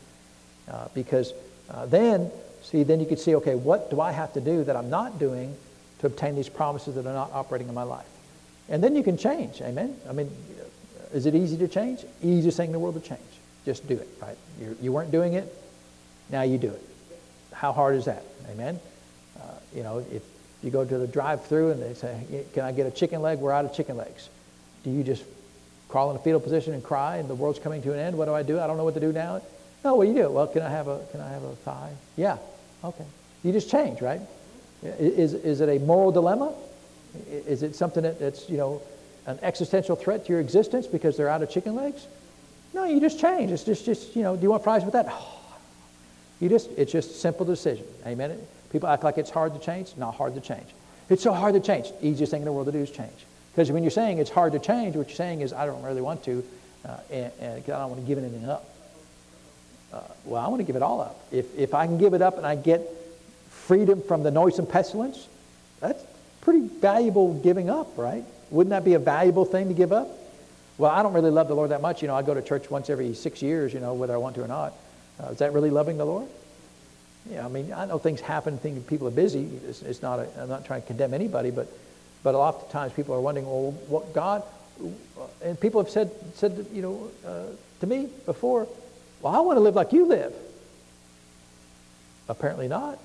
Uh, 0.66 0.88
because 0.94 1.34
uh, 1.70 1.84
then, 1.84 2.30
see, 2.62 2.82
then 2.82 2.98
you 2.98 3.04
can 3.04 3.18
see, 3.18 3.34
okay, 3.34 3.54
what 3.54 3.90
do 3.90 4.00
I 4.00 4.12
have 4.12 4.32
to 4.32 4.40
do 4.40 4.64
that 4.64 4.74
I'm 4.74 4.88
not 4.88 5.18
doing 5.18 5.54
to 5.98 6.06
obtain 6.06 6.34
these 6.36 6.48
promises 6.48 6.94
that 6.94 7.06
are 7.06 7.12
not 7.12 7.30
operating 7.34 7.68
in 7.68 7.74
my 7.74 7.82
life? 7.82 8.06
And 8.70 8.82
then 8.82 8.96
you 8.96 9.02
can 9.02 9.18
change, 9.18 9.60
amen? 9.60 9.94
I 10.08 10.12
mean, 10.12 10.30
is 11.12 11.26
it 11.26 11.34
easy 11.34 11.58
to 11.58 11.68
change? 11.68 12.06
Easiest 12.22 12.56
thing 12.56 12.68
in 12.68 12.72
the 12.72 12.78
world 12.78 12.94
to 12.94 13.06
change. 13.06 13.20
Just 13.66 13.86
do 13.86 13.94
it, 13.94 14.08
right? 14.22 14.38
You, 14.58 14.74
you 14.80 14.90
weren't 14.90 15.10
doing 15.10 15.34
it, 15.34 15.52
now 16.30 16.42
you 16.42 16.56
do 16.56 16.68
it. 16.68 16.82
How 17.52 17.72
hard 17.72 17.96
is 17.96 18.06
that? 18.06 18.24
Amen? 18.50 18.80
Uh, 19.38 19.42
you 19.74 19.82
know, 19.82 19.98
if 19.98 20.22
you 20.62 20.70
go 20.70 20.82
to 20.82 20.98
the 20.98 21.06
drive 21.06 21.44
through 21.44 21.72
and 21.72 21.82
they 21.82 21.92
say, 21.92 22.46
Can 22.54 22.64
I 22.64 22.72
get 22.72 22.86
a 22.86 22.90
chicken 22.90 23.20
leg? 23.20 23.38
We're 23.38 23.52
out 23.52 23.66
of 23.66 23.74
chicken 23.74 23.98
legs. 23.98 24.30
Do 24.84 24.90
you 24.90 25.02
just 25.02 25.24
crawl 25.88 26.10
in 26.10 26.16
a 26.16 26.18
fetal 26.18 26.40
position 26.40 26.74
and 26.74 26.82
cry 26.82 27.16
and 27.18 27.28
the 27.28 27.34
world's 27.34 27.58
coming 27.58 27.82
to 27.82 27.92
an 27.92 27.98
end? 27.98 28.16
What 28.16 28.26
do 28.26 28.34
I 28.34 28.42
do? 28.42 28.60
I 28.60 28.66
don't 28.66 28.76
know 28.76 28.84
what 28.84 28.94
to 28.94 29.00
do 29.00 29.12
now. 29.12 29.40
No, 29.84 29.96
what 29.96 30.04
do 30.04 30.10
you 30.10 30.16
do? 30.16 30.30
Well, 30.30 30.46
can 30.46 30.62
I 30.62 30.70
have 30.70 30.88
a, 30.88 31.00
can 31.10 31.20
I 31.20 31.28
have 31.28 31.42
a 31.42 31.54
thigh? 31.56 31.92
Yeah, 32.16 32.38
okay. 32.84 33.04
You 33.42 33.52
just 33.52 33.70
change, 33.70 34.00
right? 34.00 34.20
Is, 34.82 35.34
is 35.34 35.60
it 35.60 35.68
a 35.68 35.78
moral 35.84 36.12
dilemma? 36.12 36.52
Is 37.30 37.62
it 37.62 37.74
something 37.76 38.02
that, 38.02 38.18
that's, 38.18 38.48
you 38.48 38.56
know, 38.56 38.80
an 39.26 39.38
existential 39.42 39.96
threat 39.96 40.26
to 40.26 40.32
your 40.32 40.40
existence 40.40 40.86
because 40.86 41.16
they're 41.16 41.28
out 41.28 41.42
of 41.42 41.50
chicken 41.50 41.74
legs? 41.74 42.06
No, 42.74 42.84
you 42.84 43.00
just 43.00 43.20
change. 43.20 43.50
It's 43.50 43.64
just, 43.64 43.84
just 43.84 44.16
you 44.16 44.22
know, 44.22 44.34
do 44.36 44.42
you 44.42 44.50
want 44.50 44.64
fries 44.64 44.84
with 44.84 44.94
that? 44.94 45.06
Oh. 45.08 45.38
You 46.40 46.48
just, 46.48 46.70
it's 46.76 46.90
just 46.90 47.12
a 47.12 47.14
simple 47.14 47.46
decision. 47.46 47.84
Amen. 48.04 48.36
People 48.72 48.88
act 48.88 49.04
like 49.04 49.16
it's 49.16 49.30
hard 49.30 49.54
to 49.54 49.60
change. 49.60 49.92
Not 49.96 50.16
hard 50.16 50.34
to 50.34 50.40
change. 50.40 50.66
It's 51.08 51.22
so 51.22 51.32
hard 51.32 51.54
to 51.54 51.60
change. 51.60 51.92
Easiest 52.02 52.32
thing 52.32 52.40
in 52.40 52.46
the 52.46 52.52
world 52.52 52.66
to 52.66 52.72
do 52.72 52.78
is 52.78 52.90
change. 52.90 53.12
Because 53.52 53.70
when 53.70 53.82
you're 53.82 53.90
saying 53.90 54.18
it's 54.18 54.30
hard 54.30 54.52
to 54.52 54.58
change, 54.58 54.96
what 54.96 55.08
you're 55.08 55.16
saying 55.16 55.42
is, 55.42 55.52
I 55.52 55.66
don't 55.66 55.82
really 55.82 56.00
want 56.00 56.24
to, 56.24 56.44
uh, 56.86 56.96
and, 57.10 57.32
and, 57.40 57.64
I 57.64 57.78
don't 57.78 57.90
want 57.90 58.00
to 58.00 58.06
give 58.06 58.18
anything 58.18 58.48
up. 58.48 58.68
Uh, 59.92 60.00
well, 60.24 60.42
I 60.42 60.48
want 60.48 60.60
to 60.60 60.64
give 60.64 60.76
it 60.76 60.82
all 60.82 61.02
up. 61.02 61.20
If, 61.30 61.56
if 61.58 61.74
I 61.74 61.86
can 61.86 61.98
give 61.98 62.14
it 62.14 62.22
up 62.22 62.38
and 62.38 62.46
I 62.46 62.56
get 62.56 62.80
freedom 63.50 64.02
from 64.02 64.22
the 64.22 64.30
noisome 64.30 64.66
pestilence, 64.66 65.28
that's 65.80 66.02
pretty 66.40 66.66
valuable 66.66 67.34
giving 67.34 67.68
up, 67.68 67.98
right? 67.98 68.24
Wouldn't 68.50 68.70
that 68.70 68.84
be 68.84 68.94
a 68.94 68.98
valuable 68.98 69.44
thing 69.44 69.68
to 69.68 69.74
give 69.74 69.92
up? 69.92 70.08
Well, 70.78 70.90
I 70.90 71.02
don't 71.02 71.12
really 71.12 71.30
love 71.30 71.48
the 71.48 71.54
Lord 71.54 71.70
that 71.70 71.82
much. 71.82 72.00
You 72.00 72.08
know, 72.08 72.14
I 72.14 72.22
go 72.22 72.32
to 72.32 72.42
church 72.42 72.70
once 72.70 72.88
every 72.88 73.14
six 73.14 73.42
years, 73.42 73.74
you 73.74 73.80
know, 73.80 73.92
whether 73.92 74.14
I 74.14 74.16
want 74.16 74.34
to 74.36 74.42
or 74.42 74.48
not. 74.48 74.72
Uh, 75.22 75.28
is 75.28 75.38
that 75.38 75.52
really 75.52 75.70
loving 75.70 75.98
the 75.98 76.06
Lord? 76.06 76.26
Yeah, 77.30 77.44
I 77.44 77.48
mean, 77.48 77.72
I 77.72 77.84
know 77.84 77.98
things 77.98 78.20
happen, 78.20 78.58
things, 78.58 78.82
people 78.84 79.06
are 79.06 79.12
busy. 79.12 79.48
It's, 79.68 79.82
it's 79.82 80.02
not 80.02 80.18
a, 80.18 80.28
I'm 80.40 80.48
not 80.48 80.64
trying 80.64 80.80
to 80.80 80.86
condemn 80.86 81.14
anybody, 81.14 81.50
but 81.50 81.68
but 82.22 82.34
oftentimes 82.34 82.92
people 82.92 83.14
are 83.14 83.20
wondering, 83.20 83.46
well, 83.46 83.72
what 83.88 84.12
God, 84.12 84.42
and 85.42 85.58
people 85.58 85.82
have 85.82 85.90
said, 85.90 86.10
said 86.34 86.66
you 86.72 86.82
know, 86.82 87.10
uh, 87.26 87.44
to 87.80 87.86
me 87.86 88.08
before, 88.26 88.68
well, 89.20 89.34
I 89.34 89.40
want 89.40 89.56
to 89.56 89.60
live 89.60 89.74
like 89.74 89.92
you 89.92 90.06
live. 90.06 90.34
Apparently 92.28 92.68
not, 92.68 92.98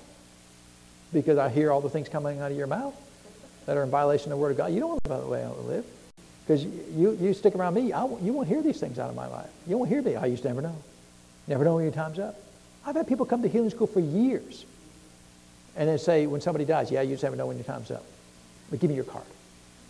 because 1.12 1.38
I 1.38 1.48
hear 1.48 1.72
all 1.72 1.80
the 1.80 1.90
things 1.90 2.08
coming 2.08 2.40
out 2.40 2.50
of 2.50 2.56
your 2.56 2.66
mouth 2.66 2.94
that 3.66 3.76
are 3.76 3.82
in 3.82 3.90
violation 3.90 4.32
of 4.32 4.38
the 4.38 4.42
Word 4.42 4.52
of 4.52 4.56
God. 4.56 4.72
You 4.72 4.80
don't 4.80 4.90
want 4.90 5.04
to 5.04 5.10
live 5.10 5.22
the 5.22 5.28
way 5.28 5.42
I 5.42 5.46
want 5.48 5.60
to 5.60 5.66
live. 5.66 5.84
Because 6.46 6.64
you, 6.64 7.18
you 7.20 7.34
stick 7.34 7.54
around 7.54 7.74
me, 7.74 7.92
I, 7.92 8.06
you 8.06 8.32
won't 8.32 8.48
hear 8.48 8.62
these 8.62 8.80
things 8.80 8.98
out 8.98 9.10
of 9.10 9.16
my 9.16 9.26
life. 9.26 9.50
You 9.66 9.76
won't 9.76 9.90
hear 9.90 10.00
me. 10.00 10.16
I 10.16 10.26
used 10.26 10.42
to 10.42 10.48
never 10.48 10.62
know. 10.62 10.76
Never 11.46 11.64
know 11.64 11.74
when 11.74 11.84
your 11.84 11.92
time's 11.92 12.18
up. 12.18 12.40
I've 12.86 12.96
had 12.96 13.06
people 13.06 13.26
come 13.26 13.42
to 13.42 13.48
healing 13.48 13.68
school 13.68 13.86
for 13.86 14.00
years 14.00 14.64
and 15.76 15.88
then 15.88 15.98
say, 15.98 16.26
when 16.26 16.40
somebody 16.40 16.64
dies, 16.64 16.90
yeah, 16.90 17.02
you 17.02 17.10
just 17.10 17.22
never 17.22 17.36
know 17.36 17.46
when 17.46 17.56
your 17.56 17.64
time's 17.64 17.90
up. 17.90 18.04
But 18.70 18.80
give 18.80 18.90
me 18.90 18.96
your 18.96 19.04
card. 19.04 19.24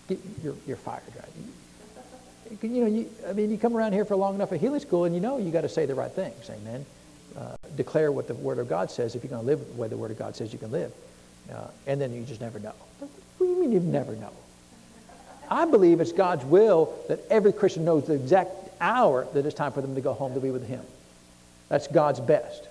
Get, 0.09 0.19
you're, 0.43 0.55
you're 0.67 0.77
fired, 0.77 1.03
right? 1.17 2.63
You 2.63 2.69
know, 2.81 2.87
you, 2.87 3.11
I 3.29 3.33
mean, 3.33 3.51
you 3.51 3.59
come 3.59 3.77
around 3.77 3.93
here 3.93 4.05
for 4.05 4.17
long 4.17 4.35
enough 4.35 4.53
at 4.53 4.61
healing 4.61 4.81
school, 4.81 5.05
and 5.05 5.15
you 5.15 5.21
know 5.21 5.39
you 5.39 5.51
got 5.51 5.63
to 5.63 5.69
say 5.69 5.85
the 5.85 5.95
right 5.95 6.11
things. 6.11 6.49
Amen. 6.49 6.87
Uh, 7.37 7.57
declare 7.77 8.11
what 8.11 8.27
the 8.27 8.35
Word 8.35 8.59
of 8.59 8.69
God 8.69 8.91
says 8.91 9.15
if 9.15 9.23
you're 9.23 9.31
going 9.31 9.43
to 9.43 9.47
live 9.47 9.67
the 9.67 9.81
way 9.81 9.89
the 9.89 9.97
Word 9.97 10.11
of 10.11 10.19
God 10.19 10.35
says 10.35 10.53
you 10.53 10.59
can 10.59 10.71
live. 10.71 10.93
Uh, 11.53 11.67
and 11.87 12.01
then 12.01 12.13
you 12.13 12.23
just 12.25 12.41
never 12.41 12.59
know. 12.59 12.73
What 12.99 13.11
do 13.39 13.47
you 13.47 13.61
mean 13.61 13.73
you 13.73 13.81
never 13.81 14.17
know? 14.17 14.33
I 15.51 15.65
believe 15.65 16.01
it's 16.01 16.13
God's 16.13 16.45
will 16.45 16.95
that 17.09 17.21
every 17.31 17.53
Christian 17.53 17.85
knows 17.85 18.07
the 18.07 18.15
exact 18.15 18.51
hour 18.81 19.27
that 19.35 19.47
it's 19.47 19.55
time 19.55 19.73
for 19.73 19.81
them 19.81 19.95
to 19.95 20.01
go 20.01 20.13
home 20.13 20.35
to 20.35 20.41
be 20.41 20.51
with 20.51 20.67
Him. 20.67 20.83
That's 21.69 21.87
God's 21.87 22.21
best. 22.21 22.69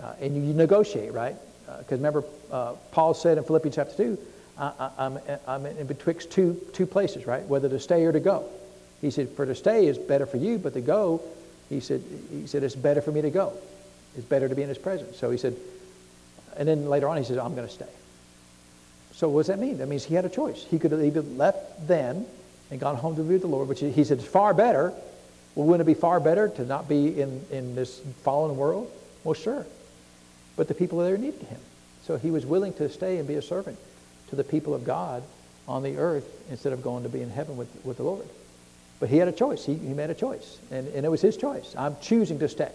Uh, 0.00 0.14
and 0.20 0.34
you, 0.34 0.42
you, 0.42 0.54
negotiate, 0.54 1.12
right? 1.12 1.36
Because 1.78 1.92
uh, 1.92 1.96
remember, 1.96 2.24
uh, 2.50 2.72
Paul 2.92 3.14
said 3.14 3.38
in 3.38 3.44
Philippians 3.44 3.76
chapter 3.76 3.96
2, 3.96 4.18
I, 4.60 4.90
am 4.98 5.18
I'm 5.46 5.64
in 5.64 5.86
betwixt 5.86 6.30
two, 6.30 6.60
two 6.74 6.86
places, 6.86 7.26
right? 7.26 7.44
Whether 7.46 7.68
to 7.70 7.80
stay 7.80 8.04
or 8.04 8.12
to 8.12 8.20
go. 8.20 8.44
He 9.00 9.10
said, 9.10 9.30
for 9.30 9.46
to 9.46 9.54
stay 9.54 9.86
is 9.86 9.96
better 9.96 10.26
for 10.26 10.36
you, 10.36 10.58
but 10.58 10.74
to 10.74 10.82
go, 10.82 11.22
he 11.70 11.80
said, 11.80 12.02
he 12.30 12.46
said, 12.46 12.62
it's 12.62 12.74
better 12.74 13.00
for 13.00 13.10
me 13.10 13.22
to 13.22 13.30
go. 13.30 13.54
It's 14.16 14.26
better 14.26 14.48
to 14.48 14.54
be 14.54 14.62
in 14.62 14.68
his 14.68 14.76
presence. 14.76 15.16
So 15.16 15.30
he 15.30 15.38
said, 15.38 15.56
and 16.58 16.68
then 16.68 16.90
later 16.90 17.08
on 17.08 17.16
he 17.16 17.24
says, 17.24 17.38
I'm 17.38 17.54
going 17.54 17.66
to 17.66 17.72
stay. 17.72 17.88
So 19.12 19.28
what 19.30 19.40
does 19.40 19.46
that 19.46 19.58
mean? 19.58 19.78
That 19.78 19.88
means 19.88 20.04
he 20.04 20.14
had 20.14 20.26
a 20.26 20.28
choice. 20.28 20.64
He 20.70 20.78
could 20.78 20.92
have 20.92 21.02
either 21.02 21.22
left 21.22 21.88
then 21.88 22.26
and 22.70 22.78
gone 22.78 22.96
home 22.96 23.16
to 23.16 23.22
be 23.22 23.34
with 23.34 23.42
the 23.42 23.48
Lord, 23.48 23.68
which 23.68 23.80
he 23.80 24.04
said 24.04 24.18
is 24.18 24.26
far 24.26 24.52
better. 24.52 24.92
Well, 25.54 25.66
wouldn't 25.66 25.88
it 25.88 25.92
be 25.92 25.98
far 25.98 26.20
better 26.20 26.48
to 26.48 26.64
not 26.66 26.88
be 26.88 27.20
in, 27.20 27.44
in 27.50 27.74
this 27.74 28.00
fallen 28.22 28.56
world? 28.56 28.90
Well, 29.24 29.34
sure. 29.34 29.66
But 30.56 30.68
the 30.68 30.74
people 30.74 30.98
there 30.98 31.16
needed 31.16 31.42
him. 31.42 31.60
So 32.04 32.18
he 32.18 32.30
was 32.30 32.44
willing 32.44 32.74
to 32.74 32.90
stay 32.90 33.16
and 33.16 33.26
be 33.26 33.34
a 33.34 33.42
servant 33.42 33.78
to 34.30 34.36
the 34.36 34.44
people 34.44 34.74
of 34.74 34.84
God 34.84 35.22
on 35.68 35.82
the 35.82 35.98
earth 35.98 36.28
instead 36.50 36.72
of 36.72 36.82
going 36.82 37.02
to 37.02 37.08
be 37.08 37.20
in 37.20 37.30
heaven 37.30 37.56
with, 37.56 37.68
with 37.84 37.98
the 37.98 38.02
Lord. 38.02 38.26
But 38.98 39.08
he 39.08 39.16
had 39.16 39.28
a 39.28 39.32
choice. 39.32 39.64
He, 39.64 39.74
he 39.74 39.94
made 39.94 40.10
a 40.10 40.14
choice. 40.14 40.58
And, 40.70 40.88
and 40.88 41.06
it 41.06 41.08
was 41.08 41.20
his 41.20 41.36
choice. 41.36 41.74
I'm 41.76 41.96
choosing 42.00 42.38
to 42.40 42.48
stay. 42.48 42.72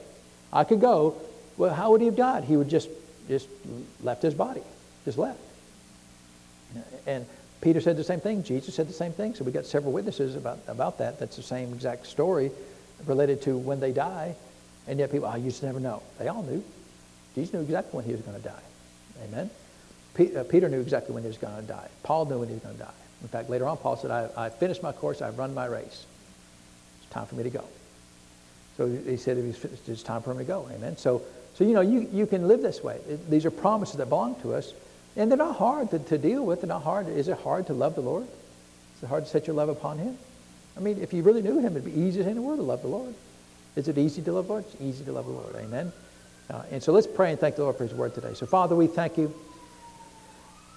I 0.52 0.64
could 0.64 0.82
go. 0.82 1.16
Well, 1.58 1.74
how 1.74 1.92
would 1.92 2.02
he 2.02 2.08
have 2.08 2.16
died? 2.16 2.44
He 2.44 2.58
would 2.58 2.70
just, 2.70 2.90
just 3.28 3.48
left 4.02 4.22
his 4.22 4.34
body. 4.34 4.62
Just 5.06 5.18
left. 5.18 5.40
And 7.06 7.26
Peter 7.62 7.80
said 7.80 7.96
the 7.96 8.04
same 8.04 8.20
thing. 8.20 8.44
Jesus 8.44 8.74
said 8.74 8.88
the 8.88 8.94
same 8.94 9.12
thing. 9.12 9.36
So 9.36 9.44
we 9.44 9.52
got 9.52 9.66
several 9.66 9.94
witnesses 9.94 10.36
about, 10.36 10.60
about 10.68 10.98
that. 10.98 11.20
That's 11.20 11.36
the 11.36 11.44
same 11.44 11.74
exact 11.74 12.08
story 12.08 12.52
related 13.06 13.42
to 13.44 13.58
when 13.58 13.80
they 13.80 13.92
die. 13.92 14.36
And 14.88 15.00
yet 15.00 15.12
people, 15.12 15.30
oh, 15.32 15.36
used 15.36 15.60
to 15.60 15.68
never 15.68 15.80
know. 15.80 16.02
They 16.20 16.28
all 16.28 16.44
knew. 16.44 16.64
Jesus 17.36 17.54
knew 17.54 17.62
exactly 17.62 17.98
when 17.98 18.06
he 18.06 18.12
was 18.12 18.22
going 18.22 18.38
to 18.38 18.44
die. 18.44 18.64
Amen. 19.26 19.50
Uh, 20.18 20.44
Peter 20.44 20.70
knew 20.70 20.80
exactly 20.80 21.14
when 21.14 21.24
he 21.24 21.28
was 21.28 21.38
going 21.38 21.56
to 21.56 21.62
die. 21.62 21.88
Paul 22.04 22.26
knew 22.26 22.40
when 22.40 22.48
he 22.48 22.54
was 22.54 22.64
going 22.64 22.76
to 22.76 22.84
die. 22.84 22.94
In 23.22 23.28
fact, 23.28 23.50
later 23.50 23.68
on, 23.68 23.78
Paul 23.78 23.98
said, 23.98 24.12
I, 24.12 24.30
I 24.38 24.50
finished 24.50 24.84
my 24.84 24.92
course, 24.92 25.22
I've 25.22 25.38
run 25.38 25.54
my 25.54 25.66
race. 25.66 26.06
It's 27.02 27.12
time 27.12 27.26
for 27.26 27.36
me 27.36 27.44
to 27.44 27.50
go. 27.50 27.64
So 28.78 28.88
he 28.88 29.18
said 29.18 29.38
it's 29.88 30.04
time 30.04 30.22
for 30.22 30.32
him 30.32 30.38
to 30.38 30.44
go. 30.44 30.70
Amen. 30.74 30.98
So, 30.98 31.22
so 31.56 31.64
you 31.64 31.74
know, 31.74 31.82
you, 31.82 32.10
you 32.12 32.28
can 32.28 32.48
live 32.48 32.62
this 32.62 32.84
way. 32.84 33.00
It, 33.08 33.30
these 33.30 33.46
are 33.46 33.52
promises 33.52 33.98
that 33.98 34.08
belong 34.08 34.36
to 34.42 34.54
us, 34.54 34.74
and 35.16 35.32
they're 35.32 35.38
not 35.38 35.56
hard 35.56 35.92
to, 35.92 36.00
to 36.00 36.18
deal 36.18 36.46
with. 36.46 36.62
They're 36.62 36.68
not 36.68 36.84
hard. 36.84 37.08
Is 37.08 37.28
it 37.28 37.38
hard 37.40 37.68
to 37.68 37.74
love 37.74 37.96
the 37.96 38.02
Lord? 38.02 38.24
Is 38.24 39.04
it 39.04 39.08
hard 39.08 39.24
to 39.24 39.30
set 39.30 39.48
your 39.48 39.56
love 39.56 39.70
upon 39.70 39.98
Him? 39.98 40.18
I 40.76 40.82
mean, 40.82 41.02
if 41.02 41.14
you 41.14 41.24
really 41.24 41.42
knew 41.42 41.60
Him, 41.60 41.78
it'd 41.78 41.86
be 41.86 42.00
easy 42.00 42.22
in 42.22 42.36
the 42.36 42.42
world 42.42 42.60
to 42.60 42.64
love 42.64 42.82
the 42.82 42.90
Lord. 42.90 43.14
Is 43.78 43.88
it 43.88 43.98
easy 43.98 44.22
to 44.22 44.34
love 44.34 44.48
the 44.48 44.54
Lord? 44.54 44.66
It's 44.72 44.82
easy 44.82 45.06
to 45.06 45.12
love 45.14 45.26
the 45.26 45.32
Lord. 45.32 45.56
Amen. 45.56 45.92
Uh, 46.50 46.64
and 46.72 46.84
so 46.84 46.92
let's 46.92 47.08
pray 47.08 47.32
and 47.32 47.40
thank 47.40 47.56
the 47.56 47.64
Lord 47.64 47.78
for 47.78 47.84
His 47.84 47.94
word 47.94 48.14
today. 48.14 48.34
So, 48.34 48.46
Father, 48.46 48.76
we 48.76 48.88
thank 48.88 49.18
you 49.18 49.34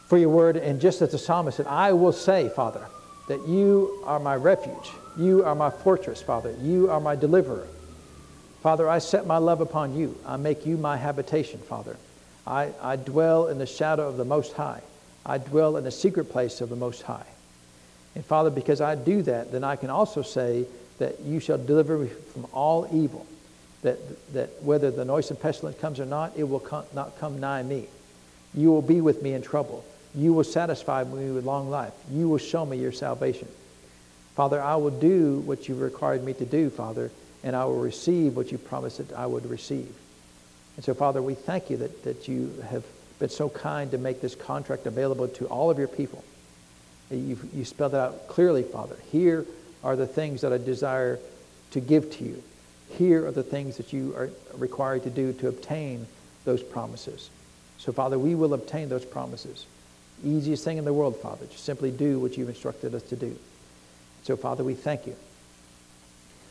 for 0.09 0.19
your 0.19 0.31
word. 0.31 0.57
And 0.57 0.81
just 0.81 1.01
as 1.03 1.13
the 1.13 1.19
psalmist 1.19 1.59
said, 1.59 1.67
I 1.67 1.93
will 1.93 2.13
say, 2.13 2.49
Father, 2.49 2.87
that 3.29 3.47
you 3.47 4.03
are 4.05 4.19
my 4.19 4.35
refuge. 4.35 4.91
You 5.17 5.45
are 5.45 5.55
my 5.55 5.71
fortress, 5.71 6.23
Father. 6.23 6.55
You 6.61 6.91
are 6.91 7.01
my 7.01 7.15
deliverer. 7.15 7.67
Father, 8.63 8.89
I 8.89 8.99
set 8.99 9.27
my 9.27 9.39
love 9.39 9.61
upon 9.61 9.95
you. 9.95 10.17
I 10.27 10.37
make 10.37 10.67
you 10.67 10.77
my 10.77 10.97
habitation, 10.97 11.61
Father. 11.61 11.97
I, 12.47 12.71
I 12.83 12.97
dwell 12.97 13.49
in 13.49 13.59
the 13.59 13.67
shadow 13.67 14.09
of 14.09 14.17
the 14.17 14.25
Most 14.25 14.55
High. 14.55 14.81
I 15.25 15.39
dwell 15.39 15.77
in 15.77 15.85
the 15.85 15.91
secret 15.91 16.31
place 16.31 16.61
of 16.61 16.71
the 16.71 16.77
Most 16.77 17.03
High. 17.03 17.27
And 18.15 18.25
Father, 18.25 18.51
because 18.51 18.81
I 18.81 18.95
do 18.95 19.23
that, 19.23 19.53
then 19.53 19.63
I 19.63 19.77
can 19.77 19.91
also 19.91 20.23
say 20.23 20.65
that 20.99 21.21
you 21.21 21.39
shall 21.39 21.59
deliver 21.59 21.99
me 21.99 22.09
from 22.09 22.47
all 22.53 22.89
evil, 22.93 23.27
that, 23.83 23.99
that 24.33 24.63
whether 24.63 24.91
the 24.91 25.05
noise 25.05 25.31
noisome 25.31 25.37
pestilence 25.37 25.79
comes 25.79 26.01
or 26.01 26.07
not, 26.07 26.33
it 26.37 26.45
will 26.45 26.61
come, 26.61 26.85
not 26.95 27.19
come 27.19 27.39
nigh 27.39 27.63
me. 27.63 27.87
You 28.55 28.71
will 28.71 28.83
be 28.83 29.01
with 29.01 29.23
me 29.23 29.35
in 29.35 29.43
trouble. 29.43 29.85
You 30.19 30.33
will 30.33 30.43
satisfy 30.43 31.05
me 31.05 31.31
with 31.31 31.45
long 31.45 31.71
life. 31.71 31.93
You 32.11 32.29
will 32.29 32.39
show 32.39 32.67
me 32.67 32.77
your 32.77 32.91
salvation. 32.91 33.47
Father, 34.35 34.61
I 34.61 34.75
will 34.75 34.91
do 34.91 35.39
what 35.41 35.69
you 35.69 35.77
required 35.77 36.25
me 36.25 36.33
to 36.35 36.45
do, 36.45 36.71
Father, 36.71 37.13
and 37.45 37.55
I 37.55 37.65
will 37.67 37.79
receive 37.79 38.35
what 38.35 38.51
you 38.51 38.59
promised 38.59 38.99
that 38.99 39.17
I 39.17 39.27
would 39.27 39.47
receive. 39.47 39.95
And 40.75 40.85
so, 40.85 40.93
Father, 40.93 41.23
we 41.23 41.35
thank 41.35 41.71
you 41.71 41.77
that, 41.77 42.03
that 42.03 42.27
you 42.27 42.53
have 42.69 42.85
been 43.21 43.29
so 43.29 43.49
kind 43.49 43.93
to 43.93 43.99
make 43.99 44.21
this 44.21 44.35
contract 44.35 44.87
available 44.87 45.29
to 45.29 45.47
all 45.47 45.71
of 45.71 45.79
your 45.79 45.87
people. 45.87 46.25
You, 47.13 47.39
you 47.55 47.65
spelled 47.65 47.95
it 47.95 47.99
out 47.99 48.27
clearly, 48.27 48.65
Father. 48.65 48.97
Here 49.13 49.47
are 49.85 49.95
the 49.95 50.07
things 50.09 50.41
that 50.41 50.53
I 50.53 50.59
desire 50.59 51.21
to 51.71 51.81
give 51.81 52.11
to 52.17 52.25
you. 52.25 52.43
Here 52.91 53.25
are 53.25 53.33
the 53.33 53.45
things 53.45 53.77
that 53.77 53.93
you 53.93 54.17
are 54.17 54.31
required 54.57 55.05
to 55.05 55.11
do 55.11 55.33
to 55.35 55.47
obtain 55.49 56.09
those 56.45 56.63
promises. 56.63 57.31
So, 57.79 57.93
Father, 57.93 58.19
we 58.19 58.35
will 58.35 58.53
obtain 58.53 58.89
those 58.89 59.05
promises. 59.05 59.65
Easiest 60.25 60.65
thing 60.65 60.79
in 60.79 60.85
the 60.85 60.93
world, 60.93 61.17
Father, 61.17 61.47
Just 61.47 61.65
simply 61.65 61.91
do 61.91 62.19
what 62.19 62.37
you've 62.37 62.49
instructed 62.49 62.95
us 62.95 63.03
to 63.05 63.17
do. 63.17 63.37
So, 64.25 64.37
Father, 64.37 64.65
we 64.65 64.75
thank 64.75 65.07
you. 65.07 65.17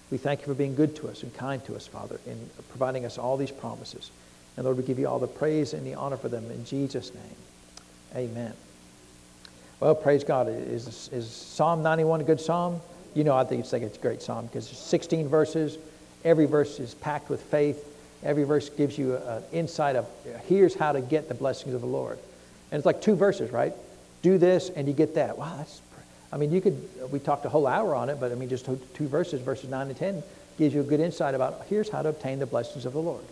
We 0.09 0.17
thank 0.17 0.41
you 0.41 0.45
for 0.45 0.53
being 0.53 0.75
good 0.75 0.95
to 0.97 1.09
us 1.09 1.23
and 1.23 1.33
kind 1.33 1.63
to 1.65 1.75
us, 1.75 1.85
Father, 1.85 2.19
in 2.25 2.49
providing 2.69 3.05
us 3.05 3.17
all 3.17 3.35
these 3.35 3.51
promises. 3.51 4.09
And 4.55 4.63
Lord, 4.63 4.77
we 4.77 4.83
give 4.83 4.99
you 4.99 5.07
all 5.07 5.19
the 5.19 5.27
praise 5.27 5.73
and 5.73 5.85
the 5.85 5.95
honor 5.95 6.17
for 6.17 6.29
them 6.29 6.49
in 6.49 6.65
Jesus' 6.65 7.13
name. 7.13 7.35
Amen. 8.15 8.53
Well, 9.79 9.93
praise 9.95 10.23
God. 10.23 10.47
Is, 10.49 11.09
is 11.11 11.29
Psalm 11.29 11.83
91 11.83 12.21
a 12.21 12.23
good 12.23 12.39
psalm? 12.41 12.79
You 13.13 13.23
know, 13.23 13.35
I 13.35 13.43
think 13.43 13.61
it's, 13.61 13.73
like 13.73 13.81
it's 13.81 13.97
a 13.97 14.01
great 14.01 14.21
psalm 14.21 14.47
because 14.47 14.71
it's 14.71 14.79
16 14.79 15.27
verses. 15.27 15.77
Every 16.23 16.45
verse 16.45 16.79
is 16.79 16.95
packed 16.95 17.29
with 17.29 17.41
faith. 17.41 17.83
Every 18.23 18.43
verse 18.43 18.69
gives 18.69 18.97
you 18.97 19.17
an 19.17 19.43
insight 19.51 19.95
of 19.95 20.07
here's 20.47 20.73
how 20.73 20.93
to 20.93 21.01
get 21.01 21.27
the 21.27 21.35
blessings 21.35 21.75
of 21.75 21.81
the 21.81 21.87
Lord. 21.87 22.17
And 22.71 22.77
it's 22.77 22.85
like 22.85 23.01
two 23.01 23.15
verses, 23.15 23.51
right? 23.51 23.73
Do 24.21 24.37
this 24.37 24.69
and 24.69 24.87
you 24.87 24.93
get 24.93 25.15
that. 25.15 25.37
Wow, 25.37 25.55
that's, 25.57 25.81
I 26.31 26.37
mean, 26.37 26.51
you 26.51 26.61
could, 26.61 27.11
we 27.11 27.19
talked 27.19 27.45
a 27.45 27.49
whole 27.49 27.67
hour 27.67 27.95
on 27.95 28.09
it, 28.09 28.19
but 28.19 28.31
I 28.31 28.35
mean, 28.35 28.49
just 28.49 28.65
two 28.65 29.07
verses, 29.07 29.41
verses 29.41 29.69
9 29.69 29.87
and 29.87 29.97
10, 29.97 30.23
gives 30.57 30.73
you 30.73 30.81
a 30.81 30.83
good 30.83 30.99
insight 30.99 31.35
about 31.35 31.65
here's 31.69 31.89
how 31.89 32.01
to 32.01 32.09
obtain 32.09 32.39
the 32.39 32.45
blessings 32.45 32.85
of 32.85 32.93
the 32.93 33.01
Lord. 33.01 33.23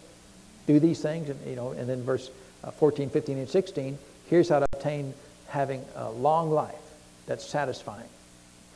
Do 0.68 0.80
these 0.80 1.02
things, 1.02 1.30
and, 1.30 1.40
you 1.48 1.56
know, 1.56 1.72
and 1.72 1.90
then 1.90 2.04
verse 2.04 2.30
uh, 2.64 2.72
14, 2.72 3.10
15, 3.10 3.38
and 3.38 3.50
16, 3.50 3.98
here's 4.30 4.50
how 4.50 4.60
to 4.60 4.66
obtain 4.74 5.14
having 5.48 5.84
a 5.96 6.10
long 6.12 6.52
life 6.52 6.76
that's 7.28 7.46
satisfying, 7.46 8.08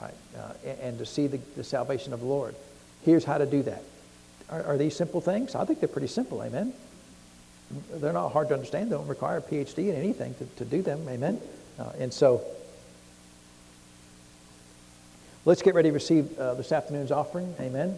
right? 0.02 0.14
Uh, 0.38 0.54
and, 0.82 0.98
to 1.00 1.06
see 1.06 1.28
the, 1.28 1.40
the, 1.56 1.64
salvation 1.64 2.14
of 2.14 2.20
the 2.20 2.26
Lord. 2.26 2.56
Here's 3.04 3.24
how 3.24 3.38
to 3.38 3.46
do 3.46 3.64
that. 3.64 3.84
Are, 4.50 4.64
are, 4.64 4.78
these 4.78 4.96
simple 4.96 5.22
things? 5.22 5.56
I 5.56 5.66
think 5.66 5.80
they're 5.80 5.90
pretty 5.90 6.08
simple, 6.08 6.44
amen? 6.44 6.74
They're 7.94 8.14
not 8.14 8.32
hard 8.32 8.48
to 8.50 8.54
understand. 8.56 8.88
They 8.88 8.96
don't 8.96 9.08
require 9.08 9.38
a 9.38 9.42
PhD 9.42 9.90
in 9.90 9.96
anything 9.96 10.34
to, 10.36 10.46
to 10.58 10.66
do 10.66 10.82
them, 10.82 11.08
amen? 11.08 11.40
Uh, 11.78 11.92
and 12.00 12.14
so, 12.14 12.42
let's 15.46 15.62
get 15.62 15.76
ready 15.76 15.90
to 15.90 15.94
receive 15.94 16.38
uh, 16.40 16.56
this 16.56 16.72
afternoon's 16.72 17.12
offering, 17.12 17.54
amen? 17.60 17.98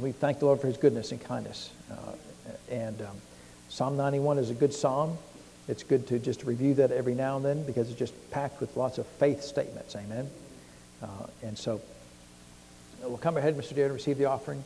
We 0.00 0.12
thank 0.12 0.38
the 0.38 0.46
Lord 0.46 0.60
for 0.60 0.66
his 0.66 0.76
goodness 0.76 1.12
and 1.12 1.22
kindness. 1.22 1.70
Uh, 1.90 2.12
and 2.70 3.00
um, 3.02 3.16
Psalm 3.68 3.96
91 3.96 4.38
is 4.38 4.50
a 4.50 4.54
good 4.54 4.72
psalm. 4.72 5.16
It's 5.68 5.82
good 5.82 6.06
to 6.08 6.18
just 6.18 6.44
review 6.44 6.74
that 6.74 6.90
every 6.90 7.14
now 7.14 7.36
and 7.36 7.44
then 7.44 7.64
because 7.64 7.88
it's 7.90 7.98
just 7.98 8.14
packed 8.30 8.60
with 8.60 8.76
lots 8.76 8.98
of 8.98 9.06
faith 9.06 9.42
statements. 9.42 9.94
Amen. 9.94 10.28
Uh, 11.02 11.06
and 11.42 11.56
so 11.56 11.80
we'll 13.02 13.18
come 13.18 13.36
ahead, 13.36 13.56
Mr. 13.56 13.74
Deere, 13.74 13.88
to 13.88 13.94
receive 13.94 14.18
the 14.18 14.24
offering. 14.24 14.62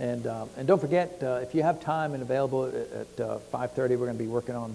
And, 0.00 0.26
uh, 0.26 0.46
and 0.56 0.66
don't 0.66 0.80
forget, 0.80 1.22
uh, 1.22 1.40
if 1.42 1.54
you 1.54 1.62
have 1.62 1.80
time 1.80 2.14
and 2.14 2.22
available 2.22 2.64
at, 2.64 2.74
at 2.74 3.16
5.30, 3.16 3.58
uh, 3.60 3.72
we're 3.76 3.96
going 3.96 4.16
to 4.16 4.24
be 4.24 4.26
working 4.26 4.54
on 4.54 4.74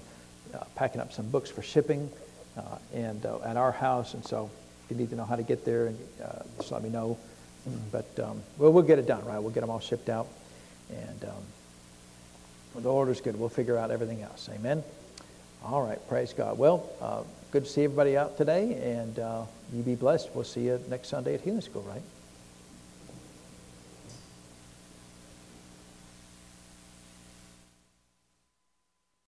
uh, 0.54 0.64
packing 0.76 1.02
up 1.02 1.12
some 1.12 1.28
books 1.30 1.50
for 1.50 1.64
shipping 1.64 2.12
uh, 2.56 2.62
and 2.94 3.26
at 3.26 3.58
our 3.58 3.72
house. 3.72 4.14
And 4.14 4.24
so 4.24 4.52
if 4.86 4.92
you 4.92 4.98
need 4.98 5.10
to 5.10 5.16
know 5.16 5.26
how 5.26 5.36
to 5.36 5.44
get 5.44 5.66
there, 5.66 5.88
and 5.88 5.98
just 6.58 6.72
let 6.72 6.84
me 6.84 6.90
know. 6.90 7.18
But 7.92 8.08
um, 8.20 8.44
well, 8.60 8.72
we'll 8.72 8.84
get 8.84 9.00
it 9.00 9.08
done, 9.08 9.26
right? 9.26 9.40
We'll 9.40 9.52
get 9.52 9.62
them 9.62 9.72
all 9.72 9.80
shipped 9.80 10.10
out. 10.10 10.28
And 10.92 11.26
um, 11.26 12.84
the 12.84 12.92
order's 12.92 13.20
good. 13.20 13.40
We'll 13.40 13.50
figure 13.50 13.78
out 13.80 13.90
everything 13.90 14.22
else. 14.22 14.48
Amen. 14.54 14.84
All 15.64 15.82
right. 15.82 15.98
Praise 16.08 16.34
God. 16.34 16.60
Well, 16.60 16.88
uh, 17.02 17.24
good 17.50 17.66
to 17.66 17.70
see 17.70 17.84
everybody 17.84 18.16
out 18.16 18.38
today, 18.38 18.76
and 18.76 19.18
uh, 19.18 19.46
you 19.74 19.82
be 19.82 19.96
blessed. 19.96 20.30
We'll 20.36 20.44
see 20.44 20.66
you 20.66 20.80
next 20.88 21.08
Sunday 21.08 21.34
at 21.34 21.42
Healing 21.42 21.62
School, 21.62 21.82
right? 21.82 22.04